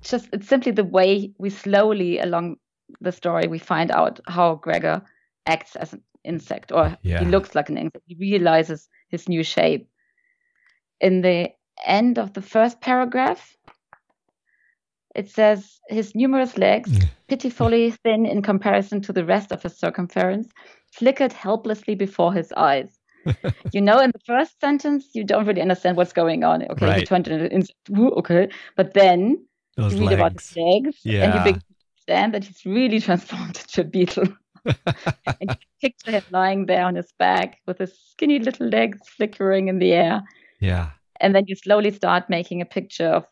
just 0.02 0.28
it's 0.32 0.48
simply 0.48 0.72
the 0.72 0.84
way 0.84 1.32
we 1.38 1.50
slowly 1.50 2.20
along 2.20 2.58
the 3.00 3.12
story 3.12 3.48
we 3.48 3.58
find 3.58 3.90
out 3.90 4.20
how 4.28 4.54
Gregor 4.62 5.02
acts 5.46 5.74
as 5.76 5.92
an 5.92 6.02
insect, 6.26 6.72
or 6.72 6.96
Yeah. 7.02 7.20
he 7.20 7.26
looks 7.26 7.54
like 7.54 7.68
an 7.70 7.78
insect. 7.78 8.04
He 8.06 8.16
realizes 8.16 8.88
his 9.08 9.28
new 9.28 9.42
shape. 9.42 9.88
In 11.00 11.22
the 11.22 11.50
end 11.86 12.18
of 12.18 12.32
the 12.32 12.42
first 12.42 12.80
paragraph, 12.80 13.56
it 15.14 15.30
says 15.30 15.80
his 15.88 16.14
numerous 16.14 16.58
legs, 16.58 16.90
Mm. 16.90 17.08
pitifully 17.28 17.90
thin 17.90 18.26
in 18.26 18.42
comparison 18.42 19.00
to 19.02 19.12
the 19.12 19.24
rest 19.24 19.52
of 19.52 19.62
his 19.62 19.78
circumference, 19.78 20.48
flickered 20.92 21.32
helplessly 21.32 21.94
before 21.94 22.32
his 22.32 22.52
eyes. 22.52 22.98
you 23.72 23.80
know, 23.80 23.98
in 23.98 24.10
the 24.12 24.20
first 24.26 24.60
sentence, 24.60 25.08
you 25.14 25.24
don't 25.24 25.46
really 25.46 25.62
understand 25.62 25.96
what's 25.96 26.12
going 26.12 26.44
on. 26.44 26.62
Okay, 26.70 27.00
he 27.00 27.06
turned 27.06 27.28
into 27.28 27.54
an 27.90 28.10
Okay, 28.18 28.48
but 28.76 28.94
then 28.94 29.46
Those 29.76 29.92
you 29.92 30.00
read 30.00 30.12
about 30.12 30.32
legs. 30.32 30.48
his 30.48 30.56
legs, 30.56 30.96
and 31.06 31.34
you 31.34 31.40
begin 31.40 31.60
to 31.60 31.74
understand 31.90 32.34
that 32.34 32.44
he's 32.44 32.64
really 32.64 33.00
transformed 33.08 33.58
into 33.58 33.80
a 33.80 33.84
beetle. 33.84 34.28
and 35.40 35.50
you 35.50 35.56
picture 35.80 36.10
him 36.10 36.22
lying 36.30 36.66
there 36.66 36.84
on 36.84 36.94
his 36.94 37.12
back 37.18 37.60
with 37.66 37.78
his 37.78 37.96
skinny 38.10 38.38
little 38.38 38.66
legs 38.68 38.98
flickering 39.16 39.68
in 39.68 39.78
the 39.78 39.92
air, 39.92 40.22
yeah. 40.60 40.90
and 41.20 41.34
then 41.34 41.44
you 41.46 41.54
slowly 41.56 41.90
start 41.90 42.28
making 42.28 42.60
a 42.60 42.66
picture 42.66 43.08
of 43.08 43.26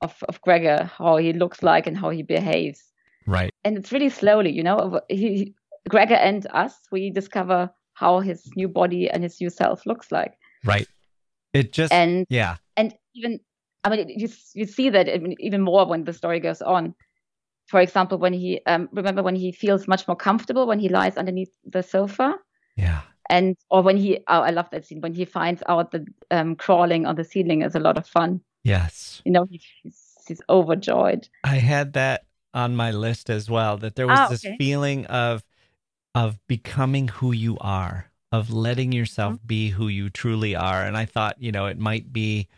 of 0.00 0.16
of 0.28 0.40
Gregor, 0.42 0.90
how 0.96 1.16
he 1.16 1.32
looks 1.32 1.62
like 1.62 1.86
and 1.86 1.96
how 1.96 2.10
he 2.10 2.22
behaves, 2.22 2.82
Right. 3.26 3.52
and 3.64 3.76
it's 3.76 3.92
really 3.92 4.10
slowly, 4.10 4.50
you 4.52 4.62
know. 4.62 5.00
He, 5.08 5.54
Gregor 5.88 6.14
and 6.14 6.46
us, 6.52 6.74
we 6.92 7.10
discover 7.10 7.70
how 7.94 8.20
his 8.20 8.48
new 8.54 8.68
body 8.68 9.10
and 9.10 9.22
his 9.22 9.40
new 9.40 9.50
self 9.50 9.86
looks 9.86 10.12
like, 10.12 10.34
Right. 10.64 10.86
It 11.52 11.72
just 11.72 11.92
and 11.92 12.26
yeah. 12.28 12.56
and 12.76 12.94
even 13.14 13.40
I 13.84 13.88
mean 13.90 14.08
you 14.08 14.28
you 14.54 14.66
see 14.66 14.90
that 14.90 15.08
even 15.40 15.62
more 15.62 15.86
when 15.86 16.04
the 16.04 16.12
story 16.12 16.40
goes 16.40 16.60
on. 16.62 16.94
For 17.68 17.80
example, 17.80 18.18
when 18.18 18.32
he 18.34 18.60
um, 18.66 18.88
remember 18.92 19.22
when 19.22 19.36
he 19.36 19.52
feels 19.52 19.86
much 19.88 20.08
more 20.08 20.16
comfortable 20.16 20.66
when 20.66 20.80
he 20.80 20.88
lies 20.88 21.16
underneath 21.16 21.52
the 21.64 21.82
sofa, 21.82 22.34
Yeah. 22.76 23.02
and 23.30 23.56
or 23.70 23.82
when 23.82 23.96
he 23.96 24.18
oh 24.28 24.40
I 24.42 24.50
love 24.50 24.70
that 24.70 24.86
scene 24.86 25.00
when 25.00 25.14
he 25.14 25.24
finds 25.24 25.62
out 25.68 25.90
that 25.92 26.02
um, 26.30 26.56
crawling 26.56 27.06
on 27.06 27.16
the 27.16 27.24
ceiling 27.24 27.62
is 27.62 27.74
a 27.74 27.80
lot 27.80 27.98
of 27.98 28.06
fun. 28.06 28.40
Yes. 28.64 29.22
You 29.24 29.32
know 29.32 29.46
he, 29.50 29.60
he's 29.82 30.02
he's 30.26 30.42
overjoyed. 30.48 31.28
I 31.44 31.56
had 31.56 31.92
that 31.94 32.24
on 32.54 32.74
my 32.76 32.90
list 32.90 33.30
as 33.30 33.50
well 33.50 33.76
that 33.78 33.94
there 33.96 34.08
was 34.08 34.20
Ah, 34.20 34.28
this 34.28 34.44
okay. 34.44 34.56
feeling 34.58 35.06
of 35.06 35.44
of 36.14 36.38
becoming 36.48 37.08
who 37.08 37.32
you 37.32 37.58
are, 37.60 38.10
of 38.32 38.50
letting 38.50 38.92
yourself 38.92 39.34
Mm-hmm. 39.34 39.46
be 39.46 39.70
who 39.70 39.88
you 39.88 40.10
truly 40.10 40.56
are. 40.56 40.82
And 40.84 40.96
I 40.96 41.04
thought, 41.04 41.36
you 41.40 41.52
know, 41.52 41.66
it 41.66 41.78
might 41.78 42.12
be 42.12 42.48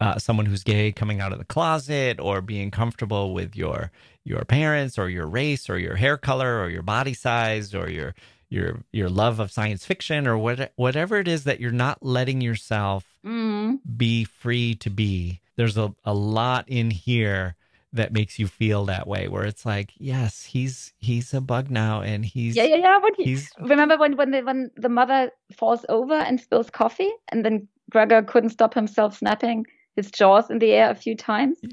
uh, 0.00 0.18
someone 0.18 0.46
who's 0.46 0.62
gay 0.62 0.92
coming 0.92 1.20
out 1.20 1.32
of 1.32 1.38
the 1.38 1.44
closet 1.44 2.20
or 2.20 2.40
being 2.40 2.70
comfortable 2.70 3.32
with 3.34 3.56
your 3.56 3.90
your 4.24 4.44
parents 4.44 4.98
or 4.98 5.08
your 5.08 5.26
race 5.26 5.70
or 5.70 5.78
your 5.78 5.96
hair 5.96 6.16
color 6.16 6.60
or 6.60 6.68
your 6.68 6.82
body 6.82 7.14
size 7.14 7.74
or 7.74 7.88
your 7.88 8.14
your 8.48 8.82
your 8.92 9.08
love 9.08 9.40
of 9.40 9.50
science 9.50 9.84
fiction 9.86 10.26
or 10.26 10.36
what, 10.36 10.72
whatever 10.76 11.16
it 11.16 11.28
is 11.28 11.44
that 11.44 11.60
you're 11.60 11.70
not 11.70 12.04
letting 12.04 12.40
yourself 12.40 13.04
Mm. 13.24 13.80
be 13.96 14.22
free 14.22 14.76
to 14.76 14.88
be. 14.88 15.40
There's 15.56 15.76
a, 15.76 15.92
a 16.04 16.14
lot 16.14 16.68
in 16.68 16.92
here 16.92 17.56
that 17.92 18.12
makes 18.12 18.38
you 18.38 18.46
feel 18.46 18.84
that 18.84 19.08
way 19.08 19.26
where 19.26 19.44
it's 19.44 19.66
like, 19.66 19.90
yes, 19.96 20.44
he's 20.44 20.92
he's 20.98 21.34
a 21.34 21.40
bug 21.40 21.68
now 21.70 22.02
and 22.02 22.24
he's 22.24 22.54
Yeah, 22.54 22.64
yeah, 22.64 22.76
yeah. 22.76 22.98
When 22.98 23.14
he, 23.14 23.24
he's 23.24 23.50
remember 23.58 23.96
when 23.96 24.16
when 24.16 24.30
the, 24.30 24.42
when 24.42 24.70
the 24.76 24.88
mother 24.88 25.32
falls 25.52 25.84
over 25.88 26.14
and 26.14 26.40
spills 26.40 26.70
coffee, 26.70 27.10
and 27.30 27.44
then 27.44 27.66
Gregor 27.90 28.22
couldn't 28.22 28.50
stop 28.50 28.74
himself 28.74 29.16
snapping 29.18 29.66
his 29.96 30.10
jaws 30.10 30.50
in 30.50 30.58
the 30.58 30.70
air 30.72 30.90
a 30.90 30.94
few 30.94 31.16
times. 31.16 31.58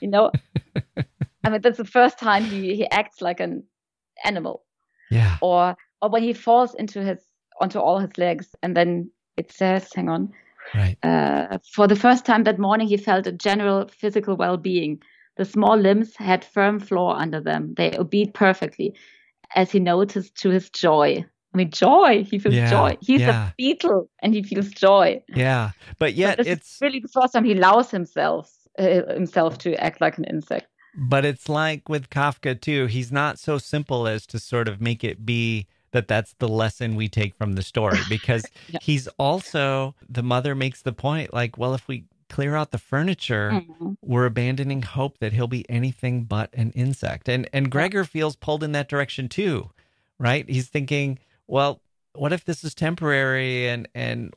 You 0.00 0.08
know, 0.08 0.30
I 1.44 1.50
mean 1.50 1.60
that's 1.60 1.76
the 1.76 1.84
first 1.84 2.18
time 2.18 2.44
he 2.44 2.74
he 2.76 2.90
acts 2.90 3.20
like 3.20 3.40
an 3.40 3.64
animal, 4.24 4.64
yeah. 5.10 5.36
or 5.42 5.76
or 6.00 6.08
when 6.08 6.22
he 6.22 6.32
falls 6.32 6.74
into 6.74 7.02
his 7.02 7.18
onto 7.60 7.78
all 7.78 7.98
his 7.98 8.16
legs, 8.16 8.54
and 8.62 8.76
then 8.76 9.10
it 9.36 9.52
says, 9.52 9.90
hang 9.94 10.08
on, 10.08 10.32
Right. 10.74 10.96
uh, 11.04 11.58
for 11.74 11.86
the 11.86 11.96
first 11.96 12.24
time 12.24 12.44
that 12.44 12.58
morning, 12.58 12.86
he 12.88 12.96
felt 12.96 13.26
a 13.26 13.32
general 13.32 13.88
physical 13.88 14.36
well 14.36 14.56
being. 14.56 15.02
The 15.36 15.44
small 15.44 15.76
limbs 15.76 16.16
had 16.16 16.44
firm 16.44 16.78
floor 16.80 17.16
under 17.16 17.40
them. 17.40 17.74
They 17.76 17.96
obeyed 17.98 18.34
perfectly, 18.34 18.94
as 19.54 19.70
he 19.72 19.80
noticed 19.80 20.36
to 20.42 20.50
his 20.50 20.70
joy. 20.70 21.24
I 21.54 21.58
mean, 21.58 21.70
joy. 21.70 22.24
He 22.24 22.38
feels 22.38 22.54
Yeah, 22.54 22.70
joy. 22.70 22.96
He's 23.00 23.20
yeah. 23.20 23.48
a 23.48 23.54
beetle 23.58 24.08
and 24.20 24.34
he 24.34 24.42
feels 24.42 24.68
joy. 24.70 25.22
Yeah. 25.28 25.72
But 25.98 26.14
yet 26.14 26.40
it's 26.40 26.78
really 26.80 27.00
the 27.00 27.08
first 27.08 27.32
time 27.34 27.44
he 27.44 27.52
allows 27.52 27.90
himself 27.90 28.50
uh, 28.78 29.02
himself 29.12 29.58
to 29.58 29.74
act 29.82 30.00
like 30.00 30.16
an 30.18 30.24
insect. 30.24 30.66
But 30.94 31.24
it's 31.24 31.48
like 31.48 31.88
with 31.88 32.08
Kafka 32.10 32.58
too. 32.60 32.86
He's 32.86 33.12
not 33.12 33.38
so 33.38 33.58
simple 33.58 34.06
as 34.06 34.26
to 34.28 34.38
sort 34.38 34.68
of 34.68 34.80
make 34.80 35.04
it 35.04 35.26
be 35.26 35.66
that 35.90 36.08
that's 36.08 36.32
the 36.38 36.48
lesson 36.48 36.94
we 36.94 37.08
take 37.08 37.34
from 37.34 37.52
the 37.52 37.62
story 37.62 37.98
because 38.08 38.44
Yeah. 38.68 38.78
he's 38.82 39.08
also 39.18 39.94
the 40.08 40.22
mother 40.22 40.54
makes 40.54 40.80
the 40.82 40.92
point 40.92 41.34
like, 41.34 41.58
well, 41.58 41.74
if 41.74 41.86
we 41.86 42.04
clear 42.30 42.56
out 42.56 42.70
the 42.70 42.78
furniture, 42.78 43.50
Mhm. 43.52 43.96
we're 44.00 44.24
abandoning 44.24 44.80
hope 44.80 45.18
that 45.18 45.34
he'll 45.34 45.46
be 45.48 45.68
anything 45.68 46.24
but 46.24 46.48
an 46.54 46.70
insect. 46.70 47.28
And 47.28 47.46
and 47.52 47.70
Gregor 47.70 48.04
feels 48.04 48.36
pulled 48.36 48.64
in 48.64 48.72
that 48.72 48.88
direction 48.88 49.28
too, 49.28 49.70
right? 50.18 50.48
He's 50.48 50.68
thinking, 50.68 51.18
well, 51.52 51.82
what 52.14 52.32
if 52.32 52.44
this 52.46 52.64
is 52.64 52.74
temporary 52.74 53.68
and 53.68 53.86
and 53.94 54.34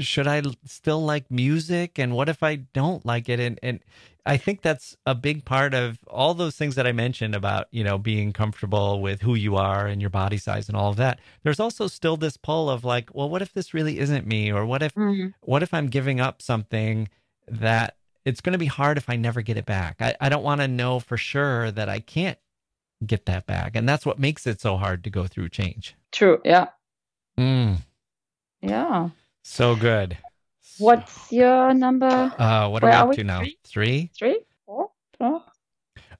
should 0.00 0.26
I 0.26 0.42
still 0.64 1.02
like 1.04 1.30
music 1.30 1.98
and 1.98 2.14
what 2.14 2.28
if 2.30 2.42
I 2.42 2.56
don't 2.56 3.04
like 3.04 3.28
it 3.28 3.40
and 3.40 3.58
and 3.62 3.80
I 4.26 4.38
think 4.38 4.62
that's 4.62 4.96
a 5.04 5.14
big 5.14 5.44
part 5.44 5.74
of 5.74 5.98
all 6.08 6.32
those 6.32 6.56
things 6.56 6.76
that 6.76 6.86
I 6.86 6.92
mentioned 6.92 7.34
about, 7.34 7.66
you 7.70 7.84
know, 7.84 7.98
being 7.98 8.32
comfortable 8.32 9.02
with 9.02 9.20
who 9.20 9.34
you 9.34 9.56
are 9.56 9.86
and 9.86 10.00
your 10.00 10.08
body 10.08 10.38
size 10.38 10.66
and 10.66 10.76
all 10.78 10.88
of 10.88 10.96
that. 10.96 11.20
There's 11.42 11.60
also 11.60 11.88
still 11.88 12.16
this 12.16 12.38
pull 12.38 12.70
of 12.70 12.84
like, 12.84 13.14
well, 13.14 13.28
what 13.28 13.42
if 13.42 13.52
this 13.52 13.74
really 13.74 13.98
isn't 13.98 14.26
me 14.26 14.50
or 14.50 14.64
what 14.64 14.82
if 14.82 14.94
Mhm. 14.94 15.34
what 15.42 15.62
if 15.62 15.74
I'm 15.74 15.88
giving 15.88 16.20
up 16.20 16.40
something 16.40 17.08
that 17.48 17.96
it's 18.24 18.40
going 18.40 18.54
to 18.54 18.58
be 18.58 18.72
hard 18.80 18.96
if 18.96 19.10
I 19.10 19.16
never 19.16 19.42
get 19.42 19.58
it 19.58 19.66
back? 19.66 19.96
I, 20.00 20.16
I 20.22 20.30
don't 20.30 20.42
want 20.42 20.62
to 20.62 20.68
know 20.68 21.00
for 21.00 21.18
sure 21.18 21.70
that 21.70 21.90
I 21.90 22.00
can't 22.00 22.38
get 23.06 23.26
that 23.26 23.46
back. 23.46 23.76
And 23.76 23.88
that's 23.88 24.04
what 24.06 24.18
makes 24.18 24.46
it 24.46 24.60
so 24.60 24.76
hard 24.76 25.04
to 25.04 25.10
go 25.10 25.26
through 25.26 25.48
change. 25.50 25.94
True. 26.12 26.40
Yeah. 26.44 26.68
Mm, 27.38 27.78
Yeah. 28.62 29.10
so 29.42 29.74
good. 29.76 30.16
What's 30.78 31.30
your 31.30 31.72
number? 31.74 32.06
Uh, 32.06 32.68
what 32.68 32.82
are 32.82 32.90
we 32.90 32.92
up 32.96 33.08
we? 33.10 33.16
to 33.16 33.24
now? 33.24 33.40
Three? 33.40 33.58
Three? 33.64 34.10
Three? 34.16 34.40
Four? 34.66 34.90
Four? 35.18 35.42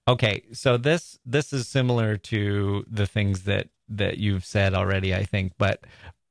Okay, 0.07 0.43
so 0.53 0.77
this 0.77 1.19
this 1.25 1.53
is 1.53 1.67
similar 1.67 2.17
to 2.19 2.85
the 2.91 3.07
things 3.07 3.45
that 3.45 3.69
that 3.89 4.19
you've 4.19 4.45
said 4.45 4.75
already, 4.75 5.15
I 5.15 5.25
think, 5.25 5.53
but 5.59 5.85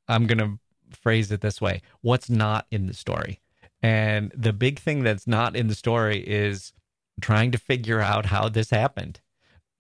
I'm 0.08 0.28
going 0.28 0.38
to 0.38 0.60
phrase 0.96 1.32
it 1.32 1.42
this 1.42 1.60
way. 1.60 1.82
What's 2.02 2.30
not 2.30 2.66
in 2.72 2.86
the 2.86 2.94
story? 2.94 3.42
And 3.82 4.32
the 4.36 4.54
big 4.54 4.80
thing 4.80 5.04
that's 5.04 5.28
not 5.28 5.56
in 5.56 5.68
the 5.68 5.76
story 5.76 6.20
is 6.20 6.72
trying 7.22 7.52
to 7.52 7.58
figure 7.58 8.00
out 8.00 8.28
how 8.28 8.48
this 8.48 8.70
happened. 8.70 9.20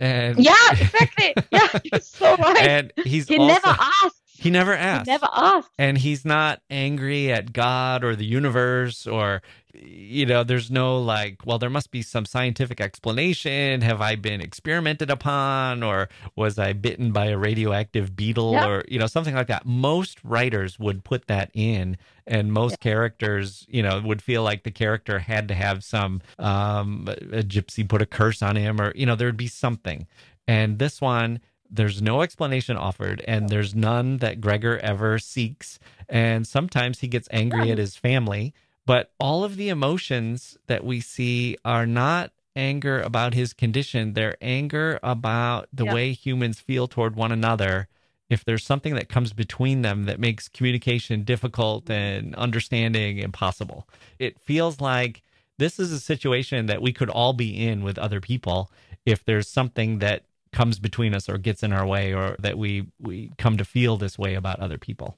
And 0.04 0.38
Yeah, 0.38 0.54
exactly. 0.72 1.34
yeah, 1.50 1.70
you're 1.86 2.02
so 2.02 2.36
right. 2.36 2.58
and 2.58 2.94
he's 3.06 3.26
he 3.30 3.38
also, 3.38 3.54
never 3.54 3.68
asks. 3.80 4.20
He 4.44 4.50
never 4.52 4.74
He 4.76 4.82
asked. 4.84 5.08
never 5.08 5.28
asks. 5.34 5.70
and 5.80 5.98
he's 5.98 6.24
not 6.26 6.62
angry 6.70 7.32
at 7.32 7.54
God 7.54 8.04
or 8.04 8.16
the 8.16 8.26
universe 8.26 9.08
or 9.08 9.42
you 9.76 10.26
know 10.28 10.44
there's 10.44 10.70
no 10.70 11.00
like 11.00 11.46
well 11.48 11.58
there 11.58 11.70
must 11.70 11.90
be 11.90 12.04
some 12.04 12.26
scientific 12.26 12.80
explanation 12.80 13.82
have 13.82 14.02
I 14.02 14.16
been 14.16 14.40
experimented 14.40 15.10
upon 15.10 15.82
or 15.82 16.10
was 16.36 16.60
I 16.60 16.74
bitten 16.74 17.12
by 17.12 17.28
a 17.28 17.38
radioactive 17.40 18.16
beetle 18.16 18.52
Yeah. 18.54 18.68
or 18.68 18.84
you 18.88 19.00
know 19.00 19.08
something 19.08 19.34
like 19.34 19.48
that 19.48 19.66
most 19.66 20.20
writers 20.24 20.78
would 20.78 21.04
put 21.04 21.26
that 21.28 21.50
in 21.56 21.98
and 22.28 22.54
most 22.54 22.80
characters 22.80 23.66
you 23.68 23.82
know 23.82 24.00
would 24.02 24.22
feel 24.22 24.44
like 24.44 24.64
the 24.64 24.72
character 24.72 25.18
had 25.20 25.48
to 25.48 25.56
have 25.56 25.84
some 25.84 26.22
um 26.38 27.08
a 27.10 27.42
gypsy 27.42 27.88
put 27.88 28.02
a 28.02 28.06
curse 28.06 28.44
on 28.44 28.56
him 28.56 28.80
or 28.80 28.94
you 28.96 29.06
know 29.08 29.16
there'd 29.16 29.36
be 29.38 29.48
something 29.48 30.06
and 30.48 30.78
this 30.78 31.02
one 31.02 31.40
there's 31.74 32.02
no 32.02 32.22
explanation 32.22 32.78
offered 32.78 33.24
and 33.28 33.50
there's 33.50 33.74
none 33.74 34.18
that 34.18 34.40
Gregor 34.40 34.78
ever 34.80 35.20
seeks. 35.20 35.80
And 36.08 36.46
sometimes 36.48 37.00
he 37.00 37.08
gets 37.08 37.28
angry 37.32 37.72
at 37.72 37.78
his 37.78 37.96
family 37.98 38.54
but 38.86 39.12
all 39.18 39.44
of 39.46 39.56
the 39.56 39.70
emotions 39.70 40.58
that 40.68 40.84
we 40.84 41.00
see 41.00 41.58
are 41.64 41.86
not 41.86 42.32
anger 42.56 43.02
about 43.02 43.34
his 43.34 43.54
condition. 43.54 44.14
They're 44.14 44.36
anger 44.42 45.00
about 45.02 45.70
the 45.72 45.86
Yeah. 45.86 45.94
way 45.94 46.12
humans 46.12 46.60
feel 46.60 46.88
toward 46.88 47.16
one 47.16 47.32
another. 47.32 47.88
If 48.30 48.44
there's 48.44 48.66
something 48.66 48.94
that 48.96 49.10
comes 49.10 49.32
between 49.32 49.84
them 49.84 50.04
that 50.06 50.20
makes 50.20 50.50
communication 50.50 51.24
difficult 51.24 51.90
and 51.90 52.36
understanding 52.36 53.20
impossible 53.20 53.88
it 54.20 54.40
feels 54.40 54.82
like 54.82 55.22
this 55.58 55.80
is 55.80 55.92
a 55.92 56.00
situation 56.00 56.66
that 56.66 56.82
we 56.82 56.92
could 56.92 57.10
all 57.10 57.34
be 57.34 57.66
in 57.68 57.84
with 57.84 57.98
other 57.98 58.20
people 58.20 58.72
if 59.06 59.24
there's 59.24 59.48
something 59.48 60.00
that 60.00 60.24
comes 60.54 60.80
between 60.80 61.14
us 61.16 61.28
or 61.30 61.38
gets 61.38 61.64
in 61.64 61.74
our 61.74 61.86
way 61.86 62.14
or 62.14 62.36
that 62.40 62.58
we 62.58 62.88
we 63.00 63.32
come 63.38 63.58
to 63.58 63.66
feel 63.66 63.98
this 63.98 64.18
way 64.18 64.36
about 64.36 64.60
other 64.60 64.78
people 64.78 65.18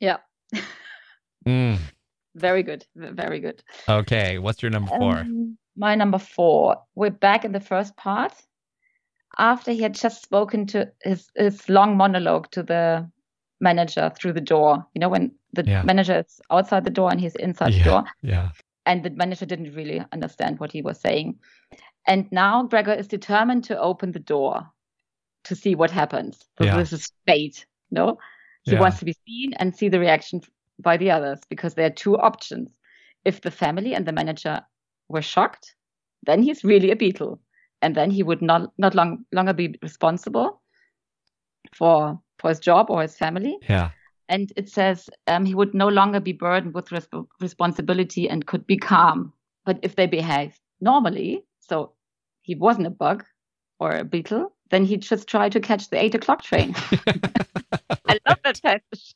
Yeah. 0.00 0.18
Mm. 1.46 1.78
Very 2.36 2.62
good. 2.62 2.86
Very 2.96 3.40
good. 3.40 3.62
okay 3.88 4.38
what's 4.38 4.62
your 4.62 4.70
number 4.70 4.90
four 4.90 5.18
Um, 5.18 5.58
my 5.76 5.94
number 5.94 6.18
four. 6.18 6.76
We're 6.94 7.10
back 7.10 7.44
in 7.44 7.52
the 7.52 7.60
first 7.60 7.96
part. 7.96 8.32
After 9.38 9.72
he 9.72 9.80
had 9.82 9.94
just 9.94 10.22
spoken 10.22 10.66
to 10.66 10.92
his, 11.02 11.30
his 11.34 11.66
long 11.68 11.96
monologue 11.96 12.50
to 12.52 12.62
the 12.62 13.10
manager 13.60 14.12
through 14.14 14.34
the 14.34 14.40
door. 14.54 14.86
You 14.94 15.00
know, 15.00 15.08
when 15.08 15.32
the 15.54 15.64
Yeah. 15.66 15.82
manager 15.82 16.18
is 16.26 16.40
outside 16.50 16.84
the 16.84 16.90
door 16.90 17.10
and 17.10 17.20
he's 17.20 17.34
inside 17.36 17.72
Yeah. 17.72 17.84
the 17.84 17.90
door. 17.90 18.04
yeah 18.22 18.48
And 18.84 19.02
the 19.04 19.10
manager 19.10 19.46
didn't 19.46 19.74
really 19.74 20.04
understand 20.12 20.60
what 20.60 20.72
he 20.72 20.82
was 20.82 21.00
saying. 21.00 21.38
And 22.06 22.30
now 22.32 22.64
Gregor 22.64 22.92
is 22.92 23.06
determined 23.08 23.64
to 23.64 23.78
open 23.78 24.12
the 24.12 24.18
door 24.18 24.66
to 25.44 25.54
see 25.54 25.74
what 25.74 25.90
happens. 25.90 26.44
So 26.58 26.64
Yeah. 26.64 26.76
this 26.78 26.92
is 26.92 27.12
fate. 27.26 27.66
No? 27.90 28.18
He 28.64 28.72
Yeah. 28.72 28.80
wants 28.80 28.98
to 29.00 29.04
be 29.04 29.14
seen 29.26 29.54
and 29.54 29.74
see 29.76 29.88
the 29.88 30.00
reaction 30.00 30.40
by 30.78 30.96
the 30.96 31.10
others 31.10 31.40
because 31.48 31.74
there 31.74 31.86
are 31.86 31.90
two 31.94 32.16
options. 32.18 32.76
If 33.24 33.40
the 33.40 33.50
family 33.50 33.94
and 33.94 34.06
the 34.06 34.12
manager 34.12 34.62
were 35.08 35.22
shocked, 35.22 35.74
then 36.24 36.42
he's 36.42 36.64
really 36.64 36.90
a 36.90 36.96
beetle. 36.96 37.40
And 37.82 37.94
then 37.94 38.10
he 38.10 38.22
would 38.22 38.42
not 38.42 38.72
not 38.78 38.94
long 38.94 39.24
longer 39.32 39.52
be 39.52 39.74
responsible 39.82 40.60
for 41.74 42.20
for 42.38 42.48
his 42.48 42.60
job 42.60 42.90
or 42.90 43.02
his 43.02 43.16
family. 43.16 43.58
yeah 43.68 43.90
And 44.28 44.52
it 44.56 44.68
says 44.68 45.10
um, 45.26 45.44
he 45.44 45.54
would 45.54 45.74
no 45.74 45.88
longer 45.88 46.20
be 46.20 46.32
burdened 46.32 46.74
with 46.74 46.88
resp- 46.90 47.26
responsibility 47.40 48.28
and 48.28 48.46
could 48.46 48.66
be 48.66 48.76
calm. 48.76 49.32
But 49.64 49.78
if 49.82 49.94
they 49.96 50.06
behave 50.06 50.58
normally, 50.80 51.44
so 51.60 51.92
he 52.42 52.54
wasn't 52.54 52.86
a 52.86 52.90
bug 52.90 53.24
or 53.80 53.92
a 53.96 54.04
beetle, 54.04 54.54
then 54.70 54.84
he'd 54.84 55.02
just 55.02 55.28
try 55.28 55.48
to 55.48 55.60
catch 55.60 55.90
the 55.90 56.02
eight 56.02 56.14
o'clock 56.14 56.42
train. 56.42 56.74
I 58.08 58.18
love 58.28 58.38
that 58.44 58.60
passage. 58.62 59.14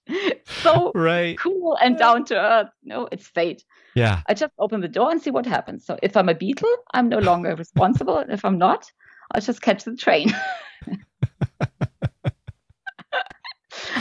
So 0.63 0.93
right 0.95 1.39
cool 1.39 1.77
and 1.83 1.99
down 1.99 2.25
to 2.27 2.37
earth. 2.37 2.69
No, 2.83 3.09
it's 3.13 3.27
fate. 3.27 3.65
yeah 3.95 4.23
I 4.29 4.35
just 4.35 4.53
open 4.59 4.81
the 4.81 4.89
door 4.89 5.11
and 5.11 5.21
see 5.21 5.31
what 5.31 5.47
happens. 5.47 5.85
So 5.85 5.99
if 6.03 6.17
I'm 6.17 6.29
a 6.29 6.35
beetle, 6.35 6.75
I'm 6.95 7.09
no 7.09 7.19
longer 7.19 7.55
responsible. 7.57 8.19
And 8.19 8.33
if 8.33 8.45
I'm 8.45 8.59
not, 8.59 8.91
I'll 9.33 9.41
just 9.41 9.61
catch 9.63 9.85
the 9.85 9.97
train. 9.97 10.35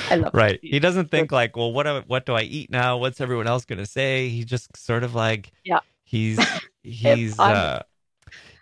I 0.10 0.16
love 0.16 0.32
right 0.34 0.60
he 0.62 0.80
doesn't 0.80 1.10
think 1.10 1.32
like 1.32 1.56
well 1.56 1.72
what 1.74 1.84
do, 1.84 2.04
what 2.08 2.26
do 2.26 2.34
i 2.34 2.42
eat 2.42 2.70
now 2.70 2.98
what's 2.98 3.20
everyone 3.22 3.48
else 3.48 3.66
going 3.66 3.80
to 3.80 3.86
say 3.86 4.30
he 4.30 4.44
just 4.44 4.76
sort 4.78 5.04
of 5.04 5.16
like 5.16 5.52
Yeah. 5.64 5.80
he's 6.04 6.40
he's 6.84 7.40
uh 7.40 7.82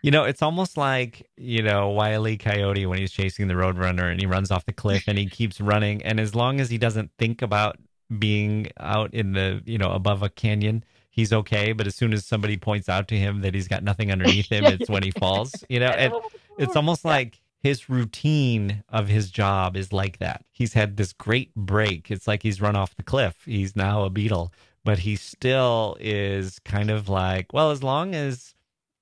you 0.04 0.12
know 0.12 0.24
it's 0.26 0.44
almost 0.44 0.78
like 0.78 1.28
you 1.38 1.64
know 1.64 1.90
Wiley 1.90 2.38
Coyote 2.38 2.86
when 2.86 3.00
he's 3.00 3.12
chasing 3.12 3.48
the 3.48 3.56
roadrunner 3.56 4.12
and 4.12 4.20
he 4.20 4.28
runs 4.28 4.52
off 4.52 4.66
the 4.66 4.74
cliff 4.74 5.06
and 5.08 5.18
he 5.18 5.26
keeps 5.40 5.60
running 5.60 6.04
and 6.04 6.20
as 6.20 6.36
long 6.36 6.60
as 6.60 6.70
he 6.70 6.78
doesn't 6.78 7.10
think 7.18 7.42
about 7.42 7.78
being 8.20 8.68
out 8.80 9.12
in 9.14 9.32
the 9.32 9.64
you 9.66 9.80
know 9.80 9.92
above 9.92 10.22
a 10.22 10.30
canyon 10.30 10.84
he's 11.10 11.34
okay 11.34 11.74
but 11.74 11.88
as 11.88 11.96
soon 11.96 12.14
as 12.14 12.26
somebody 12.26 12.58
points 12.58 12.88
out 12.88 13.08
to 13.08 13.18
him 13.18 13.42
that 13.42 13.56
he's 13.56 13.68
got 13.68 13.84
nothing 13.84 14.12
underneath 14.12 14.52
him 14.52 14.66
it's 14.66 14.90
when 14.90 15.02
he 15.02 15.10
falls 15.20 15.64
you 15.68 15.80
know 15.80 15.88
and 15.88 16.14
it's 16.60 16.76
almost 16.76 17.04
like 17.04 17.40
his 17.64 17.90
routine 17.90 18.84
of 18.90 19.08
his 19.08 19.32
job 19.32 19.78
is 19.78 19.94
like 19.94 20.18
that. 20.18 20.44
He's 20.52 20.74
had 20.74 20.98
this 20.98 21.14
great 21.14 21.56
break. 21.56 22.12
It's 22.12 22.28
like 22.28 22.44
he's 22.44 22.62
run 22.62 22.76
off 22.76 22.96
the 22.96 23.04
cliff. 23.04 23.38
He's 23.46 23.74
now 23.74 24.04
a 24.04 24.10
beetle, 24.10 24.54
but 24.84 25.00
he 25.00 25.16
still 25.16 25.96
is 26.02 26.60
kind 26.60 26.92
of 26.92 27.08
like, 27.08 27.54
well, 27.54 27.72
as 27.72 27.82
long 27.82 28.14
as 28.14 28.54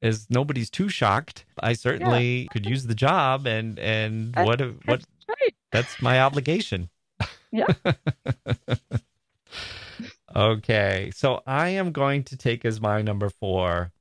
as 0.01 0.27
nobody's 0.29 0.69
too 0.69 0.89
shocked, 0.89 1.45
I 1.59 1.73
certainly 1.73 2.47
could 2.51 2.65
use 2.65 2.85
the 2.87 2.95
job 2.95 3.45
and 3.47 3.77
and 3.79 4.33
That's- 4.33 4.47
what 4.47 4.61
what 4.85 4.85
That's 4.85 5.05
right. 5.27 5.55
that's 5.71 6.01
my 6.01 6.21
obligation. 6.21 6.89
Yeah. 7.51 7.67
okay. 10.35 11.11
So 11.13 11.41
I 11.45 11.69
am 11.69 11.91
going 11.91 12.23
to 12.25 12.37
take 12.37 12.65
as 12.65 12.81
my 12.81 13.01
number 13.01 13.29
four 13.29 13.91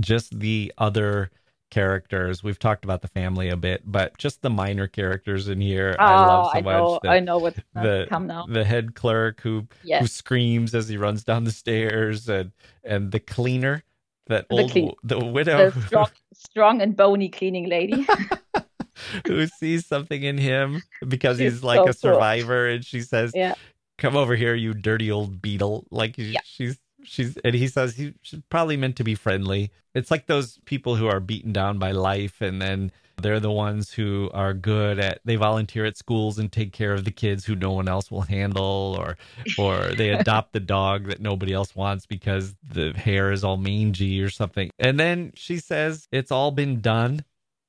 just 0.00 0.38
the 0.38 0.72
other 0.76 1.30
characters. 1.70 2.42
We've 2.44 2.58
talked 2.58 2.84
about 2.84 3.02
the 3.02 3.08
family 3.08 3.48
a 3.48 3.56
bit, 3.56 3.82
but 3.84 4.16
just 4.18 4.42
the 4.42 4.50
minor 4.50 4.86
characters 4.86 5.48
in 5.48 5.60
here. 5.60 5.96
Oh, 5.98 6.04
I 6.04 6.26
love 6.26 6.50
so 6.52 6.58
I 6.58 6.60
know, 6.60 6.90
much. 6.92 7.02
The, 7.02 7.08
I 7.08 7.20
know 7.20 7.38
what's 7.38 7.60
the- 7.74 8.06
come 8.08 8.26
now. 8.26 8.46
the 8.46 8.64
head 8.64 8.94
clerk 8.94 9.40
who 9.40 9.66
who 9.82 10.06
screams 10.06 10.74
as 10.74 10.88
he 10.88 10.96
runs 10.96 11.24
down 11.24 11.44
the 11.44 11.52
stairs 11.52 12.28
and 12.28 12.52
and 12.84 13.12
the 13.12 13.20
cleaner 13.20 13.82
that 14.26 14.48
The 14.48 14.54
old 14.62 14.70
clean- 14.70 14.94
the 15.04 15.18
widow 15.24 15.70
the 15.70 15.80
strong, 15.86 16.08
strong 16.34 16.82
and 16.82 16.96
bony 16.96 17.28
cleaning 17.28 17.68
lady. 17.68 18.06
who 19.26 19.46
sees 19.46 19.86
something 19.86 20.22
in 20.22 20.38
him 20.38 20.82
because 21.06 21.38
She's 21.38 21.54
he's 21.54 21.62
like 21.62 21.76
so 21.76 21.82
a 21.82 21.86
cool. 21.86 21.92
survivor 21.92 22.66
and 22.68 22.84
she 22.84 23.02
says 23.02 23.32
Yeah. 23.34 23.54
come 23.98 24.16
over 24.16 24.34
here 24.36 24.54
you 24.54 24.72
dirty 24.74 25.10
old 25.10 25.42
beetle 25.42 25.86
like 25.90 26.14
Yeah. 26.16 26.40
she's 26.44 26.78
she's 27.04 27.36
and 27.44 27.54
he 27.54 27.68
says 27.68 27.94
he, 27.96 28.14
she's 28.22 28.40
probably 28.48 28.76
meant 28.76 28.96
to 28.96 29.04
be 29.04 29.14
friendly 29.14 29.70
it's 29.94 30.10
like 30.10 30.26
those 30.26 30.58
people 30.64 30.96
who 30.96 31.06
are 31.08 31.20
beaten 31.20 31.52
down 31.52 31.78
by 31.78 31.92
life 31.92 32.40
and 32.40 32.60
then 32.60 32.90
they're 33.22 33.40
the 33.40 33.50
ones 33.50 33.92
who 33.92 34.30
are 34.34 34.52
good 34.52 34.98
at 34.98 35.20
they 35.24 35.36
volunteer 35.36 35.84
at 35.84 35.96
schools 35.96 36.38
and 36.38 36.52
take 36.52 36.72
care 36.72 36.92
of 36.92 37.04
the 37.04 37.10
kids 37.10 37.44
who 37.44 37.54
no 37.54 37.72
one 37.72 37.88
else 37.88 38.10
will 38.10 38.22
handle 38.22 38.96
or 38.98 39.16
or 39.58 39.94
they 39.94 40.10
adopt 40.20 40.52
the 40.52 40.60
dog 40.60 41.06
that 41.06 41.20
nobody 41.20 41.52
else 41.52 41.74
wants 41.74 42.06
because 42.06 42.54
the 42.72 42.92
hair 42.92 43.32
is 43.32 43.42
all 43.42 43.56
mangy 43.56 44.20
or 44.20 44.30
something 44.30 44.70
and 44.78 45.00
then 45.00 45.32
she 45.34 45.58
says 45.58 46.08
it's 46.12 46.30
all 46.30 46.50
been 46.50 46.80
done 46.80 47.24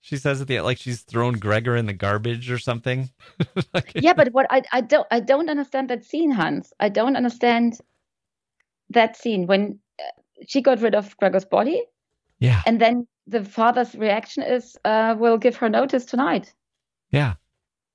she 0.08 0.16
says 0.16 0.40
at 0.40 0.48
the 0.48 0.56
end 0.56 0.66
like 0.66 0.78
she's 0.78 1.02
thrown 1.02 1.34
Gregor 1.34 1.76
in 1.76 1.86
the 1.86 1.92
garbage 1.94 2.50
or 2.50 2.60
something. 2.60 3.10
Like- 3.74 3.92
yeah, 3.94 4.14
but 4.14 4.32
what 4.32 4.46
I, 4.50 4.62
I 4.72 4.80
don't 4.80 5.06
I 5.12 5.20
don't 5.20 5.50
understand 5.50 5.90
that 5.90 6.06
scene, 6.06 6.32
Hans. 6.32 6.72
I 6.80 6.88
don't 6.88 7.18
understand 7.18 7.78
that 8.92 9.18
scene 9.18 9.48
when 9.48 9.80
uh, 10.00 10.04
she 10.48 10.62
got 10.62 10.82
rid 10.82 10.96
of 10.96 11.18
Gregor's 11.18 11.44
body, 11.44 11.84
yeah, 12.40 12.62
and 12.66 12.80
then 12.80 13.06
the 13.28 13.44
father's 13.44 13.94
reaction 13.96 14.44
is, 14.44 14.78
uh, 14.86 15.16
"We'll 15.18 15.38
give 15.38 15.56
her 15.58 15.70
notice 15.70 16.06
tonight." 16.06 16.54
yeah. 17.12 17.36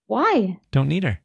Why? 0.07 0.59
Don't 0.73 0.89
need 0.89 1.05
her. 1.05 1.21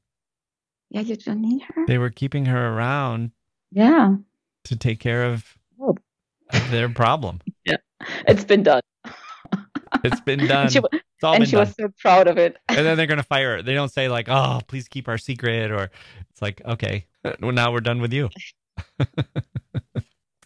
Yeah, 0.90 1.02
you 1.02 1.18
don't 1.18 1.42
need 1.42 1.62
her. 1.64 1.86
They 1.88 1.98
were 1.98 2.10
keeping 2.10 2.46
her 2.46 2.70
around 2.74 3.32
Yeah, 3.72 4.16
to 4.64 4.76
take 4.78 5.00
care 5.02 5.26
of, 5.26 5.58
Oh. 5.82 5.98
of 6.52 6.72
their 6.72 6.88
problem. 6.90 7.42
Yeah, 7.66 7.78
it's 8.28 8.46
been 8.46 8.64
done. 8.64 8.82
It's 10.04 10.22
been 10.22 10.46
done. 10.48 10.70
she, 10.70 10.80
It's 10.80 11.24
all 11.24 11.34
and 11.34 11.42
been 11.42 11.48
she 11.48 11.54
done. 11.56 11.62
was 11.62 11.76
so 11.76 11.90
proud 12.00 12.28
of 12.28 12.38
it. 12.38 12.58
and 12.70 12.86
then 12.86 12.96
they're 12.98 13.08
gonna 13.08 13.24
fire 13.24 13.58
her. 13.58 13.62
They 13.64 13.74
don't 13.74 13.92
say 13.92 14.08
like, 14.10 14.28
"Oh, 14.30 14.62
please 14.68 14.88
keep 14.88 15.08
our 15.08 15.18
secret," 15.18 15.72
or 15.72 15.90
it's 16.30 16.42
like, 16.42 16.62
"Okay, 16.64 17.06
well 17.42 17.52
now 17.52 17.72
we're 17.74 17.82
done 17.82 18.00
with 18.02 18.14
you." 18.14 18.30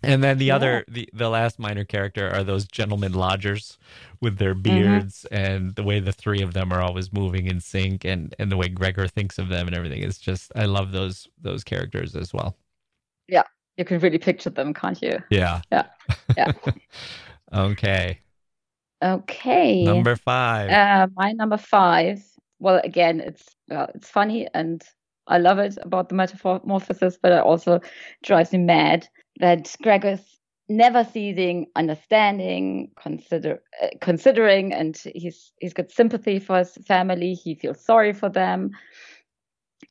And 0.03 0.23
then 0.23 0.37
the 0.37 0.45
Yeah. 0.45 0.55
other, 0.55 0.85
the 0.87 1.09
the 1.13 1.29
last 1.29 1.59
minor 1.59 1.83
character 1.85 2.29
are 2.29 2.43
those 2.43 2.65
gentlemen 2.67 3.13
lodgers 3.13 3.77
with 4.21 4.37
their 4.37 4.53
Mm-hmm. 4.53 4.61
beards 4.63 5.25
and 5.31 5.75
the 5.75 5.83
way 5.83 5.99
the 5.99 6.11
three 6.13 6.41
of 6.41 6.53
them 6.53 6.71
are 6.71 6.81
always 6.81 7.11
moving 7.13 7.47
in 7.47 7.59
sync, 7.59 8.05
and 8.05 8.35
and 8.39 8.51
the 8.51 8.57
way 8.57 8.67
Gregor 8.69 9.07
thinks 9.07 9.37
of 9.39 9.49
them 9.49 9.67
and 9.67 9.75
everything. 9.75 10.01
It's 10.03 10.19
just, 10.19 10.51
I 10.55 10.65
love 10.65 10.91
those 10.91 11.27
those 11.41 11.63
characters 11.63 12.15
as 12.15 12.33
well. 12.33 12.57
Yeah. 13.27 13.43
You 13.77 13.85
can 13.85 13.99
really 13.99 14.17
picture 14.19 14.49
them, 14.49 14.73
can't 14.73 15.01
you? 15.01 15.19
Yeah. 15.29 15.61
Yeah. 15.71 15.85
Yeah. 16.37 16.51
okay. 17.53 18.19
Okay. 19.03 19.83
Number 19.83 20.15
five. 20.15 20.69
Uh, 20.69 21.07
my 21.15 21.31
number 21.31 21.57
five. 21.57 22.23
Well, 22.59 22.79
again, 22.83 23.19
it's 23.19 23.55
well, 23.69 23.89
it's 23.95 24.09
funny 24.09 24.47
and 24.53 24.83
I 25.27 25.37
love 25.37 25.59
it 25.59 25.77
about 25.81 26.09
the 26.09 26.15
metamorphosis, 26.15 27.17
but 27.21 27.31
it 27.31 27.39
also 27.41 27.79
drives 28.23 28.51
me 28.51 28.59
mad 28.59 29.07
that 29.41 29.75
Gregor's 29.83 30.39
never 30.69 31.03
ceasing 31.03 31.67
understanding, 31.75 32.91
consider 32.95 33.61
uh, 33.83 33.87
considering, 33.99 34.73
and 34.73 34.97
he's 35.13 35.51
he's 35.59 35.73
got 35.73 35.91
sympathy 35.91 36.39
for 36.39 36.59
his 36.59 36.77
family. 36.87 37.33
He 37.33 37.55
feels 37.55 37.83
sorry 37.83 38.13
for 38.13 38.29
them, 38.29 38.71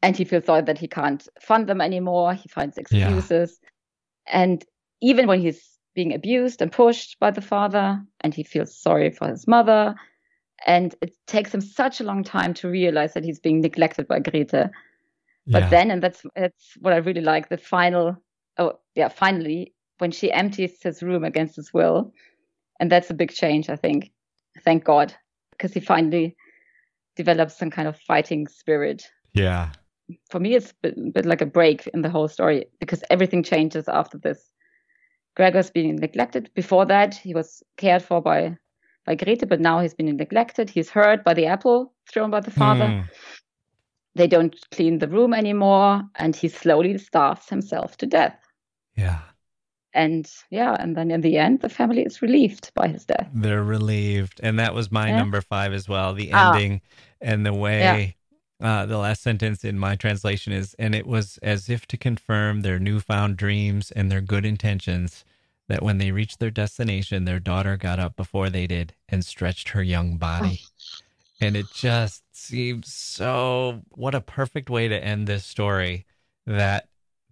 and 0.03 0.17
he 0.17 0.25
feels 0.25 0.47
sorry 0.47 0.63
that 0.63 0.79
he 0.79 0.89
can't 0.89 1.29
fund 1.43 1.67
them 1.69 1.81
anymore. 1.83 2.33
He 2.35 2.49
finds 2.49 2.79
Yeah. 2.79 2.83
excuses, 2.83 3.61
and 4.27 4.65
even 5.03 5.27
when 5.27 5.41
he's 5.41 5.79
being 5.95 6.15
abused 6.15 6.63
and 6.63 6.73
pushed 6.73 7.19
by 7.21 7.31
the 7.31 7.43
father, 7.43 8.01
and 8.21 8.33
he 8.33 8.45
feels 8.45 8.75
sorry 8.75 9.11
for 9.11 9.29
his 9.29 9.47
mother. 9.47 9.95
And 10.67 10.95
it 11.01 11.17
takes 11.27 11.55
him 11.55 11.63
such 11.63 12.01
a 12.01 12.05
long 12.05 12.23
time 12.23 12.53
to 12.55 12.69
realize 12.69 13.15
that 13.15 13.25
he's 13.25 13.41
being 13.41 13.63
neglected 13.63 14.07
by 14.07 14.21
Grete. 14.21 14.51
But 14.53 14.71
yeah. 15.47 15.69
then, 15.71 15.91
and 15.91 16.03
that's 16.03 16.23
that's 16.37 16.77
what 16.81 16.93
I 16.93 16.99
really 16.99 17.23
like, 17.23 17.49
the 17.49 17.57
final, 17.57 18.17
oh 18.59 18.79
yeah, 18.95 19.09
finally, 19.09 19.75
when 19.99 20.11
she 20.11 20.33
empties 20.33 20.83
his 20.83 21.03
room 21.03 21.25
against 21.25 21.57
his 21.57 21.73
will, 21.73 22.13
and 22.79 22.91
that's 22.91 23.11
a 23.11 23.15
big 23.15 23.33
change, 23.33 23.69
I 23.69 23.77
think. 23.77 24.13
Thank 24.65 24.85
God, 24.85 25.15
because 25.53 25.73
he 25.73 25.81
finally 25.81 26.37
develops 27.17 27.57
some 27.57 27.71
kind 27.71 27.89
of 27.89 27.99
fighting 27.99 28.47
spirit. 28.49 29.11
yeah. 29.35 29.71
For 30.29 30.41
me, 30.41 30.57
it's 30.57 30.73
a 30.73 30.75
bit, 30.83 30.99
a 30.99 31.11
bit 31.13 31.27
like 31.27 31.41
a 31.41 31.47
break 31.47 31.87
in 31.95 32.03
the 32.03 32.11
whole 32.11 32.27
story 32.27 32.67
because 32.81 33.05
everything 33.11 33.45
changes 33.45 33.87
after 33.87 34.19
this. 34.19 34.51
Gregor's 35.37 35.71
being 35.71 35.95
neglected. 35.97 36.51
Before 36.55 36.85
that, 36.87 37.15
he 37.15 37.33
was 37.33 37.63
cared 37.77 38.03
for 38.03 38.21
by 38.21 38.57
by 39.07 39.15
Grete, 39.15 39.49
but 39.49 39.61
now 39.61 39.79
he's 39.81 39.95
been 39.95 40.17
neglected. 40.17 40.69
He's 40.69 40.91
hurt 40.91 41.25
by 41.25 41.35
the 41.35 41.47
apple 41.47 41.95
thrown 42.13 42.31
by 42.31 42.41
the 42.41 42.51
father 42.51 42.89
Hmm. 42.89 43.01
They 44.15 44.27
don't 44.27 44.57
clean 44.71 44.99
the 44.99 45.09
room 45.09 45.33
anymore 45.35 46.03
and 46.17 46.35
he 46.37 46.49
slowly 46.49 46.99
starves 46.99 47.49
himself 47.49 47.97
to 47.97 48.07
death 48.07 48.39
Yeah. 48.97 49.21
and 49.95 50.31
yeah 50.51 50.77
and 50.79 50.97
then 50.97 51.11
in 51.11 51.21
the 51.21 51.37
end 51.39 51.61
the 51.61 51.69
family 51.69 52.03
is 52.03 52.23
relieved 52.23 52.71
by 52.75 52.89
his 52.89 53.05
death 53.05 53.29
They're 53.33 53.63
relieved. 53.65 54.41
And 54.43 54.59
that 54.59 54.75
was 54.75 54.91
my 54.91 55.09
Yeah. 55.09 55.17
number 55.19 55.41
five 55.41 55.73
as 55.73 55.89
well. 55.89 56.15
The 56.15 56.31
Ah. 56.33 56.53
ending 56.55 56.81
and 57.21 57.45
the 57.47 57.55
way 57.55 58.17
uh, 58.63 58.85
the 58.85 58.99
last 58.99 59.23
sentence 59.23 59.65
in 59.65 59.79
my 59.79 59.97
translation 59.97 60.53
is, 60.53 60.75
and 60.79 60.95
it 60.95 61.07
was 61.07 61.39
as 61.39 61.71
if 61.71 61.87
to 61.87 61.97
confirm 61.97 62.61
their 62.61 62.79
newfound 62.79 63.39
dreams 63.39 63.91
and 63.93 64.11
their 64.11 64.21
good 64.21 64.45
intentions 64.45 65.25
that 65.69 65.83
when 65.83 65.97
they 65.99 66.11
reached 66.13 66.41
their 66.41 66.51
destination, 66.51 67.25
their 67.25 67.41
daughter 67.41 67.79
got 67.79 67.99
up 67.99 68.17
before 68.17 68.51
they 68.51 68.67
did 68.67 68.95
and 69.09 69.25
stretched 69.25 69.71
her 69.71 69.83
young 69.83 70.19
body. 70.19 70.61
And 71.41 71.57
it 71.57 71.67
just 71.73 72.23
seems 72.33 72.93
so, 72.93 73.83
what 73.91 74.15
a 74.15 74.21
perfect 74.21 74.69
way 74.69 74.89
to 74.89 75.05
end 75.05 75.27
this 75.27 75.45
story 75.45 76.07
that 76.47 76.89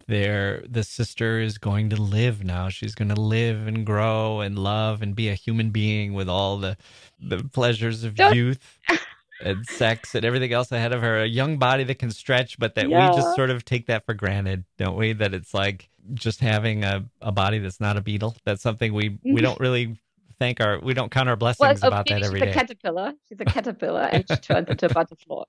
there 0.07 0.65
the 0.69 0.83
sister 0.83 1.39
is 1.39 1.59
going 1.59 1.91
to 1.91 2.01
live 2.01 2.43
now. 2.43 2.71
She's 2.71 2.95
going 2.95 3.11
to 3.11 3.21
live 3.21 3.67
and 3.67 3.85
grow 3.85 4.41
and 4.41 4.59
love 4.59 5.03
and 5.03 5.15
be 5.15 5.29
a 5.29 5.35
human 5.35 5.71
being 5.71 6.15
with 6.15 6.29
all 6.29 6.57
the 6.57 6.77
the 7.21 7.45
pleasures 7.45 8.05
of 8.05 8.15
Don't- 8.15 8.35
youth 8.35 8.79
and 9.45 9.67
sex 9.67 10.15
and 10.15 10.25
everything 10.25 10.53
else 10.53 10.73
ahead 10.73 10.93
of 10.93 11.03
her. 11.03 11.19
A 11.19 11.27
young 11.27 11.59
body 11.59 11.85
that 11.85 11.99
can 11.99 12.11
stretch 12.11 12.59
but 12.59 12.75
that 12.75 12.87
we 12.87 12.95
just 12.95 13.37
sort 13.37 13.51
of 13.51 13.65
take 13.65 13.87
that 13.87 14.07
for 14.07 14.15
granted 14.15 14.65
don't 14.79 14.97
we? 14.97 15.13
That 15.13 15.35
it's 15.35 15.53
like 15.53 15.91
just 16.15 16.41
having 16.41 16.85
a, 16.85 17.05
a 17.21 17.31
body 17.31 17.59
that's 17.59 17.81
not 17.81 17.99
a 17.99 18.01
beetle. 18.01 18.35
That's 18.45 18.63
something 18.63 18.95
we 18.95 19.19
we 19.23 19.33
mm-hmm. 19.33 19.45
don't 19.45 19.61
really 19.61 19.99
thank 20.39 20.61
our 20.61 20.79
we 20.81 20.95
don't 20.95 21.11
count 21.11 21.29
our 21.29 21.37
blessings 21.37 21.83
uh, 21.83 21.87
about 21.89 22.07
that 22.09 22.23
every 22.23 22.41
she's 22.41 22.45
day 22.47 22.51
a 22.51 22.55
caterpillar 22.55 23.13
she's 23.29 23.41
a 23.41 23.45
caterpillar 23.45 24.03
and 24.13 24.25
she 24.29 24.37
turns 24.37 24.69
into 24.69 24.87
a 24.87 24.89
butterfly 24.89 25.43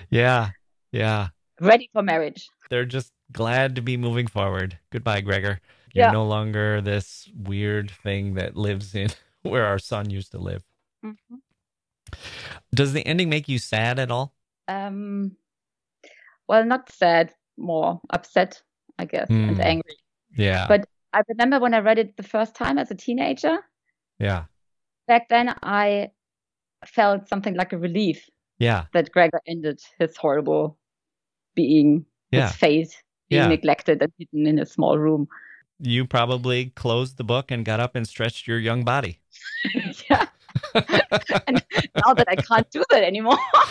yeah 0.10 0.50
yeah 0.92 1.28
ready 1.60 1.88
for 1.92 2.02
marriage 2.02 2.48
they're 2.70 2.84
just 2.84 3.12
glad 3.32 3.74
to 3.76 3.80
be 3.82 3.96
moving 3.96 4.26
forward. 4.28 4.78
Goodbye, 4.90 5.20
Gregor. 5.20 5.60
You're 5.92 6.06
Yeah. 6.06 6.10
no 6.12 6.24
longer 6.26 6.80
this 6.80 7.28
weird 7.34 7.90
thing 7.90 8.34
that 8.34 8.56
lives 8.56 8.94
in 8.94 9.08
where 9.42 9.64
our 9.66 9.78
son 9.80 10.10
used 10.10 10.30
to 10.32 10.38
live. 10.38 10.62
Mhm. 11.04 11.14
Does 12.74 12.92
the 12.92 13.04
ending 13.06 13.28
make 13.28 13.48
you 13.48 13.58
sad 13.58 13.98
at 13.98 14.10
all? 14.10 14.32
um 14.68 15.36
well 16.48 16.64
not 16.64 16.90
sad 16.90 17.32
more 17.56 18.00
upset 18.10 18.60
i 18.98 19.04
guess 19.04 19.28
and 19.30 19.54
Hmm. 19.56 19.60
angry 19.60 19.96
Yeah. 20.36 20.66
But- 20.66 20.88
i 21.12 21.22
remember 21.28 21.60
when 21.60 21.72
i 21.72 21.78
read 21.78 21.98
it 21.98 22.16
the 22.16 22.24
first 22.24 22.54
time 22.56 22.76
as 22.78 22.90
a 22.90 22.96
teenager 22.96 23.58
yeah. 24.18 24.44
back 25.06 25.28
then 25.28 25.54
i 25.62 26.10
felt 26.86 27.28
something 27.28 27.54
like 27.54 27.72
a 27.72 27.78
relief 27.78 28.28
Yeah. 28.58 28.84
that 28.92 29.10
Gregor 29.12 29.40
ended 29.46 29.80
his 29.98 30.16
horrible 30.16 30.78
being, 31.54 32.06
Yeah. 32.30 32.46
his 32.48 32.56
fate, 32.56 33.02
being 33.28 33.42
Yeah. 33.42 33.48
neglected 33.48 34.00
and 34.02 34.12
hidden 34.18 34.46
in 34.46 34.58
a 34.58 34.66
small 34.66 34.96
room. 34.98 35.26
You 35.80 36.06
probably 36.06 36.66
closed 36.76 37.16
the 37.16 37.24
book 37.24 37.50
and 37.50 37.64
got 37.64 37.80
up 37.80 37.96
and 37.96 38.06
stretched 38.08 38.46
your 38.46 38.58
young 38.58 38.84
body. 38.84 39.20
yeah, 40.10 40.26
and 41.46 41.62
now 41.96 42.14
that 42.14 42.28
I 42.28 42.36
can't 42.36 42.70
do 42.70 42.82
that 42.90 43.02
anymore. 43.04 43.38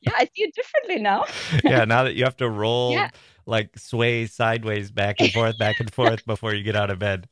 yeah, 0.00 0.12
I 0.16 0.24
see 0.34 0.42
it 0.44 0.54
differently 0.54 0.98
now. 1.00 1.24
yeah, 1.64 1.84
now 1.84 2.04
that 2.04 2.14
you 2.14 2.24
have 2.24 2.36
to 2.38 2.48
roll 2.48 2.92
Yeah. 2.92 3.10
like 3.46 3.78
sway 3.78 4.26
sideways 4.26 4.90
back 4.90 5.16
and 5.20 5.30
forth, 5.32 5.58
back 5.58 5.80
and 5.80 5.92
forth 5.92 6.24
before 6.26 6.52
you 6.54 6.62
get 6.62 6.76
out 6.76 6.90
of 6.90 6.98
bed. 6.98 7.28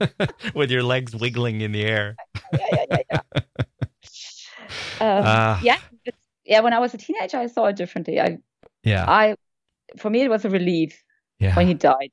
With 0.54 0.70
your 0.70 0.82
legs 0.82 1.14
wiggling 1.14 1.60
in 1.60 1.72
the 1.72 1.84
air. 1.84 2.16
yeah, 2.52 2.66
yeah, 2.72 2.84
yeah, 2.90 3.20
yeah. 3.34 3.40
Um, 5.00 5.22
Ah, 5.24 5.60
yeah, 5.62 5.78
yeah. 6.44 6.60
When 6.60 6.72
I 6.72 6.78
was 6.78 6.92
a 6.94 6.98
teenager, 6.98 7.38
I 7.38 7.46
saw 7.46 7.66
it 7.66 7.76
differently. 7.76 8.20
I, 8.20 8.38
yeah. 8.84 9.04
I, 9.08 9.34
for 9.96 10.10
me, 10.10 10.20
it 10.22 10.28
was 10.30 10.44
a 10.44 10.50
relief 10.50 11.02
Yeah. 11.38 11.56
when 11.56 11.66
he 11.66 11.74
died. 11.74 12.12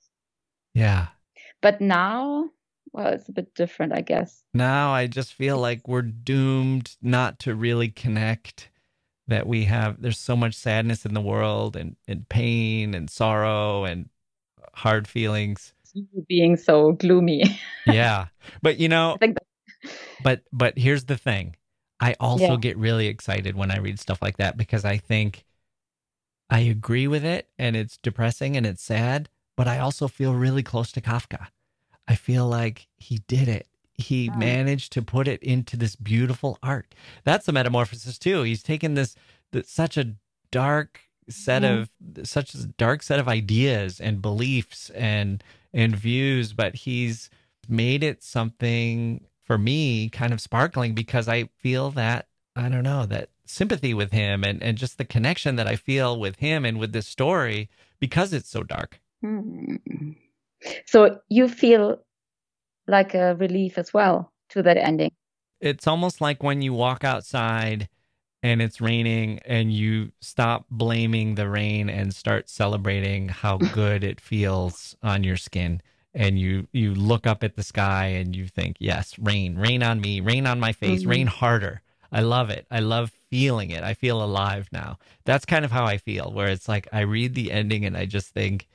yeah. 0.74 1.08
But 1.62 1.82
now, 1.82 2.50
well, 2.94 3.08
it's 3.14 3.28
a 3.30 3.32
bit 3.32 3.54
different, 3.56 3.92
I 3.94 4.02
guess. 4.02 4.44
Now 4.54 4.92
I 4.92 5.08
just 5.08 5.34
feel 5.34 5.58
like 5.58 5.88
we're 5.88 6.02
doomed 6.04 6.96
not 7.02 7.40
to 7.40 7.56
really 7.56 7.90
connect. 7.90 8.70
That 9.30 9.46
we 9.46 9.66
have, 9.66 10.02
there's 10.02 10.18
so 10.18 10.38
much 10.38 10.54
sadness 10.56 11.06
in 11.06 11.14
the 11.14 11.20
world 11.20 11.76
and, 11.76 11.98
and 12.08 12.30
pain 12.30 12.94
and 12.94 13.10
sorrow 13.10 13.84
and 13.84 14.08
hard 14.74 15.06
feelings. 15.06 15.74
You 15.94 16.26
Being 16.28 16.58
so 16.58 16.94
gloomy. 16.94 17.44
Yeah. 17.86 18.28
But 18.62 18.80
you 18.80 18.90
know, 18.90 19.18
but 20.20 20.42
but 20.52 20.78
here's 20.78 21.06
the 21.06 21.18
thing 21.18 21.56
i 22.00 22.16
also 22.20 22.54
Yeah. 22.54 22.58
get 22.58 22.78
really 22.78 23.08
excited 23.08 23.56
when 23.56 23.72
i 23.72 23.78
read 23.78 24.00
stuff 24.00 24.22
like 24.22 24.38
that 24.38 24.58
because 24.58 24.86
i 24.86 24.98
think 24.98 25.46
i 26.50 26.60
agree 26.60 27.08
with 27.08 27.24
it 27.26 27.50
and 27.58 27.76
it's 27.76 27.98
depressing 27.98 28.56
and 28.58 28.66
it's 28.66 28.84
sad 28.84 29.30
but 29.56 29.68
i 29.68 29.80
also 29.80 30.08
feel 30.08 30.34
really 30.34 30.64
close 30.64 30.92
to 30.92 31.02
kafka 31.02 31.48
i 32.08 32.16
feel 32.16 32.48
like 32.48 32.88
he 32.98 33.20
did 33.28 33.48
it 33.48 33.68
he 33.96 34.30
managed 34.30 34.92
to 34.94 35.02
put 35.02 35.28
it 35.28 35.42
into 35.42 35.76
this 35.76 35.96
beautiful 35.96 36.60
art 36.62 36.94
that's 37.24 37.48
a 37.48 37.52
metamorphosis 37.52 38.18
too 38.20 38.44
he's 38.44 38.62
taken 38.64 38.94
this, 38.94 39.16
this 39.52 39.70
such 39.70 39.98
a 39.98 40.14
dark 40.52 41.02
set 41.30 41.64
Yeah. 41.64 41.74
of 41.74 41.90
such 42.24 42.54
a 42.54 42.66
dark 42.68 43.04
set 43.04 43.20
of 43.20 43.28
ideas 43.28 44.00
and 44.00 44.22
beliefs 44.22 44.90
and 44.92 45.44
and 45.74 45.96
views 45.96 46.54
but 46.54 46.76
he's 46.76 47.30
made 47.70 48.04
it 48.04 48.24
something 48.24 49.26
for 49.44 49.58
me 49.58 50.10
kind 50.10 50.34
of 50.34 50.42
sparkling 50.42 50.94
because 50.94 51.28
I 51.28 51.50
feel 51.58 51.92
that 51.92 52.28
I 52.56 52.70
don't 52.70 52.84
know 52.84 53.06
that 53.06 53.30
sympathy 53.46 53.94
with 53.94 54.12
him 54.12 54.44
and 54.44 54.62
and 54.64 54.78
just 54.78 54.98
the 54.98 55.06
connection 55.06 55.56
that 55.58 55.68
I 55.68 55.76
feel 55.76 56.20
with 56.20 56.38
him 56.38 56.66
and 56.66 56.80
with 56.80 56.92
this 56.94 57.08
story 57.08 57.70
because 58.00 58.34
it's 58.34 58.50
so 58.50 58.64
dark. 58.64 59.00
Hmm. 59.22 59.76
So 60.86 61.20
you 61.30 61.48
feel 61.48 62.00
like 62.88 63.14
a 63.14 63.36
relief 63.36 63.78
as 63.78 63.94
well 63.94 64.32
to 64.50 64.64
that 64.64 64.78
ending. 64.78 65.12
It's 65.60 65.88
almost 65.88 66.22
like 66.22 66.42
when 66.44 66.62
you 66.62 66.74
walk 66.74 67.04
outside 67.04 67.90
and 68.48 68.62
it's 68.62 68.80
raining 68.82 69.40
and 69.46 69.72
you 69.74 70.12
stop 70.22 70.66
blaming 70.72 71.36
the 71.36 71.50
rain 71.50 71.90
and 71.90 72.14
start 72.16 72.50
celebrating 72.50 73.30
how 73.30 73.58
good 73.74 74.04
it 74.04 74.20
feels 74.22 74.96
on 75.04 75.24
your 75.24 75.38
skin. 75.38 75.82
And 76.14 76.40
you 76.40 76.68
you 76.72 76.96
look 76.96 77.28
up 77.28 77.44
at 77.44 77.56
the 77.56 77.64
sky 77.64 78.06
and 78.08 78.36
you 78.36 78.48
think 78.48 78.78
yes 78.80 79.18
rain 79.20 79.56
rain 79.58 79.84
on 79.84 80.02
me 80.02 80.20
rain 80.20 80.48
on 80.48 80.60
my 80.60 80.72
face 80.72 81.04
Mhm. 81.04 81.10
rain 81.10 81.28
harder. 81.28 81.82
I 82.12 82.22
love 82.22 82.50
it. 82.50 82.66
I 82.72 82.80
love 82.80 83.12
feeling 83.30 83.70
it. 83.72 83.84
I 83.84 83.94
feel 83.94 84.24
alive 84.24 84.70
now. 84.72 84.98
That's 85.26 85.46
kind 85.46 85.64
of 85.66 85.72
how 85.72 85.86
i 85.86 85.98
feel 85.98 86.32
where 86.32 86.48
it's 86.48 86.68
like 86.68 86.88
i 86.92 87.02
read 87.02 87.36
the 87.36 87.52
ending 87.52 87.86
and 87.86 87.96
i 87.98 88.06
just 88.06 88.30
think 88.34 88.68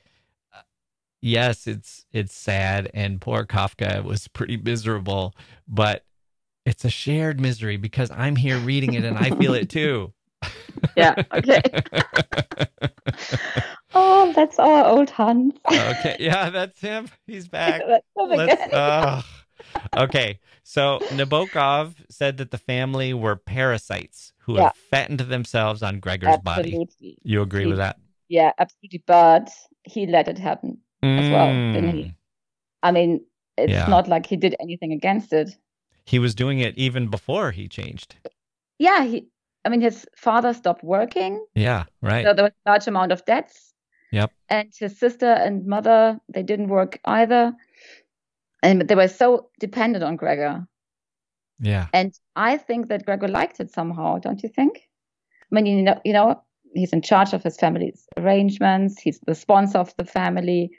yes 1.21 1.67
it's 1.67 2.05
it's 2.13 2.35
sad. 2.35 2.89
And 2.93 3.19
poor 3.19 3.45
kafka 3.45 4.03
was 4.03 4.27
pretty 4.27 4.57
miserable 4.57 5.33
but 5.67 6.05
it's 6.65 6.85
a 6.85 6.89
shared 6.89 7.39
misery 7.39 7.77
because 7.77 8.09
i'm 8.11 8.35
here 8.35 8.57
reading 8.59 8.93
it 8.93 9.03
and 9.03 9.17
i 9.17 9.29
feel 9.31 9.53
it 9.53 9.69
too 9.69 10.13
Yeah. 10.97 11.15
Okay. 11.33 11.61
oh, 13.95 14.33
that's 14.35 14.59
our 14.59 14.85
old 14.85 15.09
Hans. 15.09 15.53
okay 15.71 16.17
yeah 16.19 16.49
that's 16.49 16.79
him 16.81 17.07
he's 17.27 17.47
back 17.47 17.81
That's 17.87 18.05
him 18.17 18.29
Let's, 18.29 18.53
again. 18.53 18.69
ugh. 18.73 19.23
okay, 19.97 20.39
so 20.63 20.99
Nabokov 21.11 21.93
said 22.09 22.37
that 22.37 22.51
the 22.51 22.57
family 22.57 23.13
were 23.13 23.35
parasites 23.35 24.33
who 24.39 24.55
Yeah. 24.55 24.63
have 24.63 24.75
fattened 24.91 25.19
themselves 25.21 25.81
on 25.81 25.99
Gregor's 25.99 26.37
body. 26.43 26.69
Absolutely. 26.69 27.17
You 27.23 27.41
agree 27.41 27.65
with 27.65 27.77
that? 27.77 27.97
Yeah, 28.27 28.51
absolutely. 28.59 29.03
But 29.07 29.49
he 29.83 30.05
let 30.05 30.27
it 30.27 30.37
happen. 30.37 30.79
As 31.01 31.29
well, 31.29 31.47
didn't 31.47 31.91
he? 31.95 32.03
Mm. 32.03 32.15
I 32.83 32.91
mean, 32.91 33.25
it's 33.57 33.71
Yeah. 33.71 33.87
not 33.87 34.07
like 34.07 34.25
he 34.25 34.35
did 34.35 34.55
anything 34.59 34.91
against 34.91 35.31
it. 35.33 35.51
He 36.05 36.19
was 36.19 36.35
doing 36.35 36.59
it 36.59 36.77
even 36.77 37.07
before 37.07 37.51
he 37.51 37.67
changed. 37.67 38.15
Yeah, 38.79 39.03
he. 39.05 39.27
I 39.65 39.69
mean, 39.69 39.79
his 39.81 40.05
father 40.17 40.53
stopped 40.53 40.83
working, 40.83 41.45
Yeah, 41.55 41.85
right. 42.01 42.25
so 42.25 42.33
there 42.33 42.43
was 42.43 42.51
a 42.65 42.69
large 42.69 42.85
amount 42.87 43.13
of 43.13 43.23
debts. 43.25 43.73
Yep. 44.11 44.31
And 44.49 44.69
his 44.77 44.99
sister 44.99 45.25
and 45.31 45.65
mother, 45.65 46.19
they 46.27 46.43
didn't 46.43 46.67
work 46.67 46.99
either, 47.05 47.53
and 48.61 48.81
they 48.81 48.95
were 48.95 49.07
so 49.07 49.49
dependent 49.59 50.03
on 50.03 50.17
Gregor. 50.17 50.67
Yeah, 51.59 51.87
And 51.93 52.13
I 52.35 52.57
think 52.57 52.89
that 52.89 53.05
Gregor 53.05 53.29
liked 53.29 53.61
it 53.61 53.71
somehow, 53.71 54.17
don't 54.19 54.43
you 54.43 54.49
think? 54.49 54.81
I 55.49 55.55
mean, 55.55 55.65
you 55.65 55.81
know, 55.83 56.01
you 56.03 56.11
know, 56.11 56.41
he's 56.73 56.91
in 56.91 57.01
charge 57.01 57.31
of 57.31 57.41
his 57.41 57.55
family's 57.57 58.05
arrangements. 58.17 58.99
He's 58.99 59.19
the 59.25 59.35
sponsor 59.35 59.77
of 59.77 59.95
the 59.95 60.03
family. 60.03 60.71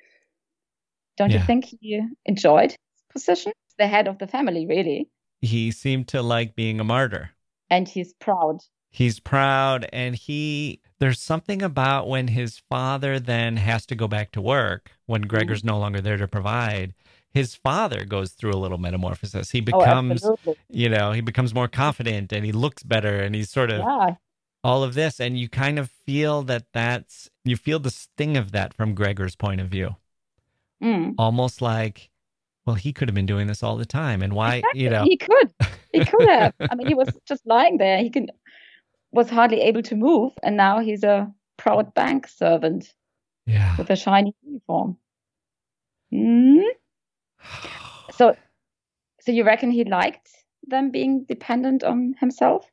Don't 1.17 1.31
Yeah. 1.31 1.39
you 1.39 1.45
think 1.45 1.65
he 1.81 2.03
enjoyed 2.27 2.73
his 2.73 2.79
position? 3.13 3.53
He's 3.77 3.85
the 3.87 3.89
head 3.89 4.09
of 4.09 4.19
the 4.19 4.27
family, 4.27 4.67
really, 4.67 5.09
he 5.41 5.71
seemed 5.71 6.09
to 6.09 6.23
like 6.23 6.55
being 6.55 6.81
a 6.81 6.85
martyr. 6.85 7.31
and 7.71 7.89
he's 7.89 8.13
proud. 8.15 8.61
He's 8.91 9.19
proud 9.19 9.89
and 9.93 10.15
he 10.15 10.81
there's 11.01 11.21
something 11.21 11.61
about 11.63 12.09
when 12.09 12.29
his 12.29 12.63
father 12.71 13.19
then 13.19 13.57
has 13.57 13.85
to 13.87 13.97
go 13.97 14.07
back 14.07 14.31
to 14.33 14.41
work 14.41 14.93
when 15.07 15.23
Gregor's 15.23 15.65
no 15.65 15.79
longer 15.79 16.01
there 16.01 16.17
to 16.17 16.29
provide. 16.29 16.95
His 17.33 17.57
father 17.57 18.05
goes 18.05 18.31
through 18.33 18.53
a 18.53 18.63
little 18.63 18.79
metamorphosis. 18.79 19.51
He 19.51 19.59
Oh, 19.59 19.65
becomes 19.65 20.25
absolutely. 20.25 20.57
you 20.71 20.89
know, 20.89 21.11
he 21.11 21.21
becomes 21.21 21.53
more 21.53 21.67
confident 21.67 22.33
and 22.33 22.45
he 22.47 22.53
looks 22.53 22.85
better 22.85 23.21
and 23.21 23.35
he's 23.35 23.51
sort 23.51 23.71
of 23.73 23.81
Yeah, 23.81 24.15
all 24.63 24.85
of 24.85 24.95
this. 24.95 25.19
And 25.19 25.37
you 25.37 25.49
kind 25.49 25.79
of 25.81 25.91
feel 25.91 26.43
that 26.45 26.67
that's, 26.73 27.29
you 27.45 27.57
feel 27.57 27.81
the 27.81 27.91
sting 27.91 28.37
of 28.37 28.53
that 28.53 28.73
from 28.73 28.95
Gregor's 28.95 29.35
point 29.35 29.61
of 29.61 29.67
view. 29.69 29.97
Mm. 30.83 31.17
Almost 31.19 31.61
like, 31.61 32.11
well, 32.67 32.77
he 32.77 32.93
could 32.93 33.09
have 33.09 33.15
been 33.15 33.27
doing 33.27 33.47
this 33.47 33.63
all 33.63 33.77
the 33.77 33.85
time. 33.85 34.23
And 34.23 34.33
why, 34.33 34.63
you 34.75 34.91
know, 34.91 35.05
he 35.05 35.17
could. 35.17 35.53
He 35.93 36.05
could 36.05 36.29
have. 36.29 36.55
I 36.61 36.75
mean, 36.75 36.87
he 36.87 36.95
was 36.95 37.09
just 37.27 37.47
lying 37.47 37.79
there. 37.79 37.99
He 37.99 38.11
can 38.11 38.29
was 39.15 39.31
hardly 39.31 39.61
able 39.61 39.83
to 39.83 39.95
move, 39.95 40.33
and 40.43 40.57
now 40.57 40.81
he's 40.81 41.05
a 41.05 41.33
proud 41.57 41.95
bank 41.95 42.27
servant 42.27 42.93
yeah. 43.47 43.77
with 43.77 43.89
a 43.91 43.97
shiny 43.97 44.35
uniform. 44.43 44.99
Hmm. 46.11 46.61
So, 48.13 48.37
so 49.23 49.33
you 49.33 49.43
reckon 49.43 49.73
he 49.73 49.83
liked 49.83 50.31
them 50.69 50.93
being 50.93 51.25
dependent 51.25 51.83
on 51.83 52.15
himself, 52.21 52.65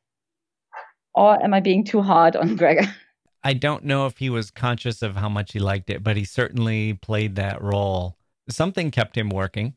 or 1.14 1.42
am 1.42 1.52
I 1.52 1.58
being 1.58 1.84
too 1.84 2.00
hard 2.00 2.36
on 2.36 2.54
Gregor? 2.54 2.86
I 3.42 3.54
don't 3.54 3.82
know 3.82 4.06
if 4.06 4.18
he 4.18 4.30
was 4.30 4.52
conscious 4.52 5.02
of 5.02 5.16
how 5.16 5.28
much 5.28 5.52
he 5.52 5.58
liked 5.58 5.90
it, 5.90 6.04
but 6.04 6.16
he 6.16 6.24
certainly 6.24 6.92
played 6.92 7.34
that 7.36 7.60
role. 7.60 8.18
Something 8.48 8.92
kept 8.92 9.16
him 9.16 9.30
working 9.30 9.74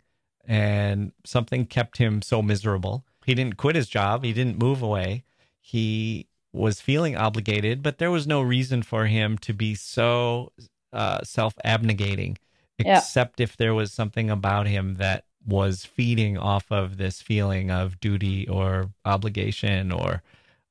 and 0.48 1.12
something 1.26 1.66
kept 1.66 1.98
him 1.98 2.22
so 2.22 2.42
miserable. 2.42 3.06
He 3.26 3.34
didn't 3.34 3.58
quit 3.58 3.76
his 3.76 3.88
job, 3.88 4.24
he 4.24 4.34
didn't 4.34 4.60
move 4.60 4.82
away. 4.82 5.24
He 5.60 6.28
was 6.54 6.80
feeling 6.80 7.18
obligated, 7.18 7.82
but 7.84 7.98
there 7.98 8.12
was 8.12 8.28
no 8.28 8.42
reason 8.42 8.84
for 8.84 9.08
him 9.08 9.38
to 9.40 9.54
be 9.54 9.76
so 9.76 10.52
uh, 10.94 11.22
self 11.24 11.56
abnegating, 11.66 12.38
Yeah. 12.78 12.98
except 13.00 13.40
if 13.40 13.58
there 13.58 13.74
was 13.74 13.92
something 13.92 14.30
about 14.30 14.68
him 14.68 14.96
that 14.96 15.26
was 15.46 15.86
feeding 15.86 16.38
off 16.38 16.72
of 16.72 16.98
this 16.98 17.22
feeling 17.22 17.70
of 17.72 18.00
duty 18.00 18.48
or 18.48 18.90
obligation 19.04 19.92
or 19.92 20.24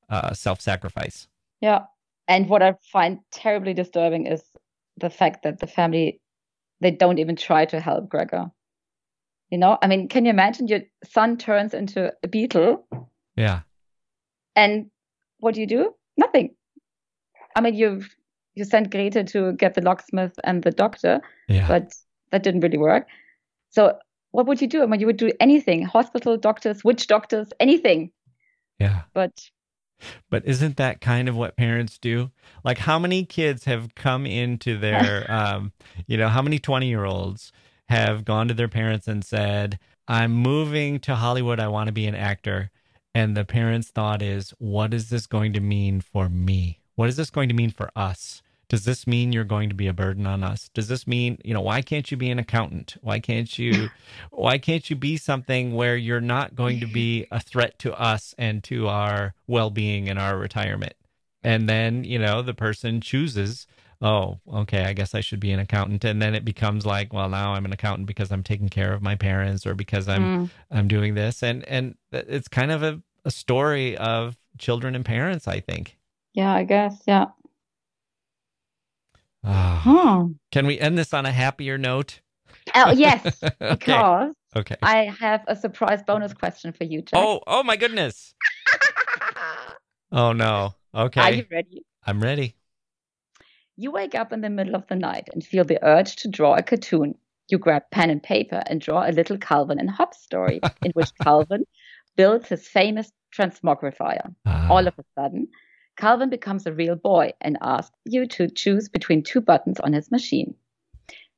uh, 0.08 0.32
self 0.32 0.60
sacrifice. 0.60 1.28
Yeah. 1.60 1.84
And 2.26 2.48
what 2.48 2.62
I 2.62 2.74
find 2.92 3.18
terribly 3.30 3.74
disturbing 3.74 4.26
is 4.26 4.42
the 4.96 5.10
fact 5.10 5.42
that 5.42 5.58
the 5.60 5.66
family 5.66 6.20
they 6.80 6.90
don't 6.90 7.18
even 7.18 7.36
try 7.36 7.64
to 7.66 7.80
help 7.80 8.08
Gregor. 8.08 8.50
You 9.50 9.58
know, 9.58 9.78
I 9.82 9.86
mean, 9.86 10.08
can 10.08 10.24
you 10.24 10.30
imagine 10.30 10.66
your 10.68 10.80
son 11.04 11.36
turns 11.36 11.74
into 11.74 12.12
a 12.22 12.28
beetle 12.28 12.86
Yeah. 13.36 13.60
and 14.56 14.90
what 15.38 15.54
do 15.54 15.60
you 15.60 15.66
do? 15.66 15.94
Nothing. 16.16 16.54
I 17.56 17.60
mean, 17.60 17.74
you 17.74 18.02
you 18.54 18.64
sent 18.64 18.90
Greta 18.90 19.24
to 19.24 19.52
get 19.52 19.74
the 19.74 19.80
locksmith 19.82 20.38
and 20.44 20.62
the 20.62 20.70
doctor, 20.70 21.20
Yeah. 21.48 21.66
but 21.68 21.92
that 22.30 22.42
didn't 22.44 22.60
really 22.60 22.78
work. 22.78 23.08
So 23.70 23.98
what 24.30 24.46
would 24.46 24.60
you 24.62 24.68
do? 24.68 24.82
I 24.82 24.86
mean, 24.86 25.00
you 25.00 25.06
would 25.06 25.16
do 25.16 25.32
anything: 25.40 25.82
hospital 25.82 26.36
doctors, 26.36 26.82
witch 26.84 27.06
doctors, 27.06 27.52
anything. 27.60 28.10
yeah. 28.78 29.02
But 29.12 29.50
But 30.30 30.44
isn't 30.46 30.76
that 30.76 31.00
kind 31.00 31.28
of 31.28 31.36
what 31.36 31.56
parents 31.56 31.98
do? 31.98 32.30
Like, 32.64 32.78
how 32.78 32.98
many 32.98 33.24
kids 33.24 33.64
have 33.64 33.94
come 33.94 34.26
into 34.26 34.76
their, 34.78 35.24
um, 35.30 35.72
you 36.06 36.16
know, 36.16 36.28
how 36.28 36.42
many 36.42 36.58
20 36.58 36.88
year 36.88 37.04
olds 37.04 37.52
have 37.88 38.24
gone 38.24 38.48
to 38.48 38.54
their 38.54 38.68
parents 38.68 39.06
and 39.06 39.24
said, 39.24 39.78
I'm 40.08 40.32
moving 40.32 40.98
to 41.00 41.14
Hollywood. 41.14 41.60
I 41.60 41.68
want 41.68 41.88
to 41.88 41.92
be 41.92 42.06
an 42.06 42.14
actor. 42.14 42.70
And 43.14 43.36
the 43.36 43.44
parents' 43.44 43.90
thought 43.90 44.22
is, 44.22 44.52
what 44.58 44.92
is 44.92 45.08
this 45.08 45.26
going 45.26 45.52
to 45.52 45.60
mean 45.60 46.00
for 46.00 46.28
me? 46.28 46.80
What 46.96 47.08
is 47.08 47.16
this 47.16 47.30
going 47.30 47.48
to 47.48 47.54
mean 47.54 47.70
for 47.70 47.90
us? 47.94 48.42
Does 48.68 48.84
this 48.84 49.06
mean 49.06 49.32
you're 49.32 49.44
going 49.44 49.68
to 49.68 49.74
be 49.74 49.86
a 49.86 49.92
burden 49.92 50.26
on 50.26 50.42
us? 50.42 50.70
Does 50.74 50.88
this 50.88 51.06
mean, 51.06 51.38
you 51.44 51.54
know, 51.54 51.60
why 51.60 51.82
can't 51.82 52.10
you 52.10 52.16
be 52.16 52.30
an 52.30 52.38
accountant? 52.38 52.96
Why 53.02 53.20
can't 53.20 53.58
you 53.58 53.90
why 54.30 54.58
can't 54.58 54.88
you 54.88 54.96
be 54.96 55.16
something 55.16 55.74
where 55.74 55.96
you're 55.96 56.20
not 56.20 56.54
going 56.54 56.80
to 56.80 56.86
be 56.86 57.26
a 57.30 57.40
threat 57.40 57.78
to 57.80 57.94
us 57.94 58.34
and 58.38 58.64
to 58.64 58.88
our 58.88 59.34
well-being 59.46 60.08
and 60.08 60.18
our 60.18 60.36
retirement? 60.36 60.94
And 61.42 61.68
then, 61.68 62.04
you 62.04 62.18
know, 62.18 62.40
the 62.40 62.54
person 62.54 63.00
chooses 63.00 63.66
oh, 64.02 64.38
okay, 64.52 64.84
I 64.84 64.92
guess 64.92 65.14
I 65.14 65.20
should 65.20 65.40
be 65.40 65.52
an 65.52 65.60
accountant. 65.60 66.04
And 66.04 66.20
then 66.20 66.34
it 66.34 66.44
becomes 66.44 66.86
like, 66.86 67.12
well, 67.12 67.28
now 67.28 67.54
I'm 67.54 67.64
an 67.64 67.72
accountant 67.72 68.06
because 68.06 68.30
I'm 68.30 68.42
taking 68.42 68.68
care 68.68 68.92
of 68.92 69.02
my 69.02 69.14
parents 69.14 69.66
or 69.66 69.74
because 69.74 70.08
I'm 70.08 70.22
mm. 70.22 70.50
I'm 70.70 70.88
doing 70.88 71.14
this. 71.14 71.42
And 71.42 71.64
and 71.64 71.96
it's 72.12 72.48
kind 72.48 72.70
of 72.70 72.82
a, 72.82 73.00
a 73.24 73.30
story 73.30 73.96
of 73.96 74.36
children 74.58 74.94
and 74.94 75.04
parents, 75.04 75.48
I 75.48 75.60
think. 75.60 75.96
Yeah, 76.32 76.52
I 76.52 76.64
guess. 76.64 77.02
Yeah. 77.06 77.26
Uh, 79.42 79.76
huh. 79.76 80.24
Can 80.50 80.66
we 80.66 80.78
end 80.78 80.96
this 80.96 81.12
on 81.12 81.26
a 81.26 81.32
happier 81.32 81.76
note? 81.76 82.20
Oh 82.74 82.92
yes, 82.92 83.42
okay. 83.60 83.76
because 83.76 84.32
okay. 84.56 84.76
I 84.82 85.14
have 85.20 85.44
a 85.46 85.54
surprise 85.54 86.02
bonus 86.02 86.32
question 86.32 86.72
for 86.72 86.84
you, 86.84 87.02
Jacke. 87.02 87.20
Oh, 87.20 87.40
oh 87.46 87.62
my 87.62 87.76
goodness. 87.76 88.34
oh 90.12 90.32
no. 90.32 90.74
Okay. 90.94 91.20
Are 91.20 91.32
you 91.32 91.46
ready? 91.50 91.84
I'm 92.06 92.22
ready. 92.22 92.56
You 93.76 93.90
wake 93.90 94.14
up 94.14 94.32
in 94.32 94.40
the 94.40 94.50
middle 94.50 94.76
of 94.76 94.86
the 94.86 94.94
night 94.94 95.28
and 95.32 95.44
feel 95.44 95.64
the 95.64 95.84
urge 95.84 96.14
to 96.16 96.28
draw 96.28 96.54
a 96.54 96.62
cartoon. 96.62 97.18
You 97.48 97.58
grab 97.58 97.82
pen 97.90 98.08
and 98.08 98.22
paper 98.22 98.62
and 98.66 98.80
draw 98.80 99.04
a 99.04 99.10
little 99.10 99.36
Calvin 99.36 99.80
and 99.80 99.90
Hobbes 99.90 100.18
story 100.18 100.60
in 100.84 100.92
which 100.92 101.10
Calvin 101.22 101.64
builds 102.14 102.48
his 102.48 102.68
famous 102.68 103.10
transmogrifier. 103.36 104.32
Ah. 104.46 104.68
All 104.70 104.86
of 104.86 104.96
a 104.96 105.04
sudden, 105.16 105.48
Calvin 105.96 106.30
becomes 106.30 106.66
a 106.66 106.72
real 106.72 106.94
boy 106.94 107.32
and 107.40 107.58
asks 107.60 107.96
you 108.04 108.26
to 108.28 108.48
choose 108.48 108.88
between 108.88 109.24
two 109.24 109.40
buttons 109.40 109.80
on 109.80 109.92
his 109.92 110.08
machine. 110.12 110.54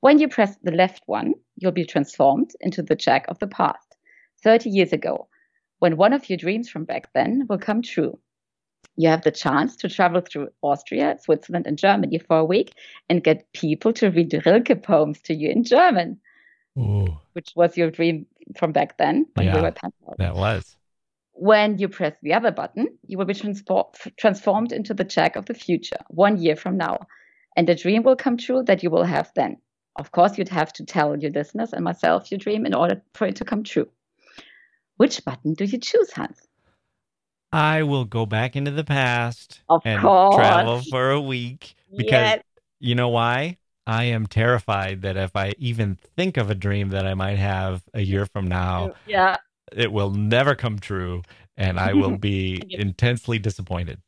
When 0.00 0.18
you 0.18 0.28
press 0.28 0.58
the 0.62 0.72
left 0.72 1.04
one, 1.06 1.34
you'll 1.56 1.72
be 1.72 1.86
transformed 1.86 2.50
into 2.60 2.82
the 2.82 2.96
Jacke 2.96 3.28
of 3.28 3.38
the 3.38 3.46
past, 3.46 3.96
30 4.42 4.68
years 4.68 4.92
ago, 4.92 5.28
when 5.78 5.96
one 5.96 6.12
of 6.12 6.28
your 6.28 6.36
dreams 6.36 6.68
from 6.68 6.84
back 6.84 7.12
then 7.14 7.46
will 7.48 7.58
come 7.58 7.80
true 7.80 8.18
you 8.96 9.08
have 9.08 9.22
the 9.22 9.30
chance 9.30 9.76
to 9.76 9.88
travel 9.88 10.20
through 10.20 10.48
Austria, 10.62 11.18
Switzerland, 11.20 11.66
and 11.66 11.78
Germany 11.78 12.18
for 12.18 12.38
a 12.38 12.44
week 12.44 12.74
and 13.08 13.22
get 13.22 13.52
people 13.52 13.92
to 13.94 14.10
read 14.10 14.42
Rilke 14.44 14.82
poems 14.82 15.20
to 15.22 15.34
you 15.34 15.50
in 15.50 15.64
German, 15.64 16.18
Ooh. 16.78 17.18
which 17.34 17.52
was 17.54 17.76
your 17.76 17.90
dream 17.90 18.26
from 18.56 18.72
back 18.72 18.96
then 18.96 19.26
when 19.34 19.46
yeah, 19.46 19.56
you 19.56 19.62
were 19.62 19.74
That 20.18 20.34
was. 20.34 20.76
When 21.32 21.78
you 21.78 21.88
press 21.88 22.16
the 22.22 22.32
other 22.32 22.50
button, 22.50 22.88
you 23.06 23.18
will 23.18 23.26
be 23.26 23.34
transfor- 23.34 23.92
transformed 24.16 24.72
into 24.72 24.94
the 24.94 25.04
Jacke 25.04 25.36
of 25.36 25.44
the 25.44 25.54
future 25.54 25.98
one 26.08 26.40
year 26.40 26.56
from 26.56 26.78
now. 26.78 27.06
And 27.54 27.68
the 27.68 27.74
dream 27.74 28.02
will 28.02 28.16
come 28.16 28.38
true 28.38 28.62
that 28.64 28.82
you 28.82 28.90
will 28.90 29.04
have 29.04 29.30
then. 29.34 29.58
Of 29.96 30.12
course, 30.12 30.38
you'd 30.38 30.48
have 30.48 30.72
to 30.74 30.84
tell 30.84 31.16
your 31.16 31.30
listeners 31.30 31.72
and 31.72 31.84
myself 31.84 32.30
your 32.30 32.38
dream 32.38 32.66
in 32.66 32.74
order 32.74 33.02
for 33.14 33.26
it 33.26 33.36
to 33.36 33.44
come 33.44 33.64
true. 33.64 33.88
Which 34.96 35.24
button 35.24 35.54
do 35.54 35.64
you 35.64 35.78
choose, 35.78 36.10
Hans? 36.12 36.45
I 37.52 37.82
will 37.82 38.04
go 38.04 38.26
back 38.26 38.56
into 38.56 38.70
the 38.70 38.84
past 38.84 39.60
of 39.68 39.82
and 39.84 40.00
course. 40.02 40.36
travel 40.36 40.82
for 40.90 41.10
a 41.10 41.20
week 41.20 41.74
because 41.96 42.10
yes. 42.10 42.42
you 42.80 42.94
know 42.94 43.08
why? 43.08 43.58
I 43.86 44.04
am 44.04 44.26
terrified 44.26 45.02
that 45.02 45.16
if 45.16 45.36
I 45.36 45.54
even 45.58 45.98
think 46.16 46.36
of 46.36 46.50
a 46.50 46.54
dream 46.56 46.88
that 46.88 47.06
I 47.06 47.14
might 47.14 47.38
have 47.38 47.84
a 47.94 48.00
year 48.00 48.26
from 48.26 48.48
now, 48.48 48.94
yeah, 49.06 49.36
it 49.72 49.92
will 49.92 50.10
never 50.10 50.54
come 50.54 50.78
true 50.78 51.22
and 51.56 51.78
I 51.78 51.94
will 51.94 52.16
be 52.18 52.62
intensely 52.68 53.38
disappointed. 53.38 54.00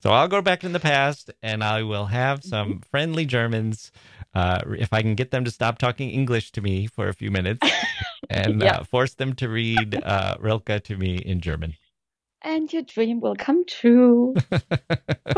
So 0.00 0.10
I'll 0.10 0.28
go 0.28 0.42
back 0.42 0.62
in 0.62 0.72
the 0.72 0.80
past 0.80 1.30
and 1.42 1.64
I 1.64 1.82
will 1.82 2.06
have 2.06 2.44
some 2.44 2.68
mm-hmm. 2.68 2.78
friendly 2.90 3.24
Germans 3.24 3.90
uh, 4.34 4.60
if 4.78 4.92
I 4.92 5.02
can 5.02 5.14
get 5.14 5.30
them 5.30 5.44
to 5.44 5.50
stop 5.50 5.78
talking 5.78 6.10
English 6.10 6.52
to 6.52 6.60
me 6.60 6.86
for 6.86 7.08
a 7.08 7.14
few 7.14 7.30
minutes 7.30 7.66
and 8.30 8.62
uh, 8.62 8.82
force 8.84 9.14
them 9.14 9.34
to 9.34 9.48
read 9.48 10.00
uh, 10.02 10.36
Rilke 10.40 10.82
to 10.84 10.96
me 10.96 11.16
in 11.16 11.40
German. 11.40 11.74
And 12.42 12.72
your 12.72 12.82
dream 12.82 13.20
will 13.20 13.34
come 13.34 13.64
true. 13.66 14.34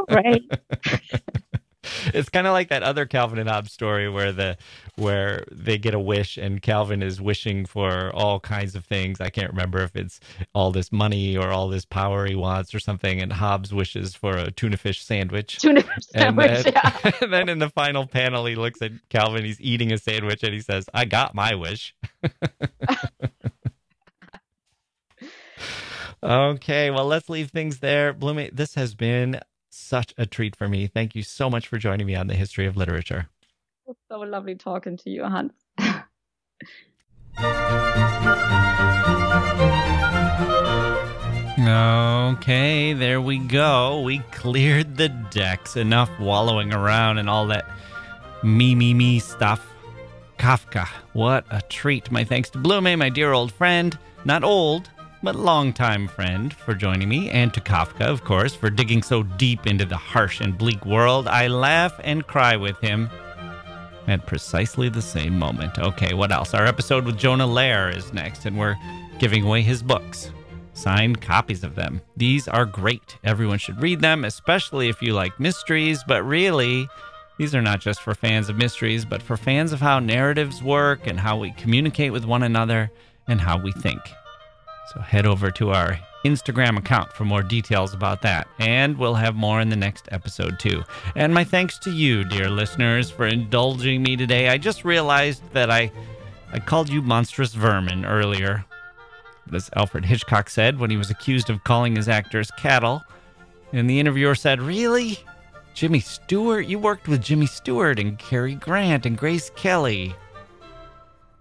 Great. 0.09 0.51
it's 2.13 2.29
kind 2.29 2.47
of 2.47 2.53
like 2.53 2.69
that 2.69 2.83
other 2.83 3.07
Calvin 3.07 3.39
and 3.39 3.49
Hobbes 3.49 3.73
story 3.73 4.09
where 4.09 4.33
the 4.33 4.57
where 4.97 5.45
they 5.51 5.79
get 5.79 5.95
a 5.95 5.99
wish 5.99 6.37
and 6.37 6.61
Calvin 6.61 7.03
is 7.03 7.21
wishing 7.21 7.65
for 7.65 8.11
all 8.15 8.39
kinds 8.41 8.75
of 8.75 8.85
things. 8.85 9.21
I 9.21 9.31
can't 9.31 9.51
remember 9.51 9.81
if 9.81 9.97
it's 9.97 10.21
all 10.55 10.73
this 10.73 10.93
money 10.93 11.37
or 11.37 11.51
all 11.51 11.69
this 11.69 11.85
power 11.85 12.27
he 12.27 12.35
wants 12.35 12.75
or 12.75 12.81
something. 12.81 13.21
And 13.21 13.33
Hobbes 13.33 13.73
wishes 13.73 14.15
for 14.15 14.37
a 14.37 14.51
tuna 14.51 14.77
fish 14.77 15.03
sandwich. 15.03 15.59
Tuna 15.59 15.83
fish 15.83 16.07
sandwich. 16.11 16.65
Then, 16.65 16.73
yeah. 16.75 17.11
and 17.23 17.33
then 17.33 17.49
in 17.49 17.59
the 17.59 17.71
final 17.71 18.07
panel, 18.07 18.45
he 18.47 18.57
looks 18.57 18.83
at 18.83 18.93
Calvin. 19.09 19.45
He's 19.45 19.61
eating 19.61 19.93
a 19.93 19.99
sandwich 19.99 20.43
and 20.43 20.53
he 20.53 20.61
says, 20.61 20.87
"I 20.93 21.05
got 21.07 21.35
my 21.35 21.55
wish." 21.55 21.95
Okay, 26.23 26.91
well, 26.91 27.07
let's 27.07 27.29
leave 27.29 27.51
things 27.51 27.79
there. 27.79 28.13
Blooming, 28.13 28.51
this 28.53 28.75
has 28.75 28.95
been 28.95 29.41
such 29.71 30.15
a 30.19 30.27
treat 30.27 30.57
for 30.57 30.69
me. 30.69 30.87
Thank 30.87 31.15
you 31.15 31.23
so 31.23 31.49
much 31.49 31.69
for 31.69 31.79
joining 31.79 32.07
me 32.07 32.15
on 32.15 32.27
the 32.27 32.35
history 32.35 32.67
of 32.67 32.77
literature. 32.77 33.29
It's 33.87 34.01
so 34.09 34.19
lovely 34.21 34.55
talking 34.55 34.97
to 34.99 35.11
you, 35.11 35.25
Hans. 35.25 35.53
okay, 42.31 42.93
there 42.93 43.21
we 43.21 43.39
go. 43.39 44.01
We 44.03 44.21
cleared 44.31 44.97
the 44.97 45.09
decks. 45.09 45.77
Enough 45.77 46.11
wallowing 46.19 46.73
around 46.73 47.19
and 47.19 47.29
all 47.29 47.47
that 47.49 47.69
me, 48.43 48.75
me, 48.75 48.95
me 48.95 49.19
stuff. 49.19 49.70
Kafka, 50.41 50.87
what 51.13 51.45
a 51.51 51.61
treat. 51.61 52.11
My 52.11 52.25
thanks 52.25 52.49
to 52.51 52.59
Blume, 52.59 52.99
my 52.99 53.11
dear 53.11 53.35
old 53.35 53.53
friend. 53.53 53.99
Not 54.25 54.43
old, 54.43 54.89
but 55.23 55.35
longtime 55.37 56.09
friend, 56.09 56.55
for 56.55 56.73
joining 56.73 57.11
me, 57.11 57.29
and 57.29 57.53
to 57.53 57.61
Kafka, 57.61 58.07
of 58.07 58.25
course, 58.25 58.55
for 58.55 58.71
digging 58.71 59.03
so 59.03 59.23
deep 59.23 59.67
into 59.67 59.85
the 59.85 59.99
harsh 59.99 60.41
and 60.41 60.57
bleak 60.57 60.87
world. 60.87 61.29
I 61.29 61.49
laugh 61.49 61.93
and 62.03 62.27
cry 62.27 62.57
with 62.57 62.79
him 62.81 63.11
at 64.07 64.27
precisely 64.27 64.89
the 64.89 65.03
same 65.03 65.39
moment. 65.39 65.79
Okay, 65.79 66.15
what 66.15 66.33
else? 66.33 66.55
Our 66.55 66.65
episode 66.65 67.05
with 67.05 67.19
Jonah 67.19 67.47
Lehrer 67.47 67.95
is 67.95 68.15
next, 68.15 68.47
and 68.47 68.59
we're 68.59 68.77
giving 69.19 69.45
away 69.45 69.61
his 69.61 69.83
books. 69.83 70.31
Signed 70.73 71.21
copies 71.21 71.65
of 71.65 71.75
them. 71.75 72.01
These 72.17 72.49
are 72.49 72.65
great. 72.65 73.19
Everyone 73.25 73.59
should 73.59 73.83
read 73.83 74.01
them, 74.01 74.25
especially 74.25 74.89
if 74.89 75.03
you 75.03 75.13
like 75.13 75.39
mysteries, 75.39 76.03
but 76.09 76.25
really, 76.25 76.89
these 77.41 77.55
are 77.55 77.63
not 77.63 77.81
just 77.81 78.03
for 78.03 78.15
fans 78.15 78.51
of 78.51 78.59
mysteries, 78.59 79.07
but 79.07 79.23
for 79.23 79.35
fans 79.35 79.73
of 79.73 79.81
how 79.81 79.99
narratives 79.99 80.63
work 80.63 81.07
and 81.07 81.19
how 81.19 81.39
we 81.39 81.53
communicate 81.53 82.13
with 82.13 82.27
one 82.27 82.43
another 82.43 82.91
and 83.29 83.41
how 83.41 83.59
we 83.59 83.73
think. 83.73 83.99
So 84.93 85.01
head 85.01 85.25
over 85.25 85.51
to 85.53 85.71
our 85.71 85.99
Instagram 86.27 86.77
account 86.77 87.15
for 87.15 87.25
more 87.25 87.43
details 87.43 87.95
about 87.95 88.21
that. 88.21 88.47
And 88.59 88.99
we'll 88.99 89.15
have 89.15 89.37
more 89.37 89.59
in 89.59 89.71
the 89.71 89.77
next 89.77 90.07
episode, 90.13 90.59
too. 90.59 90.83
And 91.17 91.33
my 91.33 91.43
thanks 91.43 91.79
to 91.79 91.91
you, 91.91 92.25
dear 92.25 92.51
listeners, 92.51 93.11
for 93.11 93.27
indulging 93.27 94.03
me 94.03 94.17
today. 94.17 94.51
I 94.51 94.59
just 94.59 94.85
realized 94.85 95.43
that 95.55 95.71
I, 95.71 95.91
I 96.53 96.59
called 96.59 96.91
you 96.91 97.01
monstrous 97.01 97.55
vermin 97.55 98.05
earlier. 98.05 98.67
As 99.51 99.71
Alfred 99.77 100.05
Hitchcock 100.05 100.51
said 100.51 100.79
when 100.79 100.91
he 100.91 100.99
was 100.99 101.09
accused 101.09 101.49
of 101.49 101.65
calling 101.65 101.97
his 101.97 102.07
actors 102.07 102.51
cattle. 102.59 103.01
And 103.73 103.89
the 103.89 103.99
interviewer 103.99 104.35
said, 104.35 104.61
Really? 104.61 105.21
Jimmy 105.75 106.01
Stewart? 106.01 106.67
You 106.67 106.79
worked 106.79 107.09
with 107.09 107.23
Jimmy 107.23 107.47
Stewart 107.47 107.99
and 107.99 108.19
Cary 108.19 108.55
Grant 108.55 109.07
and 109.07 109.17
Grace 109.17 109.51
Kelly. 109.57 110.15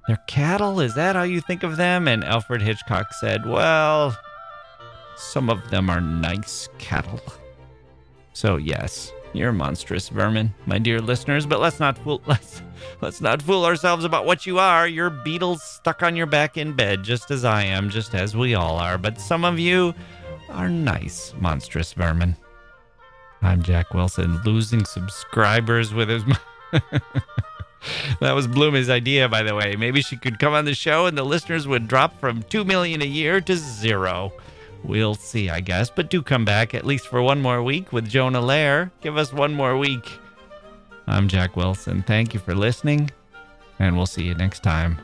They're 0.07 0.17
cattle? 0.27 0.79
Is 0.79 0.95
that 0.95 1.15
how 1.15 1.23
you 1.23 1.41
think 1.41 1.63
of 1.63 1.77
them? 1.77 2.07
And 2.07 2.23
Alfred 2.23 2.61
Hitchcock 2.61 3.13
said, 3.13 3.45
Well, 3.45 4.17
some 5.15 5.49
of 5.49 5.69
them 5.69 5.89
are 5.89 6.01
nice 6.01 6.69
cattle. 6.77 7.21
So 8.33 8.55
yes, 8.57 9.11
you're 9.33 9.51
monstrous 9.51 10.09
vermin, 10.09 10.53
my 10.65 10.79
dear 10.79 10.99
listeners, 11.01 11.45
but 11.45 11.59
let's 11.59 11.79
not 11.79 11.97
fool 11.97 12.21
let's 12.27 12.61
let's 13.01 13.21
not 13.21 13.41
fool 13.41 13.65
ourselves 13.65 14.05
about 14.05 14.25
what 14.25 14.45
you 14.45 14.59
are. 14.59 14.87
You're 14.87 15.09
beetles 15.09 15.61
stuck 15.61 16.01
on 16.03 16.15
your 16.15 16.25
back 16.25 16.57
in 16.57 16.73
bed, 16.73 17.03
just 17.03 17.29
as 17.31 17.45
I 17.45 17.63
am, 17.63 17.89
just 17.89 18.15
as 18.15 18.35
we 18.35 18.55
all 18.55 18.77
are. 18.77 18.97
But 18.97 19.19
some 19.19 19.43
of 19.45 19.59
you 19.59 19.93
are 20.49 20.69
nice, 20.69 21.33
monstrous 21.39 21.93
vermin. 21.93 22.35
I'm 23.41 23.63
Jacke 23.63 23.93
Wilson, 23.93 24.41
losing 24.43 24.85
subscribers 24.85 25.93
with 25.93 26.09
his 26.09 26.23
that 28.19 28.33
was 28.33 28.47
Bloomy's 28.47 28.89
idea, 28.89 29.29
by 29.29 29.43
the 29.43 29.55
way. 29.55 29.75
Maybe 29.77 30.01
she 30.01 30.17
could 30.17 30.39
come 30.39 30.53
on 30.53 30.65
the 30.65 30.73
show 30.73 31.05
and 31.05 31.17
the 31.17 31.23
listeners 31.23 31.67
would 31.67 31.87
drop 31.87 32.19
from 32.19 32.43
2 32.43 32.63
million 32.65 33.01
a 33.01 33.05
year 33.05 33.41
to 33.41 33.55
zero. 33.55 34.33
We'll 34.83 35.15
see, 35.15 35.49
I 35.49 35.61
guess. 35.61 35.89
But 35.89 36.09
do 36.09 36.21
come 36.21 36.45
back 36.45 36.73
at 36.73 36.85
least 36.85 37.07
for 37.07 37.21
one 37.21 37.41
more 37.41 37.63
week 37.63 37.91
with 37.91 38.07
Jonah 38.09 38.41
Lehrer. 38.41 38.91
Give 39.01 39.17
us 39.17 39.33
one 39.33 39.53
more 39.53 39.77
week. 39.77 40.09
I'm 41.07 41.27
Jacke 41.27 41.55
Wilson. 41.55 42.03
Thank 42.03 42.33
you 42.33 42.39
for 42.39 42.53
listening, 42.53 43.09
and 43.79 43.97
we'll 43.97 44.05
see 44.05 44.23
you 44.23 44.35
next 44.35 44.61
time. 44.61 44.99